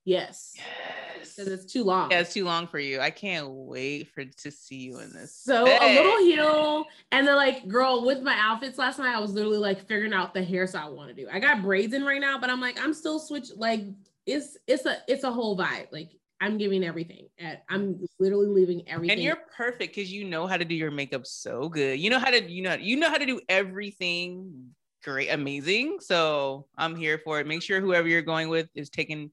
Yes. 0.06 0.56
Yes. 0.56 1.36
Because 1.36 1.52
it's 1.52 1.72
too 1.72 1.84
long. 1.84 2.12
Yeah, 2.12 2.20
it's 2.20 2.34
too 2.34 2.46
long 2.46 2.68
for 2.68 2.80
you. 2.80 3.02
I 3.02 3.10
can't 3.10 3.50
wait 3.50 4.10
for 4.14 4.24
to 4.24 4.52
see 4.52 4.78
you 4.78 5.00
in 5.00 5.12
this. 5.12 5.36
So 5.36 5.66
bed. 5.66 5.82
a 5.82 5.96
little 5.96 6.18
heel, 6.20 6.86
and 7.12 7.28
then 7.28 7.36
like, 7.36 7.68
girl, 7.68 8.06
with 8.06 8.22
my 8.22 8.38
outfits 8.40 8.78
last 8.78 9.00
night, 9.00 9.16
I 9.16 9.20
was 9.20 9.34
literally 9.34 9.58
like 9.58 9.86
figuring 9.88 10.14
out 10.14 10.34
the 10.34 10.46
hairstyle 10.46 10.86
I 10.86 10.90
want 10.90 11.10
to 11.10 11.16
do. 11.16 11.28
I 11.32 11.40
got 11.40 11.62
braids 11.62 11.94
in 11.94 12.06
right 12.06 12.22
now, 12.22 12.40
but 12.40 12.50
I'm 12.50 12.62
like, 12.62 12.80
I'm 12.80 12.94
still 12.94 13.20
switch. 13.20 13.50
Like, 13.56 13.82
it's 14.26 14.58
it's 14.68 14.86
a 14.86 14.98
it's 15.08 15.24
a 15.24 15.32
whole 15.32 15.58
vibe. 15.58 15.92
Like, 15.92 16.12
I'm 16.42 16.58
giving 16.58 16.84
everything. 16.84 17.28
At 17.40 17.64
I'm 17.70 18.00
literally 18.20 18.48
leaving 18.48 18.88
everything. 18.88 19.18
and 19.18 19.24
you're 19.24 19.40
perfect 19.56 19.96
because 19.96 20.12
you 20.12 20.26
know 20.26 20.48
how 20.48 20.58
to 20.58 20.66
do 20.66 20.76
your 20.76 20.92
makeup 20.92 21.26
so 21.26 21.70
good. 21.70 22.00
You 22.00 22.10
know 22.10 22.20
how 22.20 22.30
to 22.30 22.50
you 22.50 22.62
know 22.62 22.74
you 22.76 22.98
know 22.98 23.10
how 23.10 23.18
to 23.18 23.26
do 23.26 23.40
everything 23.50 24.74
great, 25.06 25.30
amazing. 25.30 26.00
So 26.02 26.66
I'm 26.78 26.96
here 26.96 27.20
for 27.20 27.40
it. 27.40 27.48
Make 27.48 27.62
sure 27.62 27.80
whoever 27.80 28.08
you're 28.08 28.24
going 28.24 28.50
with 28.50 28.68
is 28.76 28.90
taking 28.90 29.32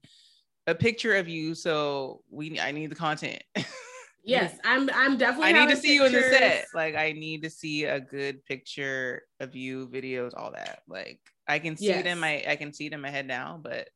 a 0.67 0.75
picture 0.75 1.15
of 1.15 1.27
you. 1.27 1.55
So 1.55 2.21
we 2.29 2.59
I 2.59 2.71
need 2.71 2.91
the 2.91 2.95
content. 2.95 3.41
yes, 4.23 4.55
I'm 4.63 4.89
I'm 4.93 5.17
definitely. 5.17 5.49
I 5.49 5.65
need 5.65 5.69
to 5.69 5.75
see 5.75 5.95
you 5.95 6.05
in 6.05 6.13
the 6.13 6.21
set. 6.21 6.67
Like 6.73 6.95
I 6.95 7.11
need 7.11 7.43
to 7.43 7.49
see 7.49 7.85
a 7.85 7.99
good 7.99 8.45
picture 8.45 9.23
of 9.39 9.55
you, 9.55 9.89
videos, 9.89 10.31
all 10.37 10.51
that. 10.51 10.83
Like 10.87 11.19
I 11.47 11.59
can 11.59 11.75
see 11.75 11.87
it 11.87 12.05
Yes. 12.05 12.13
in 12.13 12.19
my 12.19 12.43
I 12.47 12.55
can 12.55 12.71
see 12.71 12.85
it 12.85 12.93
in 12.93 13.01
my 13.01 13.09
head 13.09 13.27
now, 13.27 13.59
but 13.61 13.89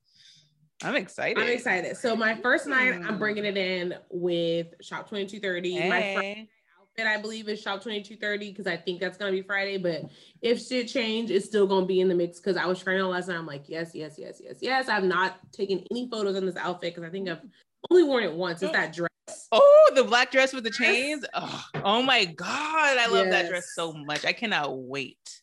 I'm 0.83 0.95
excited. 0.95 1.41
I'm 1.41 1.49
excited. 1.49 1.97
So 1.97 2.15
my 2.15 2.35
first 2.35 2.67
night, 2.67 2.93
I'm 2.93 3.13
Hmm. 3.13 3.17
bringing 3.17 3.45
it 3.45 3.57
in 3.57 3.95
with 4.09 4.67
Shop 4.81 5.09
2230. 5.09 5.89
My 5.89 6.01
first 6.13 6.49
outfit, 6.79 7.07
I 7.07 7.17
believe, 7.19 7.49
is 7.49 7.59
Shop 7.59 7.81
2230 7.81 8.51
because 8.51 8.67
I 8.67 8.77
think 8.77 8.99
that's 8.99 9.17
gonna 9.17 9.31
be 9.31 9.41
Friday. 9.41 9.77
But 9.77 10.03
if 10.41 10.61
shit 10.61 10.87
change, 10.87 11.31
it's 11.31 11.45
still 11.45 11.65
gonna 11.65 11.85
be 11.87 11.99
in 11.99 12.07
the 12.07 12.15
mix 12.15 12.39
because 12.39 12.57
I 12.57 12.65
was 12.65 12.81
trying 12.81 13.01
on 13.01 13.09
last 13.09 13.27
night. 13.27 13.37
I'm 13.37 13.47
like, 13.47 13.67
yes, 13.67 13.91
yes, 13.95 14.15
yes, 14.17 14.39
yes, 14.43 14.57
yes. 14.61 14.87
I've 14.87 15.03
not 15.03 15.51
taken 15.51 15.83
any 15.89 16.07
photos 16.09 16.35
in 16.35 16.45
this 16.45 16.55
outfit 16.57 16.93
because 16.93 17.07
I 17.07 17.11
think 17.11 17.27
I've 17.27 17.41
only 17.89 18.03
worn 18.03 18.23
it 18.23 18.33
once. 18.33 18.61
It's 18.61 18.71
that 18.73 18.93
dress. 18.93 19.47
Oh, 19.51 19.91
the 19.95 20.03
black 20.03 20.29
dress 20.31 20.53
with 20.53 20.63
the 20.63 20.69
chains. 20.69 21.25
Oh, 21.33 21.65
oh 21.83 22.01
my 22.03 22.25
god, 22.25 22.97
I 22.97 23.07
love 23.07 23.29
that 23.31 23.49
dress 23.49 23.71
so 23.73 23.93
much. 23.93 24.25
I 24.25 24.33
cannot 24.33 24.77
wait. 24.77 25.41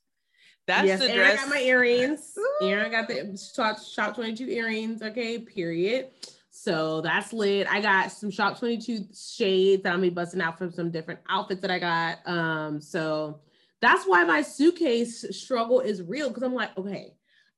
That's 0.67 0.87
yes, 0.87 0.99
the 1.01 1.07
and 1.07 1.15
dress. 1.15 1.39
I 1.39 1.43
got 1.43 1.49
my 1.51 1.61
earrings. 1.61 2.33
I 2.62 2.89
got 2.89 3.09
the 3.09 3.37
shop, 3.55 3.79
shop 3.81 4.15
22 4.15 4.49
earrings. 4.49 5.03
Okay, 5.03 5.39
period. 5.39 6.09
So 6.51 7.01
that's 7.01 7.33
lit. 7.33 7.67
I 7.71 7.81
got 7.81 8.12
some 8.12 8.31
shop 8.31 8.59
22 8.59 9.07
shades 9.15 9.83
that 9.83 9.91
I'm 9.91 9.97
gonna 9.99 10.09
be 10.09 10.15
busting 10.15 10.41
out 10.41 10.57
from 10.57 10.73
some 10.73 10.91
different 10.91 11.21
outfits 11.29 11.61
that 11.62 11.71
I 11.71 11.79
got. 11.79 12.19
Um, 12.27 12.81
so 12.81 13.41
that's 13.83 14.05
why 14.05 14.25
my 14.25 14.41
suitcase 14.41 15.25
struggle 15.37 15.81
is 15.81 16.01
real 16.01 16.29
because 16.29 16.43
I'm 16.43 16.55
like, 16.55 16.77
okay, 16.79 17.15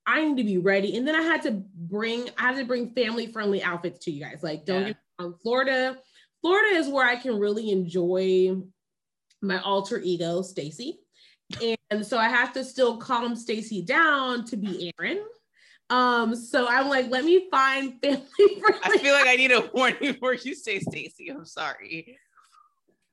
I 0.07 0.25
need 0.25 0.37
to 0.39 0.45
be 0.45 0.59
ready. 0.59 0.97
And 0.97 1.07
then 1.07 1.15
I 1.15 1.23
had 1.23 1.43
to 1.43 1.63
bring, 1.75 2.29
I 2.39 2.43
had 2.43 2.57
to 2.57 2.65
bring 2.65 2.91
family 2.91 3.27
friendly 3.29 3.63
outfits 3.63 3.99
to 4.07 4.11
you 4.11 4.25
guys. 4.25 4.43
Like, 4.43 4.65
don't 4.65 4.81
Yeah. 4.83 4.87
get 4.89 4.97
me 4.97 5.25
wrong, 5.27 5.35
Florida. 5.43 5.99
Florida 6.41 6.77
is 6.77 6.89
where 6.89 7.07
I 7.07 7.17
can 7.17 7.39
really 7.39 7.71
enjoy 7.71 8.57
my 9.43 9.61
alter 9.61 10.01
ego, 10.03 10.43
Stacy. 10.43 11.01
And 11.63 11.76
so 12.05 12.19
I 12.19 12.29
have 12.29 12.53
to 12.55 12.65
still 12.65 12.97
calm 12.97 13.37
Stacy 13.37 13.83
down 13.83 14.45
to 14.47 14.57
be 14.57 14.93
Erin. 14.99 15.23
Um, 15.89 16.35
so 16.35 16.67
I'm 16.69 16.89
like, 16.89 17.09
let 17.11 17.25
me 17.25 17.49
find 17.51 18.01
family 18.03 18.27
friendly. 18.37 18.81
I 18.83 18.99
feel 18.99 19.15
like 19.15 19.29
I 19.29 19.37
need 19.37 19.53
a 19.53 19.71
warning 19.73 19.99
before 20.01 20.35
you 20.35 20.55
say 20.55 20.81
Stacy. 20.81 21.29
I'm 21.29 21.45
sorry. 21.45 22.19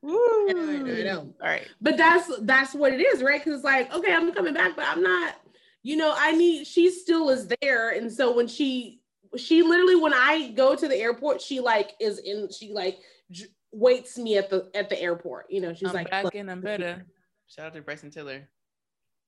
Woo. 0.02 0.18
I 0.50 0.54
know, 0.54 0.70
I 0.70 0.78
know, 0.78 0.94
I 0.94 1.04
know. 1.04 1.20
All 1.42 1.48
right. 1.48 1.68
But 1.82 1.98
that's 1.98 2.30
that's 2.42 2.74
what 2.74 2.94
it 2.94 3.00
is, 3.00 3.22
right? 3.22 3.40
Because 3.40 3.60
it's 3.60 3.64
like, 3.64 3.94
okay, 3.94 4.14
I'm 4.14 4.34
coming 4.34 4.54
back, 4.54 4.76
but 4.76 4.86
I'm 4.88 5.04
not, 5.04 5.36
you 5.84 5.96
know, 5.96 6.14
I 6.18 6.32
need 6.32 6.66
she 6.66 6.90
still 6.90 7.30
is 7.30 7.48
there. 7.62 7.92
And 7.92 8.12
so 8.12 8.36
when 8.36 8.48
she 8.48 9.02
she 9.38 9.62
literally 9.62 9.96
when 9.96 10.14
I 10.14 10.50
go 10.52 10.76
to 10.76 10.88
the 10.88 10.98
airport, 10.98 11.42
she 11.42 11.60
like 11.60 11.94
is 12.02 12.20
in 12.20 12.50
she 12.52 12.74
like 12.74 13.00
j- 13.32 13.46
waits 13.72 14.18
me 14.18 14.38
at 14.38 14.50
the 14.50 14.70
at 14.76 14.90
the 14.90 15.00
airport. 15.02 15.46
You 15.50 15.62
know, 15.62 15.74
she's 15.74 15.94
like, 15.94 16.08
I'm 16.12 16.24
like 16.24 16.34
back 16.34 16.36
and 16.36 16.52
I'm 16.52 16.62
better. 16.62 17.06
Shout 17.48 17.68
out 17.68 17.74
to 17.76 17.82
Bryson 17.82 18.10
Tiller. 18.10 18.50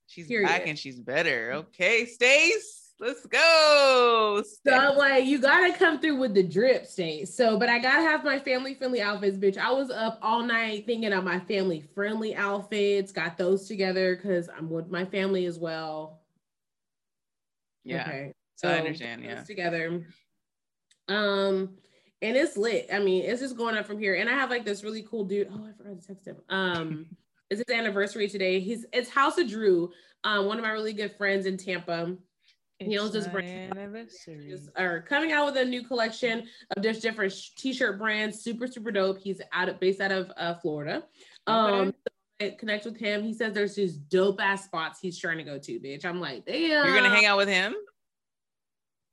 She's 0.08 0.28
Period. 0.28 0.48
back 0.48 0.68
and 0.68 0.78
she's 0.78 1.00
better. 1.00 1.54
Okay, 1.54 2.06
Stace. 2.06 2.82
Let's 2.98 3.26
go. 3.26 4.42
So 4.66 4.74
I'm 4.74 4.96
like, 4.98 5.26
you 5.26 5.40
gotta 5.40 5.74
come 5.74 6.00
through 6.00 6.16
with 6.18 6.34
the 6.34 6.44
drip 6.44 6.86
state. 6.86 7.28
So, 7.28 7.60
but 7.60 7.68
I 7.68 7.78
gotta 7.80 8.02
have 8.02 8.24
my 8.24 8.40
family 8.40 8.74
friendly 8.74 9.02
outfits, 9.02 9.38
bitch. 9.38 9.58
I 9.58 9.72
was 9.72 9.92
up 9.92 10.18
all 10.22 10.44
night 10.44 10.86
thinking 10.86 11.12
of 11.12 11.26
my 11.26 11.40
family 11.42 11.84
friendly 11.94 12.36
outfits, 12.36 13.12
got 13.12 13.38
those 13.38 13.68
together 13.68 14.16
because 14.16 14.48
I'm 14.48 14.70
with 14.70 14.90
my 14.90 15.04
family 15.04 15.46
as 15.46 15.60
well. 15.60 16.22
yeah. 17.84 18.04
Okay. 18.04 18.34
I 18.64 18.78
understand, 18.78 19.24
yeah. 19.24 19.44
Together. 19.44 20.06
Um, 21.10 21.78
and 22.22 22.38
it's 22.38 22.56
lit. 22.56 22.88
I 22.92 23.00
mean, 23.00 23.26
it's 23.26 23.42
just 23.42 23.58
going 23.58 23.76
up 23.76 23.86
from 23.86 24.00
here. 24.00 24.16
And 24.16 24.30
I 24.30 24.34
have 24.34 24.50
like 24.50 24.66
this 24.66 24.84
really 24.84 25.04
cool 25.04 25.26
dude. 25.26 25.50
Oh, 25.52 25.68
I 25.68 25.74
forgot 25.78 26.02
to 26.02 26.08
text 26.08 26.26
him. 26.26 26.38
Um, 26.50 27.06
it's 27.50 27.64
his 27.66 27.76
anniversary 27.76 28.28
today. 28.28 28.60
He's 28.60 28.86
it's 28.94 29.10
House 29.10 29.38
of 29.38 29.48
Drew, 29.50 29.92
um, 30.24 30.46
one 30.46 30.58
of 30.58 30.64
my 30.64 30.72
really 30.72 30.94
good 30.94 31.16
friends 31.18 31.46
in 31.46 31.58
Tampa. 31.58 32.16
He 32.80 32.98
owns 32.98 33.14
this 33.14 33.28
brand. 33.28 33.78
anniversary. 33.78 34.48
Just 34.50 34.70
are 34.76 35.02
coming 35.02 35.32
out 35.32 35.46
with 35.46 35.56
a 35.58 35.64
new 35.64 35.84
collection 35.88 36.46
of 36.76 36.84
just 36.84 37.02
different 37.02 37.32
sh- 37.32 37.52
t-shirt 37.58 37.98
brands. 37.98 38.42
Super, 38.42 38.68
super 38.68 38.92
dope. 38.92 39.18
He's 39.18 39.42
out 39.54 39.70
of 39.70 39.80
based 39.80 40.02
out 40.02 40.12
of 40.12 40.30
uh, 40.36 40.56
Florida. 40.56 41.04
Um, 41.48 41.94
so 42.42 42.52
connect 42.60 42.84
with 42.84 42.98
him. 42.98 43.24
He 43.24 43.34
says 43.34 43.54
there's 43.54 43.76
these 43.76 43.96
dope 43.96 44.42
ass 44.42 44.66
spots 44.66 45.00
he's 45.00 45.18
trying 45.18 45.38
to 45.38 45.44
go 45.46 45.58
to, 45.58 45.80
bitch. 45.80 46.04
I'm 46.04 46.20
like, 46.20 46.46
damn. 46.46 46.86
You're 46.86 46.96
gonna 46.96 47.10
hang 47.10 47.26
out 47.26 47.38
with 47.38 47.48
him? 47.48 47.74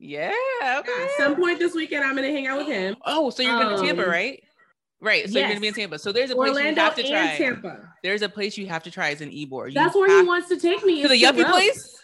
Yeah. 0.00 0.32
Okay. 0.80 1.04
At 1.04 1.10
some 1.16 1.36
point 1.36 1.60
this 1.60 1.74
weekend, 1.74 2.02
I'm 2.04 2.16
gonna 2.16 2.32
hang 2.32 2.48
out 2.48 2.58
with 2.58 2.66
him. 2.66 2.96
Oh, 3.06 3.30
so 3.30 3.44
you're 3.44 3.62
going 3.62 3.76
to 3.76 3.82
Tampa, 3.86 4.02
Um, 4.02 4.10
right? 4.10 4.42
Right. 5.02 5.28
So 5.28 5.38
you're 5.38 5.48
gonna 5.48 5.60
be 5.60 5.66
in. 5.66 5.74
Tampa. 5.74 5.98
So 5.98 6.12
there's 6.12 6.30
a 6.30 6.36
place 6.36 6.56
you 6.56 6.74
have 6.76 6.94
to 6.94 7.02
try. 7.02 7.36
Tampa. 7.36 7.92
There's 8.02 8.22
a 8.22 8.28
place 8.28 8.56
you 8.56 8.66
have 8.68 8.84
to 8.84 8.90
try. 8.90 9.08
It's 9.08 9.20
an 9.20 9.30
Ybor. 9.30 9.68
You 9.68 9.74
That's 9.74 9.96
where 9.96 10.08
he 10.08 10.26
wants 10.26 10.48
to 10.48 10.58
take 10.58 10.84
me. 10.84 11.02
to 11.02 11.08
the 11.08 11.14
is 11.14 11.22
yuppie 11.22 11.50
place. 11.50 11.98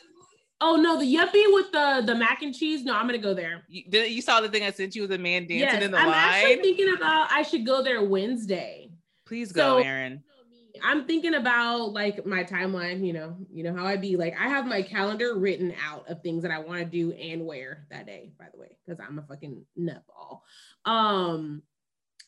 Oh 0.61 0.75
no, 0.75 0.99
the 0.99 1.05
yuppie 1.05 1.55
with 1.55 1.71
the 1.71 2.03
the 2.05 2.17
mac 2.17 2.43
and 2.43 2.53
cheese. 2.53 2.85
No, 2.85 2.95
I'm 2.95 3.07
gonna 3.07 3.19
go 3.19 3.35
there. 3.35 3.63
You, 3.69 3.85
did, 3.89 4.11
you 4.11 4.21
saw 4.21 4.41
the 4.41 4.49
thing 4.49 4.65
I 4.65 4.73
sent 4.73 4.97
you 4.97 5.03
with 5.03 5.11
the 5.11 5.19
man 5.19 5.43
dancing 5.43 5.59
Yes, 5.61 5.83
in 5.83 5.93
the 5.93 5.99
I'm 5.99 6.09
actually 6.09 6.57
thinking 6.57 6.93
about 6.95 7.31
I 7.31 7.43
should 7.43 7.65
go 7.65 7.83
there 7.83 8.03
Wednesday. 8.03 8.91
Please 9.27 9.53
go, 9.53 9.81
So- 9.81 9.87
Erin. 9.87 10.25
I'm 10.83 11.07
thinking 11.07 11.35
about 11.35 11.93
like 11.93 12.25
my 12.25 12.45
timeline, 12.45 13.05
you 13.05 13.13
know, 13.13 13.37
you 13.51 13.65
know 13.65 13.75
how 13.75 13.85
I 13.85 13.97
be 13.97 14.17
like 14.17 14.35
I 14.39 14.49
have 14.49 14.67
my 14.67 14.83
calendar 14.83 15.37
written 15.37 15.75
out 15.85 16.09
of 16.09 16.23
things 16.23 16.43
that 16.43 16.53
I 16.53 16.59
want 16.61 16.79
to 16.81 16.85
do 16.85 17.13
and 17.13 17.45
wear 17.45 17.87
that 17.91 18.07
day, 18.07 18.33
by 18.39 18.47
the 18.53 18.61
way, 18.61 18.77
because 18.87 19.01
I'm 19.01 19.19
a 19.19 19.23
fucking 19.23 19.65
nutball. 19.79 20.41
Um, 20.85 21.63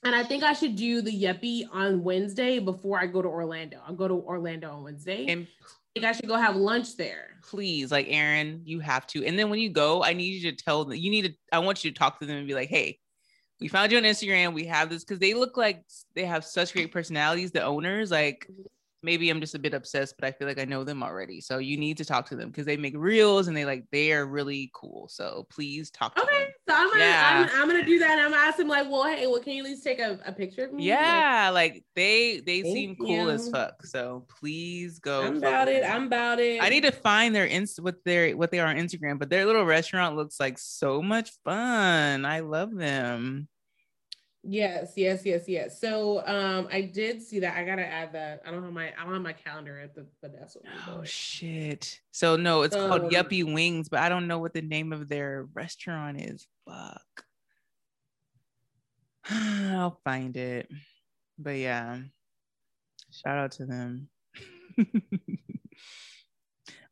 and 0.03 0.15
I 0.15 0.25
think 0.25 0.43
I 0.43 0.53
should 0.55 0.77
do 0.77 1.03
the 1.03 1.13
yuppie 1.13 1.65
on 1.73 2.03
Wednesday 2.03 2.59
before 2.59 2.99
I 2.99 3.07
go 3.07 3.21
to 3.21 3.29
Orlando. 3.29 3.79
I'll 3.87 3.95
go 3.95 4.09
to 4.09 4.15
Orlando 4.15 4.71
on 4.71 4.85
Wednesday. 4.85 5.27
And 5.29 5.47
I 5.63 6.01
think 6.01 6.07
I 6.07 6.13
should 6.13 6.29
go 6.29 6.37
have 6.37 6.57
lunch 6.57 6.97
there. 6.97 7.39
please, 7.43 7.91
like 7.91 8.07
Erin, 8.09 8.63
you 8.65 8.81
have 8.81 9.07
to. 9.09 9.25
And 9.25 9.39
then 9.39 9.51
when 9.51 9.59
you 9.59 9.71
go, 9.71 10.03
I 10.03 10.13
need 10.13 10.43
you 10.43 10.51
to 10.51 10.57
tell 10.57 10.85
them. 10.85 10.97
You 10.97 11.11
need 11.11 11.27
to. 11.27 11.35
I 11.53 11.59
want 11.59 11.85
you 11.85 11.91
to 11.91 11.99
talk 11.99 12.19
to 12.21 12.27
them 12.27 12.37
and 12.37 12.47
be 12.47 12.55
like, 12.55 12.69
"Hey, 12.69 12.99
we 13.61 13.69
found 13.69 13.93
you 13.93 13.99
on 13.99 14.05
Instagram. 14.05 14.55
We 14.55 14.65
have 14.67 14.89
this 14.89 15.05
because 15.05 15.19
they 15.19 15.35
look 15.35 15.57
like 15.57 15.85
they 16.15 16.25
have 16.25 16.45
such 16.45 16.73
great 16.73 16.93
personalities. 16.93 17.51
The 17.51 17.63
owners, 17.63 18.11
like." 18.11 18.49
Maybe 19.03 19.31
I'm 19.31 19.41
just 19.41 19.55
a 19.55 19.59
bit 19.59 19.73
obsessed, 19.75 20.17
but 20.19 20.27
I 20.27 20.33
feel 20.33 20.47
like 20.47 20.59
I 20.59 20.65
know 20.65 20.85
them 20.85 21.03
already. 21.03 21.41
So 21.41 21.59
you 21.59 21.77
need 21.77 21.97
to 21.99 22.05
talk 22.05 22.27
to 22.27 22.37
them 22.37 22.51
because 22.51 22.67
they 22.67 22.77
make 22.77 22.95
reels 22.97 23.49
and 23.49 23.57
they 23.57 23.65
like 23.65 23.85
they 23.91 24.13
are 24.13 24.27
really 24.27 24.71
cool. 24.75 25.09
So 25.09 25.47
please 25.51 25.91
talk 25.91 26.15
to 26.15 26.21
them. 26.21 26.29
Okay, 26.29 26.45
them. 26.45 26.53
so 26.69 26.75
I'm 26.75 26.89
gonna 26.91 27.05
Yeah. 27.05 27.49
I'm, 27.51 27.63
I'm 27.63 27.69
gonna 27.69 27.85
do 27.85 27.99
that. 28.01 28.11
And 28.13 28.21
I'm 28.21 28.31
gonna 28.31 28.43
ask 28.43 28.59
them 28.59 28.69
like, 28.69 28.91
well, 28.91 29.05
hey, 29.05 29.27
well, 29.27 29.41
can 29.41 29.55
you 29.55 29.65
at 29.65 29.71
least 29.71 29.85
take 29.85 30.01
a, 30.01 30.19
a 30.27 30.33
picture 30.33 30.65
of 30.65 30.73
me? 30.73 30.85
Yeah, 30.85 31.51
like 31.53 31.85
they 31.97 32.41
they 32.41 32.63
Thank 32.63 32.75
seem 32.75 32.97
cool 32.97 33.31
as 33.31 33.49
fuck. 33.49 33.87
So 33.87 34.27
please 34.29 34.99
go. 34.99 35.23
I'm 35.23 35.39
about 35.39 35.69
it. 35.69 35.83
them. 35.83 35.97
I'm 35.97 36.07
about 36.07 36.39
it. 36.39 36.63
I 36.63 36.69
need 36.69 36.85
to 36.85 36.93
find 36.93 37.35
their 37.35 37.47
inst 37.47 37.81
what 37.81 38.05
their 38.05 38.37
what 38.37 38.51
they 38.51 38.59
are 38.59 38.69
on 38.69 38.77
Instagram, 38.77 39.19
but 39.19 39.31
their 39.31 39.47
little 39.47 39.65
restaurant 39.65 40.17
looks 40.17 40.39
like 40.39 40.59
so 40.59 41.03
much 41.03 41.33
fun. 41.45 42.25
I 42.25 42.41
love 42.41 42.75
them. 42.75 43.49
Yes, 44.43 44.95
yes, 44.97 45.27
yes, 45.27 45.49
yes. 45.49 45.81
So 45.81 46.27
um 46.27 46.69
I 46.73 46.83
did 46.83 47.23
see 47.23 47.41
that. 47.41 47.57
I 47.57 47.65
gotta 47.65 47.87
add 47.87 48.15
that. 48.15 48.43
I 48.47 48.51
don't 48.51 48.63
have 48.63 48.73
my 48.73 48.89
I 48.99 49.05
don't 49.05 49.13
have 49.13 49.23
my 49.23 49.35
calendar 49.35 49.79
at 49.79 49.95
the, 49.95 50.07
the 50.23 50.29
desk. 50.29 50.57
with 50.57 50.65
me, 50.65 50.71
Oh 50.89 51.05
shit. 51.05 52.01
So 52.11 52.37
no, 52.37 52.63
it's 52.63 52.75
called 52.75 53.13
Yuppie 53.13 53.53
Wings, 53.53 53.89
but 53.91 54.01
I 54.01 54.09
don't 54.09 54.27
know 54.27 54.39
what 54.39 54.55
the 54.55 54.63
name 54.63 54.93
of 54.93 55.09
their 55.09 55.47
restaurant 55.53 56.21
is. 56.21 56.47
Fuck. 56.67 57.25
I'll 59.31 60.01
find 60.05 60.37
it. 60.37 60.71
But 61.39 61.57
yeah. 61.57 61.99
Shout 63.13 63.39
out 63.39 63.53
to 63.53 63.67
them. 63.67 64.09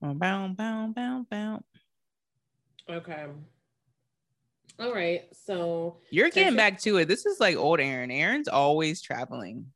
oh, 0.03 0.15
bow, 0.15 0.49
bow, 0.49 0.93
bow, 0.95 1.27
bow. 1.31 1.63
Okay. 2.91 3.27
All 4.81 4.93
right. 4.95 5.25
So 5.33 5.97
You're 6.11 6.31
getting 6.31 6.57
back 6.57 6.79
to 6.83 6.99
it. 6.99 7.09
This 7.09 7.27
is 7.27 7.41
like 7.41 7.57
old 7.57 7.81
Erin. 7.81 8.11
Erin's 8.11 8.49
always 8.49 9.01
traveling. 9.03 9.67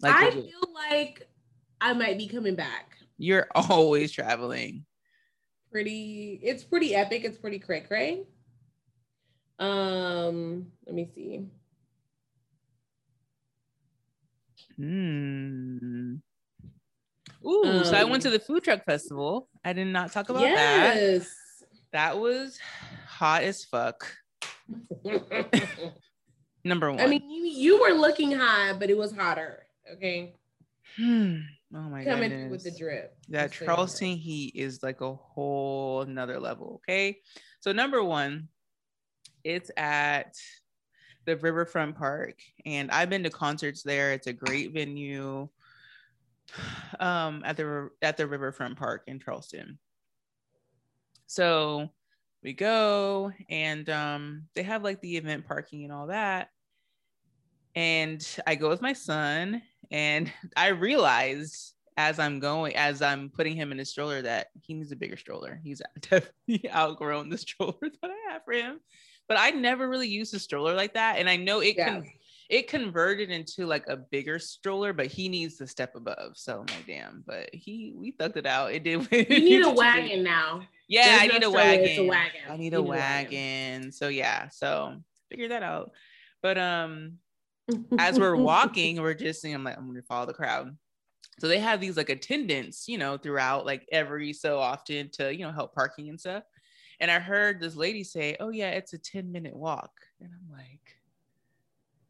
Like 0.00 0.14
I 0.14 0.24
legit. 0.26 0.44
feel 0.44 0.72
like 0.74 1.28
I 1.80 1.92
might 1.92 2.18
be 2.18 2.26
coming 2.28 2.54
back. 2.54 2.96
you're 3.18 3.48
always 3.54 4.12
traveling. 4.12 4.84
Pretty, 5.70 6.40
it's 6.42 6.64
pretty 6.64 6.94
epic. 6.94 7.24
It's 7.24 7.36
pretty 7.38 7.58
cray 7.58 7.80
cray. 7.80 8.24
Um, 9.58 10.66
let 10.86 10.94
me 10.94 11.10
see. 11.14 11.46
Hmm. 14.76 16.16
Ooh, 17.46 17.84
so 17.84 17.94
I 17.94 18.04
went 18.04 18.22
to 18.22 18.28
Um, 18.28 18.34
the 18.34 18.40
food 18.40 18.64
truck 18.64 18.84
festival. 18.84 19.48
I 19.64 19.72
did 19.72 19.86
not 19.86 20.12
talk 20.12 20.28
about 20.28 20.40
that. 20.42 20.96
Yes. 20.96 21.30
That 21.92 22.18
was 22.18 22.58
hot 23.16 23.42
as 23.44 23.64
fuck. 23.64 24.12
Number 26.64 26.90
one. 26.90 27.00
I 27.00 27.06
mean, 27.06 27.30
you, 27.30 27.44
you 27.44 27.80
were 27.80 27.94
looking 27.94 28.32
hot, 28.32 28.78
but 28.78 28.90
it 28.90 28.96
was 28.96 29.12
hotter. 29.12 29.66
Okay. 29.94 30.34
Hmm. 30.96 31.36
oh 31.74 31.80
my 31.80 32.04
god. 32.04 32.10
Coming 32.10 32.30
goodness. 32.30 32.50
with 32.50 32.64
the 32.64 32.78
drip. 32.78 33.16
that 33.28 33.48
Just 33.48 33.58
so 33.58 33.64
you. 33.64 33.66
Charleston 33.66 34.16
heat 34.16 34.52
is 34.54 34.82
like 34.82 35.00
a 35.00 35.14
whole 35.14 36.02
another 36.02 36.38
level. 36.38 36.80
Okay. 36.82 37.18
So 37.60 37.72
number 37.72 38.02
one, 38.02 38.48
it's 39.44 39.70
at 39.76 40.34
the 41.24 41.36
Riverfront 41.36 41.96
Park, 41.96 42.34
and 42.64 42.90
I've 42.90 43.10
been 43.10 43.22
to 43.22 43.30
concerts 43.30 43.82
there. 43.82 44.12
It's 44.12 44.26
a 44.26 44.32
great 44.32 44.72
venue. 44.72 45.48
Um, 47.00 47.42
at 47.44 47.56
the 47.56 47.90
at 48.00 48.16
the 48.16 48.26
Riverfront 48.26 48.78
Park 48.78 49.02
in 49.08 49.18
Charleston. 49.18 49.78
So 51.26 51.90
we 52.46 52.52
go 52.52 53.32
and 53.50 53.90
um 53.90 54.44
they 54.54 54.62
have 54.62 54.84
like 54.84 55.00
the 55.00 55.16
event 55.16 55.46
parking 55.46 55.82
and 55.82 55.92
all 55.92 56.06
that. 56.06 56.48
And 57.74 58.26
I 58.46 58.54
go 58.54 58.70
with 58.70 58.80
my 58.80 58.94
son, 58.94 59.60
and 59.90 60.32
I 60.56 60.68
realized 60.68 61.74
as 61.98 62.18
I'm 62.18 62.38
going, 62.38 62.76
as 62.76 63.02
I'm 63.02 63.30
putting 63.30 63.56
him 63.56 63.72
in 63.72 63.78
his 63.78 63.90
stroller, 63.90 64.22
that 64.22 64.48
he 64.62 64.74
needs 64.74 64.92
a 64.92 64.96
bigger 64.96 65.16
stroller. 65.16 65.60
He's 65.62 65.82
definitely 66.00 66.70
outgrown 66.70 67.28
the 67.30 67.38
stroller 67.46 67.74
that 67.82 68.10
I 68.10 68.32
have 68.32 68.44
for 68.44 68.52
him. 68.52 68.80
But 69.28 69.38
I 69.38 69.50
never 69.50 69.88
really 69.88 70.08
used 70.08 70.32
a 70.34 70.38
stroller 70.38 70.74
like 70.74 70.94
that. 70.94 71.18
And 71.18 71.28
I 71.28 71.36
know 71.36 71.60
it 71.60 71.76
Yeah. 71.76 71.96
can 71.96 72.04
it 72.48 72.68
converted 72.68 73.30
into 73.30 73.66
like 73.66 73.84
a 73.88 73.96
bigger 73.96 74.38
stroller, 74.38 74.92
but 74.92 75.06
he 75.06 75.28
needs 75.28 75.56
to 75.56 75.66
step 75.66 75.96
above. 75.96 76.36
So 76.36 76.60
I'm 76.60 76.66
like, 76.66 76.86
damn, 76.86 77.24
but 77.26 77.50
he 77.52 77.92
we 77.96 78.12
thugged 78.12 78.36
it 78.36 78.46
out. 78.46 78.72
It 78.72 78.84
did. 78.84 79.08
You 79.10 79.38
need 79.40 79.62
a 79.64 79.70
wagon 79.70 80.22
now. 80.22 80.62
Yeah, 80.88 81.18
There's 81.18 81.22
I 81.22 81.26
no 81.26 81.32
need 81.34 81.42
a 81.42 81.46
it's 81.46 81.98
a 81.98 82.02
wagon. 82.02 82.06
wagon. 82.06 82.40
I 82.48 82.56
need 82.56 82.56
a 82.56 82.60
need 82.60 82.74
a 82.74 82.82
wagon. 82.82 83.32
wagon. 83.38 83.92
So 83.92 84.08
yeah, 84.08 84.48
so 84.48 84.96
figure 85.30 85.48
that 85.48 85.62
out. 85.62 85.90
But 86.42 86.58
um 86.58 87.18
as 87.98 88.18
we're 88.18 88.36
walking, 88.42 89.00
we're 89.02 89.14
just 89.14 89.40
saying, 89.42 89.54
I'm 89.54 89.64
like, 89.64 89.76
I'm 89.76 89.86
gonna 89.88 90.02
follow 90.02 90.26
the 90.26 90.32
crowd. 90.34 90.76
So 91.40 91.48
they 91.48 91.58
have 91.58 91.80
these 91.80 91.96
like 91.96 92.08
attendants, 92.08 92.88
you 92.88 92.96
know, 92.98 93.18
throughout 93.18 93.66
like 93.66 93.86
every 93.92 94.32
so 94.32 94.58
often 94.58 95.10
to, 95.14 95.34
you 95.34 95.44
know, 95.44 95.52
help 95.52 95.74
parking 95.74 96.08
and 96.08 96.18
stuff. 96.18 96.44
And 97.00 97.10
I 97.10 97.18
heard 97.18 97.60
this 97.60 97.74
lady 97.76 98.04
say, 98.04 98.36
Oh 98.40 98.50
yeah, 98.50 98.70
it's 98.70 98.92
a 98.92 98.98
10 98.98 99.30
minute 99.32 99.54
walk. 99.54 99.90
And 100.20 100.30
I'm 100.32 100.56
like, 100.56 100.95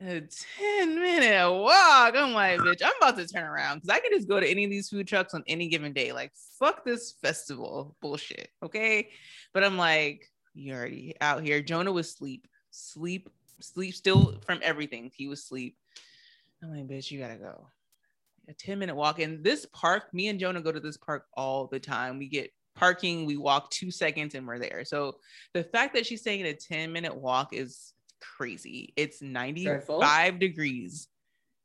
a 0.00 0.20
10 0.20 0.94
minute 0.94 1.52
walk. 1.52 2.14
I'm 2.16 2.32
like, 2.32 2.60
bitch, 2.60 2.82
I'm 2.84 2.96
about 2.98 3.16
to 3.16 3.26
turn 3.26 3.44
around 3.44 3.78
because 3.78 3.90
I 3.90 4.00
can 4.00 4.12
just 4.12 4.28
go 4.28 4.38
to 4.38 4.46
any 4.46 4.64
of 4.64 4.70
these 4.70 4.88
food 4.88 5.06
trucks 5.06 5.34
on 5.34 5.42
any 5.46 5.68
given 5.68 5.92
day. 5.92 6.12
Like, 6.12 6.32
fuck 6.58 6.84
this 6.84 7.12
festival 7.22 7.96
bullshit. 8.00 8.48
Okay. 8.62 9.10
But 9.54 9.64
I'm 9.64 9.78
like, 9.78 10.30
you 10.54 10.74
already 10.74 11.14
out 11.20 11.42
here. 11.42 11.62
Jonah 11.62 11.92
was 11.92 12.10
sleep, 12.10 12.46
sleep, 12.70 13.30
sleep 13.60 13.94
still 13.94 14.38
from 14.44 14.60
everything. 14.62 15.10
He 15.14 15.28
was 15.28 15.44
sleep. 15.44 15.76
I'm 16.62 16.70
like, 16.70 16.86
bitch, 16.86 17.10
you 17.10 17.20
gotta 17.20 17.36
go. 17.36 17.68
A 18.48 18.52
10 18.52 18.78
minute 18.78 18.94
walk. 18.94 19.18
in 19.18 19.42
this 19.42 19.66
park, 19.72 20.12
me 20.12 20.28
and 20.28 20.38
Jonah 20.38 20.60
go 20.60 20.72
to 20.72 20.80
this 20.80 20.96
park 20.96 21.26
all 21.34 21.66
the 21.66 21.80
time. 21.80 22.18
We 22.18 22.28
get 22.28 22.50
parking, 22.74 23.24
we 23.24 23.36
walk 23.38 23.70
two 23.70 23.90
seconds 23.90 24.34
and 24.34 24.46
we're 24.46 24.58
there. 24.58 24.84
So 24.84 25.16
the 25.54 25.64
fact 25.64 25.94
that 25.94 26.06
she's 26.06 26.22
saying 26.22 26.44
a 26.44 26.54
10 26.54 26.92
minute 26.92 27.14
walk 27.14 27.52
is 27.52 27.94
crazy. 28.20 28.92
It's 28.96 29.22
95 29.22 29.82
Stressful. 29.82 30.38
degrees, 30.38 31.08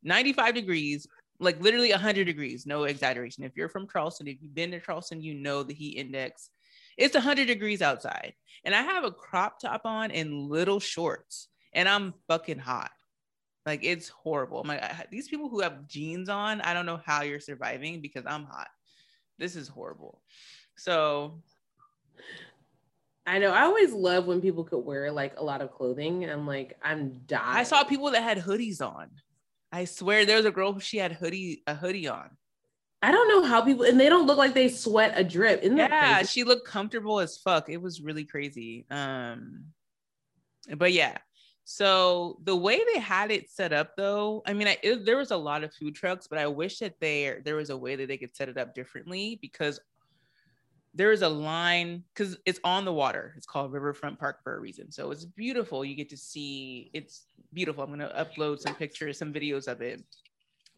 95 0.04 0.56
degrees, 0.56 1.08
like 1.40 1.62
literally 1.62 1.92
100 1.92 2.26
degrees, 2.26 2.66
no 2.66 2.84
exaggeration. 2.84 3.44
If 3.44 3.56
you're 3.56 3.70
from 3.70 3.88
Charleston, 3.88 4.28
if 4.28 4.38
you've 4.42 4.56
been 4.56 4.72
to 4.72 4.80
Charleston, 4.80 5.22
you 5.22 5.34
know 5.34 5.64
the 5.64 5.74
heat 5.74 5.98
index. 5.98 6.50
It's 6.98 7.16
100 7.16 7.48
degrees 7.48 7.82
outside. 7.82 8.34
And 8.64 8.76
I 8.76 8.84
have 8.84 9.04
a 9.04 9.12
crop 9.12 9.60
top 9.60 9.82
on 9.86 10.12
and 10.12 10.50
little 10.50 10.80
shorts, 10.80 11.48
and 11.74 11.90
I'm 11.90 12.14
fucking 12.28 12.60
hot. 12.60 12.92
Like 13.66 13.84
it's 13.84 14.10
horrible. 14.10 14.62
I'm 14.62 14.68
like, 14.68 15.10
these 15.10 15.28
people 15.28 15.50
who 15.50 15.62
have 15.62 15.88
jeans 15.88 16.30
on, 16.30 16.62
I 16.62 16.74
don't 16.74 16.86
know 16.86 17.02
how 17.06 17.22
you're 17.22 17.40
surviving 17.40 18.02
because 18.02 18.26
I'm 18.28 18.46
hot. 18.46 18.70
This 19.38 19.56
is 19.56 19.68
horrible. 19.68 20.22
So 20.76 21.42
I 23.26 23.40
know. 23.40 23.52
I 23.52 23.64
always 23.64 23.94
love 23.94 24.26
when 24.26 24.42
people 24.42 24.64
could 24.64 24.80
wear 24.80 25.12
like 25.12 25.38
a 25.38 25.44
lot 25.44 25.62
of 25.62 25.72
clothing. 25.72 26.30
I'm 26.30 26.48
like, 26.48 26.78
I'm 26.84 27.22
dying. 27.28 27.58
I 27.58 27.64
saw 27.64 27.84
people 27.84 28.12
that 28.12 28.24
had 28.24 28.40
hoodies 28.40 28.82
on. 28.82 29.10
I 29.72 29.86
swear 29.86 30.26
there 30.26 30.38
was 30.38 30.46
a 30.46 30.52
girl 30.52 30.74
who 30.74 30.80
she 30.80 30.98
had 30.98 31.14
hoodie 31.14 31.64
a 31.68 31.76
hoodie 31.76 32.08
on. 32.08 32.30
I 33.04 33.12
don't 33.12 33.28
know 33.30 33.44
how 33.44 33.62
people, 33.62 33.86
and 33.86 34.00
they 34.00 34.10
don't 34.10 34.28
look 34.28 34.38
like 34.38 34.54
they 34.54 34.70
sweat 34.70 35.14
a 35.16 35.24
drip. 35.24 35.64
Isn't 35.64 35.78
that 35.78 35.90
Yeah, 35.92 36.24
she 36.24 36.44
looked 36.44 36.68
comfortable 36.68 37.20
as 37.20 37.38
fuck. 37.38 37.70
It 37.70 37.82
was 37.82 38.02
really 38.02 38.26
crazy. 38.26 38.86
Um, 38.92 39.66
but 40.78 40.94
yeah. 40.94 41.18
So 41.64 42.40
the 42.44 42.56
way 42.56 42.82
they 42.94 43.00
had 43.00 43.32
it 43.32 43.50
set 43.50 43.72
up, 43.72 43.96
though, 43.96 44.44
I 44.46 44.54
mean, 44.54 44.68
I, 44.68 44.78
it, 44.84 45.06
there 45.06 45.18
was 45.18 45.32
a 45.32 45.38
lot 45.38 45.64
of 45.64 45.74
food 45.74 45.96
trucks, 45.96 46.28
but 46.28 46.38
I 46.38 46.48
wish 46.48 46.80
that 46.80 46.96
there 47.00 47.42
there 47.44 47.56
was 47.56 47.70
a 47.70 47.78
way 47.78 47.96
that 47.96 48.08
they 48.08 48.18
could 48.18 48.36
set 48.36 48.50
it 48.50 48.58
up 48.58 48.76
differently 48.76 49.40
because 49.42 49.80
there 50.94 51.12
is 51.12 51.22
a 51.22 51.30
line 51.30 52.04
because 52.14 52.38
it's 52.46 52.60
on 52.64 52.84
the 52.84 52.94
water. 52.94 53.34
It's 53.38 53.46
called 53.46 53.72
Riverfront 53.72 54.20
Park 54.20 54.44
for 54.44 54.56
a 54.56 54.60
reason. 54.60 54.92
So 54.92 55.12
it's 55.12 55.26
beautiful. 55.26 55.86
You 55.86 55.96
get 55.96 56.10
to 56.10 56.18
see. 56.18 56.90
It's 56.94 57.28
beautiful. 57.54 57.84
I'm 57.84 57.90
gonna 57.90 58.12
upload 58.18 58.60
some 58.60 58.76
pictures, 58.76 59.18
some 59.18 59.34
videos 59.34 59.68
of 59.68 59.82
it. 59.82 60.04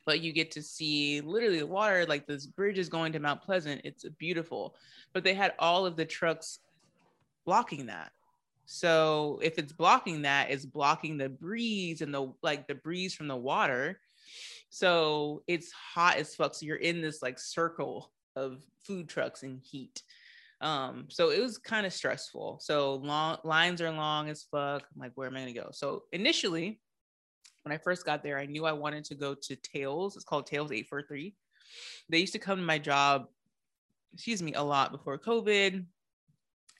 But 0.05 0.21
you 0.21 0.33
get 0.33 0.51
to 0.51 0.61
see 0.61 1.21
literally 1.21 1.59
the 1.59 1.67
water. 1.67 2.05
Like 2.05 2.27
this 2.27 2.45
bridge 2.45 2.77
is 2.77 2.89
going 2.89 3.13
to 3.13 3.19
Mount 3.19 3.41
Pleasant. 3.41 3.81
It's 3.83 4.05
beautiful. 4.19 4.75
But 5.13 5.23
they 5.23 5.33
had 5.33 5.53
all 5.57 5.85
of 5.85 5.95
the 5.95 6.05
trucks 6.05 6.59
blocking 7.45 7.87
that. 7.87 8.11
So 8.65 9.39
if 9.41 9.57
it's 9.57 9.73
blocking 9.73 10.21
that, 10.21 10.51
it's 10.51 10.65
blocking 10.65 11.17
the 11.17 11.29
breeze 11.29 12.01
and 12.01 12.13
the 12.13 12.31
like 12.43 12.67
the 12.67 12.75
breeze 12.75 13.15
from 13.15 13.27
the 13.27 13.35
water. 13.35 13.99
So 14.69 15.43
it's 15.47 15.71
hot 15.71 16.17
as 16.17 16.35
fuck. 16.35 16.53
So 16.53 16.65
you're 16.67 16.77
in 16.77 17.01
this 17.01 17.21
like 17.21 17.39
circle 17.39 18.12
of 18.35 18.61
food 18.83 19.09
trucks 19.09 19.43
and 19.43 19.61
heat. 19.61 20.01
Um, 20.61 21.07
so 21.09 21.29
it 21.29 21.41
was 21.41 21.57
kind 21.57 21.85
of 21.85 21.93
stressful. 21.93 22.59
So 22.61 22.95
long 22.95 23.37
lines 23.43 23.81
are 23.81 23.91
long 23.91 24.29
as 24.29 24.43
fuck. 24.43 24.83
I'm 24.93 25.01
like, 25.01 25.11
where 25.15 25.27
am 25.27 25.35
I 25.35 25.39
gonna 25.39 25.53
go? 25.53 25.69
So 25.71 26.03
initially, 26.13 26.79
when 27.63 27.73
I 27.73 27.77
first 27.77 28.05
got 28.05 28.23
there, 28.23 28.39
I 28.39 28.45
knew 28.45 28.65
I 28.65 28.71
wanted 28.71 29.03
to 29.05 29.15
go 29.15 29.35
to 29.35 29.55
Tails. 29.57 30.15
It's 30.15 30.25
called 30.25 30.47
Tails 30.47 30.71
843. 30.71 31.35
They 32.09 32.17
used 32.19 32.33
to 32.33 32.39
come 32.39 32.59
to 32.59 32.65
my 32.65 32.77
job, 32.77 33.27
excuse 34.13 34.41
me, 34.41 34.53
a 34.53 34.63
lot 34.63 34.91
before 34.91 35.17
COVID. 35.17 35.85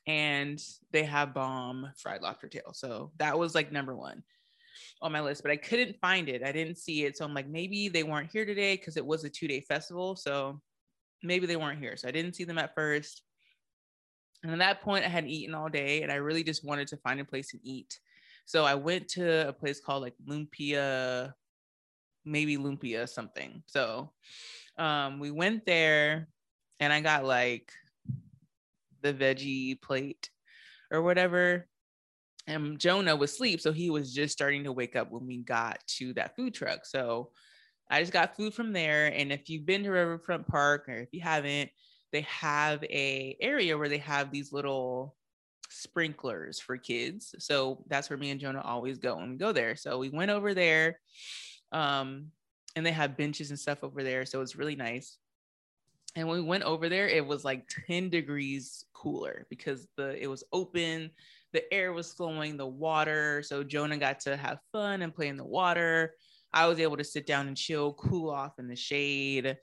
And 0.05 0.61
they 0.91 1.03
have 1.03 1.33
bomb 1.33 1.89
fried 1.97 2.21
lobster 2.21 2.49
tail. 2.49 2.73
So 2.73 3.11
that 3.17 3.39
was 3.39 3.55
like 3.55 3.71
number 3.71 3.95
one 3.95 4.21
on 5.01 5.13
my 5.13 5.21
list, 5.21 5.43
but 5.43 5.51
I 5.51 5.55
couldn't 5.55 5.99
find 6.01 6.27
it. 6.27 6.43
I 6.43 6.51
didn't 6.51 6.77
see 6.77 7.05
it. 7.05 7.17
So 7.17 7.23
I'm 7.23 7.33
like, 7.33 7.47
maybe 7.47 7.87
they 7.87 8.03
weren't 8.03 8.31
here 8.31 8.45
today 8.45 8.75
because 8.75 8.97
it 8.97 9.05
was 9.05 9.23
a 9.23 9.29
two 9.29 9.47
day 9.47 9.61
festival. 9.61 10.17
So 10.17 10.61
maybe 11.23 11.47
they 11.47 11.55
weren't 11.55 11.79
here. 11.79 11.97
So 11.97 12.07
I 12.07 12.11
didn't 12.11 12.35
see 12.35 12.43
them 12.43 12.57
at 12.57 12.75
first. 12.75 13.23
And 14.43 14.51
at 14.51 14.59
that 14.59 14.81
point, 14.81 15.05
I 15.05 15.07
hadn't 15.07 15.29
eaten 15.29 15.55
all 15.55 15.69
day 15.69 16.03
and 16.03 16.11
I 16.11 16.15
really 16.15 16.43
just 16.43 16.65
wanted 16.65 16.87
to 16.89 16.97
find 16.97 17.19
a 17.19 17.25
place 17.25 17.49
to 17.51 17.59
eat. 17.63 17.97
So 18.45 18.65
I 18.65 18.75
went 18.75 19.07
to 19.09 19.47
a 19.47 19.53
place 19.53 19.79
called 19.79 20.03
like 20.03 20.15
Lumpia, 20.27 21.33
maybe 22.25 22.57
Lumpia 22.57 23.07
something. 23.07 23.63
So 23.67 24.11
um, 24.77 25.19
we 25.19 25.31
went 25.31 25.65
there 25.65 26.27
and 26.79 26.91
I 26.91 26.99
got 26.99 27.23
like 27.23 27.71
the 29.01 29.13
veggie 29.13 29.81
plate 29.81 30.29
or 30.91 31.01
whatever. 31.01 31.67
And 32.45 32.77
Jonah 32.77 33.15
was 33.15 33.31
asleep. 33.31 33.61
So 33.61 33.71
he 33.71 33.89
was 33.89 34.13
just 34.13 34.33
starting 34.33 34.65
to 34.65 34.73
wake 34.73 34.97
up 34.97 35.09
when 35.09 35.25
we 35.25 35.37
got 35.37 35.79
to 35.97 36.13
that 36.15 36.35
food 36.35 36.53
truck. 36.53 36.85
So 36.85 37.31
I 37.93 37.99
just 37.99 38.11
got 38.11 38.35
food 38.35 38.55
from 38.55 38.73
there. 38.73 39.13
And 39.13 39.31
if 39.31 39.51
you've 39.51 39.67
been 39.67 39.83
to 39.83 39.91
Riverfront 39.91 40.47
Park 40.47 40.89
or 40.89 40.97
if 40.97 41.09
you 41.11 41.21
haven't, 41.21 41.69
they 42.11 42.21
have 42.21 42.83
a 42.85 43.37
area 43.39 43.77
where 43.77 43.87
they 43.87 43.99
have 43.99 44.31
these 44.31 44.51
little 44.51 45.15
sprinklers 45.69 46.59
for 46.59 46.75
kids. 46.75 47.35
So 47.37 47.83
that's 47.87 48.09
where 48.09 48.17
me 48.17 48.31
and 48.31 48.39
Jonah 48.39 48.61
always 48.61 48.97
go 48.97 49.23
we 49.23 49.35
go 49.35 49.51
there. 49.51 49.75
So 49.75 49.99
we 49.99 50.09
went 50.09 50.31
over 50.31 50.55
there. 50.55 50.99
Um, 51.71 52.31
and 52.75 52.83
they 52.83 52.91
have 52.91 53.15
benches 53.15 53.51
and 53.51 53.59
stuff 53.59 53.83
over 53.83 54.03
there. 54.03 54.25
So 54.25 54.41
it's 54.41 54.55
really 54.55 54.75
nice. 54.75 55.19
And 56.15 56.27
when 56.27 56.37
we 56.37 56.43
went 56.43 56.63
over 56.63 56.89
there, 56.89 57.07
it 57.07 57.25
was 57.25 57.45
like 57.45 57.67
10 57.87 58.09
degrees 58.09 58.85
cooler 58.93 59.45
because 59.51 59.87
the 59.97 60.19
it 60.21 60.27
was 60.27 60.43
open, 60.51 61.11
the 61.51 61.71
air 61.71 61.93
was 61.93 62.11
flowing, 62.11 62.57
the 62.57 62.65
water. 62.65 63.43
So 63.43 63.63
Jonah 63.63 63.97
got 63.97 64.19
to 64.21 64.35
have 64.35 64.57
fun 64.71 65.03
and 65.03 65.13
play 65.13 65.27
in 65.27 65.37
the 65.37 65.45
water. 65.45 66.15
I 66.53 66.67
was 66.67 66.79
able 66.79 66.97
to 66.97 67.03
sit 67.03 67.25
down 67.25 67.47
and 67.47 67.57
chill, 67.57 67.93
cool 67.93 68.29
off 68.29 68.59
in 68.59 68.67
the 68.67 68.75
shade. 68.75 69.57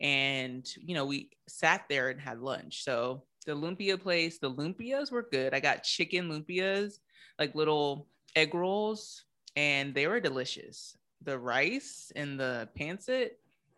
And, 0.00 0.66
you 0.76 0.94
know, 0.94 1.06
we 1.06 1.30
sat 1.48 1.84
there 1.88 2.10
and 2.10 2.20
had 2.20 2.40
lunch. 2.40 2.84
So 2.84 3.24
the 3.46 3.52
lumpia 3.52 4.00
place, 4.00 4.38
the 4.38 4.50
lumpias 4.50 5.10
were 5.10 5.26
good. 5.30 5.54
I 5.54 5.60
got 5.60 5.82
chicken 5.82 6.28
lumpias. 6.28 6.98
like 7.38 7.54
little 7.54 8.08
egg 8.34 8.54
rolls, 8.54 9.24
and 9.56 9.94
they 9.94 10.06
were 10.06 10.20
delicious. 10.20 10.96
The 11.22 11.38
rice 11.38 12.12
and 12.14 12.38
the 12.38 12.68
pancit, 12.78 13.30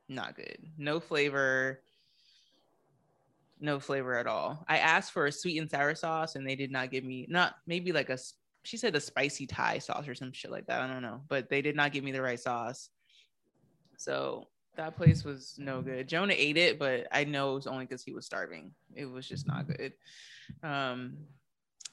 not 0.09 0.37
good. 0.37 0.59
No 0.77 1.01
flavor. 1.01 1.81
No 3.61 3.81
flavor 3.81 4.17
at 4.17 4.27
all. 4.27 4.65
I 4.69 4.79
asked 4.79 5.13
for 5.13 5.27
a 5.27 5.33
sweet 5.33 5.59
and 5.59 5.71
sour 5.71 5.95
sauce, 5.95 6.37
and 6.37 6.47
they 6.47 6.57
did 6.57 6.71
not 6.71 6.91
give 6.91 7.05
me 7.05 7.27
not 7.29 7.55
maybe 7.67 7.93
like 7.93 8.11
a 8.11 8.19
she 8.65 8.77
said 8.77 8.95
a 8.97 9.01
spicy 9.01 9.47
Thai 9.47 9.79
sauce 9.79 10.09
or 10.09 10.15
some 10.15 10.33
shit 10.33 10.51
like 10.51 10.67
that. 10.67 10.81
I 10.81 10.87
don't 10.87 11.03
know, 11.03 11.23
but 11.29 11.49
they 11.49 11.63
did 11.63 11.77
not 11.77 11.93
give 11.93 12.05
me 12.05 12.13
the 12.13 12.23
right 12.23 12.41
sauce. 12.41 12.91
So 13.97 14.49
that 14.77 14.97
place 14.97 15.25
was 15.25 15.55
no 15.59 15.83
good. 15.83 16.09
Jonah 16.09 16.35
ate 16.37 16.57
it, 16.57 16.79
but 16.79 17.07
I 17.13 17.25
know 17.25 17.53
it 17.53 17.57
was 17.57 17.67
only 17.67 17.85
because 17.85 18.03
he 18.03 18.13
was 18.13 18.27
starving. 18.27 18.73
It 18.95 19.07
was 19.07 19.29
just 19.29 19.47
not 19.47 19.67
good. 19.67 19.93
Um, 20.63 21.17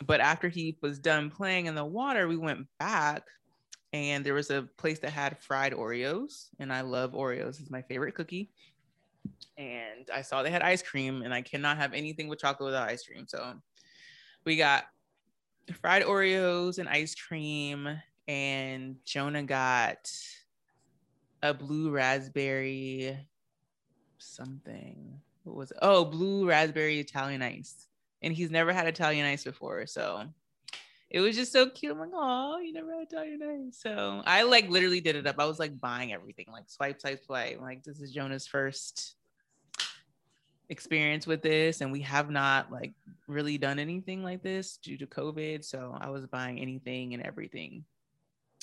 but 0.05 0.19
after 0.19 0.49
he 0.49 0.77
was 0.81 0.99
done 0.99 1.31
playing 1.31 1.67
in 1.67 1.75
the 1.75 1.85
water, 1.85 2.27
we 2.27 2.37
went 2.37 2.67
back 2.79 3.23
and 3.95 4.25
there 4.25 4.33
was 4.33 4.51
a 4.51 4.67
place 4.77 4.99
that 4.99 5.11
had 5.11 5.39
fried 5.39 5.71
Oreos, 5.71 6.47
and 6.59 6.73
I 6.73 6.81
love 6.81 7.13
Oreos. 7.13 7.61
It's 7.61 7.71
my 7.71 7.81
favorite 7.81 8.13
cookie. 8.13 8.51
And 9.57 10.09
I 10.13 10.21
saw 10.21 10.43
they 10.43 10.51
had 10.51 10.61
ice 10.61 10.81
cream, 10.81 11.21
and 11.21 11.33
I 11.33 11.41
cannot 11.41 11.77
have 11.77 11.93
anything 11.93 12.27
with 12.27 12.39
chocolate 12.39 12.65
without 12.65 12.89
ice 12.89 13.05
cream. 13.05 13.25
So 13.25 13.53
we 14.43 14.57
got 14.57 14.83
fried 15.73 16.03
Oreos 16.03 16.77
and 16.77 16.87
ice 16.87 17.15
cream, 17.15 17.89
and 18.27 18.95
Jonah 19.05 19.43
got 19.43 20.11
a 21.41 21.53
blue 21.53 21.91
raspberry 21.91 23.17
something. 24.17 25.19
What 25.43 25.55
was 25.55 25.71
it? 25.71 25.77
Oh, 25.81 26.05
blue 26.05 26.47
raspberry 26.47 26.99
Italian 26.99 27.41
ice. 27.41 27.87
And 28.21 28.33
he's 28.33 28.49
never 28.49 28.73
had 28.73 28.87
Italian 28.87 29.25
ice 29.25 29.43
before. 29.43 29.85
So 29.85 30.25
it 31.09 31.19
was 31.19 31.35
just 31.35 31.51
so 31.51 31.69
cute. 31.69 31.91
I'm 31.91 31.99
like, 31.99 32.09
oh, 32.13 32.57
you 32.57 32.73
never 32.73 32.91
had 32.91 33.03
Italian 33.03 33.67
ice. 33.67 33.77
So 33.79 34.23
I 34.25 34.43
like 34.43 34.69
literally 34.69 35.01
did 35.01 35.15
it 35.15 35.27
up. 35.27 35.35
I 35.37 35.45
was 35.45 35.59
like 35.59 35.79
buying 35.79 36.13
everything, 36.13 36.47
like 36.51 36.63
swipe, 36.67 36.99
swipe, 36.99 37.23
swipe. 37.23 37.61
Like 37.61 37.83
this 37.83 37.99
is 37.99 38.11
Jonah's 38.11 38.47
first 38.47 39.15
experience 40.69 41.27
with 41.27 41.41
this. 41.41 41.81
And 41.81 41.91
we 41.91 42.01
have 42.01 42.29
not 42.29 42.71
like 42.71 42.93
really 43.27 43.57
done 43.57 43.79
anything 43.79 44.23
like 44.23 44.43
this 44.43 44.77
due 44.77 44.97
to 44.97 45.05
COVID. 45.05 45.63
So 45.63 45.97
I 45.99 46.09
was 46.09 46.25
buying 46.27 46.59
anything 46.59 47.13
and 47.13 47.23
everything 47.23 47.85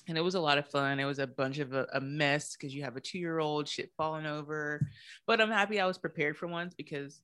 and 0.09 0.19
it 0.19 0.23
was 0.23 0.35
a 0.35 0.41
lot 0.41 0.59
of 0.59 0.69
fun. 0.69 0.99
It 0.99 1.05
was 1.05 1.19
a 1.19 1.27
bunch 1.27 1.59
of 1.59 1.75
a, 1.75 1.87
a 1.93 2.01
mess 2.01 2.57
because 2.57 2.75
you 2.75 2.83
have 2.83 2.97
a 2.97 3.01
two 3.01 3.19
year 3.19 3.39
old 3.39 3.69
shit 3.69 3.91
falling 3.97 4.27
over. 4.27 4.87
But 5.27 5.41
I'm 5.41 5.51
happy 5.51 5.81
I 5.81 5.87
was 5.87 5.99
prepared 5.99 6.37
for 6.37 6.47
once 6.47 6.75
because 6.75 7.21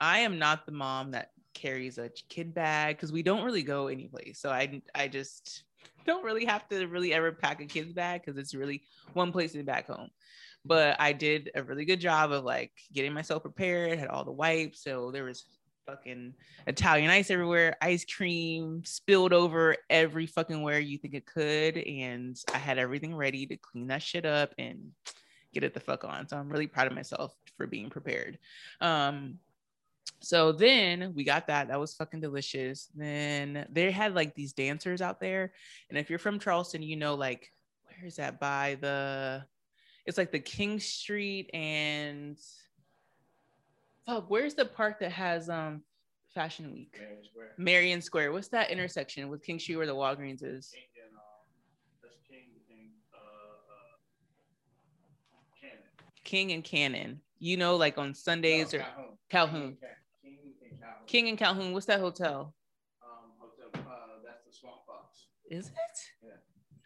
I 0.00 0.20
am 0.20 0.38
not 0.38 0.66
the 0.66 0.72
mom 0.72 1.12
that 1.12 1.30
carries 1.54 1.98
a 1.98 2.10
kid 2.28 2.52
bag 2.52 2.96
because 2.96 3.12
we 3.12 3.22
don't 3.22 3.44
really 3.44 3.62
go 3.62 3.86
anyplace. 3.86 4.38
So 4.38 4.50
I 4.50 4.82
I 4.94 5.08
just 5.08 5.64
don't 6.06 6.24
really 6.24 6.44
have 6.44 6.68
to 6.68 6.86
really 6.86 7.14
ever 7.14 7.32
pack 7.32 7.62
a 7.62 7.66
kid's 7.66 7.92
bag 7.92 8.22
because 8.24 8.38
it's 8.38 8.54
really 8.54 8.82
one 9.14 9.32
place 9.32 9.54
and 9.54 9.64
back 9.64 9.86
home. 9.86 10.10
But 10.64 10.96
I 10.98 11.12
did 11.12 11.50
a 11.54 11.62
really 11.62 11.84
good 11.84 12.00
job 12.00 12.32
of 12.32 12.44
like 12.44 12.72
getting 12.92 13.12
myself 13.12 13.42
prepared, 13.42 13.98
had 13.98 14.08
all 14.08 14.24
the 14.24 14.32
wipes. 14.32 14.82
So 14.82 15.10
there 15.10 15.24
was 15.24 15.44
fucking 15.86 16.32
Italian 16.66 17.10
ice 17.10 17.30
everywhere, 17.30 17.76
ice 17.82 18.04
cream 18.04 18.82
spilled 18.84 19.34
over 19.34 19.76
every 19.90 20.26
fucking 20.26 20.62
where 20.62 20.80
you 20.80 20.96
think 20.96 21.14
it 21.14 21.26
could. 21.26 21.76
And 21.76 22.36
I 22.54 22.58
had 22.58 22.78
everything 22.78 23.14
ready 23.14 23.46
to 23.46 23.56
clean 23.56 23.88
that 23.88 24.02
shit 24.02 24.24
up 24.24 24.54
and 24.58 24.92
get 25.52 25.64
it 25.64 25.74
the 25.74 25.80
fuck 25.80 26.04
on. 26.04 26.28
So 26.28 26.36
I'm 26.38 26.48
really 26.48 26.66
proud 26.66 26.86
of 26.86 26.94
myself 26.94 27.34
for 27.56 27.66
being 27.66 27.90
prepared. 27.90 28.38
Um, 28.80 29.38
so 30.20 30.52
then 30.52 31.12
we 31.14 31.24
got 31.24 31.46
that. 31.48 31.68
That 31.68 31.78
was 31.78 31.94
fucking 31.94 32.20
delicious. 32.20 32.88
Then 32.94 33.66
they 33.70 33.90
had 33.90 34.14
like 34.14 34.34
these 34.34 34.54
dancers 34.54 35.02
out 35.02 35.20
there. 35.20 35.52
And 35.90 35.98
if 35.98 36.08
you're 36.08 36.18
from 36.18 36.38
Charleston, 36.38 36.82
you 36.82 36.96
know, 36.96 37.14
like, 37.14 37.52
where 37.84 38.06
is 38.06 38.16
that 38.16 38.40
by 38.40 38.78
the, 38.80 39.44
it's 40.06 40.18
like 40.18 40.30
the 40.32 40.38
King 40.38 40.78
Street 40.80 41.50
and 41.54 42.38
fuck, 44.06 44.28
where's 44.28 44.54
the 44.54 44.64
park 44.64 45.00
that 45.00 45.12
has 45.12 45.48
um 45.48 45.82
Fashion 46.34 46.72
Week? 46.72 46.96
Marion 46.98 47.24
Square. 47.24 47.52
Marion 47.58 48.02
Square. 48.02 48.32
What's 48.32 48.48
that 48.48 48.70
intersection 48.70 49.28
with 49.28 49.42
King 49.42 49.58
Street 49.58 49.76
where 49.76 49.86
the 49.86 49.94
Walgreens 49.94 50.42
is? 50.42 50.70
King 50.72 50.82
and, 51.06 51.16
um, 51.16 52.10
King, 52.28 52.44
and, 52.70 52.90
uh, 53.14 53.18
uh, 53.72 53.96
Cannon. 55.60 55.78
King 56.24 56.52
and 56.52 56.64
Cannon. 56.64 57.20
You 57.38 57.56
know, 57.56 57.76
like 57.76 57.98
on 57.98 58.14
Sundays 58.14 58.72
no, 58.72 58.80
or 58.80 58.82
Calhoun. 58.82 59.16
Calhoun. 59.30 59.76
King, 60.22 60.38
and 60.42 60.80
Calhoun. 60.80 60.96
King 61.06 61.28
and 61.28 61.38
Calhoun. 61.38 61.72
What's 61.72 61.86
that 61.86 62.00
hotel? 62.00 62.54
Um, 63.02 63.30
hotel. 63.38 63.70
Uh, 63.86 64.20
that's 64.24 64.44
the 64.44 64.52
Swamp 64.52 64.78
Fox. 64.86 65.26
Is 65.50 65.68
it? 65.68 65.72
Yeah. 66.22 66.30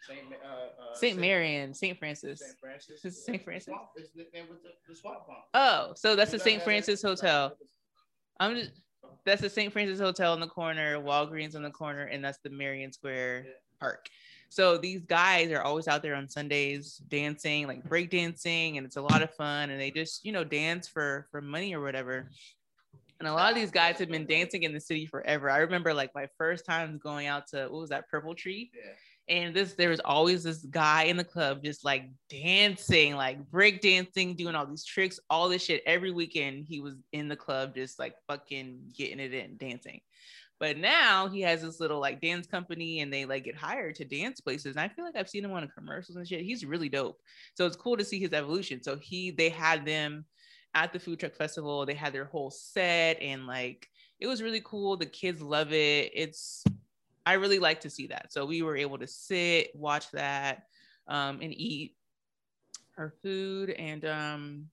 Saint, 0.08 0.20
uh, 0.32 0.46
uh, 0.46 0.94
Saint 0.94 1.18
Marian, 1.18 1.74
Saint 1.74 1.98
Francis. 1.98 2.40
Saint 2.40 2.58
Francis. 2.58 3.24
Saint 3.24 3.44
Francis. 3.44 3.74
It's 3.96 4.10
the, 4.14 4.26
the 4.88 4.94
swamp 4.94 5.18
Oh, 5.54 5.92
so 5.94 6.16
that's 6.16 6.30
the 6.30 6.38
Saint 6.38 6.62
Francis 6.62 7.02
Hotel. 7.02 7.54
I'm 8.40 8.56
just. 8.56 8.70
That's 9.24 9.42
the 9.42 9.50
St. 9.50 9.70
Francis 9.70 10.00
Hotel 10.00 10.32
in 10.32 10.40
the 10.40 10.46
corner, 10.46 10.98
Walgreens 10.98 11.54
in 11.54 11.62
the 11.62 11.70
corner, 11.70 12.04
and 12.04 12.24
that's 12.24 12.38
the 12.38 12.48
Marion 12.48 12.92
Square 12.92 13.44
yeah. 13.46 13.52
Park. 13.78 14.08
So 14.48 14.78
these 14.78 15.02
guys 15.02 15.50
are 15.50 15.60
always 15.60 15.86
out 15.86 16.00
there 16.02 16.14
on 16.14 16.28
Sundays 16.28 16.96
dancing, 17.08 17.66
like 17.66 17.84
break 17.84 18.08
dancing, 18.08 18.78
and 18.78 18.86
it's 18.86 18.96
a 18.96 19.02
lot 19.02 19.20
of 19.20 19.34
fun. 19.34 19.68
And 19.68 19.78
they 19.78 19.90
just, 19.90 20.24
you 20.24 20.32
know, 20.32 20.44
dance 20.44 20.88
for 20.88 21.26
for 21.30 21.42
money 21.42 21.74
or 21.74 21.82
whatever. 21.82 22.30
And 23.18 23.28
a 23.28 23.32
lot 23.32 23.50
of 23.50 23.56
these 23.56 23.70
guys 23.70 23.98
have 23.98 24.08
been 24.08 24.26
dancing 24.26 24.62
in 24.62 24.72
the 24.72 24.80
city 24.80 25.04
forever. 25.04 25.50
I 25.50 25.58
remember 25.58 25.92
like 25.92 26.14
my 26.14 26.28
first 26.38 26.64
time 26.64 26.98
going 27.02 27.26
out 27.26 27.48
to 27.48 27.68
what 27.68 27.80
was 27.80 27.90
that 27.90 28.08
Purple 28.08 28.34
Tree? 28.34 28.70
Yeah 28.74 28.92
and 29.28 29.54
this 29.54 29.74
there 29.74 29.90
was 29.90 30.00
always 30.04 30.42
this 30.42 30.64
guy 30.64 31.04
in 31.04 31.16
the 31.16 31.24
club 31.24 31.62
just 31.62 31.84
like 31.84 32.10
dancing 32.30 33.14
like 33.14 33.38
break 33.50 33.80
dancing 33.80 34.34
doing 34.34 34.54
all 34.54 34.66
these 34.66 34.84
tricks 34.84 35.20
all 35.28 35.48
this 35.48 35.64
shit. 35.64 35.82
Every 35.86 36.10
weekend 36.10 36.66
he 36.68 36.80
was 36.80 36.94
in 37.12 37.28
the 37.28 37.36
club 37.36 37.74
just 37.74 37.98
like 37.98 38.14
fucking 38.26 38.92
getting 38.96 39.20
it 39.20 39.34
in 39.34 39.56
dancing. 39.56 40.00
But 40.60 40.76
now 40.76 41.28
he 41.28 41.40
has 41.42 41.62
this 41.62 41.78
little 41.78 42.00
like 42.00 42.20
dance 42.20 42.46
company 42.46 43.00
and 43.00 43.12
they 43.12 43.24
like 43.24 43.44
get 43.44 43.54
hired 43.54 43.94
to 43.96 44.04
dance 44.04 44.40
places. 44.40 44.76
And 44.76 44.80
i 44.80 44.88
feel 44.88 45.04
like 45.04 45.16
i've 45.16 45.28
seen 45.28 45.44
him 45.44 45.52
on 45.52 45.68
commercials 45.68 46.16
and 46.16 46.26
shit. 46.26 46.44
He's 46.44 46.64
really 46.64 46.88
dope. 46.88 47.20
So 47.54 47.66
it's 47.66 47.76
cool 47.76 47.96
to 47.96 48.04
see 48.04 48.18
his 48.18 48.32
evolution. 48.32 48.82
So 48.82 48.96
he 48.96 49.30
they 49.30 49.50
had 49.50 49.84
them 49.84 50.24
at 50.74 50.92
the 50.92 50.98
food 50.98 51.20
truck 51.20 51.34
festival. 51.34 51.84
They 51.84 51.94
had 51.94 52.12
their 52.12 52.24
whole 52.24 52.50
set 52.50 53.20
and 53.20 53.46
like 53.46 53.86
it 54.20 54.26
was 54.26 54.42
really 54.42 54.62
cool. 54.64 54.96
The 54.96 55.06
kids 55.06 55.40
love 55.40 55.72
it. 55.72 56.10
It's 56.14 56.64
I 57.28 57.34
really 57.34 57.58
like 57.58 57.80
to 57.80 57.90
see 57.90 58.06
that. 58.06 58.32
So 58.32 58.46
we 58.46 58.62
were 58.62 58.74
able 58.74 58.96
to 58.96 59.06
sit, 59.06 59.70
watch 59.74 60.10
that, 60.12 60.62
um, 61.08 61.40
and 61.42 61.52
eat 61.52 61.94
our 62.96 63.12
food. 63.22 63.68
And 63.68 64.02
um, 64.06 64.68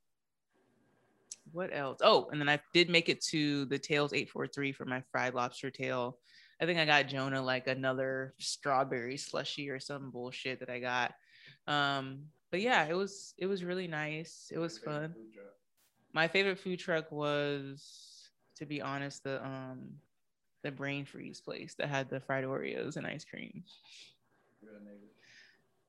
what 1.52 1.72
else? 1.74 2.00
Oh, 2.02 2.30
and 2.32 2.40
then 2.40 2.48
I 2.48 2.62
did 2.74 2.90
make 2.90 3.10
it 3.10 3.20
to 3.26 3.66
the 3.66 3.78
Tails 3.78 4.14
843 4.14 4.72
for 4.72 4.86
my 4.86 5.04
fried 5.12 5.34
lobster 5.34 5.70
tail. 5.70 6.18
I 6.62 6.66
think 6.66 6.80
I 6.80 6.86
got 6.86 7.10
Jonah 7.10 7.42
like 7.42 7.68
another 7.68 8.34
strawberry 8.40 9.18
slushy 9.18 9.70
or 9.70 9.82
some 9.82 10.10
bullshit 10.10 10.62
that 10.62 10.70
I 10.70 10.80
got. 10.80 11.14
Um, 11.68 12.20
but 12.52 12.62
yeah, 12.62 12.86
it 12.86 12.94
was 12.94 13.34
it 13.38 13.48
was 13.48 13.66
really 13.66 13.88
nice. 13.88 14.50
It 14.50 14.60
was 14.60 14.78
fun. 14.78 15.14
My 16.14 16.30
favorite 16.30 16.60
food 16.60 16.80
truck 16.80 17.12
was, 17.12 18.30
to 18.56 18.66
be 18.66 18.82
honest, 18.82 19.26
the 19.26 19.46
um 19.46 19.90
the 20.66 20.72
brain 20.72 21.06
freeze 21.06 21.40
place 21.40 21.76
that 21.76 21.90
had 21.90 22.10
the 22.10 22.20
fried 22.20 22.44
Oreos 22.44 22.98
and 22.98 23.06
ice 23.06 23.24
cream. 23.24 23.64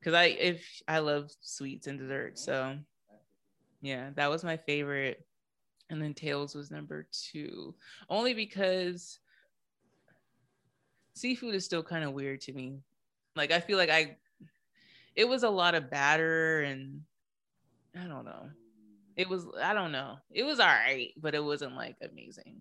Cause 0.05 0.12
I 0.12 0.24
if 0.27 0.82
I 0.86 0.98
love 0.98 1.32
sweets 1.40 1.86
and 1.86 1.98
desserts, 1.98 2.43
so 2.44 2.77
yeah, 3.81 4.11
that 4.16 4.31
was 4.31 4.44
my 4.44 4.59
favorite. 4.59 5.27
And 5.89 6.03
then 6.03 6.15
Tails 6.15 6.55
was 6.55 6.70
number 6.70 7.09
two, 7.11 7.74
only 8.11 8.35
because 8.35 9.19
seafood 11.15 11.55
is 11.55 11.65
still 11.65 11.82
kind 11.82 12.05
of 12.05 12.12
weird 12.12 12.43
to 12.43 12.53
me. 12.53 12.78
Like 13.35 13.51
I 13.51 13.61
feel 13.61 13.78
like 13.78 13.90
I, 13.90 14.16
it 15.15 15.27
was 15.27 15.43
a 15.43 15.51
lot 15.51 15.74
of 15.74 15.90
batter 15.90 16.61
and 16.62 17.01
I 17.98 18.07
don't 18.07 18.27
know. 18.27 18.51
It 19.16 19.28
was 19.28 19.47
I 19.61 19.73
don't 19.73 19.93
know. 19.93 20.19
It 20.31 20.44
was 20.44 20.61
all 20.61 20.66
right, 20.66 21.12
but 21.16 21.35
it 21.35 21.43
wasn't 21.43 21.74
like 21.77 21.97
amazing 22.03 22.61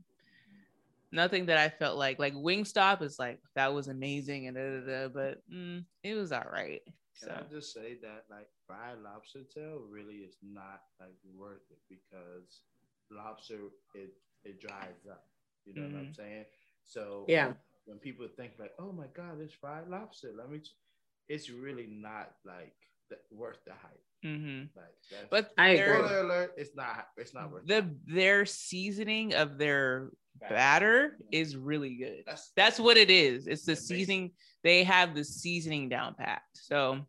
nothing 1.16 1.48
that 1.48 1.58
I 1.58 1.70
felt 1.70 1.98
like 1.98 2.20
like 2.20 2.34
Wingstop 2.34 3.02
is 3.02 3.18
like 3.18 3.40
that 3.56 3.74
was 3.74 3.88
amazing 3.88 4.48
and 4.48 4.56
da, 4.56 4.62
da, 4.62 4.86
da, 4.86 5.08
but 5.08 5.38
mm, 5.52 5.84
it 6.04 6.14
was 6.16 6.32
all 6.32 6.46
right. 6.52 6.82
Can 7.20 7.30
so. 7.30 7.36
I 7.36 7.54
just 7.54 7.74
say 7.74 7.98
that 8.02 8.26
like 8.30 8.48
fried 8.68 8.98
lobster 9.04 9.44
tail 9.54 9.82
really 9.90 10.16
is 10.16 10.36
not 10.44 10.82
like 11.00 11.16
worth 11.38 11.64
it 11.72 11.80
because 11.90 12.62
lobster 13.12 13.60
it 13.96 14.14
it 14.44 14.60
dries 14.60 15.08
up. 15.10 15.26
You 15.66 15.74
know 15.74 15.82
mm-hmm. 15.82 15.94
what 15.94 16.00
I'm 16.00 16.06
mm-hmm. 16.08 16.22
saying? 16.22 16.46
So 16.86 17.26
yeah, 17.28 17.54
when 17.86 17.98
people 17.98 18.28
think 18.36 18.54
like, 18.60 18.74
oh 18.80 18.92
my 18.92 19.08
god, 19.16 19.40
it's 19.42 19.54
fried 19.54 19.88
lobster, 19.88 20.32
let 20.38 20.50
me. 20.50 20.60
It's 21.28 21.50
really 21.50 21.88
not 21.90 22.34
like 22.46 22.76
the, 23.10 23.18
worth 23.32 23.58
the 23.66 23.72
hype. 23.72 24.04
Mm-hmm. 24.24 24.78
Like, 24.78 25.30
but 25.30 25.52
I 25.58 25.76
spoiler 25.76 26.20
alert, 26.20 26.54
it's 26.58 26.76
not. 26.76 27.08
It's 27.18 27.34
not 27.34 27.52
worth 27.52 27.66
the 27.66 27.78
it. 27.78 27.86
their 28.08 28.46
seasoning 28.46 29.34
of 29.34 29.58
their 29.58 30.10
batter 30.40 31.18
is 31.32 31.56
really 31.58 31.96
good. 31.96 32.24
That's 32.26 32.52
That's 32.56 32.80
what 32.80 32.98
it 32.98 33.10
is. 33.10 33.48
It's 33.48 33.64
the 33.66 33.74
The 33.74 33.76
basic. 33.76 33.88
seasoning. 33.88 34.32
They 34.64 34.84
have 34.84 35.14
the 35.16 35.24
seasoning 35.24 35.90
down 35.90 36.16
pat. 36.16 36.42
So 36.54 37.06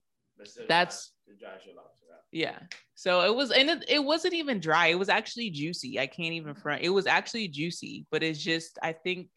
That's- 0.69 1.12
it 1.27 1.39
dries 1.40 1.65
your 1.66 1.74
lobster 1.77 2.07
out. 2.15 2.20
yeah. 2.32 2.59
So 2.94 3.23
it 3.23 3.35
was, 3.35 3.51
and 3.51 3.69
it, 3.69 3.85
it 3.89 3.98
wasn't 4.05 4.35
even 4.35 4.59
dry. 4.61 4.86
It 4.89 4.98
was 4.98 5.09
actually 5.11 5.51
juicy. 5.51 5.98
I 6.01 6.07
can't 6.07 6.32
even 6.32 6.55
front. 6.55 6.82
It 6.82 6.89
was 6.89 7.07
actually 7.07 7.48
juicy, 7.48 8.07
but 8.11 8.23
it's 8.23 8.39
just, 8.43 8.78
I 8.82 8.93
think 8.93 9.28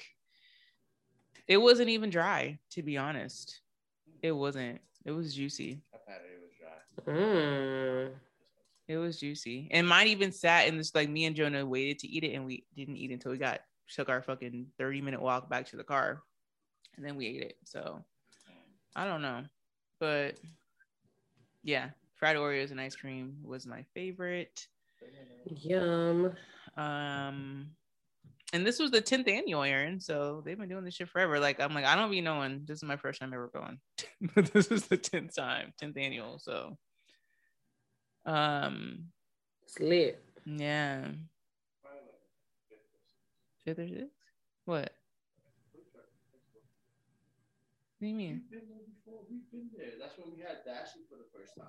it 1.48 1.58
wasn't 1.58 1.90
even 1.90 2.10
dry, 2.10 2.60
to 2.72 2.84
be 2.84 2.98
honest. 2.98 3.60
It 4.22 4.32
wasn't. 4.32 4.80
It 5.06 5.12
was 5.12 5.34
juicy. 5.34 5.82
I've 5.94 6.00
had 6.08 6.22
it, 6.22 6.32
it 6.36 6.42
was 6.42 6.52
dry. 7.06 7.14
Mm. 7.14 8.12
It 8.88 8.98
was 8.98 9.20
juicy. 9.20 9.68
And 9.72 9.88
mine 9.88 10.08
even 10.08 10.32
sat 10.32 10.68
in 10.68 10.78
this 10.78 10.94
like 10.96 11.10
me 11.10 11.26
and 11.26 11.36
Jonah 11.36 11.66
waited 11.66 12.00
to 12.00 12.08
eat 12.08 12.24
it 12.24 12.34
and 12.36 12.46
we 12.46 12.66
didn't 12.76 12.98
eat 12.98 13.12
until 13.12 13.32
we 13.32 13.38
got 13.38 13.62
took 13.96 14.10
our 14.10 14.22
fucking 14.22 14.68
30 14.78 15.02
minute 15.02 15.22
walk 15.22 15.50
back 15.50 15.68
to 15.68 15.78
the 15.78 15.84
car. 15.84 16.22
And 16.98 17.06
then 17.06 17.16
we 17.16 17.28
ate 17.28 17.42
it. 17.42 17.58
So 17.64 18.04
I 18.96 19.06
don't 19.06 19.22
know. 19.22 19.44
But 20.00 20.36
yeah, 21.64 21.90
fried 22.16 22.38
Oreos 22.38 22.72
and 22.72 22.82
ice 22.82 22.96
cream 22.96 23.38
was 23.44 23.66
my 23.66 23.84
favorite. 23.94 24.68
Yum. 25.46 26.34
Um 26.78 27.72
and 28.52 28.66
this 28.66 28.80
was 28.80 28.90
the 28.90 29.02
10th 29.02 29.30
annual 29.30 29.62
Erin, 29.62 30.00
so 30.00 30.42
they've 30.44 30.58
been 30.58 30.70
doing 30.70 30.84
this 30.84 30.96
shit 30.96 31.08
forever. 31.10 31.40
Like 31.40 31.60
I'm 31.60 31.74
like, 31.76 31.86
I 31.86 31.96
don't 31.96 32.10
be 32.10 32.20
knowing. 32.22 32.64
This 32.66 32.78
is 32.78 32.84
my 32.84 32.98
first 32.98 33.20
time 33.22 33.32
ever 33.34 33.50
going. 33.54 33.80
but 34.34 34.46
this 34.54 34.68
is 34.72 34.88
the 34.88 34.98
10th 34.98 35.36
time, 35.36 35.74
10th 35.82 35.98
annual. 35.98 36.40
So 36.40 36.78
um 38.26 39.06
It's 39.64 39.80
lit. 39.80 40.24
yeah. 40.46 41.10
Fifth 43.66 43.80
or 43.80 43.88
sixth? 43.88 44.06
What? 44.66 44.94
What 47.98 48.06
do 48.06 48.08
you 48.08 48.16
mean? 48.16 48.42
We've 48.50 48.62
been 48.62 48.70
there 48.70 48.86
before. 48.88 49.22
We've 49.30 49.52
been 49.52 49.70
there. 49.78 49.92
That's 50.00 50.18
when 50.18 50.32
we 50.36 50.42
had 50.42 50.64
Dashy 50.66 51.00
for 51.10 51.18
the 51.18 51.28
first 51.38 51.56
time. 51.58 51.68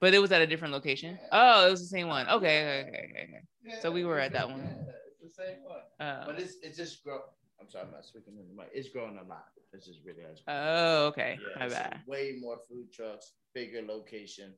But 0.00 0.14
it 0.14 0.18
was 0.18 0.32
at 0.32 0.42
a 0.42 0.46
different 0.46 0.74
location. 0.74 1.18
Oh, 1.30 1.66
it 1.66 1.70
was 1.70 1.80
the 1.80 1.86
same 1.86 2.08
one. 2.08 2.28
Okay, 2.28 2.82
okay, 2.82 2.88
okay, 2.88 3.22
okay. 3.22 3.40
Yeah, 3.64 3.80
So 3.80 3.90
we 3.90 4.04
were 4.04 4.18
at 4.18 4.32
that 4.32 4.48
yeah, 4.48 4.54
one. 4.54 4.86
It's 5.22 5.36
the 5.36 5.42
same 5.44 5.62
one. 5.64 5.80
Uh, 6.00 6.26
But 6.26 6.40
it's 6.40 6.56
it's 6.62 6.76
just 6.76 7.02
grow. 7.04 7.20
I'm 7.60 7.70
sorry, 7.70 7.84
I'm 7.86 7.92
not 7.92 8.04
speaking 8.04 8.36
in 8.36 8.48
the 8.48 8.54
mic. 8.54 8.70
It's 8.74 8.88
growing 8.88 9.16
a 9.18 9.22
lot. 9.28 9.46
It's 9.72 9.86
just 9.86 10.00
really 10.04 10.22
has. 10.22 10.42
oh, 10.48 11.06
okay. 11.06 11.38
Yeah, 11.40 11.58
My 11.60 11.68
bad. 11.68 12.00
Way 12.06 12.36
more 12.40 12.58
food 12.68 12.92
trucks, 12.92 13.32
bigger 13.54 13.80
location. 13.80 14.52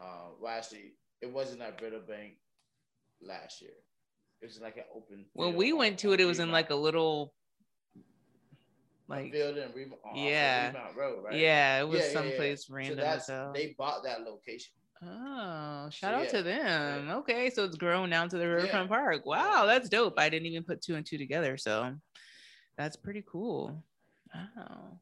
Uh, 0.00 0.34
well, 0.40 0.52
actually, 0.58 0.94
it 1.22 1.32
wasn't 1.32 1.62
at 1.62 1.78
Brittlebank 1.80 2.34
last 3.22 3.62
year. 3.62 3.70
It 4.44 4.48
was 4.48 4.60
like 4.60 4.76
an 4.76 4.84
open. 4.94 5.24
When 5.32 5.48
field 5.52 5.56
we 5.56 5.72
went 5.72 5.98
to 6.00 6.12
it, 6.12 6.20
it 6.20 6.26
was 6.26 6.38
in 6.38 6.52
like 6.52 6.68
a 6.68 6.74
little, 6.74 7.32
like 9.08 9.32
field 9.32 9.56
in 9.56 9.72
Remount, 9.72 10.00
off 10.04 10.14
Yeah. 10.18 10.66
Remount 10.66 10.96
Road, 10.98 11.24
right? 11.24 11.34
yeah, 11.34 11.80
it 11.80 11.88
was 11.88 12.00
Yeah, 12.00 12.04
yeah, 12.04 12.06
yeah. 12.08 12.12
someplace 12.12 12.66
So 12.66 12.74
random 12.74 12.96
that's 12.98 13.26
they 13.54 13.74
bought 13.78 14.04
that 14.04 14.20
location. 14.20 14.74
Oh, 15.02 15.88
shout 15.88 15.92
So, 15.92 16.08
out 16.08 16.24
yeah, 16.24 16.30
to 16.30 16.42
them. 16.42 17.10
Okay, 17.20 17.48
so 17.48 17.64
it's 17.64 17.76
grown 17.76 18.10
down 18.10 18.28
to 18.28 18.36
the 18.36 18.46
Riverfront 18.46 18.90
Yeah. 18.90 18.96
Park. 18.96 19.24
Wow, 19.24 19.64
that's 19.64 19.88
dope. 19.88 20.18
I 20.18 20.28
didn't 20.28 20.44
even 20.48 20.62
put 20.62 20.82
two 20.82 20.94
and 20.96 21.06
two 21.06 21.16
together, 21.16 21.56
so 21.56 21.94
that's 22.76 22.96
pretty 22.96 23.24
cool. 23.26 23.82
Wow. 24.34 24.98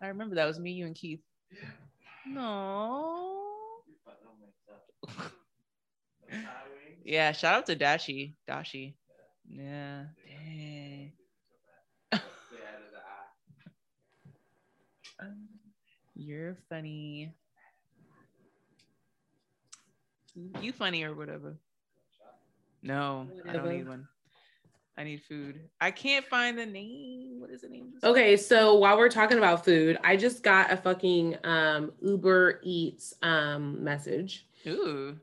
I 0.00 0.08
remember 0.08 0.34
that 0.34 0.46
was 0.46 0.58
me, 0.58 0.72
you, 0.72 0.86
and 0.86 0.96
Keith. 0.96 1.22
No. 2.26 3.84
Yeah, 7.04 7.32
shout 7.32 7.54
out 7.54 7.66
to 7.66 7.76
Dashi. 7.76 8.34
Dashi. 8.48 8.94
Yeah. 9.48 10.04
Dang. 10.26 11.12
You're 16.14 16.56
funny. 16.68 17.34
You 20.60 20.72
funny 20.72 21.02
or 21.02 21.14
whatever. 21.14 21.56
No, 22.82 23.28
I 23.48 23.52
don't 23.52 23.68
need 23.68 23.86
one. 23.86 24.08
I 24.96 25.04
need 25.04 25.22
food. 25.22 25.60
I 25.80 25.90
can't 25.90 26.24
find 26.26 26.58
the 26.58 26.66
name. 26.66 27.40
What 27.40 27.50
is 27.50 27.62
the 27.62 27.68
name? 27.68 27.94
Okay, 28.04 28.36
so 28.36 28.74
while 28.74 28.98
we're 28.98 29.08
talking 29.08 29.38
about 29.38 29.64
food, 29.64 29.98
I 30.04 30.16
just 30.16 30.42
got 30.42 30.70
a 30.70 30.76
fucking 30.76 31.38
um 31.44 31.92
Uber 32.02 32.60
Eats 32.62 33.14
um 33.22 33.82
message. 33.82 34.46
Ooh. 34.66 35.16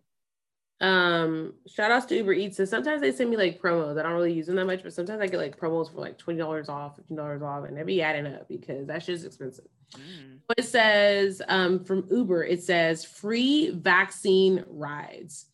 Um, 0.81 1.55
shout 1.67 1.91
outs 1.91 2.05
to 2.07 2.15
Uber 2.15 2.33
Eats. 2.33 2.59
And 2.59 2.69
sometimes 2.69 3.01
they 3.01 3.11
send 3.11 3.29
me 3.29 3.37
like 3.37 3.61
promos. 3.61 3.99
I 3.99 4.03
don't 4.03 4.13
really 4.13 4.33
use 4.33 4.47
them 4.47 4.55
that 4.55 4.65
much, 4.65 4.83
but 4.83 4.93
sometimes 4.93 5.21
I 5.21 5.27
get 5.27 5.37
like 5.37 5.59
promos 5.59 5.91
for 5.93 5.99
like 5.99 6.17
twenty 6.17 6.39
dollars 6.39 6.69
off, 6.69 6.95
fifteen 6.95 7.17
dollars 7.17 7.41
off, 7.41 7.65
and 7.65 7.77
they 7.77 7.83
be 7.83 8.01
adding 8.01 8.27
up 8.27 8.47
because 8.47 8.87
that 8.87 9.03
shit's 9.03 9.25
expensive. 9.25 9.65
Mm. 9.95 10.39
It 10.57 10.65
says 10.65 11.41
um, 11.47 11.83
from 11.83 12.07
Uber, 12.09 12.45
it 12.45 12.63
says 12.63 13.03
free 13.03 13.71
vaccine 13.71 14.63
rides. 14.67 15.47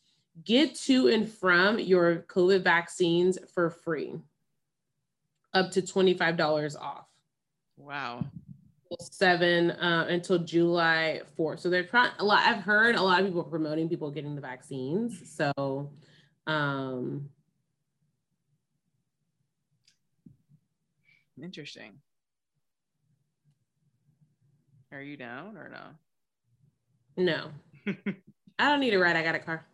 Get 0.43 0.75
to 0.81 1.07
and 1.07 1.29
from 1.29 1.79
your 1.79 2.25
COVID 2.27 2.61
vaccines 2.61 3.37
for 3.53 3.69
free, 3.69 4.15
up 5.53 5.71
to 5.71 5.81
$25 5.81 6.75
off. 6.79 7.07
Wow. 7.77 8.25
Seven 9.01 9.71
uh, 9.71 10.05
until 10.09 10.39
July 10.39 11.21
4th. 11.37 11.59
So 11.59 11.69
they're 11.69 11.83
trying 11.85 12.11
a 12.19 12.23
lot. 12.23 12.45
I've 12.45 12.63
heard 12.63 12.95
a 12.95 13.01
lot 13.01 13.19
of 13.19 13.25
people 13.25 13.43
promoting 13.43 13.89
people 13.89 14.11
getting 14.11 14.35
the 14.35 14.41
vaccines. 14.41 15.35
So, 15.35 15.91
um, 16.47 17.29
Interesting. 21.41 21.93
Are 24.91 25.01
you 25.01 25.17
down 25.17 25.57
or 25.57 25.69
no? 25.69 25.81
no, 27.17 27.49
I 28.59 28.69
don't 28.69 28.79
need 28.79 28.93
a 28.93 28.99
ride. 28.99 29.15
I 29.17 29.23
got 29.23 29.35
a 29.35 29.39
car. 29.39 29.65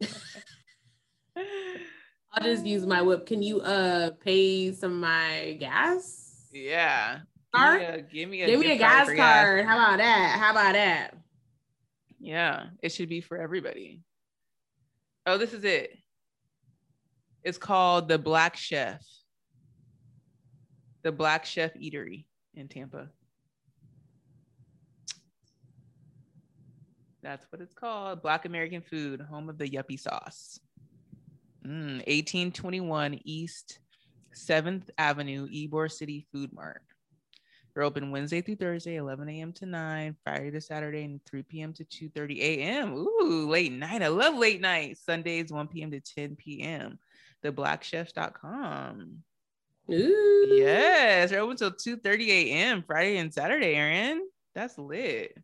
I'll 1.36 2.44
just 2.44 2.64
use 2.64 2.86
my 2.86 3.02
whip. 3.02 3.26
Can 3.26 3.42
you 3.42 3.60
uh 3.60 4.12
pay 4.20 4.72
some 4.72 4.92
of 4.92 4.98
my 5.00 5.56
gas? 5.60 6.48
yeah. 6.52 7.20
Car? 7.54 7.78
Give 7.78 7.88
me 7.88 7.94
a, 7.94 8.02
give 8.02 8.28
me 8.28 8.42
a, 8.42 8.46
Give 8.46 8.60
me 8.60 8.66
a 8.66 8.76
gift 8.76 8.90
card 8.90 9.16
gas 9.16 9.44
card. 9.44 9.66
How 9.66 9.78
about 9.78 9.98
that? 9.98 10.38
How 10.38 10.50
about 10.52 10.72
that? 10.74 11.14
Yeah, 12.18 12.66
it 12.82 12.92
should 12.92 13.08
be 13.08 13.20
for 13.20 13.38
everybody. 13.38 14.02
Oh, 15.26 15.38
this 15.38 15.52
is 15.52 15.64
it. 15.64 15.96
It's 17.42 17.58
called 17.58 18.08
the 18.08 18.18
Black 18.18 18.56
Chef. 18.56 19.02
The 21.02 21.12
Black 21.12 21.46
Chef 21.46 21.72
Eatery 21.74 22.26
in 22.54 22.68
Tampa. 22.68 23.08
That's 27.22 27.46
what 27.50 27.60
it's 27.60 27.74
called. 27.74 28.22
Black 28.22 28.44
American 28.44 28.82
food, 28.82 29.20
home 29.20 29.48
of 29.48 29.58
the 29.58 29.68
yuppie 29.68 30.00
sauce. 30.00 30.60
Mm, 31.66 31.98
1821 32.06 33.20
East 33.24 33.78
7th 34.34 34.88
Avenue, 34.96 35.48
Ybor 35.48 35.90
City 35.90 36.26
Food 36.32 36.52
Mart. 36.52 36.82
They're 37.74 37.82
open 37.84 38.10
Wednesday 38.10 38.40
through 38.40 38.56
Thursday, 38.56 38.96
11 38.96 39.28
a.m. 39.28 39.52
to 39.54 39.66
9, 39.66 40.16
Friday 40.24 40.50
to 40.50 40.60
Saturday, 40.60 41.04
and 41.04 41.24
3 41.24 41.42
p.m. 41.44 41.72
to 41.74 41.84
2:30 41.84 42.40
a.m. 42.40 42.94
Ooh, 42.94 43.48
late 43.48 43.72
night. 43.72 44.02
I 44.02 44.08
love 44.08 44.36
late 44.36 44.60
night. 44.60 44.98
Sundays, 44.98 45.52
1 45.52 45.68
p.m. 45.68 45.90
to 45.92 46.00
10 46.00 46.36
p.m. 46.36 46.98
Theblackchefs.com. 47.44 49.22
Ooh. 49.90 50.48
Yes, 50.50 51.30
they're 51.30 51.40
open 51.40 51.56
till 51.56 51.70
2:30 51.70 52.28
a.m. 52.28 52.82
Friday 52.86 53.18
and 53.18 53.32
Saturday, 53.32 53.74
Erin. 53.74 54.28
That's 54.54 54.76
lit. 54.76 55.36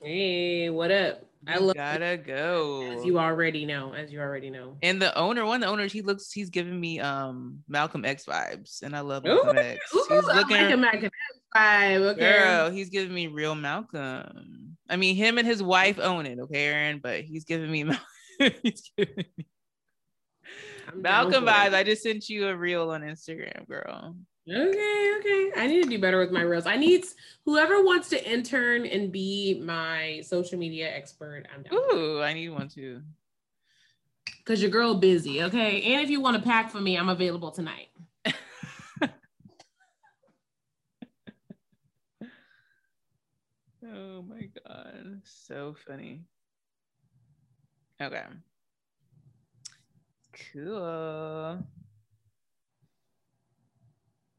Hey, 0.00 0.70
what 0.70 0.92
up? 0.92 1.27
I 1.46 1.54
You 1.54 1.60
love 1.60 1.76
gotta 1.76 2.04
as 2.04 2.24
go. 2.26 3.02
you 3.04 3.18
already 3.18 3.64
know. 3.64 3.92
As 3.92 4.10
you 4.12 4.20
already 4.20 4.50
know. 4.50 4.76
And 4.82 5.00
the 5.00 5.16
owner, 5.16 5.44
one 5.46 5.56
of 5.62 5.66
the 5.66 5.72
owners, 5.72 5.92
he 5.92 6.02
looks, 6.02 6.32
he's 6.32 6.50
giving 6.50 6.78
me 6.78 7.00
um 7.00 7.60
Malcolm 7.68 8.04
X 8.04 8.24
vibes, 8.26 8.82
and 8.82 8.94
I 8.96 9.00
love 9.00 9.24
Ooh, 9.26 9.34
Malcolm 9.34 9.58
X. 9.58 9.80
ooh, 9.94 10.06
He's 10.08 10.24
looking, 10.24 10.56
like 10.56 10.72
a 10.72 10.76
Mac 10.76 11.02
and 11.02 11.12
five. 11.54 12.00
Okay. 12.00 12.20
girl, 12.20 12.70
he's 12.70 12.90
giving 12.90 13.14
me 13.14 13.26
real 13.28 13.54
Malcolm. 13.54 14.76
I 14.90 14.96
mean, 14.96 15.16
him 15.16 15.38
and 15.38 15.46
his 15.46 15.62
wife 15.62 15.98
own 15.98 16.26
it, 16.26 16.38
okay, 16.40 16.66
Erin, 16.66 17.00
but 17.02 17.20
he's 17.20 17.44
giving 17.44 17.70
me 17.70 17.84
he's 18.62 18.90
giving 18.96 19.24
me 19.36 19.46
Malcolm 20.96 21.44
vibes. 21.44 21.74
I 21.74 21.82
just 21.84 22.02
sent 22.02 22.28
you 22.28 22.48
a 22.48 22.56
reel 22.56 22.90
on 22.90 23.02
Instagram, 23.02 23.66
girl. 23.68 24.16
Okay, 24.50 25.14
okay. 25.18 25.50
I 25.56 25.66
need 25.66 25.82
to 25.82 25.90
do 25.90 25.98
better 25.98 26.18
with 26.18 26.30
my 26.30 26.40
reels. 26.40 26.66
I 26.66 26.76
need 26.76 27.04
whoever 27.44 27.82
wants 27.82 28.08
to 28.10 28.30
intern 28.30 28.86
and 28.86 29.12
be 29.12 29.60
my 29.62 30.22
social 30.24 30.58
media 30.58 30.88
expert. 30.90 31.46
I'm 31.54 31.62
down. 31.62 31.74
Ooh, 31.74 32.22
I 32.22 32.32
need 32.32 32.48
one 32.48 32.68
too. 32.68 33.02
Cause 34.46 34.62
your 34.62 34.70
girl 34.70 34.94
busy. 34.94 35.42
Okay. 35.42 35.82
And 35.92 36.02
if 36.02 36.08
you 36.08 36.20
want 36.22 36.36
to 36.36 36.42
pack 36.42 36.70
for 36.70 36.80
me, 36.80 36.96
I'm 36.96 37.10
available 37.10 37.50
tonight. 37.50 37.88
Oh 43.90 44.22
my 44.22 44.48
god, 44.66 45.20
so 45.22 45.76
funny. 45.86 46.22
Okay. 48.02 48.22
Cool. 50.52 51.64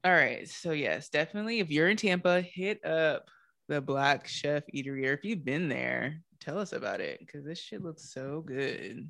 All 0.03 0.11
right. 0.11 0.47
So 0.47 0.71
yes, 0.71 1.09
definitely. 1.09 1.59
If 1.59 1.69
you're 1.69 1.89
in 1.89 1.97
Tampa, 1.97 2.41
hit 2.41 2.83
up 2.85 3.29
the 3.67 3.81
Black 3.81 4.27
Chef 4.27 4.63
Eatery, 4.73 5.05
or 5.07 5.13
if 5.13 5.23
you've 5.23 5.43
been 5.43 5.67
there, 5.67 6.21
tell 6.39 6.57
us 6.57 6.71
about 6.73 7.01
it 7.01 7.19
because 7.19 7.45
this 7.45 7.59
shit 7.59 7.83
looks 7.83 8.13
so 8.13 8.41
good. 8.45 9.09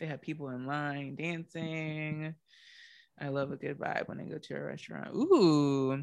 They 0.00 0.06
have 0.06 0.22
people 0.22 0.48
in 0.48 0.66
line 0.66 1.14
dancing. 1.14 2.34
I 3.20 3.28
love 3.28 3.52
a 3.52 3.56
good 3.56 3.78
vibe 3.78 4.08
when 4.08 4.18
I 4.18 4.24
go 4.24 4.38
to 4.38 4.56
a 4.56 4.62
restaurant. 4.62 5.14
Ooh. 5.14 6.02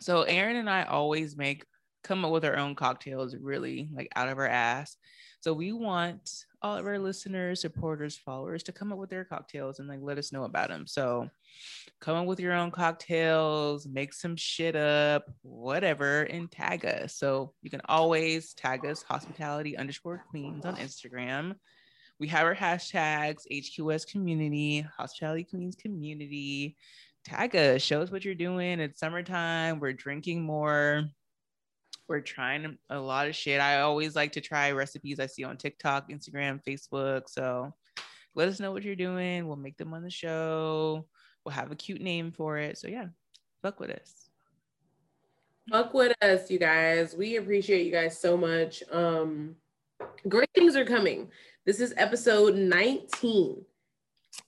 So 0.00 0.22
Erin 0.22 0.56
and 0.56 0.70
I 0.70 0.84
always 0.84 1.36
make 1.36 1.64
come 2.02 2.24
up 2.24 2.32
with 2.32 2.44
our 2.44 2.56
own 2.56 2.74
cocktails 2.74 3.36
really 3.36 3.88
like 3.94 4.08
out 4.16 4.28
of 4.28 4.38
our 4.38 4.48
ass. 4.48 4.96
So 5.40 5.52
we 5.52 5.72
want 5.72 6.30
all 6.62 6.76
of 6.76 6.86
our 6.86 6.98
listeners, 6.98 7.60
supporters, 7.60 8.16
followers 8.16 8.62
to 8.64 8.72
come 8.72 8.92
up 8.92 8.98
with 8.98 9.10
their 9.10 9.24
cocktails 9.24 9.78
and 9.78 9.88
like 9.88 10.00
let 10.00 10.18
us 10.18 10.32
know 10.32 10.44
about 10.44 10.68
them. 10.68 10.86
So 10.86 11.28
come 12.00 12.16
up 12.16 12.26
with 12.26 12.40
your 12.40 12.52
own 12.52 12.70
cocktails, 12.70 13.86
make 13.86 14.12
some 14.12 14.36
shit 14.36 14.76
up, 14.76 15.24
whatever, 15.42 16.22
and 16.22 16.50
tag 16.50 16.84
us. 16.84 17.16
So 17.16 17.54
you 17.62 17.70
can 17.70 17.82
always 17.88 18.54
tag 18.54 18.84
us 18.84 19.02
hospitality 19.02 19.76
underscore 19.76 20.24
queens 20.30 20.64
on 20.64 20.76
Instagram. 20.76 21.54
We 22.18 22.28
have 22.28 22.44
our 22.44 22.54
hashtags 22.54 23.42
HQS 23.50 24.06
community, 24.06 24.86
hospitality 24.96 25.44
queens 25.44 25.76
community. 25.76 26.76
Tag 27.24 27.54
us, 27.54 27.82
show 27.82 28.02
us 28.02 28.10
what 28.10 28.24
you're 28.24 28.34
doing. 28.34 28.80
It's 28.80 28.98
summertime. 28.98 29.78
We're 29.78 29.92
drinking 29.92 30.42
more 30.42 31.08
we're 32.08 32.20
trying 32.20 32.76
a 32.90 32.98
lot 32.98 33.26
of 33.26 33.34
shit. 33.34 33.60
I 33.60 33.80
always 33.80 34.14
like 34.14 34.32
to 34.32 34.40
try 34.40 34.72
recipes 34.72 35.18
I 35.18 35.26
see 35.26 35.44
on 35.44 35.56
TikTok, 35.56 36.10
Instagram, 36.10 36.60
Facebook. 36.62 37.22
So 37.28 37.72
let 38.34 38.48
us 38.48 38.60
know 38.60 38.72
what 38.72 38.82
you're 38.82 38.96
doing. 38.96 39.46
We'll 39.46 39.56
make 39.56 39.76
them 39.76 39.94
on 39.94 40.02
the 40.02 40.10
show. 40.10 41.06
We'll 41.44 41.54
have 41.54 41.72
a 41.72 41.76
cute 41.76 42.00
name 42.00 42.32
for 42.32 42.58
it. 42.58 42.78
So 42.78 42.88
yeah, 42.88 43.06
fuck 43.62 43.80
with 43.80 43.90
us. 43.90 44.28
Fuck 45.70 45.94
with 45.94 46.16
us, 46.22 46.50
you 46.50 46.58
guys. 46.58 47.14
We 47.14 47.36
appreciate 47.36 47.86
you 47.86 47.92
guys 47.92 48.18
so 48.18 48.36
much. 48.36 48.82
Um, 48.90 49.56
great 50.28 50.50
things 50.54 50.76
are 50.76 50.84
coming. 50.84 51.30
This 51.64 51.80
is 51.80 51.94
episode 51.96 52.56
19. 52.56 53.64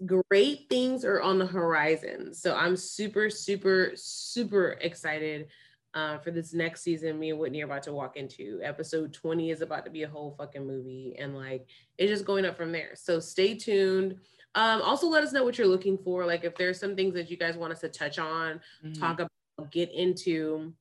Great 0.07 0.67
things 0.69 1.05
are 1.05 1.23
on 1.23 1.39
the 1.39 1.47
horizon. 1.47 2.35
So 2.35 2.57
I'm 2.57 2.77
super, 2.77 3.31
super, 3.31 3.93
super 3.95 4.77
excited 4.81 5.49
uh, 5.95 6.19
for 6.19 6.33
this 6.33 6.53
next 6.53 6.83
season, 6.83 7.19
me 7.19 7.31
and 7.31 7.39
Whitney 7.39 7.63
are 7.63 7.67
about 7.67 7.85
to 7.85 7.93
walk 7.93 8.17
into. 8.17 8.61
Episode 8.63 9.13
20 9.13 9.51
is 9.51 9.61
about 9.61 9.85
to 9.85 9.91
be 9.91 10.03
a 10.03 10.09
whole 10.09 10.35
fucking 10.37 10.67
movie, 10.67 11.15
and 11.19 11.37
like 11.37 11.69
it's 11.99 12.11
just 12.11 12.25
going 12.25 12.45
up 12.45 12.57
from 12.57 12.73
there. 12.73 12.91
So 12.95 13.21
stay 13.21 13.55
tuned. 13.55 14.19
Um, 14.55 14.83
also, 14.83 15.09
let 15.09 15.25
us 15.25 15.33
know 15.33 15.45
what 15.45 15.59
you're 15.59 15.67
looking 15.67 15.99
for. 15.99 16.25
Like, 16.27 16.45
if 16.45 16.57
there's 16.57 16.79
some 16.79 16.95
things 16.95 17.15
that 17.15 17.31
you 17.31 17.37
guys 17.37 17.57
want 17.57 17.73
us 17.73 17.81
to 17.81 17.89
touch 17.89 18.19
on, 18.19 18.61
mm-hmm. 18.85 18.93
talk 18.93 19.21
about, 19.21 19.71
get 19.71 19.91
into. 19.93 20.73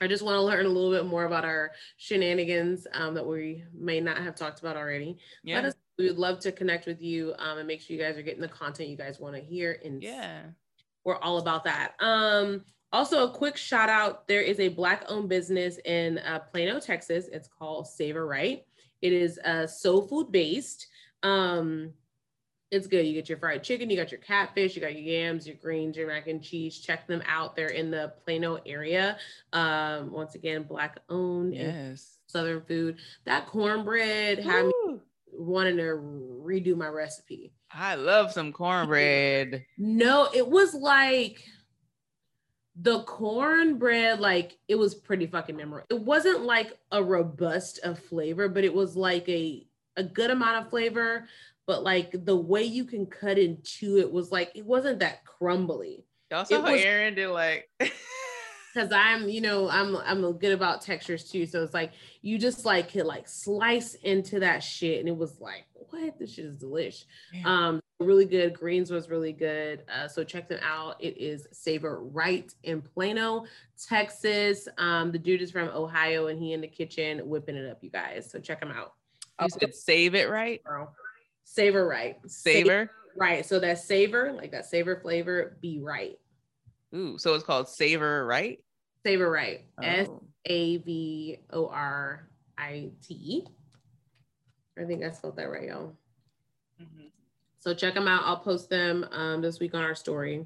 I 0.00 0.06
just 0.06 0.22
want 0.22 0.36
to 0.36 0.42
learn 0.42 0.66
a 0.66 0.68
little 0.68 0.90
bit 0.90 1.06
more 1.06 1.24
about 1.24 1.44
our 1.44 1.72
shenanigans 1.96 2.86
um, 2.92 3.14
that 3.14 3.26
we 3.26 3.64
may 3.72 4.00
not 4.00 4.18
have 4.18 4.34
talked 4.34 4.60
about 4.60 4.76
already. 4.76 5.16
Yeah. 5.42 5.56
Let 5.56 5.64
us. 5.66 5.74
We 5.98 6.08
would 6.08 6.18
love 6.18 6.40
to 6.40 6.52
connect 6.52 6.84
with 6.84 7.00
you 7.00 7.32
um, 7.38 7.56
and 7.56 7.66
make 7.66 7.80
sure 7.80 7.96
you 7.96 8.02
guys 8.02 8.18
are 8.18 8.22
getting 8.22 8.42
the 8.42 8.48
content 8.48 8.90
you 8.90 8.98
guys 8.98 9.18
want 9.18 9.34
to 9.34 9.40
hear. 9.40 9.80
And 9.82 10.02
yeah, 10.02 10.42
we're 11.04 11.16
all 11.16 11.38
about 11.38 11.64
that. 11.64 11.94
Um, 12.00 12.64
also, 12.92 13.24
a 13.24 13.30
quick 13.30 13.56
shout 13.56 13.88
out 13.88 14.28
there 14.28 14.42
is 14.42 14.60
a 14.60 14.68
Black 14.68 15.04
owned 15.08 15.30
business 15.30 15.78
in 15.84 16.18
uh, 16.18 16.40
Plano, 16.40 16.78
Texas. 16.80 17.28
It's 17.32 17.48
called 17.48 17.86
Savor 17.86 18.26
Right. 18.26 18.66
It 19.02 19.12
is 19.12 19.38
uh, 19.38 19.66
soul 19.66 20.06
food 20.06 20.30
based. 20.30 20.86
Um, 21.22 21.92
it's 22.70 22.86
good. 22.86 23.06
You 23.06 23.14
get 23.14 23.28
your 23.28 23.38
fried 23.38 23.62
chicken, 23.62 23.90
you 23.90 23.96
got 23.96 24.10
your 24.10 24.20
catfish, 24.20 24.74
you 24.74 24.82
got 24.82 24.92
your 24.92 25.02
yams, 25.02 25.46
your 25.46 25.56
greens, 25.56 25.96
your 25.96 26.08
mac 26.08 26.26
and 26.26 26.42
cheese. 26.42 26.80
Check 26.80 27.06
them 27.06 27.22
out. 27.26 27.54
They're 27.54 27.68
in 27.68 27.90
the 27.90 28.12
Plano 28.24 28.58
area. 28.66 29.18
Um, 29.52 30.10
once 30.10 30.34
again, 30.34 30.64
black 30.64 30.98
owned. 31.08 31.54
Yes. 31.54 32.18
Southern 32.26 32.62
food. 32.62 32.98
That 33.24 33.46
cornbread 33.46 34.40
had 34.40 34.66
me 34.66 34.98
wanting 35.32 35.76
to 35.76 35.82
redo 36.44 36.76
my 36.76 36.88
recipe. 36.88 37.52
I 37.70 37.94
love 37.94 38.32
some 38.32 38.52
cornbread. 38.52 39.64
no, 39.78 40.28
it 40.34 40.48
was 40.48 40.74
like 40.74 41.42
the 42.80 43.02
cornbread, 43.04 44.20
like 44.20 44.58
it 44.68 44.74
was 44.74 44.94
pretty 44.94 45.26
fucking 45.26 45.56
memorable. 45.56 45.86
It 45.90 46.00
wasn't 46.00 46.42
like 46.42 46.72
a 46.92 47.02
robust 47.02 47.80
of 47.84 47.98
flavor, 47.98 48.48
but 48.48 48.64
it 48.64 48.74
was 48.74 48.96
like 48.96 49.28
a 49.28 49.66
a 49.96 50.02
good 50.02 50.30
amount 50.30 50.64
of 50.64 50.70
flavor. 50.70 51.26
But 51.66 51.82
like 51.82 52.24
the 52.24 52.36
way 52.36 52.62
you 52.62 52.84
can 52.84 53.06
cut 53.06 53.38
into 53.38 53.98
it 53.98 54.10
was 54.10 54.30
like 54.30 54.52
it 54.54 54.64
wasn't 54.64 55.00
that 55.00 55.24
crumbly. 55.24 56.04
Y'all 56.30 56.44
saw 56.44 56.62
how 56.62 56.74
Erin 56.74 57.14
did 57.14 57.28
like 57.28 57.68
because 58.76 58.92
I'm, 58.92 59.28
you 59.28 59.40
know, 59.40 59.70
I'm 59.70 59.96
I'm 59.96 60.32
good 60.34 60.52
about 60.52 60.82
textures 60.82 61.30
too. 61.30 61.46
So 61.46 61.62
it's 61.62 61.72
like 61.72 61.92
you 62.20 62.38
just 62.38 62.66
like 62.66 62.92
could 62.92 63.06
like 63.06 63.26
slice 63.26 63.94
into 63.94 64.40
that 64.40 64.62
shit, 64.62 65.00
and 65.00 65.08
it 65.08 65.16
was 65.16 65.40
like, 65.40 65.64
what? 65.72 66.18
This 66.18 66.34
shit 66.34 66.44
is 66.44 66.56
delish. 66.56 67.04
Um, 67.46 67.80
really 68.00 68.26
good. 68.26 68.52
Greens 68.52 68.90
was 68.90 69.08
really 69.08 69.32
good. 69.32 69.82
Uh, 69.90 70.08
so 70.08 70.24
check 70.24 70.48
them 70.48 70.60
out. 70.62 70.96
It 71.02 71.16
is 71.16 71.46
Savor 71.52 72.02
Right 72.02 72.52
in 72.64 72.82
Plano, 72.82 73.46
Texas. 73.88 74.68
Um, 74.76 75.10
the 75.10 75.18
dude 75.18 75.40
is 75.40 75.50
from 75.50 75.70
Ohio, 75.70 76.26
and 76.26 76.38
he 76.38 76.52
in 76.52 76.60
the 76.60 76.68
kitchen 76.68 77.26
whipping 77.26 77.56
it 77.56 77.70
up, 77.70 77.78
you 77.82 77.90
guys. 77.90 78.30
So 78.30 78.38
check 78.40 78.62
him 78.62 78.70
out. 78.70 78.92
You 79.40 79.48
said 79.48 79.74
save 79.74 80.14
it 80.14 80.28
right. 80.28 80.60
Savor 81.46 81.86
right. 81.86 82.16
Savor. 82.26 82.90
Right. 83.16 83.46
So 83.46 83.58
that 83.60 83.78
savor, 83.78 84.32
like 84.32 84.50
that 84.50 84.66
savor 84.66 85.00
flavor, 85.00 85.56
be 85.62 85.80
right. 85.80 86.18
Ooh, 86.94 87.16
so 87.16 87.34
it's 87.34 87.44
called 87.44 87.68
savor 87.68 88.26
right. 88.26 88.58
Savor 89.04 89.30
Right. 89.30 89.64
Oh. 89.78 89.82
S 89.82 90.08
A 90.46 90.76
V 90.78 91.38
O 91.50 91.68
R 91.68 92.28
I 92.58 92.90
T. 93.06 93.46
I 94.78 94.84
think 94.84 95.04
I 95.04 95.10
spelled 95.10 95.36
that 95.36 95.44
right, 95.44 95.68
y'all. 95.68 95.96
Mm-hmm. 96.82 97.06
So 97.60 97.72
check 97.72 97.94
them 97.94 98.08
out. 98.08 98.24
I'll 98.24 98.38
post 98.38 98.68
them 98.68 99.06
um, 99.12 99.40
this 99.40 99.60
week 99.60 99.74
on 99.74 99.82
our 99.82 99.94
story. 99.94 100.44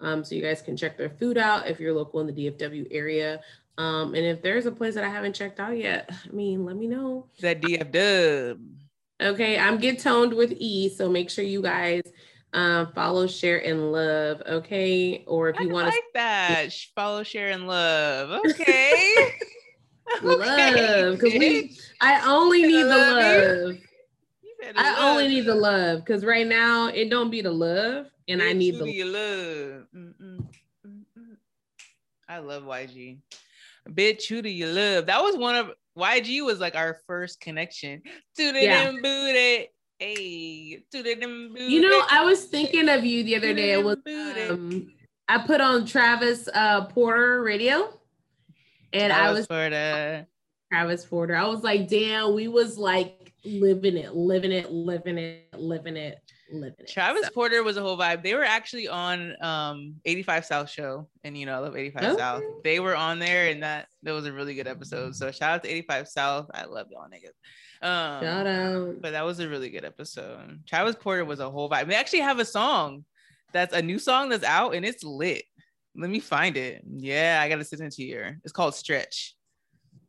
Um, 0.00 0.22
so 0.22 0.34
you 0.34 0.42
guys 0.42 0.60
can 0.62 0.76
check 0.76 0.98
their 0.98 1.10
food 1.10 1.38
out 1.38 1.66
if 1.66 1.80
you're 1.80 1.94
local 1.94 2.20
in 2.20 2.26
the 2.26 2.32
DFW 2.32 2.88
area. 2.90 3.40
Um, 3.78 4.14
and 4.14 4.24
if 4.26 4.42
there's 4.42 4.66
a 4.66 4.72
place 4.72 4.94
that 4.94 5.04
I 5.04 5.08
haven't 5.08 5.34
checked 5.34 5.58
out 5.58 5.76
yet, 5.76 6.10
I 6.10 6.32
mean, 6.32 6.64
let 6.64 6.76
me 6.76 6.86
know. 6.86 7.26
That 7.40 7.62
DFW. 7.62 7.90
dub. 7.90 8.60
Okay, 9.20 9.58
I'm 9.58 9.78
get 9.78 9.98
toned 10.00 10.34
with 10.34 10.52
E, 10.58 10.88
so 10.88 11.08
make 11.08 11.30
sure 11.30 11.44
you 11.44 11.62
guys 11.62 12.02
um, 12.52 12.92
follow, 12.92 13.26
share, 13.26 13.64
and 13.64 13.92
love. 13.92 14.42
Okay. 14.46 15.24
Or 15.26 15.48
if 15.48 15.58
you 15.60 15.68
want 15.68 15.86
to 15.86 15.90
like 15.90 16.04
that, 16.14 16.72
follow, 16.94 17.22
share, 17.22 17.50
and 17.50 17.66
love. 17.66 18.40
Okay. 18.50 19.14
love. 20.22 21.18
Because 21.18 21.32
we 21.38 21.76
I 22.00 22.28
only 22.30 22.62
need 22.62 22.82
the 22.82 22.88
love. 22.88 23.78
I 24.76 24.92
love. 24.92 24.98
only 25.10 25.28
need 25.28 25.46
the 25.46 25.54
love 25.54 26.00
because 26.00 26.24
right 26.24 26.46
now 26.46 26.88
it 26.88 27.08
don't 27.08 27.30
be 27.30 27.40
the 27.40 27.50
love, 27.50 28.06
and 28.28 28.42
I 28.42 28.52
need 28.52 28.78
the 28.78 29.04
love. 29.04 29.86
Mm-mm. 29.94 30.46
Mm-mm. 30.86 31.36
I 32.28 32.38
love 32.38 32.64
YG. 32.64 33.18
Bitch, 33.88 34.28
who 34.28 34.42
do 34.42 34.48
you 34.48 34.66
love? 34.66 35.06
That 35.06 35.22
was 35.22 35.36
one 35.36 35.56
of 35.56 35.72
YG 35.96 36.44
was 36.44 36.60
like 36.60 36.74
our 36.74 36.98
first 37.06 37.40
connection 37.40 38.02
to 38.36 38.52
the 38.52 38.62
yeah. 38.62 38.90
booty. 38.90 39.68
Hey, 39.98 40.82
you 40.92 41.80
know, 41.80 42.02
I 42.10 42.24
was 42.24 42.46
thinking 42.46 42.88
of 42.88 43.04
you 43.04 43.22
the 43.22 43.36
other 43.36 43.54
day. 43.54 43.72
It 43.72 43.84
was 43.84 43.98
um, 44.50 44.92
I 45.28 45.38
put 45.38 45.60
on 45.60 45.86
Travis 45.86 46.48
uh, 46.52 46.86
Porter 46.86 47.42
radio, 47.42 48.00
and 48.92 49.12
Travis 49.12 49.20
I 49.20 49.32
was 49.32 49.46
Porter. 49.46 50.26
Travis 50.72 51.04
Porter. 51.04 51.36
I 51.36 51.46
was 51.46 51.62
like, 51.62 51.88
damn, 51.88 52.34
we 52.34 52.48
was 52.48 52.78
like 52.78 53.32
living 53.44 53.96
it, 53.96 54.16
living 54.16 54.50
it, 54.50 54.72
living 54.72 55.18
it, 55.18 55.54
living 55.56 55.96
it, 55.96 56.18
living 56.52 56.74
it. 56.78 56.88
Travis 56.88 57.26
so. 57.26 57.30
Porter 57.30 57.62
was 57.62 57.76
a 57.76 57.82
whole 57.82 57.96
vibe. 57.96 58.22
They 58.22 58.34
were 58.34 58.44
actually 58.44 58.88
on 58.88 59.34
um 59.42 59.94
85 60.04 60.44
South 60.44 60.70
show, 60.70 61.08
and 61.24 61.36
you 61.36 61.46
know, 61.46 61.54
I 61.54 61.58
love 61.58 61.76
85 61.76 62.02
okay. 62.02 62.18
South. 62.18 62.42
They 62.64 62.80
were 62.80 62.96
on 62.96 63.18
there, 63.18 63.48
and 63.48 63.62
that 63.62 63.88
that 64.02 64.12
was 64.12 64.26
a 64.26 64.32
really 64.32 64.54
good 64.54 64.68
episode. 64.68 65.14
So 65.16 65.30
shout 65.30 65.54
out 65.54 65.62
to 65.64 65.70
85 65.70 66.08
South. 66.08 66.50
I 66.54 66.64
love 66.64 66.88
y'all 66.90 67.08
niggas. 67.08 67.34
Um, 67.82 68.22
Shout 68.22 68.46
out. 68.46 68.94
But 69.00 69.10
that 69.10 69.24
was 69.24 69.40
a 69.40 69.48
really 69.48 69.68
good 69.68 69.84
episode. 69.84 70.60
Travis 70.68 70.94
Porter 70.94 71.24
was 71.24 71.40
a 71.40 71.50
whole 71.50 71.68
vibe. 71.68 71.88
They 71.88 71.96
actually 71.96 72.20
have 72.20 72.38
a 72.38 72.44
song 72.44 73.04
that's 73.52 73.74
a 73.74 73.82
new 73.82 73.98
song 73.98 74.28
that's 74.28 74.44
out 74.44 74.74
and 74.74 74.84
it's 74.84 75.02
lit. 75.02 75.44
Let 75.94 76.08
me 76.08 76.20
find 76.20 76.56
it. 76.56 76.82
Yeah, 76.88 77.40
I 77.42 77.48
gotta 77.48 77.64
send 77.64 77.82
it 77.82 77.92
to 77.94 78.02
you. 78.02 78.36
It's 78.44 78.52
called 78.52 78.74
Stretch. 78.74 79.34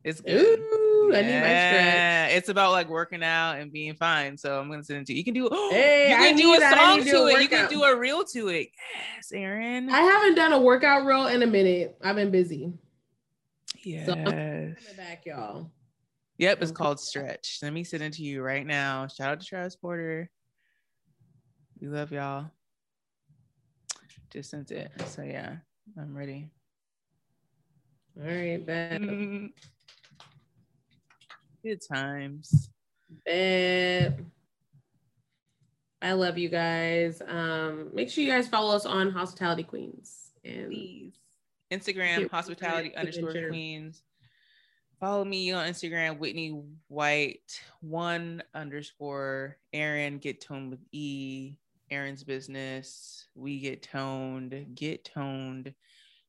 It's 0.04 0.20
good. 0.20 0.60
Ooh, 0.60 1.08
yeah. 1.10 1.18
I 1.18 1.22
need 1.22 1.40
my 1.40 1.46
stretch. 1.46 2.32
It's 2.32 2.48
about 2.50 2.72
like 2.72 2.90
working 2.90 3.22
out 3.22 3.54
and 3.58 3.72
being 3.72 3.94
fine. 3.94 4.36
So 4.36 4.60
I'm 4.60 4.70
gonna 4.70 4.84
send 4.84 5.00
it 5.00 5.06
to 5.06 5.12
you. 5.14 5.18
You 5.18 5.24
can 5.24 5.34
do 5.34 5.48
hey, 5.70 6.10
you 6.10 6.16
can 6.16 6.34
I 6.34 6.38
do 6.38 6.54
a 6.54 6.76
song 6.76 7.04
to, 7.04 7.10
to 7.10 7.26
it. 7.28 7.42
You 7.42 7.48
can 7.48 7.70
do 7.70 7.82
a 7.84 7.96
reel 7.96 8.22
to 8.24 8.48
it. 8.48 8.68
Yes, 9.16 9.32
Erin. 9.32 9.88
I 9.90 10.00
haven't 10.00 10.34
done 10.34 10.52
a 10.52 10.60
workout 10.60 11.06
reel 11.06 11.26
in 11.28 11.42
a 11.42 11.46
minute. 11.46 11.96
I've 12.02 12.16
been 12.16 12.30
busy. 12.30 12.72
Yes. 13.82 14.06
So 14.06 14.12
I'm 14.12 14.76
back, 14.96 15.24
y'all. 15.24 15.70
Yep, 16.36 16.62
it's 16.62 16.72
called 16.72 17.00
Stretch. 17.00 17.60
Let 17.62 17.72
me 17.72 17.84
send 17.84 18.02
it 18.02 18.12
to 18.14 18.22
you 18.22 18.42
right 18.42 18.66
now. 18.66 19.06
Shout 19.06 19.32
out 19.32 19.40
to 19.40 19.46
Travis 19.46 19.76
Porter. 19.76 20.28
We 21.80 21.88
love 21.88 22.12
y'all. 22.12 22.50
Just 24.30 24.50
sent 24.50 24.70
it. 24.70 24.90
So 25.06 25.22
yeah. 25.22 25.56
I'm 25.98 26.16
ready. 26.16 26.50
All 28.20 28.26
right, 28.26 28.64
bet. 28.64 29.00
Good 31.64 31.80
times. 31.80 32.68
I 33.26 34.12
love 36.12 36.36
you 36.36 36.50
guys. 36.50 37.22
Um, 37.26 37.88
make 37.94 38.10
sure 38.10 38.22
you 38.22 38.30
guys 38.30 38.46
follow 38.46 38.76
us 38.76 38.84
on 38.84 39.10
Hospitality 39.10 39.62
Queens 39.62 40.32
and 40.44 40.66
Please. 40.66 41.14
Instagram, 41.72 42.30
hospitality 42.30 42.94
underscore 42.94 43.30
adventure. 43.30 43.48
queens. 43.48 44.02
Follow 45.00 45.24
me 45.24 45.52
on 45.52 45.66
Instagram, 45.66 46.18
Whitney 46.18 46.60
White 46.88 47.62
one 47.80 48.42
underscore 48.54 49.56
Erin 49.72 50.18
get 50.18 50.42
toned 50.42 50.70
with 50.70 50.80
E. 50.92 51.54
Erin's 51.90 52.24
business. 52.24 53.26
We 53.34 53.58
get 53.58 53.82
toned. 53.82 54.66
Get 54.74 55.06
toned. 55.06 55.72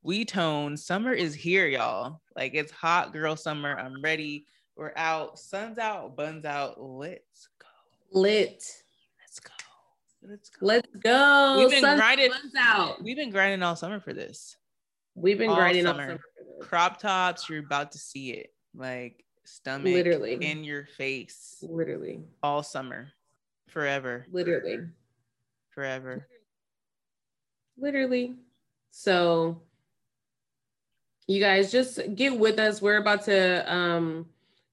We 0.01 0.23
tone. 0.23 0.77
Summer 0.77 1.11
is 1.11 1.35
here, 1.35 1.67
y'all. 1.67 2.21
Like 2.37 2.53
it's 2.53 2.71
hot 2.71 3.11
girl 3.11 3.35
summer. 3.35 3.77
I'm 3.77 4.01
ready. 4.01 4.45
We're 4.75 4.93
out. 4.95 5.39
Sun's 5.39 5.77
out. 5.77 6.15
Buns 6.15 6.45
out. 6.45 6.81
Let's 6.81 7.47
go. 7.59 7.67
lit. 8.19 8.63
Let's 9.21 9.39
go. 9.39 9.51
Let's 10.27 10.49
go. 10.49 10.57
Let's 10.65 10.89
go. 11.01 11.55
We've 11.59 11.69
been 11.69 11.81
Sun's 11.81 11.99
grinding- 11.99 12.31
out. 12.57 13.01
We've 13.03 13.15
been 13.15 13.29
grinding 13.29 13.63
all 13.63 13.75
summer 13.75 13.99
for 13.99 14.13
this. 14.13 14.57
We've 15.15 15.37
been 15.37 15.49
all 15.49 15.55
grinding 15.55 15.85
all 15.87 15.93
summer. 15.93 16.03
summer 16.07 16.17
for 16.17 16.59
this. 16.59 16.67
crop 16.67 16.99
tops 16.99 17.49
you're 17.49 17.59
about 17.59 17.93
to 17.93 17.97
see 17.97 18.31
it 18.31 18.53
like 18.75 19.23
stomach 19.45 19.93
Literally. 19.93 20.33
in 20.45 20.63
your 20.65 20.85
face 20.97 21.57
Literally. 21.61 22.19
all 22.43 22.63
summer 22.63 23.11
forever 23.69 24.25
Literally. 24.29 24.79
forever 25.69 26.27
Literally. 27.77 28.35
So 28.91 29.61
you 31.27 31.39
guys 31.39 31.71
just 31.71 31.99
get 32.15 32.37
with 32.37 32.59
us. 32.59 32.81
We're 32.81 32.97
about 32.97 33.23
to 33.25 33.73
um 33.73 34.27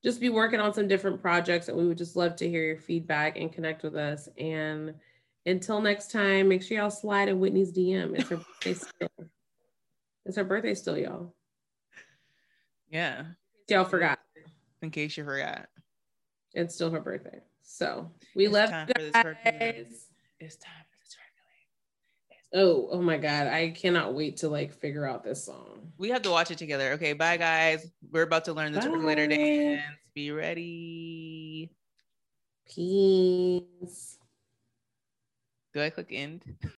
just 0.05 0.21
be 0.21 0.29
working 0.31 0.61
on 0.61 0.75
some 0.75 0.89
different 0.89 1.21
projects 1.21 1.69
and 1.69 1.77
we 1.77 1.87
would 1.87 1.99
just 1.99 2.17
love 2.17 2.35
to 2.37 2.49
hear 2.49 2.65
your 2.65 2.79
feedback 2.79 3.37
and 3.37 3.53
connect 3.53 3.83
with 3.83 3.95
us. 3.97 4.29
And 4.39 4.95
until 5.47 5.81
next 5.81 6.11
time, 6.11 6.49
make 6.49 6.63
sure 6.63 6.77
y'all 6.79 6.91
slide 6.91 7.29
in 7.29 7.39
Whitney's 7.41 7.73
DM. 7.73 8.19
It's 8.19 8.29
her 8.29 8.37
birthday 8.63 8.75
still. 8.75 9.29
It's 10.25 10.37
her 10.37 10.45
birthday 10.45 10.75
still, 10.75 10.99
y'all. 10.99 11.35
yeah 12.91 13.25
Y'all 13.69 13.85
forgot. 13.85 14.19
in 14.83 14.91
case 14.91 15.17
you 15.17 15.25
forgot 15.25 15.67
It's 16.55 16.75
still 16.75 16.91
her 16.91 17.01
birthday. 17.01 17.39
So 17.63 18.11
we 18.35 18.45
It's 18.47 18.53
love 18.55 18.71
time 18.71 18.89
you 18.89 18.95
for 18.95 19.03
this 19.03 19.13
percolate. 19.23 19.61
guys. 19.61 19.61
it's 19.61 19.77
time 19.77 19.93
for 20.35 20.41
this 20.41 20.57
percolate. 20.57 20.82
Oh, 22.55 22.89
oh 22.91 23.01
my 23.03 23.17
God. 23.17 23.47
I 23.47 23.71
cannot 23.71 24.15
wait 24.15 24.39
to 24.39 24.49
like 24.49 24.73
figure 24.73 25.07
out 25.07 25.25
this 25.25 25.45
song. 25.45 25.93
we 25.99 26.11
have 26.11 26.23
to 26.23 26.31
watch 26.31 26.51
it 26.51 26.59
together 26.59 26.93
okay 26.93 27.13
bye 27.13 27.37
guys 27.37 27.91
we're 28.11 28.23
about 28.23 28.45
to 28.47 28.53
learn 28.53 28.73
the 28.73 28.81
Bye. 28.81 29.27
dance 29.27 29.83
be 30.15 30.31
ready 30.33 31.71
Peace. 32.67 34.19
do 35.73 35.81
i 35.83 35.91
click 35.91 36.09
end 36.11 36.43